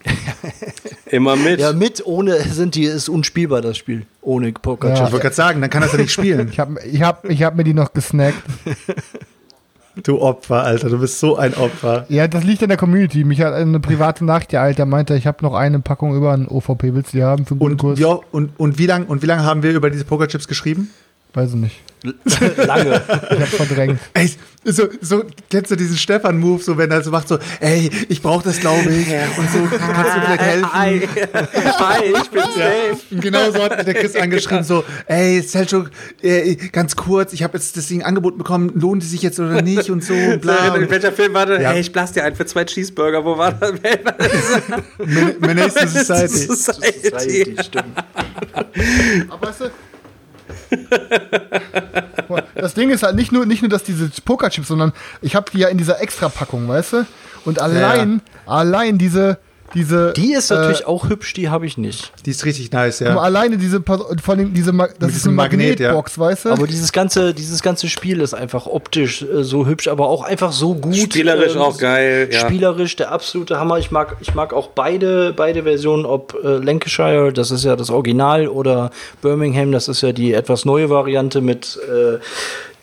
[1.07, 1.60] Immer mit.
[1.60, 4.05] Ja, mit, ohne sind die, ist unspielbar das Spiel.
[4.22, 4.95] Ohne Poker Ja.
[4.95, 6.49] Ich wollte gerade sagen, dann kann er ja nicht spielen.
[6.51, 8.38] Ich habe ich hab, ich hab mir die noch gesnackt.
[10.02, 12.06] Du Opfer, Alter, du bist so ein Opfer.
[12.10, 13.24] Ja, das liegt an der Community.
[13.24, 16.48] Mich hat eine private Nachricht ereilt, der meinte, ich habe noch eine Packung über einen
[16.48, 16.95] OVP.
[16.95, 17.99] Willst du die haben für einen guten Und, Kurs?
[17.99, 20.90] ja, und, und wie lange und wie lang haben wir über diese Pokerchips geschrieben?
[21.36, 21.80] Weiß ich nicht.
[22.57, 23.01] Lange.
[23.31, 23.99] Ich habe verdrängt.
[24.13, 24.30] Ey,
[24.65, 28.43] so, so kennst du diesen Stefan-Move, so wenn er so macht, so, ey, ich brauche
[28.43, 29.07] das, glaube ich.
[29.38, 30.73] Und so, kannst du vielleicht helfen?
[30.73, 31.01] Hi,
[31.80, 32.97] Hi ich bin safe.
[33.11, 37.57] Und genau so hat der Chris angeschrieben, so, ey, Selchuk, äh, ganz kurz, ich habe
[37.57, 40.75] jetzt das Ding angeboten bekommen, lohnt es sich jetzt oder nicht und so, bla.
[40.75, 41.61] In welcher Film war das?
[41.61, 41.71] Ja.
[41.71, 43.23] Hey, ich blass dir ein für zwei Cheeseburger.
[43.23, 43.71] Wo war das?
[44.99, 46.47] Men- Menace to Society.
[46.55, 47.55] Society.
[47.63, 47.85] stimmt.
[49.30, 49.65] Aber weißt du,
[52.55, 55.59] das Ding ist halt nicht nur, nicht nur, dass diese Pokerchips, sondern ich habe die
[55.59, 57.05] ja in dieser Extra-Packung, weißt du?
[57.45, 59.37] Und allein, allein diese,
[59.73, 60.13] diese.
[60.13, 62.11] Die ist äh, natürlich auch hübsch, die habe ich nicht.
[62.25, 63.17] Die ist richtig nice, ja.
[63.17, 65.87] Alleine diese, vor allem diese, das ist diesem eine Magnet, ja.
[65.89, 66.49] Magnetbox, weißt du?
[66.49, 70.51] Aber dieses ganze, dieses ganze Spiel ist einfach optisch äh, so hübsch, aber auch einfach
[70.51, 70.95] so gut.
[70.95, 72.39] Spielerisch ähm, auch geil, ja.
[72.39, 73.77] Spielerisch der absolute Hammer.
[73.79, 77.89] Ich mag, ich mag auch beide, beide Versionen, ob äh, Lancashire, das ist ja das
[77.89, 78.91] Original, oder
[79.21, 82.19] Birmingham, das ist ja die etwas neue Variante mit äh,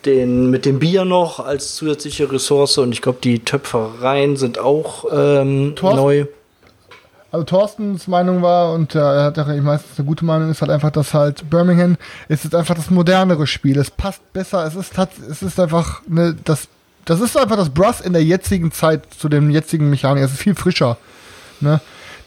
[0.05, 2.77] den, mit dem Bier noch als zusätzliche Ressource.
[2.77, 6.25] Und ich glaube, die Töpfereien sind auch ähm, neu.
[7.31, 10.71] Also Thorstens Meinung war, und äh, er hat ich meistens eine gute Meinung, ist halt
[10.71, 11.97] einfach, dass halt Birmingham
[12.27, 13.77] ist jetzt einfach das modernere Spiel.
[13.77, 16.67] Es passt besser, es ist es ist einfach ne, das
[17.05, 20.23] das ist einfach das Brass in der jetzigen Zeit zu dem jetzigen Mechanik.
[20.23, 20.97] Es ist viel frischer.
[21.61, 21.79] Ne?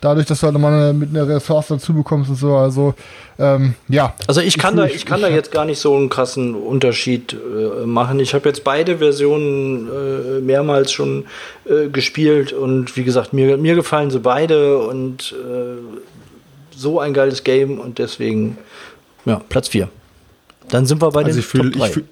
[0.05, 2.55] Dadurch, dass du halt nochmal mit einer Ressource dazu bekommst und so.
[2.56, 2.93] Also,
[3.39, 4.14] ähm, ja.
[4.26, 7.32] Also ich kann fühl- da, ich kann da jetzt gar nicht so einen krassen Unterschied
[7.32, 8.20] äh, machen.
[8.20, 11.24] Ich habe jetzt beide Versionen äh, mehrmals schon
[11.64, 15.81] äh, gespielt und wie gesagt, mir, mir gefallen sie beide und äh,
[16.76, 18.59] so ein geiles Game und deswegen
[19.24, 19.89] ja, Platz 4.
[20.68, 21.86] Dann sind wir bei Also den ich fühle Top 3.
[21.86, 22.05] ich fühl,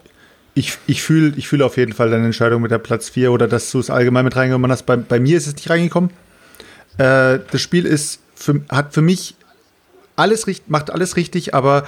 [0.55, 3.49] ich, ich fühl, ich fühl auf jeden Fall deine Entscheidung mit der Platz 4 oder
[3.49, 4.85] dass du es allgemein mit reingekommen hast.
[4.87, 6.11] Bei, bei mir ist es nicht reingekommen.
[7.03, 9.35] Äh, das Spiel ist für, hat für mich
[10.17, 11.85] alles richtig, macht alles richtig, aber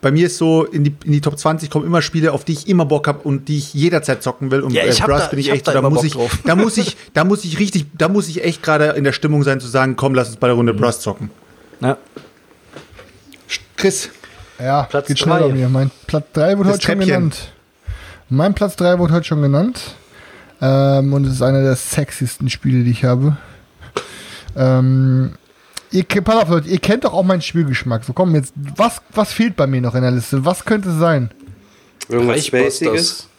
[0.00, 2.52] bei mir ist so, in die, in die Top 20 kommen immer Spiele, auf die
[2.54, 4.60] ich immer Bock habe und die ich jederzeit zocken will.
[4.62, 6.04] Und Ja, ich äh, Brass da- bin ich ich echt da so, da muss Bock
[6.06, 6.38] ich, drauf.
[6.44, 9.42] da muss ich, da muss ich richtig, da muss ich echt gerade in der Stimmung
[9.42, 11.30] sein zu sagen, komm, lass uns bei der Runde Brass zocken.
[11.80, 11.98] ja.
[13.76, 14.10] Chris,
[14.58, 15.48] Ja, Platz geht schnell drei.
[15.48, 15.68] bei mir.
[15.68, 17.06] Mein Platz 3 wurde Das heute schon Treppchen.
[17.14, 17.52] genannt.
[18.28, 19.80] Mein Platz 3 wurde heute schon genannt.
[20.60, 23.36] Ähm, und es ist einer der sexiesten Spiele, die ich habe.
[24.56, 25.32] Ähm,
[25.90, 28.04] ihr, pass auf, Leute, ihr kennt doch auch meinen Spielgeschmack.
[28.04, 30.44] So, komm, jetzt, was, was fehlt bei mir noch in der Liste?
[30.44, 31.30] Was könnte es sein?
[32.08, 33.29] Irgendwas Reichbusters.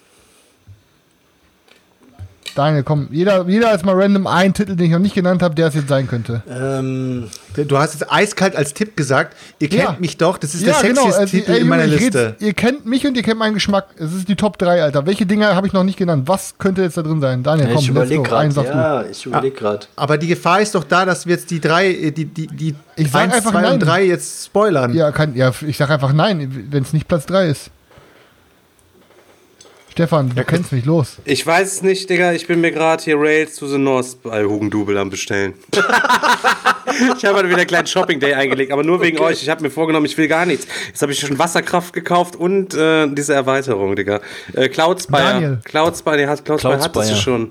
[2.56, 5.56] Daniel, komm, jeder, jeder als mal random einen Titel, den ich noch nicht genannt habe,
[5.56, 6.44] der es jetzt sein könnte.
[6.50, 9.96] Ähm, du hast jetzt eiskalt als Tipp gesagt, ihr kennt Ja.
[10.00, 12.36] mich doch, das ist der Ja, sexieste genau, also, Titel ey, in meiner Liste.
[12.40, 13.88] Ihr kennt mich und ihr kennt meinen Geschmack.
[13.98, 15.06] Es ist die Top 3, Alter.
[15.06, 16.28] Welche Dinge habe ich noch nicht genannt?
[16.28, 17.42] Was könnte jetzt da drin sein?
[17.44, 18.50] Daniel, komm, ich überlege gerade.
[18.66, 19.88] Ja, ich überlege gerade.
[19.96, 22.76] Aber die Gefahr ist doch da, dass wir jetzt die drei, äh, die, die, die
[22.98, 23.74] Ich sag 1, einfach 2 nein.
[23.74, 24.94] und 3 jetzt spoilern.
[24.94, 27.70] Ja, kann, ja, ich sag einfach nein, wenn es nicht Platz 3 ist.
[29.92, 31.18] Stefan, du kennst mich, los.
[31.26, 32.32] Ich weiß es nicht, Digga.
[32.32, 35.54] Ich bin mir gerade hier Rails to the North bei Hugendubel am Bestellen.
[35.74, 39.44] ich habe halt wieder einen kleinen Shopping Day eingelegt, aber nur wegen euch.
[39.44, 40.66] Ich habe mir vorgenommen, ich will gar nichts.
[40.88, 44.22] Jetzt habe ich schon Wasserkraft gekauft und äh, diese Erweiterung, Digga.
[44.54, 45.24] Äh, Cloud Spire.
[45.24, 45.60] Daniel.
[45.66, 47.50] Cloud Spire, nee, hat, Cloud Spire hattest du schon.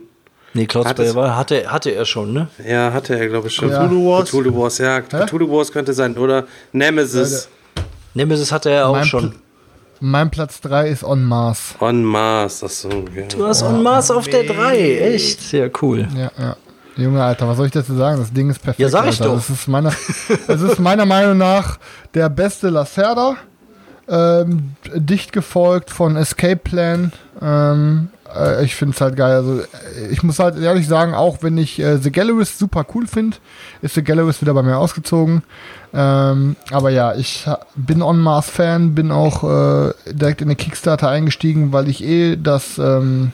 [0.54, 2.48] Nee, Cloud Hat Spire war, hatte, hatte er schon, ne?
[2.66, 3.68] Ja, hatte er, glaube ich, schon.
[3.68, 3.84] Ja.
[3.86, 4.28] Cthulhu Wars?
[4.30, 5.02] Cthulhu Wars, ja.
[5.02, 6.16] Cthulhu Wars könnte sein.
[6.16, 7.50] Oder Nemesis.
[8.14, 9.30] Nemesis hatte er auch Mein schon.
[9.30, 9.34] Pl-
[10.00, 11.74] Mein Platz 3 ist On Mars.
[11.80, 12.60] On Mars.
[12.60, 13.26] Das so, ja.
[13.28, 14.98] Du hast On Mars auf der 3.
[15.14, 15.40] Echt?
[15.42, 16.08] Sehr cool.
[16.16, 16.56] Ja, ja.
[16.96, 18.18] Junge, Alter, was soll ich dazu sagen?
[18.18, 18.80] Das Ding ist perfekt.
[18.80, 19.24] Ja, sag ich Alter.
[19.34, 19.36] doch.
[19.36, 19.92] Das ist, meiner,
[20.46, 21.78] das ist meiner Meinung nach
[22.14, 23.36] der beste Lacerda.
[24.08, 27.12] Ähm, dicht gefolgt von Escape Plan.
[27.40, 29.34] Ähm, äh, ich finde es halt geil.
[29.34, 33.06] Also, äh, ich muss halt ehrlich sagen, auch wenn ich äh, The Gallerist super cool
[33.06, 33.36] finde,
[33.82, 35.42] ist The Gallerist wieder bei mir ausgezogen.
[35.92, 41.08] Ähm, aber ja, ich bin On Mars Fan, bin auch äh, direkt in den Kickstarter
[41.08, 43.32] eingestiegen, weil ich eh das ähm,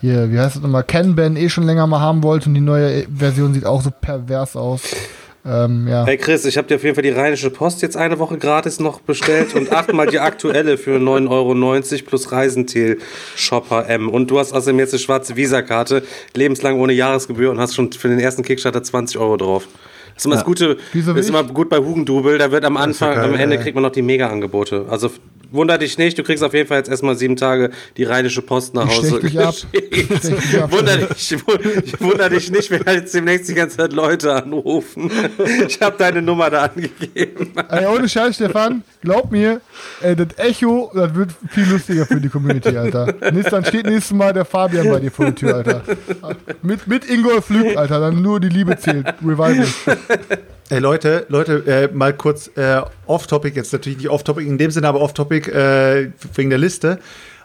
[0.00, 3.06] hier, wie heißt das nochmal, Kanban eh schon länger mal haben wollte und die neue
[3.14, 4.82] Version sieht auch so pervers aus.
[5.44, 6.04] Ähm, ja.
[6.04, 8.78] Hey Chris, ich habe dir auf jeden Fall die Rheinische Post jetzt eine Woche gratis
[8.78, 12.98] noch bestellt und achtmal die aktuelle für 9,90 Euro plus Reisentil
[13.36, 14.10] Shopper M.
[14.10, 16.02] Und du hast außerdem jetzt eine schwarze Visakarte,
[16.34, 19.66] lebenslang ohne Jahresgebühr und hast schon für den ersten Kickstarter 20 Euro drauf.
[20.20, 20.76] Das ist immer das Gute,
[21.18, 23.62] ist immer gut bei Hugendubel, da wird am Anfang, geil, am Ende ey.
[23.62, 24.84] kriegt man noch die Mega-Angebote.
[24.90, 25.10] Also
[25.50, 28.74] wunder dich nicht, du kriegst auf jeden Fall jetzt erstmal sieben Tage die rheinische Post
[28.74, 29.20] nach Hause.
[29.30, 30.70] Ich dich ab.
[30.70, 35.10] wunder, dich, ich wunder dich nicht, wenn jetzt demnächst die ganze Zeit Leute anrufen.
[35.66, 37.52] Ich habe deine Nummer da angegeben.
[37.68, 39.60] Ey, ohne Scheiß, Stefan, glaub mir,
[40.00, 43.14] ey, das Echo, das wird viel lustiger für die Community, Alter.
[43.32, 45.82] Nächst, dann steht nächstes Mal der Fabian bei dir vor der Tür, Alter.
[46.62, 49.06] Mit, mit Ingolf Lüb, Alter, dann nur die Liebe zählt.
[49.22, 49.66] Revival.
[50.70, 54.88] Ey, Leute, Leute, äh, mal kurz äh, off-topic, jetzt natürlich nicht off-topic in dem Sinne,
[54.88, 56.98] aber off-topic äh, wegen der Liste.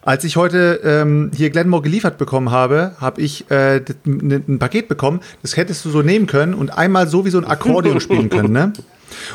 [0.03, 5.21] Als ich heute ähm, hier Glenmore geliefert bekommen habe, habe ich äh, ein Paket bekommen,
[5.41, 8.51] das hättest du so nehmen können und einmal so wie so ein Akkordeon spielen können,
[8.51, 8.73] ne?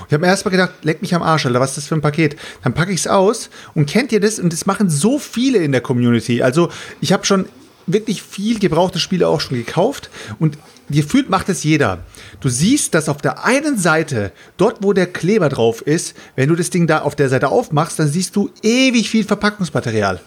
[0.07, 2.03] Ich habe mir erstmal gedacht, leck mich am Arsch, Alter, was ist das für ein
[2.03, 2.37] Paket?
[2.63, 4.39] Dann packe ich es aus und kennt ihr das?
[4.39, 6.43] Und das machen so viele in der Community.
[6.43, 6.69] Also
[7.01, 7.47] ich habe schon
[7.87, 10.59] wirklich viel gebrauchte Spiele auch schon gekauft und
[10.91, 12.05] gefühlt macht es jeder.
[12.41, 16.57] Du siehst, dass auf der einen Seite, dort wo der Kleber drauf ist, wenn du
[16.57, 20.21] das Ding da auf der Seite aufmachst, dann siehst du ewig viel Verpackungsmaterial.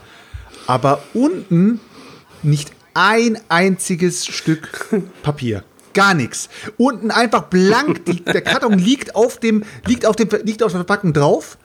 [0.67, 1.79] Aber unten
[2.41, 4.87] nicht ein einziges Stück
[5.23, 5.63] Papier.
[5.93, 6.49] Gar nichts.
[6.77, 10.79] Unten einfach blank, die, der Karton liegt auf dem, liegt auf dem, liegt auf der
[10.79, 11.57] Verpackung drauf.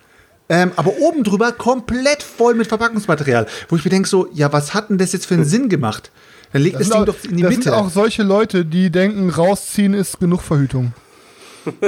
[0.48, 3.46] Ähm, aber oben drüber komplett voll mit Verpackungsmaterial.
[3.68, 6.10] Wo ich mir denke so, ja, was hat denn das jetzt für einen Sinn gemacht?
[6.52, 7.62] Dann leg das, Das, Ding sind, doch auch, in die das Mitte.
[7.64, 10.92] sind auch solche Leute, die denken, rausziehen ist genug Verhütung.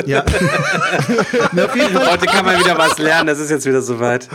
[0.04, 0.24] ja.
[0.24, 4.28] Auf, jeden Fall, Heute kann man wieder was lernen, das ist jetzt wieder soweit.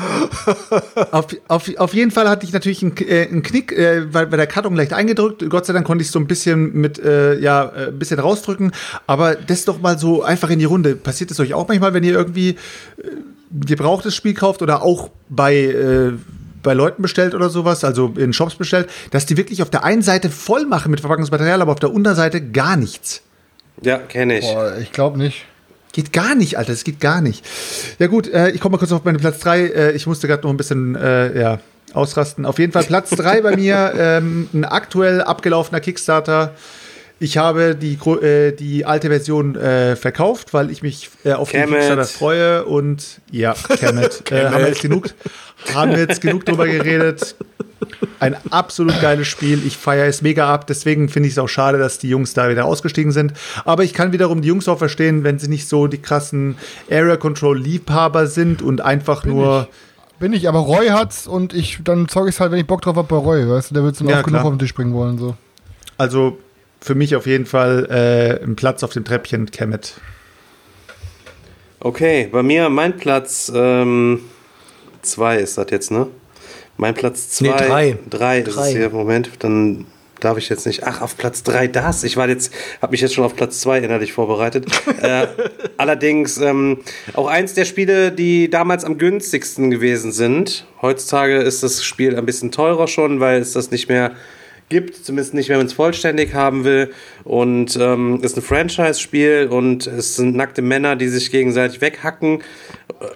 [1.11, 4.37] auf, auf, auf jeden Fall hatte ich natürlich einen, äh, einen Knick, äh, weil, weil
[4.37, 5.47] der Karton leicht eingedrückt.
[5.49, 8.71] Gott sei Dank konnte ich so ein bisschen mit, äh, ja, äh, ein bisschen rausdrücken.
[9.05, 10.95] Aber das doch mal so einfach in die Runde.
[10.95, 13.03] Passiert es euch auch manchmal, wenn ihr irgendwie äh,
[13.51, 16.13] gebrauchtes Spiel kauft oder auch bei, äh,
[16.63, 20.01] bei Leuten bestellt oder sowas, also in Shops bestellt, dass die wirklich auf der einen
[20.01, 23.21] Seite voll machen mit Verpackungsmaterial, aber auf der Unterseite gar nichts.
[23.81, 24.45] Ja, kenne ich.
[24.45, 25.45] Boah, ich glaube nicht.
[25.91, 27.45] Geht gar nicht, Alter, das geht gar nicht.
[27.99, 29.61] Ja gut, äh, ich komme mal kurz auf meinen Platz 3.
[29.61, 31.59] Äh, ich musste gerade noch ein bisschen äh, ja,
[31.93, 32.45] ausrasten.
[32.45, 36.53] Auf jeden Fall Platz 3 bei mir, ähm, ein aktuell abgelaufener Kickstarter.
[37.19, 41.61] Ich habe die, äh, die alte Version äh, verkauft, weil ich mich äh, auf den
[41.61, 41.75] Kemet.
[41.79, 42.65] Kickstarter freue.
[42.65, 45.07] Und ja, Kemet, äh, haben wir jetzt genug,
[45.73, 47.35] haben wir jetzt genug drüber geredet.
[48.19, 49.61] Ein absolut geiles Spiel.
[49.65, 50.67] Ich feiere es mega ab.
[50.67, 53.33] Deswegen finde ich es auch schade, dass die Jungs da wieder ausgestiegen sind.
[53.63, 56.57] Aber ich kann wiederum die Jungs auch verstehen, wenn sie nicht so die krassen
[56.91, 59.67] Area Control Liebhaber sind und einfach nur.
[60.19, 62.95] Bin ich, aber Roy hat's und ich, dann zocke ich's halt, wenn ich Bock drauf
[62.95, 64.45] hab bei Roy, weißt du, der wird so Ja, genug klar.
[64.45, 65.35] auf den Tisch bringen wollen, so.
[65.97, 66.37] Also
[66.85, 69.95] für mich auf jeden Fall äh, ein Platz auf dem Treppchen Kemet.
[71.79, 74.21] Okay, bei mir mein Platz ähm,
[75.01, 76.07] zwei ist das jetzt, ne?
[76.77, 77.47] Mein Platz zwei.
[77.47, 77.97] Nee, drei.
[78.09, 78.67] Drei ist Drei.
[78.69, 78.89] es hier.
[78.91, 79.87] Moment, dann
[80.19, 80.83] darf ich jetzt nicht.
[80.83, 82.03] Ach, auf Platz drei das.
[82.03, 84.67] Ich war jetzt, habe mich jetzt schon auf Platz zwei innerlich vorbereitet.
[85.01, 85.27] äh,
[85.77, 86.79] allerdings ähm,
[87.13, 90.67] auch eins der Spiele, die damals am günstigsten gewesen sind.
[90.83, 94.11] Heutzutage ist das Spiel ein bisschen teurer schon, weil es das nicht mehr
[94.69, 96.91] gibt, zumindest nicht, wenn man es vollständig haben will.
[97.23, 102.41] Und ähm, ist ein Franchise-Spiel und es sind nackte Männer, die sich gegenseitig weghacken.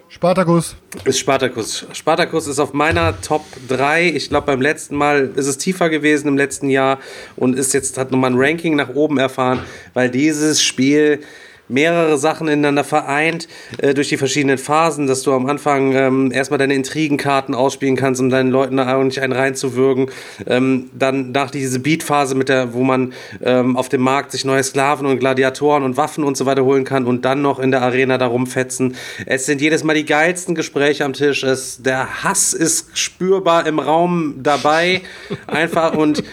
[0.10, 0.76] Spartacus.
[1.06, 1.86] Ist Spartacus.
[1.94, 4.10] Spartacus ist auf meiner Top 3.
[4.10, 7.00] Ich glaube, beim letzten Mal ist es tiefer gewesen im letzten Jahr
[7.36, 9.62] und ist jetzt, hat nochmal ein Ranking nach oben erfahren,
[9.94, 11.22] weil dieses Spiel
[11.70, 13.48] mehrere Sachen ineinander vereint
[13.78, 18.20] äh, durch die verschiedenen Phasen, dass du am Anfang ähm, erstmal deine Intrigenkarten ausspielen kannst,
[18.20, 20.10] um deinen Leuten da ordentlich einen reinzuwürgen.
[20.48, 23.14] Ähm, dann nach diese Beat-Phase, mit der, wo man
[23.44, 26.84] ähm, auf dem Markt sich neue Sklaven und Gladiatoren und Waffen und so weiter holen
[26.84, 28.96] kann und dann noch in der Arena darum fetzen.
[29.26, 31.44] Es sind jedes Mal die geilsten Gespräche am Tisch.
[31.44, 35.02] Es, der Hass ist spürbar im Raum dabei.
[35.48, 36.24] Einfach und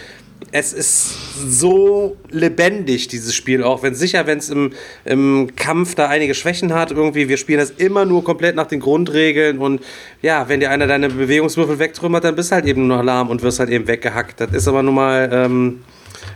[0.51, 1.13] es ist
[1.47, 3.83] so lebendig, dieses Spiel auch.
[3.83, 4.71] Wenn sicher, wenn es im,
[5.05, 8.79] im Kampf da einige Schwächen hat, irgendwie, wir spielen das immer nur komplett nach den
[8.79, 9.81] Grundregeln und
[10.21, 13.41] ja, wenn dir einer deine Bewegungswürfel wegtrümmert, dann bist halt eben nur noch lahm und
[13.43, 14.39] wirst halt eben weggehackt.
[14.39, 15.83] Das ist aber nun mal, ähm,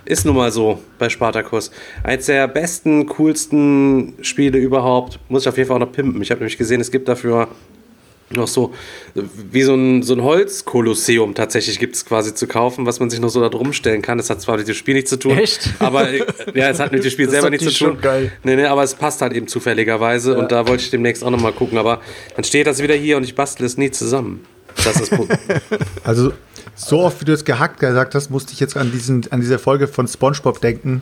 [0.06, 1.72] ist nun mal so bei Spartacus.
[2.04, 5.20] Eins der besten, coolsten Spiele überhaupt.
[5.30, 6.22] Muss ich auf jeden Fall auch noch pimpen.
[6.22, 7.48] Ich habe nämlich gesehen, es gibt dafür
[8.34, 8.74] noch so
[9.14, 13.20] wie so ein, so ein Holzkolosseum tatsächlich gibt es quasi zu kaufen, was man sich
[13.20, 14.18] noch so da drum stellen kann.
[14.18, 15.70] Das hat zwar mit dem Spiel nichts zu tun, Echt?
[15.80, 17.94] aber äh, ja, es hat mit dem Spiel Das selber nichts zu tun.
[17.94, 18.32] schon geil.
[18.44, 21.42] Nee, nee, aber es passt halt eben zufälligerweise und da wollte ich demnächst auch noch
[21.42, 22.02] mal gucken, aber
[22.36, 24.46] dann steht das wieder hier und ich bastel es nie zusammen.
[24.84, 25.12] Das ist.
[26.04, 26.34] Also
[26.76, 29.60] so oft, wie du es gehackt gesagt hast, musste ich jetzt an, diesen, an diese
[29.60, 31.02] Folge von SpongeBob denken.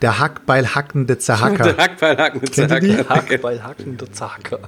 [0.00, 1.72] Der Hackbeil hackende Zerhacker.
[1.72, 2.96] Der Hackbeil, Hacken, Kennt ihr die?
[2.96, 3.08] Zack.
[3.08, 4.60] Hack, Hacken, der Zacker.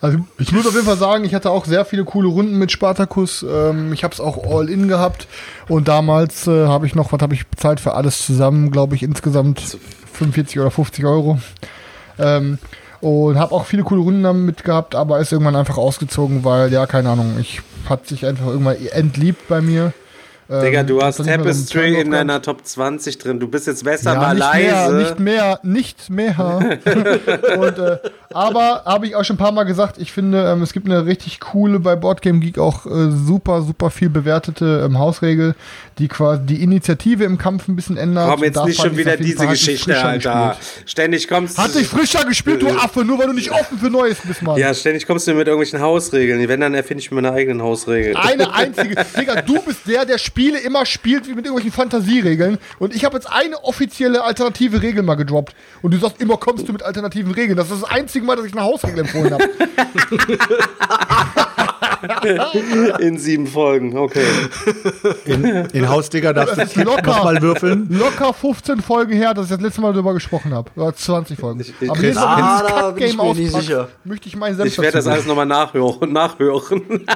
[0.00, 2.70] Also ich muss auf jeden Fall sagen, ich hatte auch sehr viele coole Runden mit
[2.70, 3.46] Spartacus.
[3.48, 5.26] Ähm, ich habe es auch all in gehabt
[5.68, 9.02] und damals äh, habe ich noch, was habe ich bezahlt für alles zusammen, glaube ich
[9.02, 9.78] insgesamt
[10.12, 11.40] 45 oder 50 Euro.
[12.18, 12.58] Ähm,
[13.00, 16.86] und habe auch viele coole Runden damit gehabt, aber ist irgendwann einfach ausgezogen, weil ja
[16.86, 19.92] keine Ahnung, ich hat sich einfach irgendwann entliebt bei mir.
[20.48, 23.40] Digga, du Ähm, hast Tapestry in deiner Top 20 drin.
[23.40, 24.92] Du bist jetzt besser Ja, mal nicht leise.
[24.92, 26.78] mehr, nicht mehr, nicht mehr.
[27.58, 27.98] und, äh,
[28.34, 31.06] aber habe ich auch schon ein paar Mal gesagt, ich finde, ähm, es gibt eine
[31.06, 35.54] richtig coole bei Boardgame Geek auch äh, super, super viel bewertete ähm, Hausregel,
[35.98, 38.30] die quasi die Initiative im Kampf ein bisschen ändert.
[38.30, 40.56] Komm jetzt nicht schon wieder diese Fall, Geschichte, Alter.
[40.58, 40.90] gespielt.
[40.90, 44.18] Ständig kommst Hat sich frischer gespielt, du Affe, nur weil du nicht offen für Neues
[44.24, 44.58] bist, Mann.
[44.58, 46.46] Ja, ständig kommst du mit irgendwelchen Hausregeln.
[46.48, 48.16] Wenn, dann erfinde ich mir meine eigenen Hausregeln.
[48.16, 48.94] Eine einzige.
[49.18, 52.58] Digga, du bist der, der Spiele immer spielt wie mit irgendwelchen Fantasieregeln.
[52.78, 55.54] Und ich habe jetzt eine offizielle alternative Regel mal gedroppt.
[55.82, 57.56] Und du sagst, immer kommst du mit alternativen Regeln.
[57.56, 59.44] Das ist das einzige Mal, dass ich eine Hausregel empfohlen habe.
[62.98, 64.24] In sieben Folgen, okay.
[65.24, 67.02] In, in Hausdigger darfst du Das ist locker.
[67.02, 67.86] nochmal würfeln.
[67.90, 70.70] Locker 15 Folgen her, dass ich das letzte Mal darüber gesprochen habe.
[70.76, 71.60] Oder 20 Folgen.
[71.60, 73.88] Aber Chris, jedes Mal, wenn ah, da bin ich mir nicht sicher.
[74.04, 76.12] möchte ich meinen Ich werde das alles nochmal nachhören.
[76.12, 76.82] nachhören.
[76.88, 77.06] geben.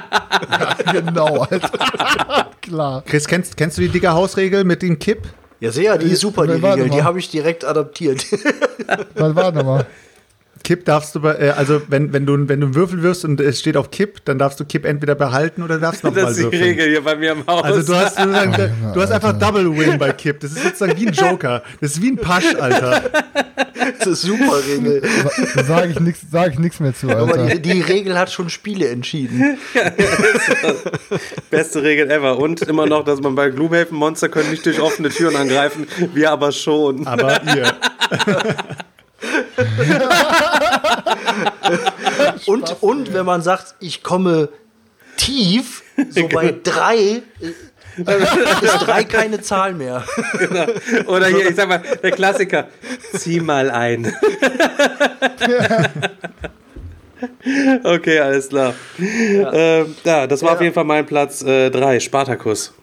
[0.91, 1.69] Genau, Alter.
[2.61, 3.03] Klar.
[3.05, 5.23] Chris, kennst, kennst du die Digger Hausregel mit dem Kipp?
[5.59, 6.73] Ja, sehr, die ist super, die Warte mal.
[6.73, 6.89] Regel.
[6.89, 8.25] Die habe ich direkt adaptiert.
[9.15, 9.85] Was war denn mal?
[10.63, 13.39] Kipp darfst du, bei, äh, also wenn, wenn, du, wenn du einen Würfel wirfst und
[13.41, 16.37] es steht auf Kipp, dann darfst du Kipp entweder behalten oder darfst Das nochmal ist
[16.37, 16.63] die würfeln.
[16.63, 17.63] Regel hier bei mir im Haus.
[17.63, 20.39] Also du hast, sozusagen, du hast einfach Double Win bei Kipp.
[20.39, 21.63] Das ist sozusagen wie ein Joker.
[21.81, 23.03] Das ist wie ein Pasch, Alter.
[23.99, 25.01] Das ist super Regel.
[25.55, 27.55] Da sage ich nichts sag ich nix mehr zu, Aber Alter.
[27.55, 29.57] die, die Regel hat schon Spiele entschieden.
[31.49, 32.37] Beste Regel ever.
[32.37, 36.31] Und immer noch, dass man bei Gloomhaven Monster können nicht durch offene Türen angreifen, wir
[36.31, 37.07] aber schon.
[37.07, 37.73] Aber ihr.
[42.45, 44.49] Und, und wenn man sagt, ich komme
[45.17, 47.21] tief, so bei drei, äh,
[48.61, 50.03] ist drei keine Zahl mehr.
[51.07, 52.67] Oder hier, ich sag mal, der Klassiker.
[53.15, 54.05] Zieh mal ein.
[57.83, 58.73] okay, alles klar.
[58.97, 62.73] Ja, ähm, ja das war auf jeden Fall mein Platz 3, Spartacus.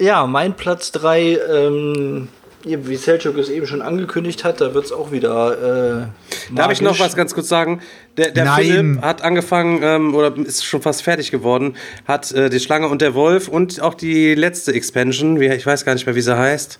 [0.00, 2.28] Ja, mein Platz 3, ähm,
[2.64, 6.08] wie Selchuk es eben schon angekündigt hat, da wird es auch wieder.
[6.50, 7.80] Äh, Darf ich noch was ganz kurz sagen?
[8.16, 8.64] Der, der Nein.
[8.64, 11.76] Philipp hat angefangen ähm, oder ist schon fast fertig geworden,
[12.06, 15.84] hat äh, die Schlange und der Wolf und auch die letzte Expansion, wie, ich weiß
[15.84, 16.78] gar nicht mehr, wie sie heißt.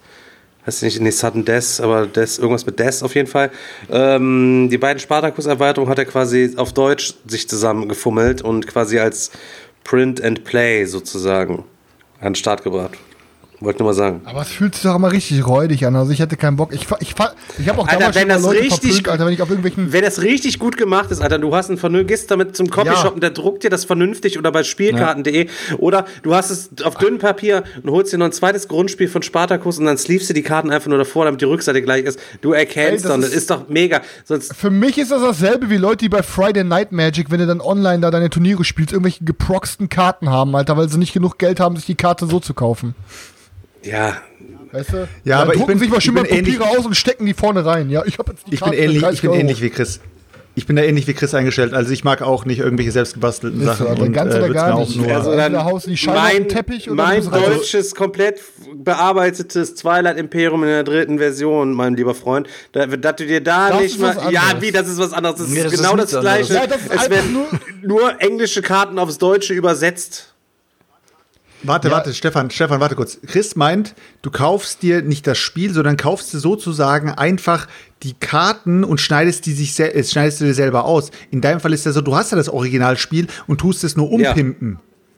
[0.66, 3.50] Heißt nicht, nicht Sudden Death, aber Death, irgendwas mit Death auf jeden Fall.
[3.90, 9.30] Ähm, die beiden Spartacus-Erweiterungen hat er quasi auf Deutsch sich zusammengefummelt und quasi als
[9.84, 11.64] Print and Play sozusagen
[12.20, 12.96] an den Start gebracht.
[13.64, 14.20] Wollte nur mal sagen.
[14.24, 15.96] Aber es fühlt sich doch immer richtig räudig an.
[15.96, 16.72] Also ich hätte keinen Bock.
[16.72, 17.14] Ich, ich,
[17.58, 20.02] ich habe auch Alter, damals wenn das Leute richtig, Alter, wenn ich auf irgendwelchen wenn
[20.04, 23.10] das richtig gut gemacht ist, Alter, du hast einen vernünftigen, gehst damit zum Copyshop Ja.
[23.10, 27.18] und der druckt dir das vernünftig oder bei Spielkarten.de oder du hast es auf dünnem
[27.18, 30.42] Papier und holst dir noch ein zweites Grundspiel von Spartacus und dann sleevest du die
[30.42, 32.18] Karten einfach nur davor, damit die Rückseite gleich ist.
[32.40, 34.00] Du erkennst Ey, das doch, das ist- ist doch mega.
[34.24, 37.46] Sonst Für mich ist das dasselbe wie Leute, die bei Friday Night Magic, wenn du
[37.46, 41.38] dann online da deine Turniere spielst, irgendwelche geproxten Karten haben, Alter, weil sie nicht genug
[41.38, 42.94] Geld haben, sich die Karte so zu kaufen.
[43.84, 44.16] Ja,
[44.72, 45.08] Weißt du?
[45.24, 47.26] Ja, aber ich bin- sich mal ich schön mal bin ähnlich- Papiere aus und stecken
[47.26, 47.90] die vorne rein.
[47.90, 49.40] Ja, ich habe jetzt die Ich bin Karte für ähnlich, 30 ich bin Euro.
[49.40, 50.00] ähnlich wie Chris.
[50.56, 51.74] Ich bin da ähnlich wie Chris eingestellt.
[51.74, 53.86] Also ich mag auch nicht irgendwelche selbstgebastelten Ist Sachen.
[54.00, 54.94] Und, ganz äh, oder gar nicht.
[54.96, 57.44] nur- Also Entweder dann haust du die Scheibe mein, Teppich oder mein musst raus.
[57.46, 58.40] deutsches, komplett
[58.74, 63.70] bearbeitetes Twilight Imperium in der dritten Version, mein lieber Freund, da, dass du dir da
[63.70, 64.16] Das nicht ist mal.
[64.32, 65.38] Ja, wie, das ist was anderes.
[65.38, 66.54] Das Nee, ist das ist genau nichts das Gleiche.
[66.54, 67.48] Ja, das ist es werden nur-
[67.82, 70.33] nur englische Karten aufs Deutsche übersetzt.
[71.66, 71.94] Warte, Ja.
[71.94, 73.18] warte, Stefan, Stefan, warte kurz.
[73.26, 77.66] Chris meint, du kaufst dir nicht das Spiel, sondern kaufst dir sozusagen einfach
[78.02, 81.10] die Karten und schneidest die sich äh, schneidest du dir selber aus.
[81.30, 84.10] In deinem Fall ist ja so, du hast ja das Originalspiel und tust es nur
[84.20, 84.32] Ja.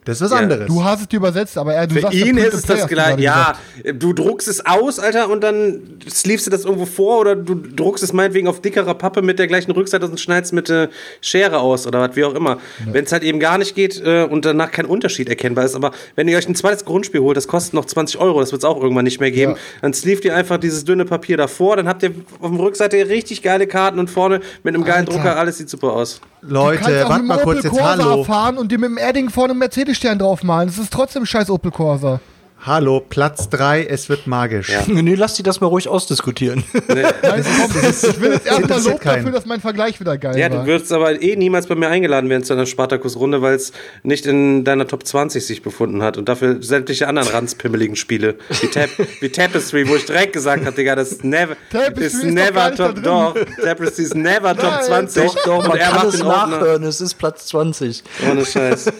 [0.06, 0.36] Das ist was Ja.
[0.38, 0.66] anderes.
[0.68, 2.86] Du hast es dir übersetzt, aber er, du Für sagst, der ihn ist es das
[2.88, 3.20] gleiche.
[3.20, 4.02] Ja, gesagt.
[4.02, 8.02] du druckst es aus, Alter, und dann sleevest du das irgendwo vor oder du druckst
[8.02, 10.88] es meinetwegen auf dickerer Pappe mit der gleichen Rückseite und schneidest mit der
[11.20, 12.58] Schere aus oder was, wie auch immer.
[12.90, 15.74] Wenn es halt eben gar nicht geht äh, und danach kein Unterschied erkennbar ist.
[15.74, 18.62] Aber wenn ihr euch ein zweites Grundspiel holt, das kostet noch 20 Euro, das wird
[18.62, 19.58] es auch irgendwann nicht mehr geben, Ja.
[19.82, 23.42] dann sleeved ihr einfach dieses dünne Papier davor, dann habt ihr auf der Rückseite richtig
[23.42, 25.12] geile Karten und vorne mit einem geilen Alter.
[25.18, 26.20] Drucker, alles sieht super aus.
[26.48, 27.78] Leute, warte mal kurz Opel jetzt.
[27.78, 28.24] Corsa Hallo.
[28.24, 30.68] fahren und dir mit dem Erding vorne einen Mercedes-Stern draufmalen.
[30.68, 32.20] Das ist trotzdem scheiß Opel Corsa.
[32.66, 34.70] Hallo, Platz 3, es wird magisch.
[34.70, 34.82] Ja.
[34.88, 36.64] Nee, lass die das mal ruhig ausdiskutieren.
[36.88, 39.16] Nein, komm, ich will jetzt erstmal Lob keinen.
[39.18, 40.62] dafür, dass mein Vergleich wieder geil Ja, war.
[40.64, 43.70] du würdest aber eh niemals bei mir eingeladen werden zu einer Spartakus-Runde, weil es
[44.02, 48.66] nicht in deiner Top 20 sich befunden hat und dafür sämtliche anderen ranzpimmeligen Spiele, wie,
[48.66, 52.24] Tap wie Tapestry, wo ich direkt gesagt habe, Digga, das ist never, Tapestry ist ist
[52.24, 54.84] doch gar never nicht Top, doch, Tapestry ist never Top Nein.
[54.86, 56.56] 20 Doch, doch, man er kann macht es den Ordner.
[56.56, 58.02] nachhören, es ist Platz 20.
[58.28, 58.90] Ohne Scheiß.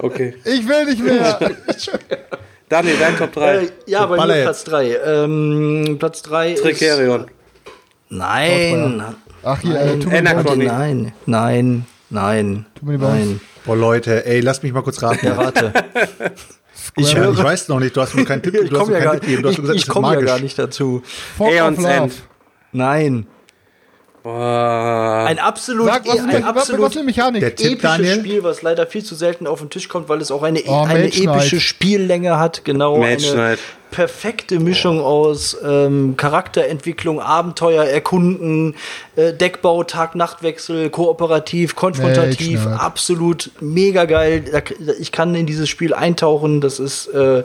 [0.00, 0.34] Okay.
[0.44, 1.38] Ich will nicht mehr.
[2.70, 3.56] Daniel, dein Top 3.
[3.56, 4.44] Äh, ja, bei baller mir jetzt.
[4.46, 4.96] Platz 3.
[5.04, 6.62] Ähm, Platz 3 ist...
[6.62, 7.26] Tricerion.
[8.08, 9.02] Nein.
[9.42, 10.64] Ach hier, äh, tu mir Anachrony.
[10.66, 13.16] Nein, nein, nein, mir die Bounce.
[13.16, 13.40] nein.
[13.64, 15.26] Boah, Leute, ey, lass mich mal kurz raten.
[15.26, 15.72] Ja, rate.
[16.96, 18.84] ich, Ich höre, ich weiß noch nicht, du hast mir keinen Tipp, ich du hast
[18.84, 19.42] komme mir ja, keinen gar- Tipp gegeben.
[19.42, 21.02] Du hast ich, gesagt, ich es ist komm ja gar nicht dazu.
[21.38, 21.84] Aeon's.
[21.84, 22.12] End.
[22.72, 23.26] Nein.
[24.22, 25.24] Boah.
[25.26, 27.40] Ein absolut, Sag, was ist ein mit, was, was absolut ist mit Mechanik?
[27.40, 28.18] Der Tipp, episches Daniel?
[28.20, 30.82] Spiel, was leider viel zu selten auf den Tisch kommt, weil es auch eine, Oh,
[30.84, 31.36] eine Mage Knight.
[31.36, 32.64] epische Spiellänge hat.
[32.64, 33.58] Genau, Mage eine Knight.
[33.90, 38.74] perfekte Mischung aus ähm, Charakterentwicklung, Abenteuer, Erkunden,
[39.16, 44.44] äh, Deckbau, Tag-Nacht-Wechsel, kooperativ, konfrontativ, absolut mega geil.
[45.00, 47.42] Ich kann in dieses Spiel eintauchen, das ist äh,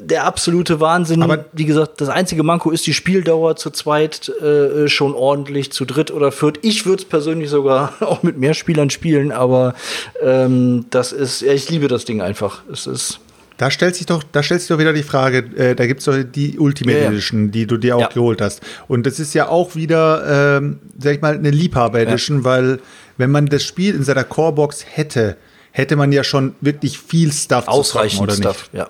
[0.00, 1.22] der absolute Wahnsinn.
[1.22, 5.84] Aber- wie gesagt, das einzige Manko ist die Spieldauer zu zweit äh, schon ordentlich, zu
[5.84, 6.58] dritt oder viert.
[6.62, 9.74] Ich würde es persönlich sogar auch mit mehr Spielern spielen, aber
[10.22, 12.62] ähm, das ist, ja, ich liebe das Ding einfach.
[12.72, 13.20] Es ist
[13.58, 16.04] Da stellt sich doch, da stellt sich doch wieder die Frage, äh, da gibt es
[16.06, 17.10] doch die Ultimate Ja, ja.
[17.10, 18.08] Edition, die du dir auch Ja.
[18.08, 18.60] geholt hast.
[18.86, 22.78] Und das ist ja auch wieder, ähm, sag ich mal, eine Liebhaber Edition, weil
[23.16, 25.36] wenn man das Spiel in seiner Corebox hätte,
[25.72, 28.70] hätte man ja schon wirklich viel Stuff zu ausreichend zocken, Stuff.
[28.72, 28.88] Ja.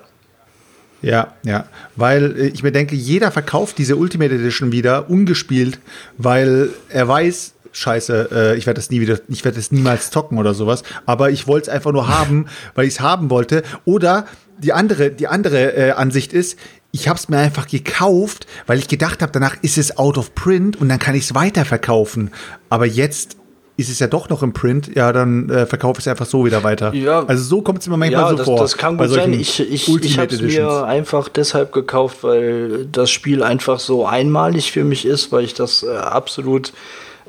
[1.01, 1.65] Ja, ja.
[1.95, 5.79] Weil äh, ich mir denke, jeder verkauft diese Ultimate Edition wieder ungespielt,
[6.17, 10.37] weil er weiß, Scheiße, äh, ich werde das nie wieder, ich werde das niemals zocken
[10.37, 10.83] oder sowas.
[11.05, 13.63] Aber ich wollte es einfach nur haben, weil ich es haben wollte.
[13.85, 14.25] Oder
[14.57, 16.57] die andere, die andere äh, Ansicht ist,
[16.91, 20.33] ich habe es mir einfach gekauft, weil ich gedacht habe, danach ist es out of
[20.33, 22.31] print und dann kann ich es weiterverkaufen.
[22.69, 23.37] Aber jetzt
[23.79, 26.45] ist es ja doch noch im Print, ja, dann äh, verkaufe ich es einfach so
[26.45, 26.93] wieder weiter.
[26.93, 27.23] Ja.
[27.25, 28.59] Also so kommt es mir manchmal Ja, so das, vor.
[28.59, 29.33] das kann gut sein.
[29.33, 34.71] Ich, ich, ich habe es mir einfach deshalb gekauft, weil das Spiel einfach so einmalig
[34.71, 36.73] für mich ist, weil ich das äh, absolut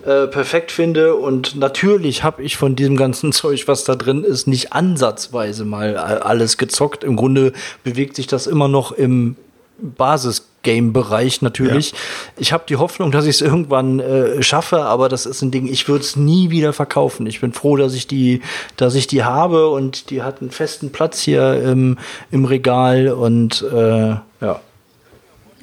[0.05, 1.15] äh, perfekt finde.
[1.15, 5.95] Und natürlich habe ich von diesem ganzen Zeug, was da drin ist, nicht ansatzweise mal
[5.95, 7.05] äh, alles gezockt.
[7.05, 7.53] Im Grunde
[7.85, 9.37] bewegt sich das immer noch im
[10.61, 11.95] Basis-Game-Bereich natürlich.
[12.37, 15.67] Ich habe die Hoffnung, dass ich es irgendwann äh, schaffe, aber das ist ein Ding,
[15.67, 17.27] ich würde es nie wieder verkaufen.
[17.27, 18.43] Ich bin froh, dass ich die,
[18.77, 21.99] dass ich die habe und die hat einen festen Platz hier im,
[22.31, 24.23] im Regal und äh, ja.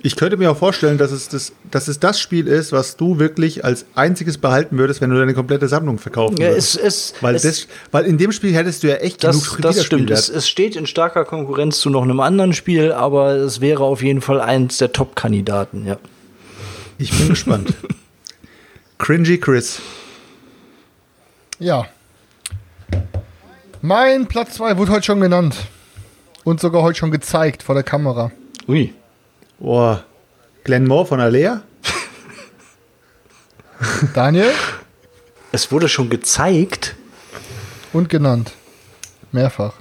[0.08, 3.20] Ich könnte mir auch vorstellen, dass es, das, dass es das Spiel ist, was du
[3.20, 6.78] wirklich als einziges behalten würdest, wenn du deine komplette Sammlung verkaufen Ja, würdest.
[6.78, 9.62] es, es, weil, es, das, weil in dem Spiel hättest du ja echt das, genug
[9.64, 10.10] das stimmt.
[10.10, 14.02] Es, es steht in starker Konkurrenz zu noch einem anderen Spiel, aber es wäre auf
[14.02, 15.98] jeden Fall eins der Top-Kandidaten, ja.
[16.98, 17.74] Ich bin gespannt.
[19.00, 19.82] Cringy Chris.
[21.60, 21.86] Ja.
[23.82, 25.58] Mein Platz 2 wurde heute schon genannt.
[26.46, 28.32] Und sogar heute schon gezeigt vor der Kamera.
[28.70, 28.94] Ui.
[29.60, 29.98] Oh,
[30.64, 31.62] Glenn Moore von Alea?
[34.14, 34.52] Daniel
[35.52, 36.96] Es wurde schon gezeigt.
[37.94, 38.54] und genannt.
[39.32, 39.74] Mehrfach.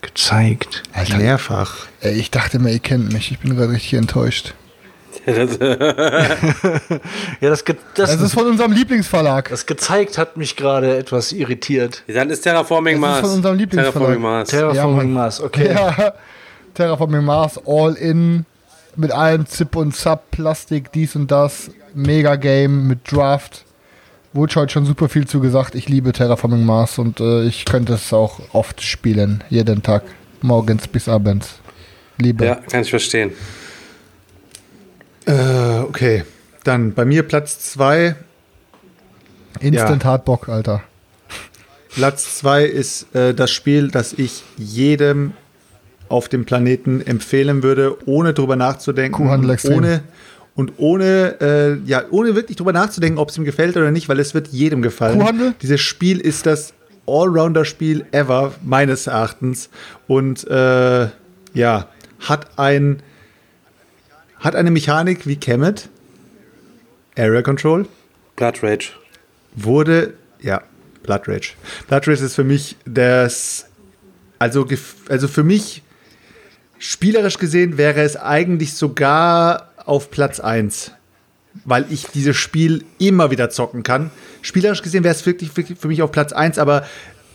[0.00, 0.82] Gezeigt.
[1.16, 1.86] Mehrfach.
[2.00, 3.30] Ey, ich dachte mir, ihr kennt mich.
[3.32, 4.54] Ich bin gerade richtig enttäuscht.
[7.40, 9.48] Ja, das, das, Es ist von unserem Lieblingsverlag.
[9.50, 12.02] das gezeigt hat mich gerade etwas irritiert.
[12.06, 13.20] Dann ist Terraforming Das ist Mars.
[13.28, 13.92] von unserem Lieblingsverlag.
[13.94, 14.48] Terraforming Mars.
[14.48, 15.12] Terraforming Mann.
[15.12, 15.72] Mars, okay.
[15.72, 16.14] Ja,
[16.74, 18.44] Terraforming Mars, All In,
[18.96, 23.64] mit allem Zip und Zap, Plastik, dies und das, Mega Game mit Draft.
[24.32, 25.74] Wurde heute schon super viel zu gesagt.
[25.74, 30.02] Ich liebe Terraforming Mars und äh, ich könnte es auch oft spielen, jeden Tag,
[30.42, 31.60] morgens bis abends.
[32.18, 32.44] Liebe.
[32.44, 33.32] Ja, kann ich verstehen.
[35.28, 36.24] Äh, okay.
[36.64, 38.16] Dann bei mir Platz 2.
[39.60, 40.10] Instant Ja.
[40.10, 40.82] Hardbock, Alter.
[41.90, 45.32] Platz 2 ist äh, das Spiel, das ich jedem
[46.08, 49.12] auf dem Planeten empfehlen würde, ohne drüber nachzudenken.
[49.24, 49.78] Kuhhandel und extrem.
[49.78, 50.02] ohne
[50.54, 54.18] und ohne, äh, ja, ohne wirklich drüber nachzudenken, ob es ihm gefällt oder nicht, weil
[54.18, 55.20] es wird jedem gefallen.
[55.20, 55.54] Kuhhandel?
[55.62, 56.72] Dieses Spiel ist das
[57.06, 59.70] Allrounder-Spiel ever, meines Erachtens.
[60.08, 61.08] Und äh,
[61.54, 61.86] ja,
[62.20, 63.02] hat ein
[64.40, 65.88] hat eine Mechanik wie Kemet,
[67.16, 67.86] Area Control,
[68.36, 68.90] Blood Rage.
[69.54, 70.62] wurde, ja,
[71.02, 71.52] Blood Rage.
[71.88, 73.66] Blood Rage ist für mich das,
[74.38, 74.66] also,
[75.08, 75.82] also für mich,
[76.78, 80.92] spielerisch gesehen, wäre es eigentlich sogar auf Platz 1.
[81.64, 84.10] Weil ich dieses Spiel immer wieder zocken kann.
[84.42, 86.86] Spielerisch gesehen wäre es wirklich, wirklich für mich auf Platz 1, aber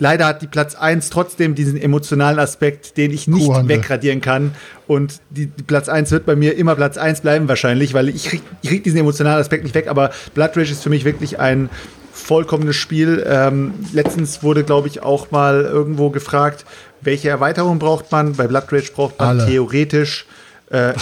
[0.04, 3.78] leider hat die Platz 1 trotzdem diesen emotionalen Aspekt, den ich nicht Kuhhandel.
[3.78, 4.54] wegradieren kann.
[4.86, 8.26] Und die, die Platz 1 wird bei mir immer Platz 1 bleiben wahrscheinlich, weil ich
[8.26, 11.40] krieg, ich krieg diesen emotionalen Aspekt nicht weg, aber Blood Rage ist für mich wirklich
[11.40, 11.70] ein
[12.12, 13.26] vollkommenes Spiel.
[13.26, 16.66] Ähm, letztens wurde, glaube ich, auch mal irgendwo gefragt,
[17.00, 18.34] welche Erweiterung braucht man?
[18.34, 19.46] Bei Blood Rage braucht man Alle.
[19.46, 20.26] theoretisch
[20.74, 20.94] äh,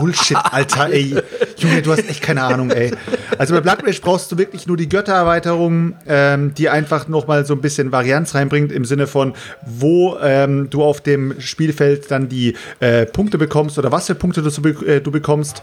[0.00, 1.16] Bullshit, Alter, ey.
[1.56, 2.92] Junge, du hast echt keine Ahnung, ey.
[3.36, 7.44] Also bei Blood Rage brauchst du wirklich nur die Göttererweiterung, ähm, die einfach noch mal
[7.44, 9.34] so ein bisschen Varianz reinbringt im Sinne von,
[9.66, 14.42] wo ähm, du auf dem Spielfeld dann die äh, Punkte bekommst oder was für Punkte
[14.42, 15.62] du, äh, du bekommst.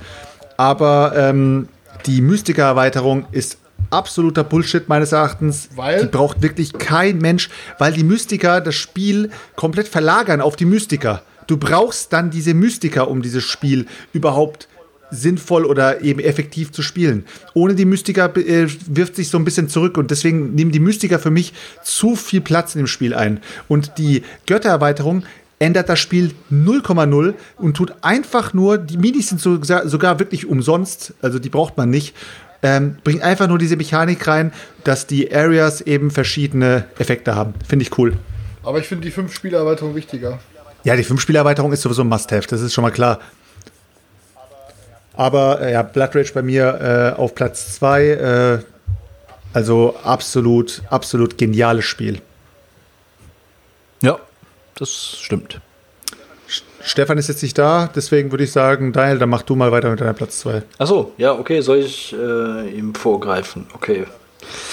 [0.58, 1.70] Aber ähm,
[2.06, 3.58] die Mystiker-Erweiterung ist
[3.90, 5.70] absoluter Bullshit meines Erachtens.
[5.76, 6.02] Weil?
[6.02, 11.22] Die braucht wirklich kein Mensch, weil die Mystiker das Spiel komplett verlagern auf die Mystiker.
[11.50, 14.68] Du brauchst dann diese Mystiker, um dieses Spiel überhaupt
[15.10, 17.26] sinnvoll oder eben effektiv zu spielen.
[17.56, 21.18] Ohne die Mystiker äh, wirft sich so ein bisschen zurück und deswegen nehmen die Mystiker
[21.18, 21.54] für mich
[21.84, 23.40] zu viel Platz in dem Spiel ein.
[23.68, 25.24] Und die Göttererweiterung
[25.58, 31.16] ändert das Spiel 0,0 und tut einfach nur, die Minis sind so, sogar wirklich umsonst,
[31.24, 32.16] also die braucht man nicht,
[32.62, 34.54] ähm, bringt einfach nur diese Mechanik rein,
[34.84, 37.56] dass die Areas eben verschiedene Effekte haben.
[37.68, 38.14] Finde ich cool.
[38.62, 40.40] Aber ich finde die fünf Spielerweiterung wichtiger.
[40.84, 43.20] Ja, die 5-Spielerweiterung ist sowieso ein Must-Have, das ist schon mal klar.
[45.14, 48.04] Aber äh, ja, Blood Rage bei mir äh, auf Platz 2.
[48.06, 48.60] Äh,
[49.54, 52.22] also absolut, absolut geniales Spiel.
[54.02, 54.18] Ja,
[54.76, 55.60] das stimmt.
[56.82, 59.90] Stefan ist jetzt nicht da, deswegen würde ich sagen, Daniel, dann mach du mal weiter
[59.90, 60.64] mit deiner Platz 2.
[60.78, 63.68] Achso, ja, okay, soll ich äh, ihm vorgreifen?
[63.74, 64.06] Okay.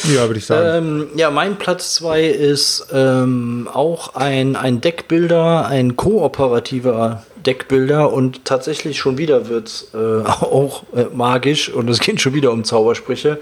[0.04, 0.86] Ja, würde ich sagen.
[0.86, 8.44] Ähm, ja, mein Platz 2 ist ähm, auch ein, ein Deckbilder, ein kooperativer Deckbilder und
[8.44, 9.96] tatsächlich schon wieder wird es äh,
[10.26, 13.38] auch äh, magisch und es geht schon wieder um Zaubersprüche.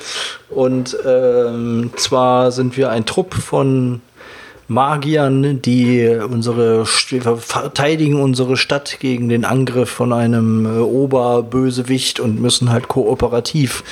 [0.50, 4.00] Und ähm, zwar sind wir ein Trupp von
[4.66, 12.72] Magiern, die unsere verteidigen unsere Stadt gegen den Angriff von einem äh, Oberbösewicht und müssen
[12.72, 13.84] halt kooperativ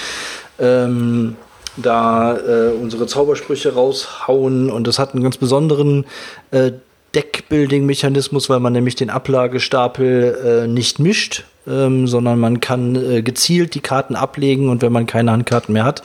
[0.59, 1.36] ähm,
[1.76, 6.05] da äh, unsere Zaubersprüche raushauen und das hat einen ganz besonderen
[6.51, 6.73] äh,
[7.15, 13.75] Deckbuilding-Mechanismus, weil man nämlich den Ablagestapel äh, nicht mischt, ähm, sondern man kann äh, gezielt
[13.75, 16.02] die Karten ablegen und wenn man keine Handkarten mehr hat,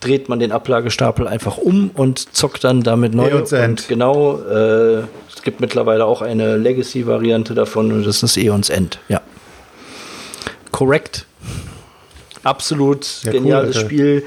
[0.00, 3.28] dreht man den Ablagestapel einfach um und zockt dann damit neu.
[3.28, 3.80] Eons End.
[3.82, 5.02] Und genau, äh,
[5.34, 9.20] es gibt mittlerweile auch eine Legacy-Variante davon und das ist Eons End, ja.
[10.72, 11.24] Korrekt.
[12.44, 13.86] Absolut Ja, cool, geniales Alter.
[13.86, 14.24] Spiel.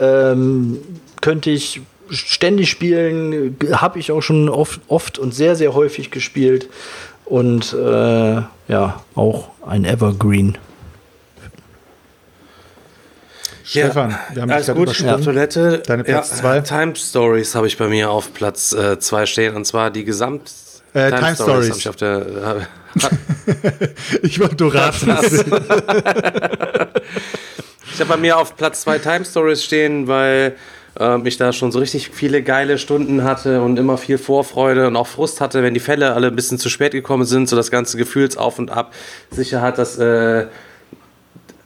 [0.00, 0.78] Ähm,
[1.20, 6.68] könnte ich ständig spielen, habe ich auch schon oft, oft und sehr, sehr häufig gespielt.
[7.24, 10.58] Und äh, ja, auch ein Evergreen.
[13.64, 15.14] Stefan, wir haben dich Alles gut, übersprungen.
[15.14, 15.82] auf Toilette.
[15.84, 16.60] Deine Platz ja, zwei?
[16.60, 20.52] Time Stories habe ich bei mir auf Platz 2 stehen und zwar die Gesamt.
[20.94, 21.70] Äh, Time Stories.
[21.70, 22.68] hab ich auf der,
[24.22, 25.10] Ich wollte nur raten.
[27.96, 30.54] Ich habe bei mir auf Platz 2 Time Stories stehen, weil
[31.00, 34.96] ähm, ich da schon so richtig viele geile Stunden hatte und immer viel Vorfreude und
[34.96, 37.70] auch Frust hatte, wenn die Fälle alle ein bisschen zu spät gekommen sind, so das
[37.70, 38.92] ganze Gefühlsauf und Ab
[39.30, 40.46] sicher hat, dass äh,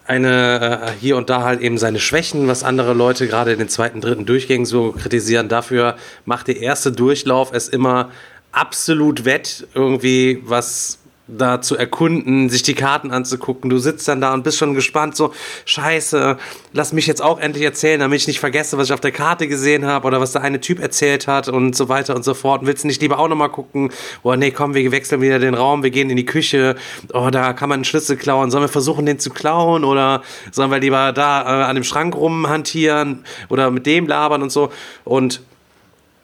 [0.06, 3.68] eine äh, hier und da halt eben seine Schwächen, was andere Leute gerade in den
[3.68, 5.48] zweiten, dritten Durchgängen so kritisieren.
[5.48, 8.12] Dafür macht der erste Durchlauf es immer
[8.52, 10.99] absolut wett, irgendwie was
[11.36, 13.70] da zu erkunden, sich die Karten anzugucken.
[13.70, 15.32] Du sitzt dann da und bist schon gespannt, so,
[15.64, 16.36] scheiße,
[16.72, 19.48] lass mich jetzt auch endlich erzählen, damit ich nicht vergesse, was ich auf der Karte
[19.48, 22.62] gesehen habe oder was der eine Typ erzählt hat und so weiter und so fort.
[22.62, 23.90] Und willst du nicht lieber auch nochmal gucken?
[24.22, 26.76] Oh nee, komm, wir wechseln wieder den Raum, wir gehen in die Küche.
[27.12, 28.50] Oh, da kann man einen Schlüssel klauen.
[28.50, 32.16] Sollen wir versuchen, den zu klauen oder sollen wir lieber da äh, an dem Schrank
[32.16, 34.70] rumhantieren oder mit dem labern und so?
[35.04, 35.42] Und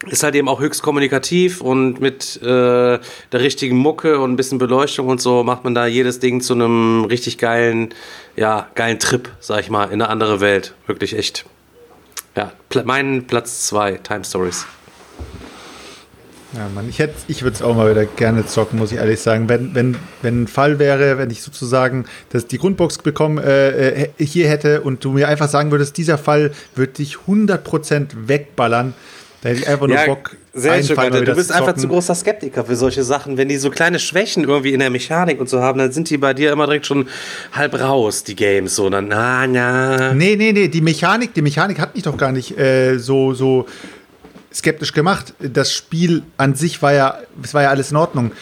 [0.08, 3.00] ist halt eben auch höchst kommunikativ und mit äh, der
[3.32, 7.04] richtigen Mucke und ein bisschen Beleuchtung und so macht man da jedes Ding zu einem
[7.04, 7.94] richtig geilen,
[8.36, 10.74] ja, geilen Trip, sag ich mal, in eine andere Welt.
[10.86, 11.44] Wirklich echt.
[12.36, 14.66] Ja, pl mein Platz 2, Time Stories.
[16.52, 19.48] Ja, Mann, ich, ich würde es auch mal wieder gerne zocken, muss ich ehrlich sagen.
[19.48, 24.08] Wenn, wenn, wenn ein Fall wäre, wenn ich sozusagen das, die Grundbox bekommen äh, äh,
[24.18, 28.94] hier hätte und du mir einfach sagen würdest, dieser Fall wird dich 100% wegballern,
[29.46, 32.74] da hätte ich einfach nur Bock, sehr schön, Du bist einfach zu großer Skeptiker für
[32.74, 33.36] solche Sachen.
[33.36, 36.18] Wenn die so kleine Schwächen irgendwie in der Mechanik und so haben, dann sind die
[36.18, 37.06] bei dir immer direkt schon
[37.52, 38.74] halb raus, die Games.
[38.74, 40.14] So, dann, na, na.
[40.14, 43.66] Nee, nee, nee, die Mechanik, die Mechanik hat mich doch gar nicht äh, so, so
[44.52, 45.32] skeptisch gemacht.
[45.38, 48.32] Das Spiel an sich war ja, es war ja alles in Ordnung.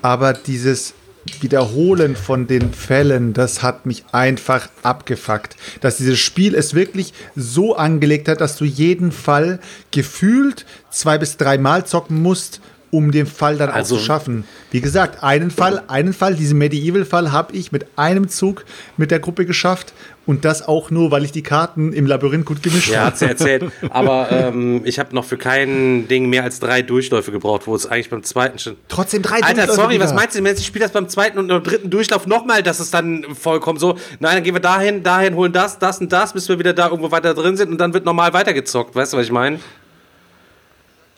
[0.00, 0.94] Aber dieses
[1.40, 5.56] Wiederholen von den Fällen, das hat mich einfach abgefuckt.
[5.80, 9.58] Dass dieses Spiel es wirklich so angelegt hat, dass du jeden Fall
[9.90, 14.44] gefühlt zwei bis drei Mal zocken musst, um den Fall dann Also- auch zu schaffen.
[14.70, 18.64] Wie gesagt, einen Fall, einen Fall, diesen Medieval-Fall habe ich mit einem Zug
[18.96, 19.92] mit der Gruppe geschafft
[20.26, 23.06] und das auch nur, weil ich die Karten im Labyrinth gut gemischt Ja, habe.
[23.08, 23.64] hat sie erzählt.
[23.90, 27.86] Aber ähm, ich habe noch für kein Ding mehr als drei Durchläufe gebraucht, wo es
[27.86, 28.76] eigentlich beim zweiten schon.
[28.88, 30.04] Trotzdem drei Alter, Durchläufe, sorry, Digga.
[30.04, 32.80] was meinst du denn, wenn ich spiele das beim zweiten und dritten Durchlauf nochmal, dass
[32.80, 36.32] es dann vollkommen so, nein, dann gehen wir dahin, dahin, holen das, das und das,
[36.32, 38.94] bis wir wieder da irgendwo weiter drin sind und dann wird normal weitergezockt.
[38.94, 39.58] Weißt du, was ich meine?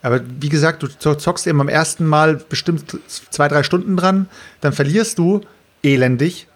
[0.03, 2.97] Aber wie gesagt, du zo- zockst eben am ersten Mal bestimmt
[3.31, 4.29] zwei, drei Stunden dran,
[4.61, 5.41] dann verlierst du
[5.83, 6.47] elendig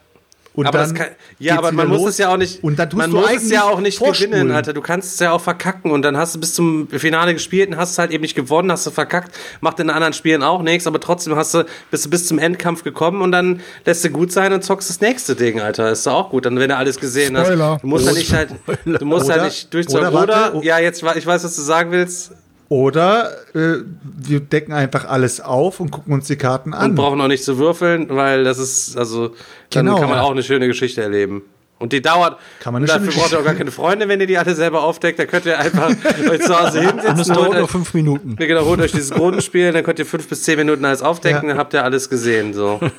[0.52, 2.08] Und aber dann das kann, ja, aber man muss los.
[2.10, 2.62] es ja auch nicht.
[2.64, 4.32] Und dann tust man du muss es ja auch nicht vorspulen.
[4.32, 4.72] gewinnen, Alter.
[4.72, 7.76] Du kannst es ja auch verkacken und dann hast du bis zum Finale gespielt und
[7.76, 10.88] hast es halt eben nicht gewonnen, hast du verkackt, macht in anderen Spielen auch nichts,
[10.88, 14.32] aber trotzdem hast du bist du bis zum Endkampf gekommen und dann lässt du gut
[14.32, 15.92] sein und zockst das nächste Ding, Alter.
[15.92, 17.74] Ist doch auch gut, dann wenn du alles gesehen Spoiler.
[17.74, 17.82] hast.
[17.82, 18.50] Du musst ja nicht halt,
[18.84, 20.08] du musst Oder- halt nicht durchzocken.
[20.08, 22.32] oder Oder, warte, oh- ja, jetzt ich weiß, was du sagen willst
[22.70, 26.94] Oder äh, wir decken einfach alles auf und gucken uns die Karten und an.
[26.94, 29.34] brauchen auch nicht zu würfeln, weil das ist also
[29.70, 29.98] dann Genau.
[29.98, 31.42] kann man auch eine schöne Geschichte erleben.
[31.80, 32.38] Und die dauert.
[32.60, 34.82] Kann man und dafür braucht ihr auch gar keine Freunde, wenn ihr die alle selber
[34.84, 35.18] aufdeckt.
[35.18, 35.88] Da könnt ihr einfach
[36.30, 37.34] euch zu Hause Und es hinsetzen.
[37.34, 38.36] dauert nur fünf Minuten.
[38.38, 41.42] Ja, genau, holt euch dieses Grundspiel, dann könnt ihr fünf bis zehn Minuten alles aufdecken,
[41.44, 41.48] Ja.
[41.54, 42.52] dann habt ihr alles gesehen.
[42.54, 42.78] So.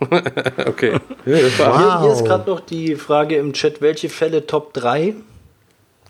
[0.66, 0.94] okay.
[1.24, 2.24] Hier, hier ist Wow.
[2.24, 5.14] gerade noch die Frage im Chat, welche Fälle Top 3?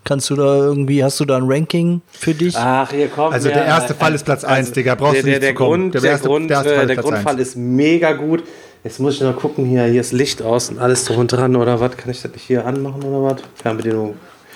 [0.05, 2.55] Kannst du da irgendwie, hast du da ein Ranking für dich?
[2.57, 3.33] Ach, hier kommt.
[3.33, 4.95] Also der erste Fall ist Platz eins, Digga.
[4.95, 5.81] Brauchst der, du der, nicht der zu kommen.
[5.91, 7.41] Grund, Der der, erste- Grund, der erste Fall äh, ist der Platz Grundfall eins.
[7.49, 8.43] ist mega gut.
[8.83, 11.55] Jetzt muss ich noch gucken, hier, hier ist Licht aus und alles drum und dran
[11.55, 11.95] oder was?
[11.95, 13.41] Kann ich das nicht hier anmachen oder was?
[13.61, 14.15] Fernbedienung.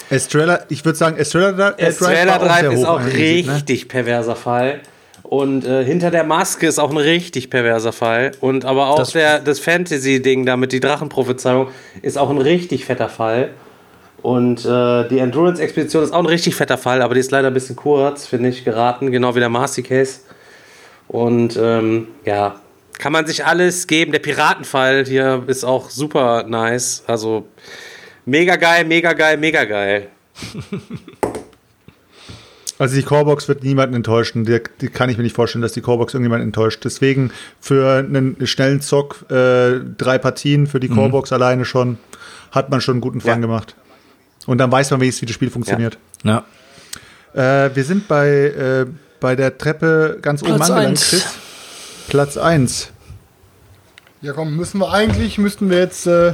[0.10, 3.14] Estrella, ich würde sagen, Estrella, äh, Estrella war Drive ist auch ne?
[3.14, 4.82] richtig perverser Fall.
[5.24, 8.32] Und äh, hinter der Maske ist auch ein richtig perverser Fall.
[8.40, 11.68] Und aber auch Das- der, das Fantasy-Ding da mit die Drachenprophezeiung
[12.02, 13.50] ist auch ein richtig fetter Fall.
[14.22, 17.54] Und äh, die Endurance-Expedition ist auch ein richtig fetter Fall, aber die ist leider ein
[17.54, 20.22] bisschen kurz, finde ich, geraten, genau wie der Marcy Case.
[21.08, 22.56] Und ähm, ja,
[22.98, 24.12] kann man sich alles geben.
[24.12, 27.04] Der Piratenfall hier ist auch super nice.
[27.08, 27.48] Also
[28.26, 30.08] mega geil, mega geil, mega geil.
[32.80, 34.46] Also die Corebox wird niemanden enttäuschen.
[34.46, 36.86] Die, die kann ich mir nicht vorstellen, dass die Corebox irgendjemanden enttäuscht.
[36.86, 41.98] Deswegen für einen schnellen Zock äh, drei Partien für die Corebox alleine schon
[42.52, 43.48] hat man schon einen guten Fang Ja.
[43.48, 43.76] gemacht.
[44.48, 46.00] Und dann weiß man wenigstens, wie das Spiel funktioniert.
[46.24, 46.44] Ja.
[47.34, 48.86] Äh, wir sind bei, äh,
[49.20, 51.10] bei der Treppe ganz oben Platz angelangt, eins.
[51.10, 51.26] Chris.
[52.08, 52.90] Platz 1.
[54.22, 56.34] Ja, komm, müssen wir eigentlich, müssten wir jetzt, äh,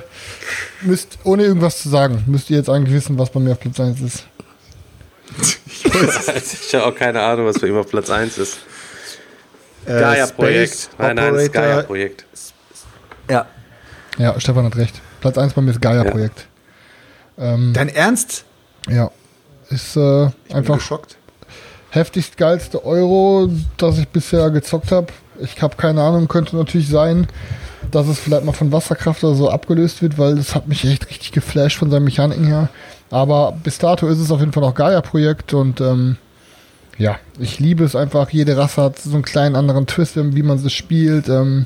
[0.81, 3.79] müsst, ohne irgendwas zu sagen, müsst ihr jetzt eigentlich wissen, was bei mir auf Platz
[3.79, 4.25] 1 ist.
[5.85, 8.57] Ich habe auch keine Ahnung, was für immer Platz 1 ist.
[9.85, 10.89] Äh, Gaia-Projekt.
[10.97, 11.51] Nein, nein, das.
[11.51, 12.25] Gaia-Projekt.
[13.29, 13.45] Ja.
[14.17, 15.01] Ja, Stefan hat recht.
[15.21, 16.47] Platz 1 bei mir ist Gaia-Projekt.
[17.37, 18.45] Ähm, Dein Ernst?
[18.89, 19.11] ja.
[19.69, 21.17] Ist äh, einfach geschockt.
[21.89, 25.07] heftigst geilste Euro, das ich bisher gezockt habe.
[25.39, 27.27] Ich habe keine Ahnung, könnte natürlich sein,
[27.89, 31.09] dass es vielleicht mal von Wasserkraft oder so abgelöst wird, weil das hat mich echt
[31.09, 32.69] richtig geflasht von seinen Mechaniken her.
[33.09, 36.17] Aber bis dato ist es auf jeden Fall noch Gaia-Projekt und ähm,
[36.97, 38.29] ja, ich liebe es einfach.
[38.29, 41.29] Jede Rasse hat so einen kleinen anderen Twist, wie man sie spielt.
[41.29, 41.65] Ähm,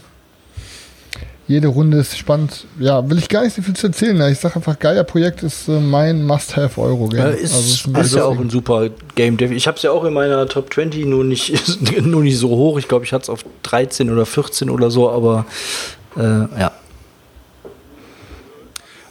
[1.48, 2.66] jede Runde ist spannend.
[2.78, 4.20] Ja, will ich gar nicht so viel zu erzählen.
[4.32, 7.20] Ich sage einfach, Gaia-Projekt ist äh, mein Must-Have-Euro-Game.
[7.20, 9.38] Ja, ist, es ist, ein ja auch ein super Game.
[9.38, 9.54] Dev.
[9.54, 11.54] Ich habe es ja auch in meiner Top 20, nur nicht,
[12.02, 12.78] nur nicht so hoch.
[12.80, 15.46] Ich glaube, ich hatte es auf 13 oder 14 oder so, aber
[16.18, 16.72] äh, ja.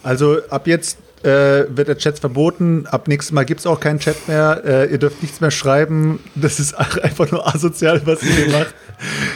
[0.03, 2.85] Also ab jetzt äh, wird der Chat verboten.
[2.87, 4.61] Ab nächstes Mal gibt es auch keinen Chat mehr.
[4.65, 6.19] Äh, ihr dürft nichts mehr schreiben.
[6.35, 8.73] Das ist ach- einfach nur asozial, was ihr hier macht.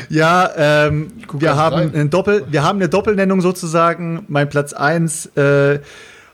[0.09, 1.91] Ja, ähm, wir, haben rein.
[1.95, 4.25] ein Doppel, wir haben eine Doppelnennung sozusagen.
[4.27, 5.79] Mein Platz 1 äh,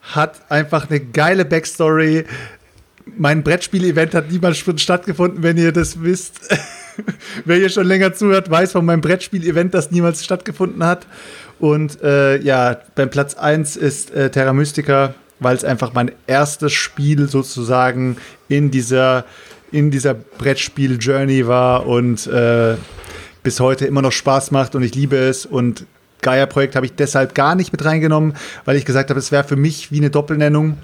[0.01, 2.25] hat einfach eine geile Backstory.
[3.17, 6.39] Mein Brettspiel-Event hat niemals stattgefunden, wenn ihr das wisst.
[7.45, 11.05] Wer hier schon länger zuhört, weiß von meinem Brettspiel-Event, das niemals stattgefunden hat.
[11.59, 16.73] Und äh, ja, beim Platz 1 ist äh, Terra Mystica, weil es einfach mein erstes
[16.73, 18.17] Spiel sozusagen
[18.47, 19.25] in dieser,
[19.71, 22.75] in dieser Brettspiel-Journey war und äh,
[23.43, 25.45] bis heute immer noch Spaß macht und ich liebe es.
[25.45, 25.85] Und
[26.21, 28.33] Gaia-Projekt habe ich deshalb gar nicht mit reingenommen,
[28.65, 30.77] weil ich gesagt habe, es wäre für mich wie eine Doppelnennung.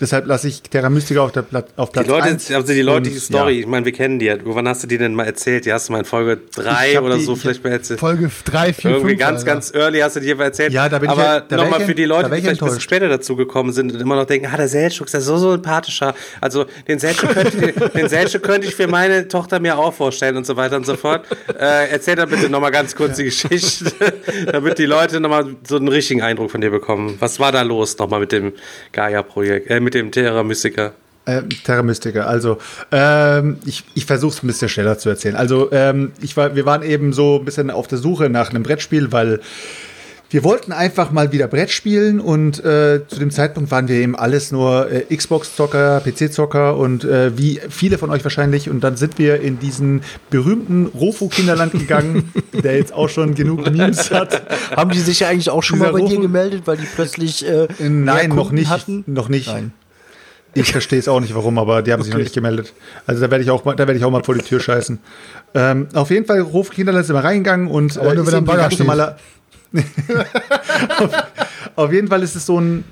[0.00, 2.52] Deshalb lasse ich Terra Mystica auf, der Plat auf Platz Die Leute, 1.
[2.52, 3.60] also die Leute, die Story, ja.
[3.60, 4.36] ich meine, wir kennen die ja.
[4.44, 5.64] Wann hast du die denn mal erzählt?
[5.66, 7.70] Die hast du mal in Folge Ich 3 hab oder die- so ich- vielleicht mal
[7.70, 7.98] erzählt.
[8.00, 8.84] Folge 3, 4, 5.
[8.96, 10.72] Irgendwie ganz, ganz early hast du die mal erzählt.
[10.72, 12.36] Ja, da bin ich Aber ja- da wär nochmal ich- für die da Leute, die
[12.36, 15.06] ich vielleicht ein bisschen später dazu gekommen sind und immer noch denken, ah, der Seltschuk
[15.08, 16.14] ist ja so so sympathischer.
[16.40, 20.36] Also den Seltschuk könnte, ich- den Seltschuk könnte ich für meine Tochter mir auch vorstellen
[20.36, 21.24] und so weiter und so fort.
[21.58, 23.90] Äh, erzähl dann bitte nochmal ganz kurz die Geschichte,
[24.52, 27.16] damit die Leute nochmal so einen richtigen Eindruck von dir bekommen.
[27.18, 28.52] Was war da los nochmal mit dem
[28.92, 30.92] Gaia-Projekt, äh, mit dem Terra Mystica?
[31.24, 32.24] Äh, Terra Mystica.
[32.24, 32.58] Also,
[32.92, 35.34] ähm, ich, ich versuche es ein bisschen schneller zu erzählen.
[35.34, 38.62] Also, ähm, ich war, wir waren eben so ein bisschen auf der Suche nach einem
[38.62, 39.40] Brettspiel, weil
[40.30, 44.14] wir wollten einfach mal wieder Brett spielen und äh, zu dem Zeitpunkt waren wir eben
[44.14, 48.68] alles nur äh, Xbox-Zocker, PC-Zocker und äh, wie viele von euch wahrscheinlich.
[48.68, 54.10] Und dann sind wir in diesen berühmten Rofo-Kinderland gegangen, der jetzt auch schon genug Memes
[54.10, 54.42] hat.
[54.76, 56.86] Haben die sich ja eigentlich auch schon mal Dieser bei dir Rufo- gemeldet, weil die
[56.94, 58.68] plötzlich äh, Nein, noch nicht.
[58.68, 59.04] hatten?
[59.06, 59.46] Noch nicht.
[59.48, 59.72] Nein.
[60.54, 62.72] Ich verstehe es auch nicht, warum, aber die haben sich noch nicht gemeldet.
[63.06, 64.98] Also da werde ich auch mal, da werde ich auch mal vor die Tür scheißen.
[65.54, 68.74] Ähm, auf jeden Fall, Ruf Kinderland sind wir reingegangen und Aber nur, ist wenn ganz
[68.74, 68.80] steht.
[68.80, 69.16] normaler.
[70.98, 71.12] Auf,
[71.78, 72.82] Auf jeden Fall ist es so ein,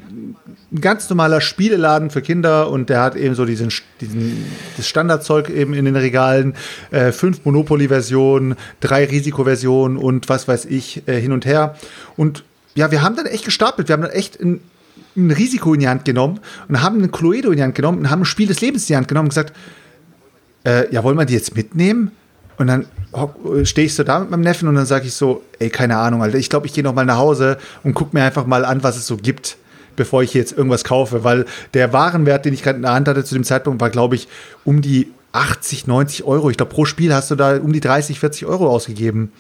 [0.73, 4.45] ein ganz normaler Spieleladen für Kinder und der hat eben so diesen, diesen
[4.77, 6.55] das Standardzeug eben in den Regalen,
[6.93, 11.75] äh, fünf Monopoly-Versionen, drei Risiko-Versionen und was weiß ich äh, hin und her.
[12.17, 12.45] Und
[12.77, 13.89] ja, wir haben dann echt gestapelt.
[13.89, 14.61] Wir haben dann echt ein,
[15.17, 16.39] ein Risiko in die Hand genommen
[16.69, 18.87] und haben einen Cluedo in die Hand genommen und haben ein Spiel des Lebens in
[18.87, 19.53] die Hand genommen und gesagt,
[20.65, 22.13] äh, ja, wollen wir die jetzt mitnehmen?
[22.59, 22.87] Und dann
[23.65, 26.23] stehe ich so da mit meinem Neffen und dann sage ich so, ey, keine Ahnung,
[26.23, 28.83] Alter, ich glaube, ich gehe noch mal nach Hause und guck mir einfach mal an,
[28.83, 29.57] was es so gibt,
[29.95, 31.45] bevor ich jetzt irgendwas kaufe, weil
[31.75, 34.29] der Warenwert, den ich gerade in der Hand hatte zu dem Zeitpunkt, war, glaube ich,
[34.65, 36.51] um die 80, 90 Euro.
[36.51, 39.33] Ich glaube, pro Spiel hast du da um die 30, 40 Euro ausgegeben.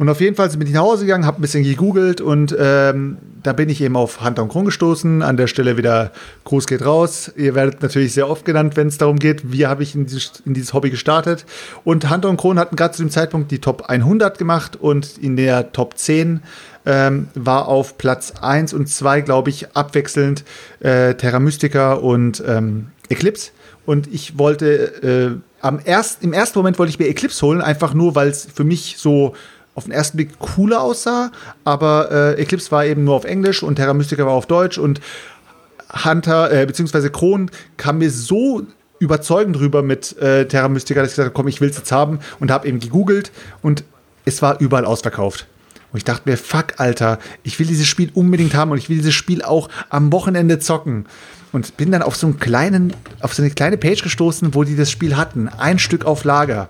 [0.00, 3.18] Und auf jeden Fall bin ich nach Hause gegangen, habe ein bisschen gegoogelt und ähm,
[3.42, 5.20] da bin ich eben auf Hunter und Kron gestoßen.
[5.20, 6.12] An der Stelle wieder
[6.44, 7.30] Gruß geht raus.
[7.36, 10.42] Ihr werdet natürlich sehr oft genannt, wenn es darum geht, wie habe ich in dieses,
[10.46, 11.44] in dieses, Hobby gestartet.
[11.84, 15.36] Und Hunter und Kron hatten gerade zu dem Zeitpunkt die Top 100 gemacht und in
[15.36, 16.40] der Top 10
[16.86, 20.44] ähm, war auf Platz 1 und 2, glaube ich, abwechselnd
[20.80, 23.50] äh, Terra Mystica und ähm, Eclipse.
[23.84, 27.92] Und ich wollte äh, am erst, im ersten Moment wollte ich mir Eclipse holen, einfach
[27.92, 29.34] nur, weil es für mich so
[29.74, 31.30] auf den ersten Blick cooler aussah,
[31.64, 35.00] aber äh, Eclipse war eben nur auf Englisch und Terra Mystica war auf Deutsch und
[36.04, 38.62] Hunter, äh, beziehungsweise Kron kam mir so
[38.98, 41.92] überzeugend rüber mit äh, Terra Mystica, dass ich gesagt habe, komm, ich will es jetzt
[41.92, 43.32] haben und habe eben gegoogelt
[43.62, 43.84] und
[44.24, 45.46] es war überall ausverkauft.
[45.92, 48.98] Und ich dachte mir, fuck, Alter, ich will dieses Spiel unbedingt haben und ich will
[48.98, 51.06] dieses Spiel auch am Wochenende zocken.
[51.52, 54.76] Und bin dann auf so einen kleinen, auf so eine kleine Page gestoßen, wo die
[54.76, 55.48] das Spiel hatten.
[55.48, 56.68] Ein Stück auf Lager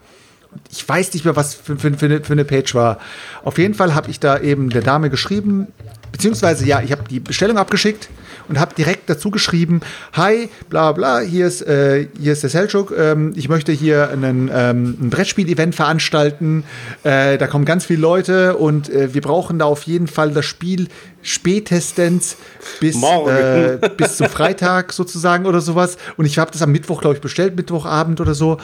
[0.70, 2.98] ich weiß nicht mehr, was für, für, für, eine, für eine Page war.
[3.44, 5.68] Auf jeden Fall habe ich da eben der Dame geschrieben,
[6.12, 8.08] beziehungsweise ja, ich habe die Bestellung abgeschickt
[8.48, 9.80] und habe direkt dazu geschrieben,
[10.12, 14.50] hi, bla bla, hier ist, äh, hier ist der Selchuk, ähm, ich möchte hier einen,
[14.52, 16.64] ähm, ein Brettspiel-Event veranstalten,
[17.04, 20.46] äh, da kommen ganz viele Leute und äh, wir brauchen da auf jeden Fall das
[20.46, 20.88] Spiel
[21.22, 22.36] spätestens
[22.80, 25.96] bis, äh, bis zum Freitag sozusagen oder sowas.
[26.16, 28.58] Und ich habe das am Mittwoch, glaube ich, bestellt, Mittwochabend oder so.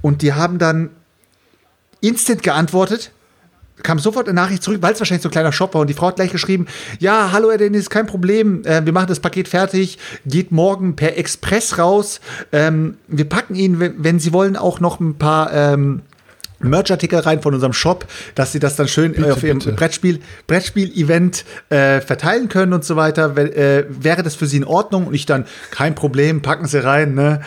[0.00, 0.90] Und die haben dann
[2.00, 3.12] instant geantwortet,
[3.82, 5.82] kam sofort eine Nachricht zurück, weil es wahrscheinlich so ein kleiner Shop war.
[5.82, 6.66] Und die Frau hat gleich geschrieben:
[6.98, 8.64] Ja, hallo Herr Dennis, kein Problem.
[8.64, 12.20] Äh, wir machen das Paket fertig, geht morgen per Express raus.
[12.52, 15.52] Ähm, wir packen Ihnen, wenn, wenn, Sie wollen, auch noch ein paar.
[15.52, 16.02] Ähm,
[16.60, 18.04] Merch-Artikel rein von unserem Shop,
[18.34, 20.18] dass sie das dann schön bitte, auf ihrem Brettspiel,
[20.48, 23.36] Brettspiel-Event äh, verteilen können und so weiter.
[23.36, 25.06] Äh, wäre das für sie in Ordnung?
[25.06, 27.42] Und ich dann, kein Problem, packen sie rein, ne?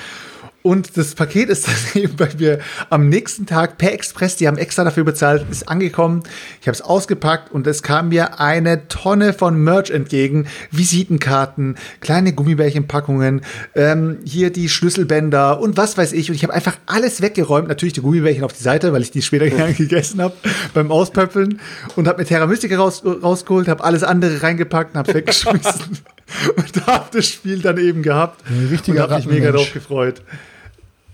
[0.63, 2.59] Und das Paket ist dann eben bei mir
[2.89, 6.23] am nächsten Tag per Express, die haben extra dafür bezahlt, ist angekommen.
[6.61, 10.47] Ich habe es ausgepackt und es kam mir eine Tonne von Merch entgegen.
[10.71, 13.41] Visitenkarten, kleine Gummibärchenpackungen,
[13.75, 16.29] ähm, hier die Schlüsselbänder und was weiß ich.
[16.29, 17.67] Und ich habe einfach alles weggeräumt.
[17.67, 20.35] Natürlich die Gummibärchen auf die Seite, weil ich die später gegessen habe
[20.73, 21.59] beim Auspöppeln.
[21.95, 25.99] Und habe mir Terra Mystica raus, rausgeholt, habe alles andere reingepackt und habe weggeschmissen.
[26.55, 28.43] und habe das Spiel dann eben gehabt.
[28.49, 30.21] Ein richtiger und habe mich mega drauf gefreut.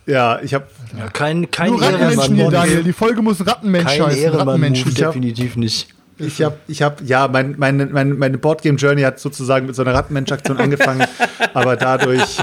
[0.07, 2.83] Ja, ich habe ja, kein kein Nur Rattenmenschen hier, Daniel.
[2.83, 4.29] Die Folge muss Rattenmensch kein heißen.
[4.29, 5.89] Rattenmenschen definitiv nicht.
[6.19, 9.83] Ich habe, ich habe, ja, mein, meine, meine, meine Boardgame Journey hat sozusagen mit so
[9.83, 11.05] einer Rattenmensch-Aktion angefangen,
[11.53, 12.23] aber dadurch,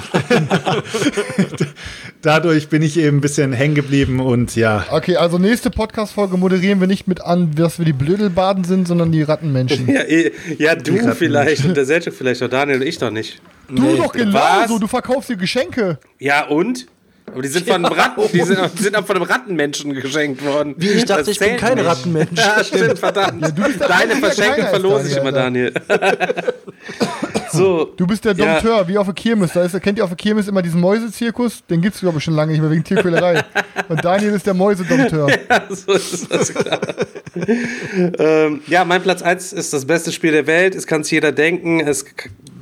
[2.22, 4.86] dadurch bin ich eben ein bisschen hängen geblieben und ja.
[4.90, 9.10] Okay, also nächste Podcast-Folge moderieren wir nicht mit an, dass wir die Blödelbaden sind, sondern
[9.10, 9.88] die Rattenmenschen.
[9.94, 13.40] Ja, eh, ja du vielleicht und der Selchuk vielleicht, aber Daniel und ich doch nicht.
[13.68, 13.96] Du nee.
[13.96, 15.98] doch genauso, du verkaufst dir Geschenke.
[16.18, 16.86] Ja, und?
[17.26, 20.44] Aber die sind von einem Ratten, die sind, die sind auch von einem Rattenmenschen geschenkt
[20.44, 20.74] worden.
[20.76, 21.86] Wie, ich dachte, das ich bin kein nicht.
[21.86, 22.38] Rattenmensch.
[22.38, 23.42] Ja, stimmt, verdammt.
[23.42, 25.72] Ja, Deine Verschenke verlose ich immer, Daniel.
[27.52, 27.92] so.
[27.96, 28.88] Du bist der Dompteur, ja.
[28.88, 29.52] wie auf der Kirmes.
[29.52, 31.64] Da ist, kennt ihr auf der Kirmes immer diesen Mäusezirkus?
[31.66, 33.42] Den gibt es, glaube ich, schon lange nicht mehr wegen Tierquälerei.
[33.88, 35.28] Und Daniel ist der Mäusedompteur.
[35.48, 36.80] Ja, so ist das klar.
[38.18, 40.74] ähm, ja, mein Platz 1 ist das beste Spiel der Welt.
[40.74, 41.80] Es kann es jeder denken.
[41.80, 42.04] Es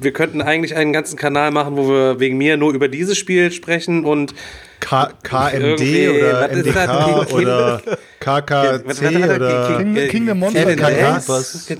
[0.03, 3.53] wir könnten eigentlich einen ganzen Kanal machen, wo wir wegen mir nur über dieses Spiel
[3.53, 4.35] sprechen und
[4.81, 7.83] K KMD oder MDK oder
[8.19, 10.69] KKC oder Kingdom Monster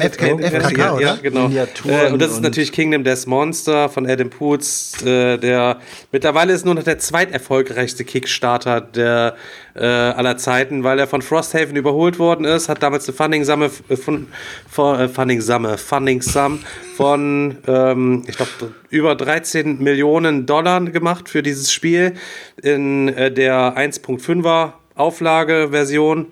[0.01, 1.49] FKK, ja, genau.
[1.49, 5.78] Äh, und das ist natürlich Kingdom Death Monster von Adam Poots, äh, der
[6.12, 9.34] mittlerweile ist nur noch der zweiterfolgreichste Kickstarter der
[9.75, 14.28] äh, aller Zeiten, weil er von Frosthaven überholt worden ist, hat damals eine Funding-Summe von,
[14.68, 16.60] von Funding-Summe, Funding-Sum
[16.97, 22.15] von, ähm, ich glaube, über 13 Millionen Dollar gemacht für dieses Spiel
[22.62, 26.26] in äh, der 1.5er Auflage-Version.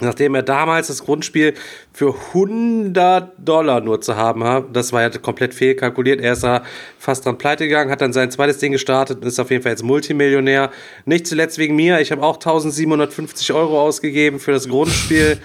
[0.00, 1.54] Nachdem er damals das Grundspiel
[1.92, 6.20] für 100 Dollar nur zu haben hat, das war ja komplett fehlkalkuliert.
[6.20, 6.64] Er ist da
[6.98, 9.70] fast dran pleite gegangen, hat dann sein zweites Ding gestartet und ist auf jeden Fall
[9.70, 10.72] jetzt Multimillionär.
[11.04, 12.00] Nicht zuletzt wegen mir.
[12.00, 15.38] Ich habe auch 1750 Euro ausgegeben für das Grundspiel.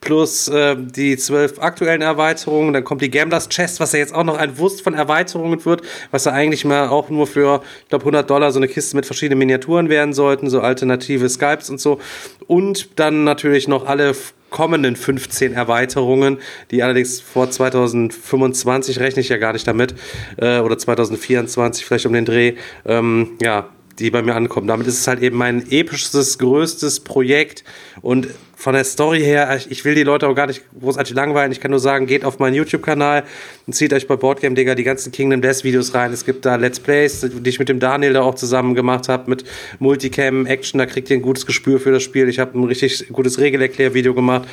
[0.00, 2.72] Plus äh, die zwölf aktuellen Erweiterungen.
[2.72, 5.82] Dann kommt die Gamblers Chest, was ja jetzt auch noch ein Wurst von Erweiterungen wird,
[6.10, 9.06] was ja eigentlich mal auch nur für, ich glaube, 100 Dollar so eine Kiste mit
[9.06, 12.00] verschiedenen Miniaturen werden sollten, so alternative Skypes und so.
[12.46, 14.14] Und dann natürlich noch alle
[14.50, 16.38] kommenden 15 Erweiterungen,
[16.70, 19.94] die allerdings vor 2025 rechne ich ja gar nicht damit,
[20.38, 22.54] äh, oder 2024 vielleicht um den Dreh,
[22.84, 24.66] ähm, ja, die bei mir ankommen.
[24.66, 27.64] Damit ist es halt eben mein episches, größtes Projekt
[28.00, 28.28] und
[28.60, 31.50] von der Story her, ich, will die Leute auch gar nicht großartig langweilen.
[31.50, 33.24] Ich kann nur sagen, geht auf meinen YouTube-Kanal
[33.66, 36.12] und zieht euch bei Boardgame Digger die ganzen Kingdom Death Videos rein.
[36.12, 39.30] Es gibt da Let's Plays, die ich mit dem Daniel da auch zusammen gemacht habe,
[39.30, 39.44] mit
[39.78, 40.76] Multicam, Action.
[40.76, 42.28] Da kriegt ihr ein gutes Gespür für das Spiel.
[42.28, 44.46] Ich habe ein richtig gutes Regelerklärvideo gemacht.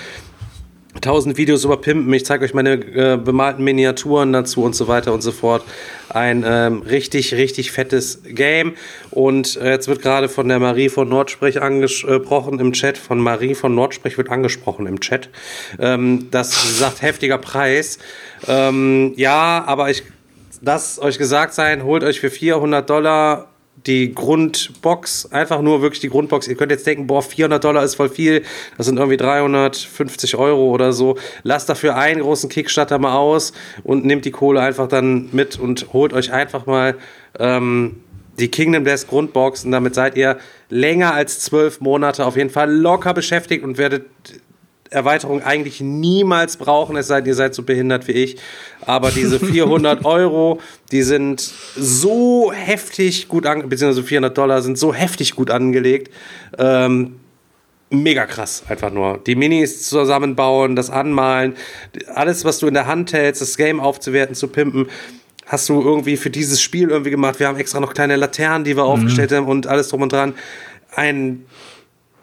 [0.98, 5.14] 1000 Videos über Pimpen, ich zeige euch meine äh, bemalten Miniaturen dazu und so weiter
[5.14, 5.64] und so fort.
[6.10, 8.74] Ein ähm, richtig, richtig fettes Game.
[9.12, 12.98] Und äh, jetzt wird gerade von der Marie von Nordsprech angesprochen im Chat.
[12.98, 15.30] Von Marie von Nordsprech wird angesprochen im Chat.
[15.80, 18.00] Ähm, das sagt heftiger Preis.
[18.48, 20.04] Ähm, ja, aber ich,
[20.62, 23.48] lasst euch gesagt sein, holt euch für 400 Dollar
[23.88, 26.48] die Grundbox, einfach nur wirklich die Grundbox.
[26.48, 28.44] Ihr könnt jetzt denken, boah, 400 Dollar ist voll viel,
[28.78, 31.18] das sind irgendwie 350 Euro oder so.
[31.44, 35.94] Lasst dafür einen großen Kickstarter mal aus und nehmt die Kohle einfach dann mit und
[35.94, 36.96] holt euch einfach mal
[37.40, 38.02] ähm,
[38.40, 40.38] die Kingdom Death Grundbox und damit seid ihr
[40.70, 44.06] länger als zwölf Monate auf jeden Fall locker beschäftigt und werdet
[44.90, 48.38] Erweiterung eigentlich niemals brauchen, es sei denn, ihr seid so behindert wie ich.
[48.86, 50.60] Aber diese 400 Euro,
[50.92, 51.42] die sind
[51.76, 56.14] so heftig gut angelegt, beziehungsweise 400 Dollar sind so heftig gut angelegt.
[56.58, 57.16] Ähm,
[57.90, 59.20] mega krass, einfach nur.
[59.26, 61.56] Die Minis zusammenbauen, das Anmalen,
[62.14, 64.88] alles, was du in der Hand hältst, das Game aufzuwerten, zu pimpen
[65.48, 67.40] hast du irgendwie für dieses Spiel irgendwie gemacht.
[67.40, 68.90] Wir haben extra noch kleine Laternen, die wir mhm.
[68.90, 70.36] aufgestellt haben und alles drum und dran.
[70.94, 71.46] Ein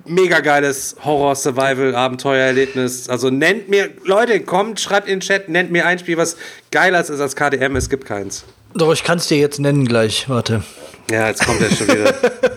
[0.06, 3.08] mega geiles Horror-Survival-Abenteuererlebnis.
[3.08, 6.36] Also nennt mir, Leute, kommt, schreibt in den Chat, nennt mir ein Spiel, was
[6.70, 7.76] geiler ist als KDM.
[7.76, 8.44] Es gibt keins.
[8.74, 10.28] Doch, ich kann es dir jetzt nennen gleich.
[10.28, 10.62] Warte.
[11.10, 12.14] Ja, jetzt kommt er schon wieder.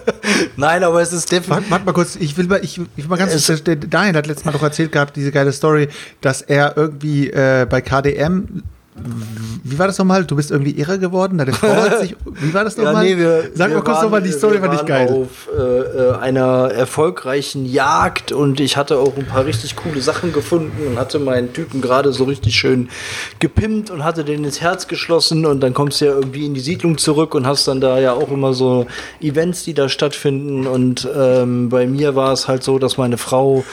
[0.55, 1.69] Nein, aber es ist definitiv.
[1.69, 4.45] Warte mal kurz, ich will mal, ich, ich will mal ganz kurz, Daniel hat letztes
[4.45, 5.89] Mal doch erzählt gehabt, diese geile Story,
[6.21, 8.63] dass er irgendwie äh, bei KDM
[9.63, 10.23] wie war das nochmal?
[10.23, 11.37] Du bist irgendwie irre geworden?
[11.37, 13.07] Deine Frau hat sich, wie war das nochmal?
[13.07, 15.09] Ja, nee, wir, Sag wir mal kurz nochmal, die Story fand ich geil.
[15.09, 20.31] auf äh, äh, einer erfolgreichen Jagd und ich hatte auch ein paar richtig coole Sachen
[20.31, 22.89] gefunden und hatte meinen Typen gerade so richtig schön
[23.39, 26.61] gepimpt und hatte den ins Herz geschlossen und dann kommst du ja irgendwie in die
[26.61, 28.87] Siedlung zurück und hast dann da ja auch immer so
[29.21, 33.65] Events, die da stattfinden und ähm, bei mir war es halt so, dass meine Frau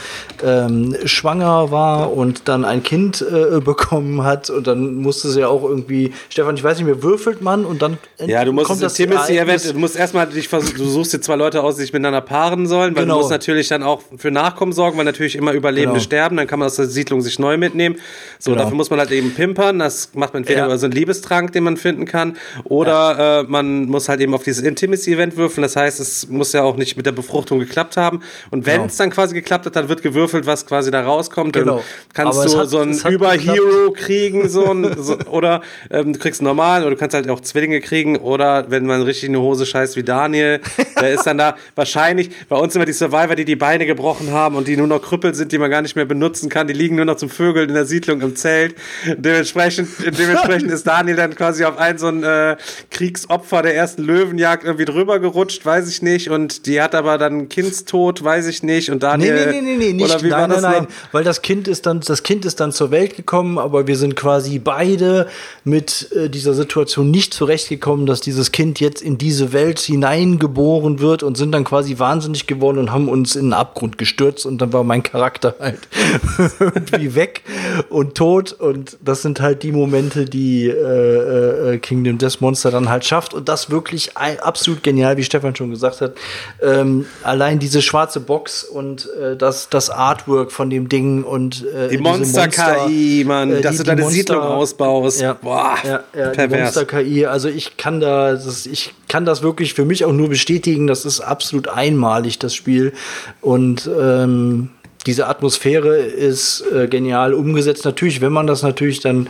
[0.42, 5.41] ähm, schwanger war und dann ein Kind äh, bekommen hat und dann muss musste sie
[5.41, 8.67] ja auch irgendwie, Stefan, ich weiß nicht mehr, würfelt man und dann Ja, du musst
[8.67, 11.76] kommt das Timothy Event, du musst erstmal dich versuchen, du suchst dir zwei Leute aus,
[11.76, 13.15] die sich miteinander paaren sollen, weil genau.
[13.15, 16.05] du musst natürlich dann auch für Nachkommen sorgen, weil natürlich immer Überlebende genau.
[16.05, 17.97] sterben, dann kann man aus der Siedlung sich neu mitnehmen.
[18.39, 18.62] So, genau.
[18.65, 20.67] dafür muss man halt eben pimpern, das macht man entweder ja.
[20.67, 23.41] über so einen Liebestrank, den man finden kann, oder ja.
[23.41, 26.76] äh, man muss halt eben auf dieses Intimacy-Event würfeln, das heißt, es muss ja auch
[26.76, 28.20] nicht mit der Befruchtung geklappt haben
[28.51, 28.86] und wenn genau.
[28.86, 31.84] es dann quasi geklappt hat, dann wird gewürfelt, was quasi da rauskommt, dann genau.
[32.12, 36.42] kannst Aber du hat, so einen Über-Hero kriegen, so ein, so, oder ähm, du kriegst
[36.42, 39.97] normal oder du kannst halt auch Zwillinge kriegen oder wenn man richtig eine Hose scheißt
[39.97, 40.60] wie Daniel,
[41.00, 44.57] der ist dann da wahrscheinlich bei uns immer die Survivor, die die Beine gebrochen haben
[44.57, 46.97] und die nur noch Krüppel sind, die man gar nicht mehr benutzen kann, die liegen
[46.97, 48.74] nur noch zum Vögeln in der Siedlung im Zelt.
[49.07, 52.57] Dementsprechend, dementsprechend ist Daniel dann quasi auf ein so ein äh,
[52.91, 57.49] Kriegsopfer der ersten Löwenjagd irgendwie drüber gerutscht, weiß ich nicht und die hat aber dann
[57.49, 60.49] Kindstod, weiß ich nicht und Daniel Nee, nee, nee, nee, nicht, oder wie nein, war
[60.49, 63.58] das nein, nein, weil das Kind ist dann das Kind ist dann zur Welt gekommen,
[63.58, 64.58] aber wir sind quasi
[64.94, 65.26] beide
[65.64, 71.23] mit äh, dieser Situation nicht zurechtgekommen, dass dieses Kind jetzt in diese Welt hineingeboren wird
[71.23, 74.73] und sind dann quasi wahnsinnig geworden und haben uns in den Abgrund gestürzt und dann
[74.73, 75.81] war mein Charakter halt
[76.60, 77.42] irgendwie weg
[77.89, 82.89] und tot und das sind halt die Momente, die äh, äh, Kingdom Death Monster dann
[82.89, 86.14] halt schafft und das wirklich ein, absolut genial, wie Stefan schon gesagt hat.
[86.62, 91.89] Ähm, allein diese schwarze Box und äh, das, das Artwork von dem Ding und äh,
[91.89, 95.20] die Monster-KI, Monster, Mann, äh, dass die, du deine Siedlung ausbaust.
[95.20, 96.76] Ja, Boah, ja, ja, pervers.
[96.76, 97.26] Monster-KI.
[97.26, 100.86] Also ich kann da, das, ich kann das wirklich für mich auch nur bestätigen.
[100.86, 102.92] Das ist absolut einmalig, das Spiel.
[103.40, 104.70] Und ähm,
[105.06, 107.84] diese Atmosphäre ist äh, genial umgesetzt.
[107.84, 109.28] Natürlich, wenn man das natürlich dann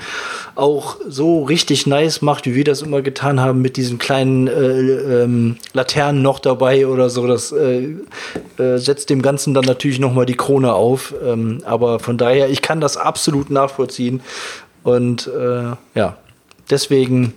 [0.55, 5.23] auch so richtig nice macht, wie wir das immer getan haben, mit diesen kleinen äh,
[5.25, 7.97] ähm, Laternen noch dabei oder so, das äh,
[8.59, 11.13] äh, setzt dem Ganzen dann natürlich noch mal die Krone auf.
[11.25, 14.21] Ähm, aber von daher, ich kann das absolut nachvollziehen
[14.85, 16.17] und äh, ja,
[16.71, 17.35] deswegen.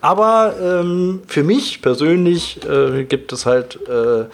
[0.00, 4.24] Aber ähm, für mich persönlich äh, gibt es halt äh,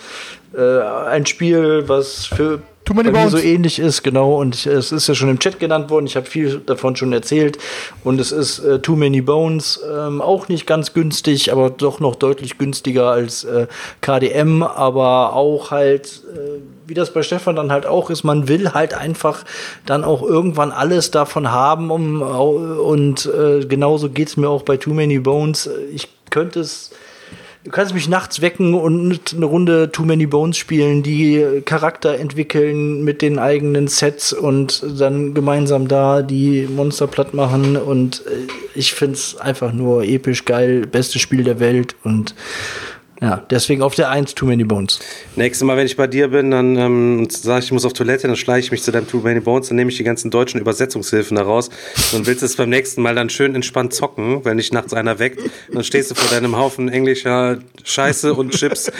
[0.59, 3.45] äh, ein Spiel, was für Too Many mir so Bones.
[3.45, 4.41] ähnlich ist, genau.
[4.41, 6.07] Und ich, es ist ja schon im Chat genannt worden.
[6.07, 7.59] Ich habe viel davon schon erzählt.
[8.03, 12.17] Und es ist äh, Too Many Bones, ähm, auch nicht ganz günstig, aber doch noch
[12.17, 13.67] deutlich günstiger als äh,
[14.01, 18.73] KDM, aber auch halt, äh, wie das bei Stefan dann halt auch ist, man will
[18.73, 19.45] halt einfach
[19.87, 21.91] dann auch irgendwann alles davon haben.
[21.91, 25.71] Um, und äh, genauso geht's mir auch bei Too Many Bones.
[25.95, 26.91] Ich könnte es
[27.65, 33.05] Du kannst mich nachts wecken und eine Runde Too Many Bones spielen, die Charakter entwickeln
[33.05, 37.77] mit den eigenen Sets und dann gemeinsam da die Monster platt machen.
[37.77, 42.35] Und äh, ich find's einfach nur episch geil, bestes Spiel der Welt und
[43.23, 44.99] ja, deswegen auf der 1 Too Many Bones.
[45.37, 48.27] Nächstes Mal, wenn ich bei dir bin, dann ähm, sage ich, ich muss auf Toilette,
[48.27, 50.61] dann schleiche ich mich zu deinem Too Many Bones, dann nehme ich die ganzen deutschen
[50.61, 51.71] Übersetzungshilfen da raus
[52.13, 55.41] und willst es beim nächsten Mal dann schön entspannt zocken, wenn dich nachts einer weckt.
[55.73, 58.91] Dann stehst du vor deinem Haufen englischer Scheiße und Chips.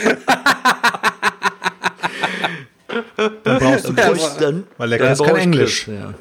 [3.17, 5.89] Dann brauchst du ich dann, weil er kann kein Englisch.
[5.89, 6.15] Ja.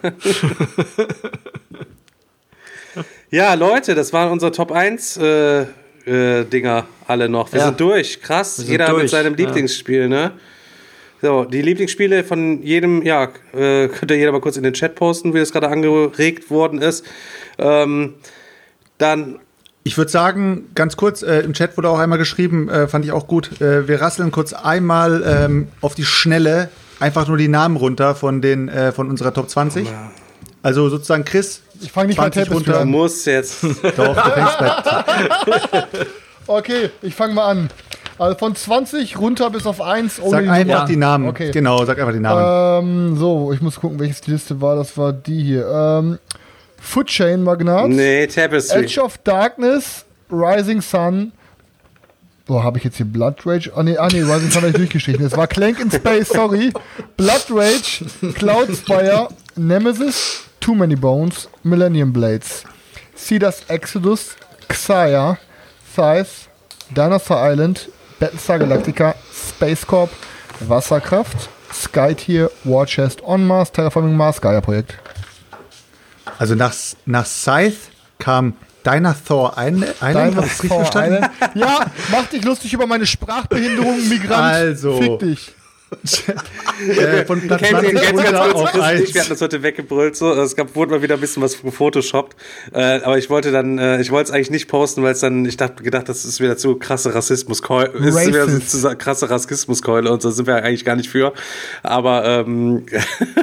[3.33, 5.65] Ja, Leute, das waren unsere Top 1 äh,
[6.05, 7.51] äh, Dinger alle noch.
[7.51, 7.65] Wir Ja.
[7.67, 8.21] sind durch.
[8.21, 8.57] Krass.
[8.57, 9.45] sind Jeder mit durch, seinem ja.
[9.45, 10.31] Lieblingsspiel, ne?
[11.21, 14.95] So, die Lieblingsspiele von jedem, ja, äh, könnt ihr jeder mal kurz in den Chat
[14.95, 17.05] posten, wie das gerade angeregt worden ist.
[17.59, 18.15] Ähm,
[18.97, 19.39] dann
[19.83, 23.11] Ich würde sagen, ganz kurz, äh, im Chat wurde auch einmal geschrieben, äh, fand ich
[23.11, 27.77] auch gut, äh, wir rasseln kurz einmal ähm, auf die Schnelle einfach nur die Namen
[27.77, 29.87] runter von, den, äh, von unserer Top 20.
[30.63, 32.81] Also sozusagen Chris, Ich fange nicht bei 20 Tapestry runter.
[32.81, 32.89] an.
[32.89, 33.63] muss jetzt.
[33.97, 35.87] doch, du fängst bei
[36.47, 37.69] Okay, ich fange mal an.
[38.17, 40.19] Also von 20 runter bis auf 1.
[40.21, 41.27] ohne Sag die einfach die Namen.
[41.27, 41.51] Okay.
[41.51, 43.11] Genau, sag einfach die Namen.
[43.11, 44.75] Ähm, so, ich muss gucken, welches die Liste war.
[44.75, 45.67] Das war die hier.
[45.67, 46.19] Ähm,
[46.79, 47.89] Food Chain Magnat.
[47.89, 48.83] Nee, Tapestry.
[48.83, 51.31] Edge of Darkness, Rising Sun.
[52.45, 53.71] Boah, habe ich jetzt hier Blood Rage?
[53.75, 55.25] Ah, nee, ah, nee Rising Sun habe ich durchgestrichen.
[55.25, 56.73] Es war Clank in Space, sorry.
[57.17, 62.63] Blood Rage, Cloudspire, Nemesis, Too Many Bones, Millennium Blades,
[63.15, 64.35] Cedars Exodus,
[64.69, 65.37] Xayah,
[65.91, 66.47] Scythe,
[66.95, 70.11] Dinosaur Island, Battlestar Galactica, Space Corp,
[70.59, 74.99] Wasserkraft, Skytier, War Chest, On Mars, Terraforming Mars, Gaia Projekt.
[76.37, 76.73] Also nach,
[77.05, 77.77] nach Scythe
[78.19, 78.53] kam
[78.85, 79.95] Dinosaur Island.
[80.01, 81.15] Island hab ich's richtig verstanden?
[81.15, 81.55] Island.
[81.55, 84.53] Ja, mach dich lustig über meine Sprachbehinderung, Migrant.
[84.53, 84.97] Also.
[85.01, 85.55] Fick dich.
[85.91, 89.13] Äh, von Platz Kennt ihr 20 jetzt ganz runter kurz auf 1.
[89.13, 90.31] wir hatten das heute weggebrüllt, so.
[90.33, 92.35] Es gab, wurde mal wieder ein bisschen was gefotoshoppt.
[92.73, 95.45] Äh, aber ich wollte dann, äh, ich wollte es eigentlich nicht posten, weil es dann,
[95.45, 100.21] ich dachte, gedacht, das ist wieder zu krasse Rassismuskeule, ist wieder so krasse Rassismuskeule und
[100.21, 101.33] so sind wir eigentlich gar nicht für.
[101.83, 102.85] Aber ähm,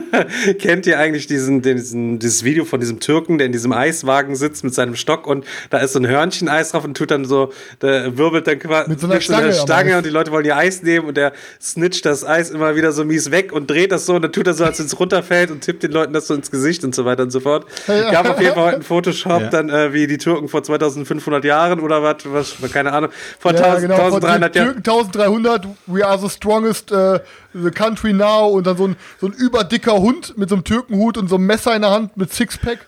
[0.58, 4.64] kennt ihr eigentlich diesen, diesen, dieses Video von diesem Türken, der in diesem Eiswagen sitzt
[4.64, 7.52] mit seinem Stock und da ist so ein Hörnchen-Eis drauf und tut dann so,
[7.82, 10.82] der wirbelt dann quasi Mit so einer Stange Stange und die Leute wollen ihr Eis
[10.82, 14.14] nehmen und der snitcht das Eis immer wieder so mies weg und dreht das so
[14.14, 16.50] und dann tut er so, als es runterfällt und tippt den Leuten das so ins
[16.50, 17.66] Gesicht und so weiter und so fort.
[17.86, 19.48] Gab auf jeden Fall heute einen Photoshop, Ja.
[19.48, 23.58] dann äh, wie die Türken vor 2500 Jahren oder was, was keine Ahnung, vor Ja,
[23.64, 24.66] 1000, genau, von 1300 Jahren.
[24.82, 27.18] Türken 1300, we are the strongest uh,
[27.54, 28.48] the country now.
[28.48, 31.46] Und dann so ein, so ein überdicker Hund mit so einem Türkenhut und so einem
[31.46, 32.78] Messer in der Hand mit Sixpack.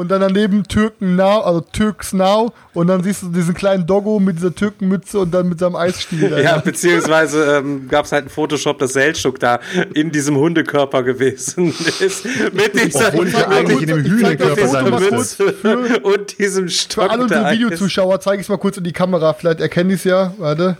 [0.00, 2.54] Und dann daneben Türken now, also Türks now.
[2.72, 6.30] Und dann siehst du diesen kleinen Doggo mit dieser Türkenmütze und dann mit seinem Eisstiel.
[6.40, 6.62] Ja, Alter.
[6.62, 9.60] beziehungsweise ähm, gab es halt einen Photoshop, dass Seltschuk da
[9.92, 11.68] in diesem Hundekörper gewesen
[12.00, 12.24] ist.
[12.54, 16.00] Mit dieser, Obwohl ich ja mit eigentlich in dem Hühnerkörper sein müsste.
[16.02, 17.04] und diesem Stock.
[17.04, 17.50] Für alle unsere.
[17.52, 19.34] Videozuschauer zeige ich es mal kurz in die Kamera.
[19.34, 20.32] Vielleicht erkennen die es ja.
[20.38, 20.78] Warte.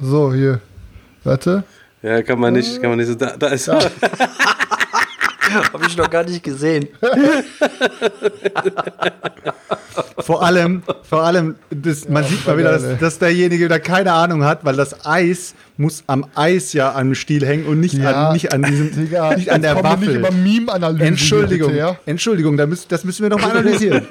[0.00, 0.60] So, hier.
[1.24, 1.64] Warte.
[2.02, 3.16] Ja, kann man nicht, kann man nicht so.
[3.16, 3.68] Da, da ist
[5.72, 6.88] Habe ich noch gar nicht gesehen.
[10.18, 14.44] Vor allem, vor allem, das, man sieht mal wieder, dass, dass derjenige wieder keine Ahnung
[14.44, 18.52] hat, weil das Eis muss am Eis ja am Stiel hängen und nicht, an, nicht
[18.52, 20.20] an diesem, Digga, nicht an der Waffel.
[20.30, 21.04] Meme-Analyse.
[21.04, 21.96] Entschuldigung, Bitte, ja?
[22.04, 24.06] Entschuldigung, da müssen, das müssen wir noch mal analysieren.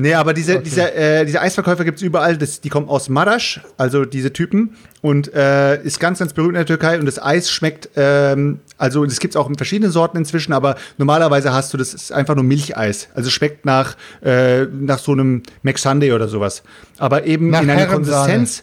[0.00, 2.36] Nee, aber diese, diese, äh, diese Eisverkäufer gibt es überall.
[2.36, 4.76] Das, die kommen aus Marasch, also diese Typen.
[5.02, 6.98] Und äh, ist ganz, ganz berühmt in der Türkei.
[6.98, 10.76] Und das Eis schmeckt, ähm, also das gibt es auch in verschiedenen Sorten inzwischen, aber
[10.98, 13.08] normalerweise hast du, das ist einfach nur Milcheis.
[13.14, 16.62] Also schmeckt nach, äh, nach so einem McSunday oder sowas.
[16.98, 17.86] Aber eben Nach in einer.
[17.86, 18.62] Konsistenz,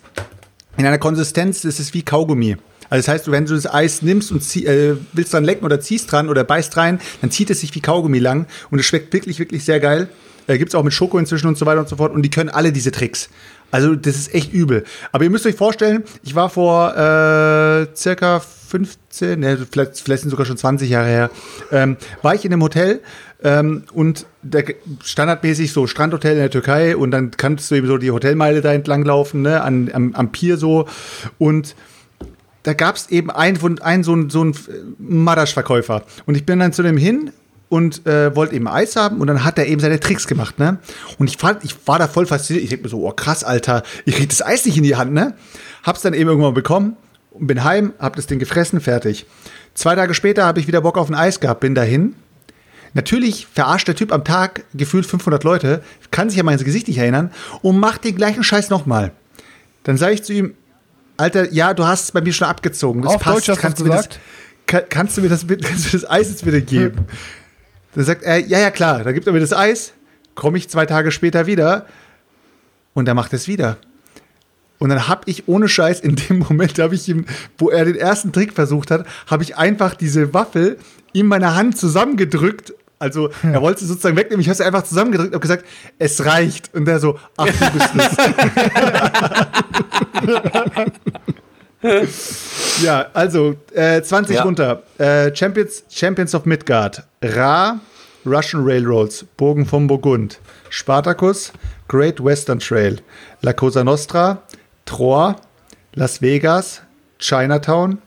[0.77, 2.57] in einer Konsistenz, ist wie Kaugummi.
[2.89, 5.79] Also das heißt, wenn du das Eis nimmst und zieh, äh, willst dran lecken oder
[5.79, 9.11] ziehst dran oder beißt rein, dann zieht es sich wie Kaugummi lang und es schmeckt
[9.13, 10.07] wirklich, wirklich sehr geil.
[10.47, 12.29] Äh, Gibt es auch mit Schoko inzwischen und so weiter und so fort und die
[12.29, 13.29] können alle diese Tricks.
[13.69, 14.83] Also das ist echt übel.
[15.11, 20.29] Aber ihr müsst euch vorstellen, ich war vor äh, circa 15, ne, vielleicht, vielleicht sind
[20.29, 21.29] sogar schon 20 Jahre her,
[21.71, 23.01] ähm, war ich in einem Hotel
[23.43, 24.63] ähm, und der,
[25.03, 28.73] standardmäßig so Strandhotel in der Türkei und dann kannst du eben so die Hotelmeile da
[28.73, 30.87] entlang laufen, ne, an, am, am Pier so
[31.37, 31.75] und
[32.63, 34.53] da gab es eben einen, einen so einen so einen
[34.97, 36.03] Madasch-Verkäufer.
[36.25, 37.31] Und ich bin dann zu dem hin
[37.69, 40.79] und äh, wollte eben Eis haben und dann hat er eben seine Tricks gemacht, ne?
[41.17, 42.63] Und ich, fand, ich war da voll fasziniert.
[42.63, 45.13] Ich denke mir so, oh krass, Alter, ich krieg das Eis nicht in die Hand,
[45.13, 45.35] ne?
[45.83, 46.95] Hab's dann eben irgendwann bekommen
[47.31, 49.25] und bin heim, hab das Ding gefressen, fertig.
[49.73, 52.15] Zwei Tage später habe ich wieder Bock auf ein Eis gehabt, bin dahin.
[52.93, 56.97] Natürlich verarscht der Typ am Tag gefühlt 500 Leute, kann sich an mein Gesicht nicht
[56.97, 57.31] erinnern
[57.61, 59.11] und macht den gleichen Scheiß nochmal.
[59.83, 60.55] Dann sage ich zu ihm,
[61.17, 63.01] Alter, ja, du hast es bei mir schon abgezogen.
[63.01, 64.19] Das Auf Deutsch hast kannst, du mir das, gesagt?
[64.65, 67.05] kann, kannst, du mir das, kannst du das Eis jetzt wieder geben?
[67.97, 69.03] Dann sagt er, ja, ja, klar.
[69.03, 69.91] Dann gibt er mir das Eis,
[70.35, 71.87] komme ich zwei Tage später wieder
[72.93, 73.77] und er macht es wieder.
[74.77, 77.25] Und dann habe ich ohne Scheiß in dem Moment, habe ich ihm,
[77.57, 80.77] wo er den ersten Trick versucht hat, habe ich einfach diese Waffel
[81.11, 82.75] in meiner Hand zusammengedrückt.
[82.99, 84.41] Also er wollte sie sozusagen wegnehmen.
[84.41, 85.65] Ich habe sie einfach zusammengedrückt und gesagt,
[85.97, 86.75] es reicht.
[86.75, 88.15] Und der so, ach du bist es.
[92.83, 94.43] ja, also äh, 20 Ja.
[94.43, 94.83] runter.
[94.97, 97.03] Äh, Champions, Champions of Midgard.
[97.21, 97.79] Ra,
[98.25, 100.39] Russian Railroads, Burgen von Burgund.
[100.69, 101.51] Spartacus,
[101.87, 103.01] Great Western Trail.
[103.41, 104.41] La Cosa Nostra,
[104.85, 105.35] Troyes,
[105.93, 106.81] Las Vegas,
[107.19, 107.99] Chinatown,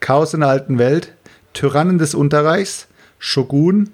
[0.00, 1.12] Chaos in der alten Welt,
[1.54, 2.86] Tyrannen des Unterreichs,
[3.18, 3.90] Shogun,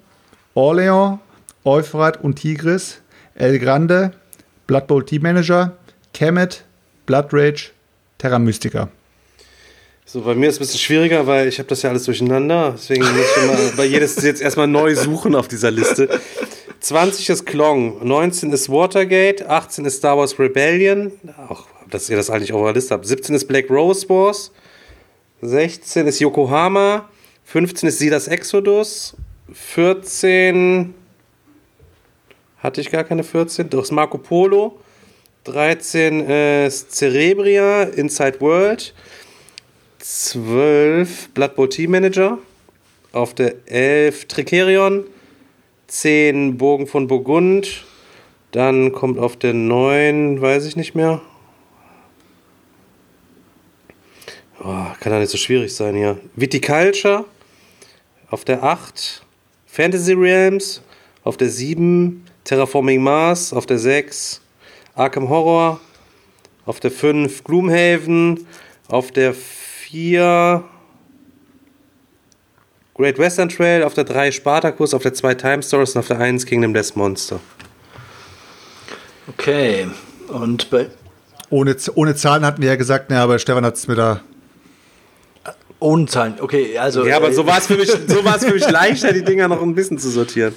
[0.54, 1.18] Orleans,
[1.64, 3.00] Euphrat und Tigris,
[3.34, 4.12] El Grande,
[4.66, 5.76] Blood Bowl Team Manager,
[6.12, 6.64] Kemet,
[7.06, 7.70] Blood Rage,
[8.18, 8.88] Terra Mystica.
[10.12, 12.74] So, bei mir ist es ein bisschen schwieriger, weil ich habe das ja alles durcheinander.
[12.76, 16.08] Deswegen muss ich immer bei jedes jetzt erstmal neu suchen auf dieser Liste.
[16.80, 21.12] 20 ist Klong, 19 ist Watergate, 18 ist Star Wars Rebellion,
[21.48, 23.06] auch dass ihr das eigentlich auf der Liste habt.
[23.06, 24.50] 17 ist Black Rose Wars,
[25.42, 27.08] 16 ist Yokohama,
[27.44, 29.14] 15 ist Sidas Exodus,
[29.52, 30.92] 14
[32.58, 34.76] hatte ich gar keine 14, doch ist Marco Polo,
[35.44, 36.28] 13
[36.66, 38.92] ist Cerebria, Inside World,
[40.00, 42.38] 12 Blood Bowl Team Manager,
[43.12, 45.04] auf der 11 Tricerion,
[45.88, 47.84] 10 Bogen von Burgund,
[48.50, 51.20] dann kommt auf der 9, weiß ich nicht mehr.
[54.62, 56.18] Oh, kann ja nicht so schwierig sein hier.
[56.34, 57.24] Viticulture,
[58.30, 59.22] auf der 8
[59.66, 60.82] Fantasy Realms,
[61.24, 64.40] auf der 7 Terraforming Mars, auf der 6
[64.94, 65.80] Arkham Horror,
[66.64, 68.46] auf der 5 Gloomhaven,
[68.88, 69.34] auf der
[69.90, 70.62] 4
[72.94, 76.18] Great Western Trail, auf der 3 Spartacus, auf der 2 Time Stories und auf der
[76.20, 77.40] 1 Kingdom Death Monster.
[79.28, 79.88] Okay.
[80.28, 80.88] Und bei,
[81.48, 84.20] Ohne, ohne Zahlen hatten wir ja gesagt, ne, aber Stefan hat es mir da.
[85.80, 86.34] ohne Zahlen.
[86.40, 87.04] Okay, also.
[87.06, 89.48] Ja, aber so war es für, mich- so war es für mich leichter, die Dinger
[89.48, 90.54] noch ein bisschen zu sortieren.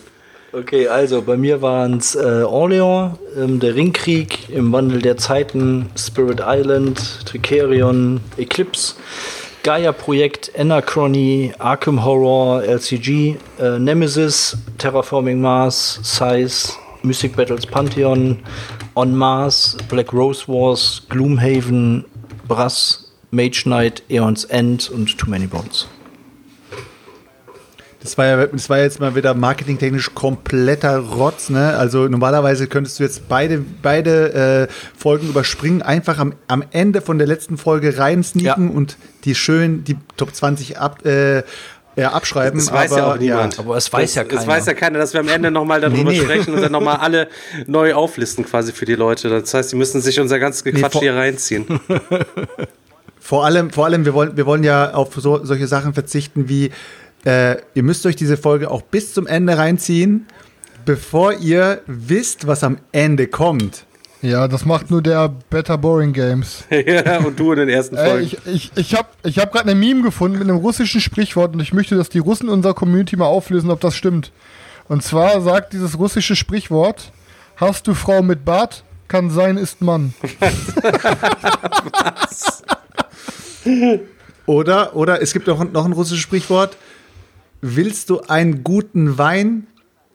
[0.56, 5.90] Okay, also bei mir waren es äh, Orleans, ähm, der Ringkrieg, im Wandel der Zeiten,
[5.98, 8.94] Spirit Island, Tricerion, Eclipse,
[9.64, 18.38] Gaia-Projekt, Anachrony, Arkham Horror, LCG, äh, Nemesis, Terraforming Mars, Size, Mystic Battles Pantheon,
[18.94, 22.06] On Mars, Black Rose Wars, Gloomhaven,
[22.48, 25.88] Brass, Mage Knight, Aeon's End und Too Many Bones.
[28.04, 31.78] Das war ja, das war jetzt mal wieder marketingtechnisch kompletter Rotz, ne?
[31.78, 37.18] Also normalerweise könntest du jetzt beide, beide äh, Folgen überspringen, einfach am, am Ende von
[37.18, 38.76] der letzten Folge reinsneaken Ja.
[38.76, 41.44] und die schön die Top 20 ab, äh,
[41.96, 42.60] ja, abschreiben.
[42.60, 43.58] Das weiß ja aber, auch niemand.
[43.60, 44.36] Aber es weiß das, ja keiner.
[44.40, 46.24] Das weiß ja keiner, dass wir am Ende nochmal darüber Nee, nee.
[46.24, 47.28] sprechen und dann nochmal alle
[47.68, 49.30] neu auflisten quasi für die Leute.
[49.30, 51.66] Das heißt, die müssen sich unser ganzes Gequatsch vor- hier reinziehen.
[53.20, 56.72] Vor allem, vor allem, wir wollen, wir wollen ja auf so, solche Sachen verzichten wie,
[57.26, 60.28] äh, ihr müsst euch diese Folge auch bis zum Ende reinziehen,
[60.86, 63.86] bevor ihr wisst, was am Ende kommt.
[64.22, 66.64] Ja, das macht nur der Better Boring Games.
[66.70, 68.26] ja, und du in den ersten Ey, Folgen.
[68.26, 71.60] ich ich, ich habe ich hab gerade eine Meme gefunden mit einem russischen Sprichwort und
[71.60, 74.32] ich möchte, dass die Russen unserer Community mal auflösen, ob das stimmt.
[74.88, 77.12] Und zwar sagt dieses russische Sprichwort:
[77.58, 78.86] Hast du Frau mit Bart?
[79.10, 80.14] Kann sein, ist Mann.
[84.46, 86.76] Oder, oder es gibt auch noch ein russisches Sprichwort.
[87.66, 89.68] Willst du einen guten Wein?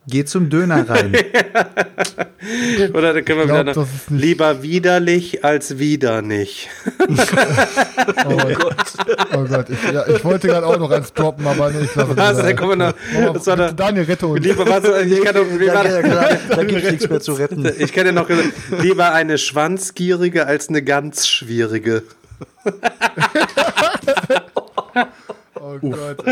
[0.06, 1.14] Geh zum Döner rein.
[2.92, 6.68] Oder dann können wir glaub, wieder noch, lieber widerlich als wieder nicht.
[8.24, 8.76] Oh, Gott.
[9.34, 12.16] Oh Gott, ich, ja, ich wollte gerade auch noch eins droppen, aber nee, ich lasse
[12.16, 12.36] Was?
[12.36, 12.46] das.
[12.46, 12.94] Da kommen noch.
[13.32, 14.44] Das war der, Daniel, rette uns.
[14.44, 17.32] lieber, was, ich kann doch, wie war Ja, klar, da gibt es nichts mehr zu
[17.32, 17.70] retten.
[17.78, 18.48] Ich kenne noch gesagt,
[18.80, 22.02] lieber eine schwanzgierige als eine ganz schwierige.
[25.60, 26.26] Oh Gott.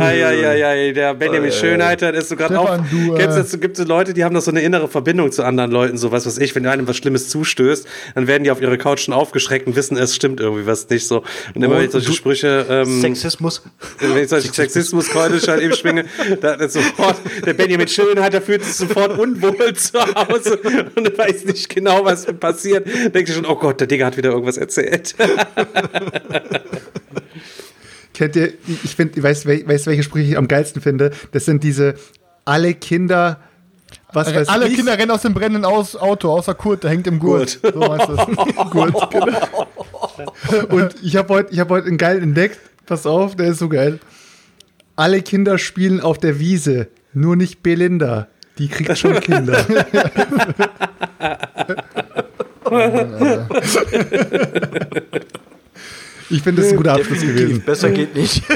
[0.00, 2.54] Eieiei, der Benjamin Schönheiter, der ist so gerade
[2.90, 5.42] du, Kennst äh, es gibt so Leute, die haben noch so eine innere Verbindung zu
[5.42, 8.60] anderen Leuten, so was weiß ich, wenn einem was Schlimmes zustößt, dann werden die auf
[8.60, 11.24] ihre Couch schon aufgeschreckt und wissen, es stimmt irgendwie was nicht so.
[11.54, 13.62] Und immer wenn ich solche Sprüche, ähm, Sexismus.
[13.98, 16.04] wenn ich solche Sexismuskeule halt eben schwinge,
[16.40, 20.58] da ist sofort, der Benjamin Schönheiter fühlt sich sofort unwohl zu Hause
[20.94, 22.86] und weiß nicht genau, was passiert.
[22.86, 25.14] Denkt sich schon, oh Gott, der Digger hat wieder irgendwas erzählt.
[28.14, 31.12] Kennt ihr, ich finde, ich weiß, weißt du, welche Sprüche ich am geilsten finde?
[31.32, 31.94] Das sind diese
[32.44, 33.38] alle Kinder,
[34.12, 34.74] was weiß Alle ich.
[34.74, 37.60] Kinder rennen aus dem brennenden aus Auto, außer Kurt, der hängt im Gurt.
[37.62, 37.74] Gurt.
[37.74, 38.26] So meinst du es.
[38.70, 39.68] Gut, genau.
[40.70, 42.58] Und ich habe heute ich hab heut einen geilen entdeckt.
[42.86, 44.00] Pass auf, der ist so geil.
[44.96, 48.28] Alle Kinder spielen auf der Wiese, nur nicht Belinda.
[48.58, 49.64] Die kriegt schon Kinder.
[56.30, 57.62] Ich finde, das ist ein guter Abschluss gewesen.
[57.64, 58.42] Besser geht nicht.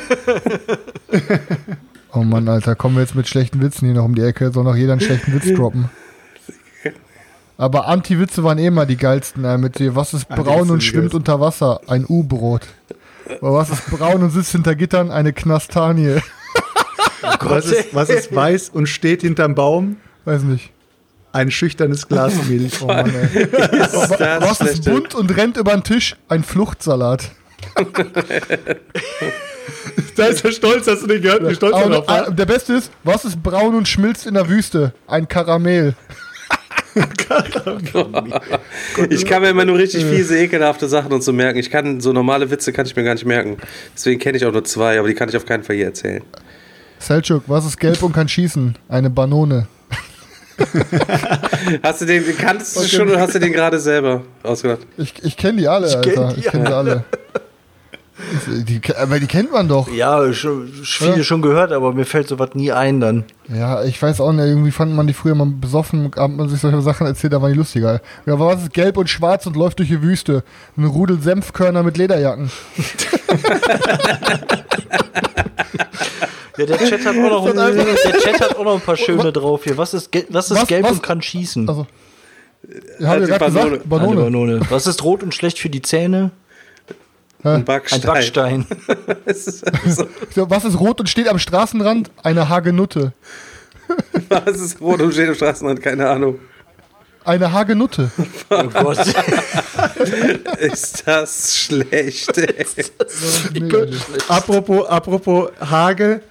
[2.15, 4.65] Oh Mann, Alter, kommen wir jetzt mit schlechten Witzen hier noch um die Ecke, soll
[4.65, 5.89] noch jeder einen schlechten Witz droppen.
[7.57, 9.45] Aber Anti-Witze waren eh mal die geilsten.
[9.45, 11.81] Äh, mit dir, was ist braun Anti-Witze und schwimmt unter Wasser?
[11.87, 12.67] Ein U-Brot.
[13.41, 15.11] Was ist braun und sitzt hinter Gittern?
[15.11, 16.17] Eine Knastanie.
[17.41, 19.97] Was ist, was ist weiß und steht hinterm Baum?
[20.25, 20.73] Weiß nicht.
[21.33, 22.83] Ein schüchternes Glas Milch.
[22.83, 23.49] Oh Mann, ey.
[23.49, 26.17] Das Was ist bunt und rennt über den Tisch?
[26.29, 27.31] Ein Fluchtsalat.
[30.17, 32.29] Da ist er stolz, dass du den gehört, wie stolz war.
[32.29, 34.93] äh, der beste ist, was ist braun und schmilzt in der Wüste?
[35.07, 35.95] Ein Karamell.
[39.09, 41.59] Ich kann mir immer nur richtig fiese, ekelhafte Sachen und so merken.
[41.59, 43.57] Ich kann so normale Witze kann ich mir gar nicht merken.
[43.95, 46.23] Deswegen kenne ich auch nur zwei, aber die kann ich auf keinen Fall hier erzählen.
[46.99, 48.77] Selchuk, was ist gelb und kann schießen?
[48.89, 49.67] Eine Banone.
[51.83, 54.81] Hast du den, kanntest du schon oder hast du den gerade selber ausgedacht?
[54.97, 56.35] Ich, ich kenne die alle, kenn Alter.
[56.35, 57.05] die ich kenne sie alle.
[58.47, 59.91] Die, aber die kennt man doch.
[59.93, 61.23] Ja, schon, viele Ja.
[61.25, 63.25] schon gehört, aber mir fällt sowas nie ein dann.
[63.49, 66.61] Ja, ich weiß auch nicht, irgendwie fand man die früher mal besoffen, hat man sich
[66.61, 68.01] solche Sachen erzählt, da waren die lustiger.
[68.27, 70.45] Ja, aber was ist gelb und schwarz und läuft durch die Wüste?
[70.77, 72.51] Ein Rudel Senfkörner mit Lederjacken.
[76.59, 79.65] Ja, der Chat hat auch noch, der Chat hat auch noch ein paar schöne drauf
[79.65, 79.77] hier.
[79.79, 81.69] Was ist, was ist Was- gelb was- und kann schießen?
[81.69, 81.87] Also,
[82.99, 83.71] ich habe die ja gerade Banone.
[83.71, 84.21] gesagt, Banone.
[84.23, 84.61] Banone.
[84.69, 86.31] Was ist rot und schlecht für die Zähne?
[87.45, 88.01] Ein Ein Backstein.
[88.03, 88.67] Backstein.
[89.25, 92.11] Es ist so, So, Was ist rot und steht am Straßenrand?
[92.23, 93.13] Eine Hagenutte.
[94.29, 95.83] was ist rot und steht im Straßenrand?
[95.83, 96.39] Keine Ahnung.
[97.25, 98.11] Eine Hagenutte.
[98.51, 98.99] Oh Gott.
[100.59, 102.37] Ist das schlecht?
[102.37, 102.67] ey.
[104.29, 106.23] Apropos, apropos Hagel.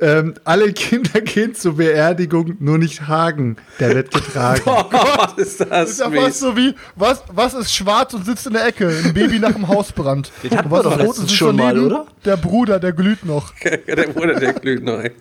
[0.00, 3.56] Ähm, alle Kinder gehen zur Beerdigung, nur nicht Hagen.
[3.80, 4.62] Der wird getragen.
[4.70, 8.46] Oh Gott, ist das ist ja fast so wie, was, was ist schwarz und sitzt
[8.46, 8.88] in der Ecke?
[8.88, 10.30] Ein Baby nach dem Hausbrand.
[10.42, 12.06] Den hatten was wir doch letztens schon mal, oder?
[12.24, 13.52] Der Bruder, der glüht noch.
[13.64, 15.00] der Bruder, der glüht noch.
[15.00, 15.12] Ey.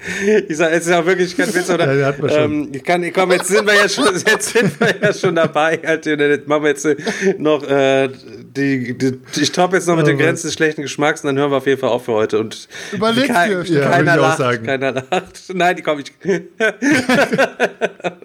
[0.47, 1.91] Ich sag, es ist ja wirklich kein Witz, oder?
[1.93, 5.13] Ja, den ähm, ich kann, komm, jetzt sind wir ja schon, jetzt sind wir ja
[5.13, 5.79] schon dabei.
[5.83, 6.95] Alter, jetzt machen wir jetzt äh,
[7.37, 8.09] noch, äh,
[8.55, 11.51] die, die, ich toppe jetzt noch mit den Grenzen des schlechten Geschmacks und dann hören
[11.51, 12.39] wir auf jeden Fall auf für heute.
[12.39, 14.66] Und Überleg's kein- dir, Ja, keiner lacht, sagen.
[14.67, 15.43] Keiner lacht.
[15.53, 16.13] Nein, die komm ich.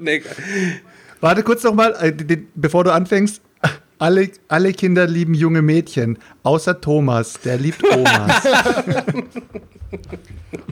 [0.00, 0.22] nee,
[1.20, 2.12] Warte kurz noch mal, äh,
[2.54, 3.40] bevor du anfängst.
[3.98, 8.44] Alle, alle Kinder lieben junge Mädchen, außer Thomas, der liebt Omas.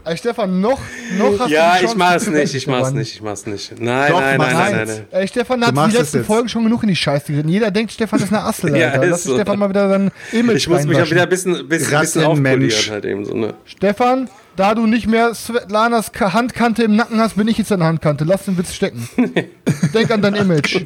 [0.04, 0.80] Ey, Stefan, noch,
[1.16, 3.80] noch hast ja, du die ich mach's nicht, ich mach's nicht, ich mach's nicht.
[3.80, 5.06] Nein, Doch, nein, nein, nein, nein, nein.
[5.12, 6.24] Ey, Stefan hat die letzten.
[6.24, 7.50] Folgen schon genug in die Scheiße geritten.
[7.50, 9.04] Jeder denkt, Stefan ist eine Assel, Ja, Alter.
[9.04, 9.34] ist Lass so.
[9.34, 12.90] Stefan mal wieder sein Image Ich muss mich ja wieder ein bisschen, bisschen, bisschen aufpolieren
[12.90, 13.54] halt eben so, ne?
[13.64, 17.84] Stefan, da du nicht mehr Svetlanas Ka- Handkante im Nacken hast, bin ich jetzt deine
[17.84, 18.24] Handkante.
[18.24, 19.08] Lass den Witz stecken.
[19.94, 20.82] Denk an dein Image.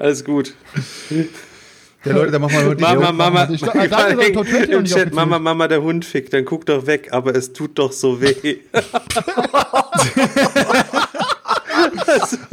[0.00, 0.54] Alles gut.
[2.04, 5.14] Ja, Leute, dann machen wir heute Mama, Mama, Ich im Chat.
[5.14, 8.34] Mama, Mama, der Hund fickt, dann guck doch weg, aber es tut doch so weh.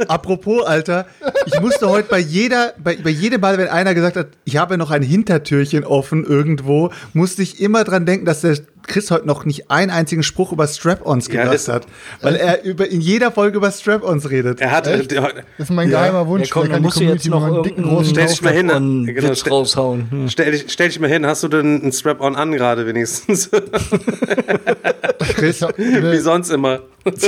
[0.08, 1.06] Apropos, Alter,
[1.46, 4.76] ich musste heute bei jeder, bei, bei jedem Mal, wenn einer gesagt hat, ich habe
[4.78, 9.44] noch ein Hintertürchen offen irgendwo, musste ich immer dran denken, dass der Chris heute noch
[9.44, 11.86] nicht einen einzigen Spruch über Strap-ons Ja, gebracht ist- hat.
[12.20, 14.60] Weil er über, in jeder Folge über Strap-ons redet.
[14.60, 15.12] Er hat, Echt?
[15.12, 15.24] Das
[15.58, 16.00] ist mein Ja.
[16.00, 16.50] geheimer Ja, Wunsch.
[16.50, 19.06] komm, Vielleicht dann musst du jetzt noch einen dicken, großen Stell dich mal hin, einen
[19.06, 20.10] genau, Witz stell- raushauen.
[20.10, 20.28] Hm.
[20.28, 23.50] stell, dich, stell dich mal hin, hast du denn ein Strap-on an gerade wenigstens?
[25.36, 26.80] Chris, Wie sonst immer.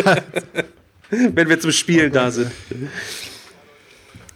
[1.11, 2.51] wenn wir zum Spielen da sind.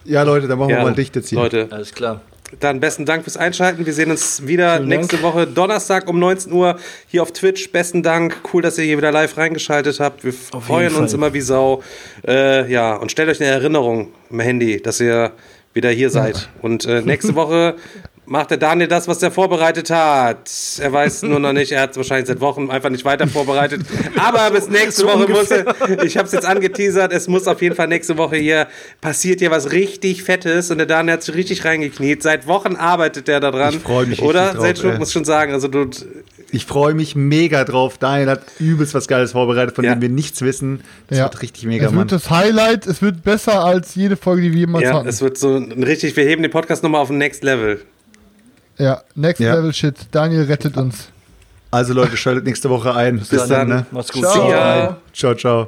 [0.05, 1.37] ja, Leute, dann machen wir Ja, mal dicht jetzt hier.
[1.39, 2.21] Leute, Alles klar.
[2.59, 3.85] dann besten Dank fürs Einschalten.
[3.85, 5.23] Wir sehen uns wieder Vielen nächste Dank.
[5.23, 7.71] Woche Donnerstag um 19 Uhr hier auf Twitch.
[7.71, 8.37] Besten Dank.
[8.53, 10.23] Cool, dass ihr hier wieder live reingeschaltet habt.
[10.23, 11.83] Wir Auf freuen uns immer wie Sau.
[12.27, 15.31] Äh, ja, und stellt euch eine Erinnerung im Handy, dass ihr
[15.73, 16.49] wieder hier seid.
[16.61, 17.75] Und äh, nächste Woche
[18.29, 20.49] macht der Daniel das, was er vorbereitet hat.
[20.79, 23.81] Er weiß nur noch nicht, er hat es wahrscheinlich seit Wochen einfach nicht weiter vorbereitet.
[24.17, 25.65] Aber bis nächste Woche muss er,
[26.03, 28.67] ich habe es jetzt angeteasert, es muss auf jeden Fall nächste Woche hier,
[29.01, 32.21] passiert hier was richtig Fettes und der Daniel hat sich richtig reingekniet.
[32.23, 33.73] Seit Wochen arbeitet er daran.
[33.75, 34.53] Ich freu mich Oder?
[34.53, 34.97] drauf, Selchuk ey.
[34.99, 35.89] muss schon sagen, also du,
[36.51, 37.97] Ich freue mich mega drauf.
[37.97, 39.95] Daniel hat übelst was Geiles vorbereitet, von Ja.
[39.95, 40.81] dem wir nichts wissen.
[41.07, 41.23] Das Ja.
[41.25, 42.01] wird richtig mega, Es Mann.
[42.09, 45.07] wird das Highlight, es wird besser als jede Folge, die wir jemals ja, hatten.
[45.07, 47.81] es wird so ein richtig, wir heben den Podcast nochmal auf ein Next Level.
[48.79, 49.55] Ja, Next Ja.
[49.55, 49.95] Level Shit.
[50.11, 51.09] Daniel rettet uns.
[51.71, 53.19] Also Leute, schaltet nächste Woche ein.
[53.19, 53.49] Bis, dann.
[53.49, 53.67] dann.
[53.67, 53.85] Ne?
[53.91, 54.23] Macht's gut.
[54.23, 54.95] Ciao.
[55.13, 55.67] Ciao, ciao.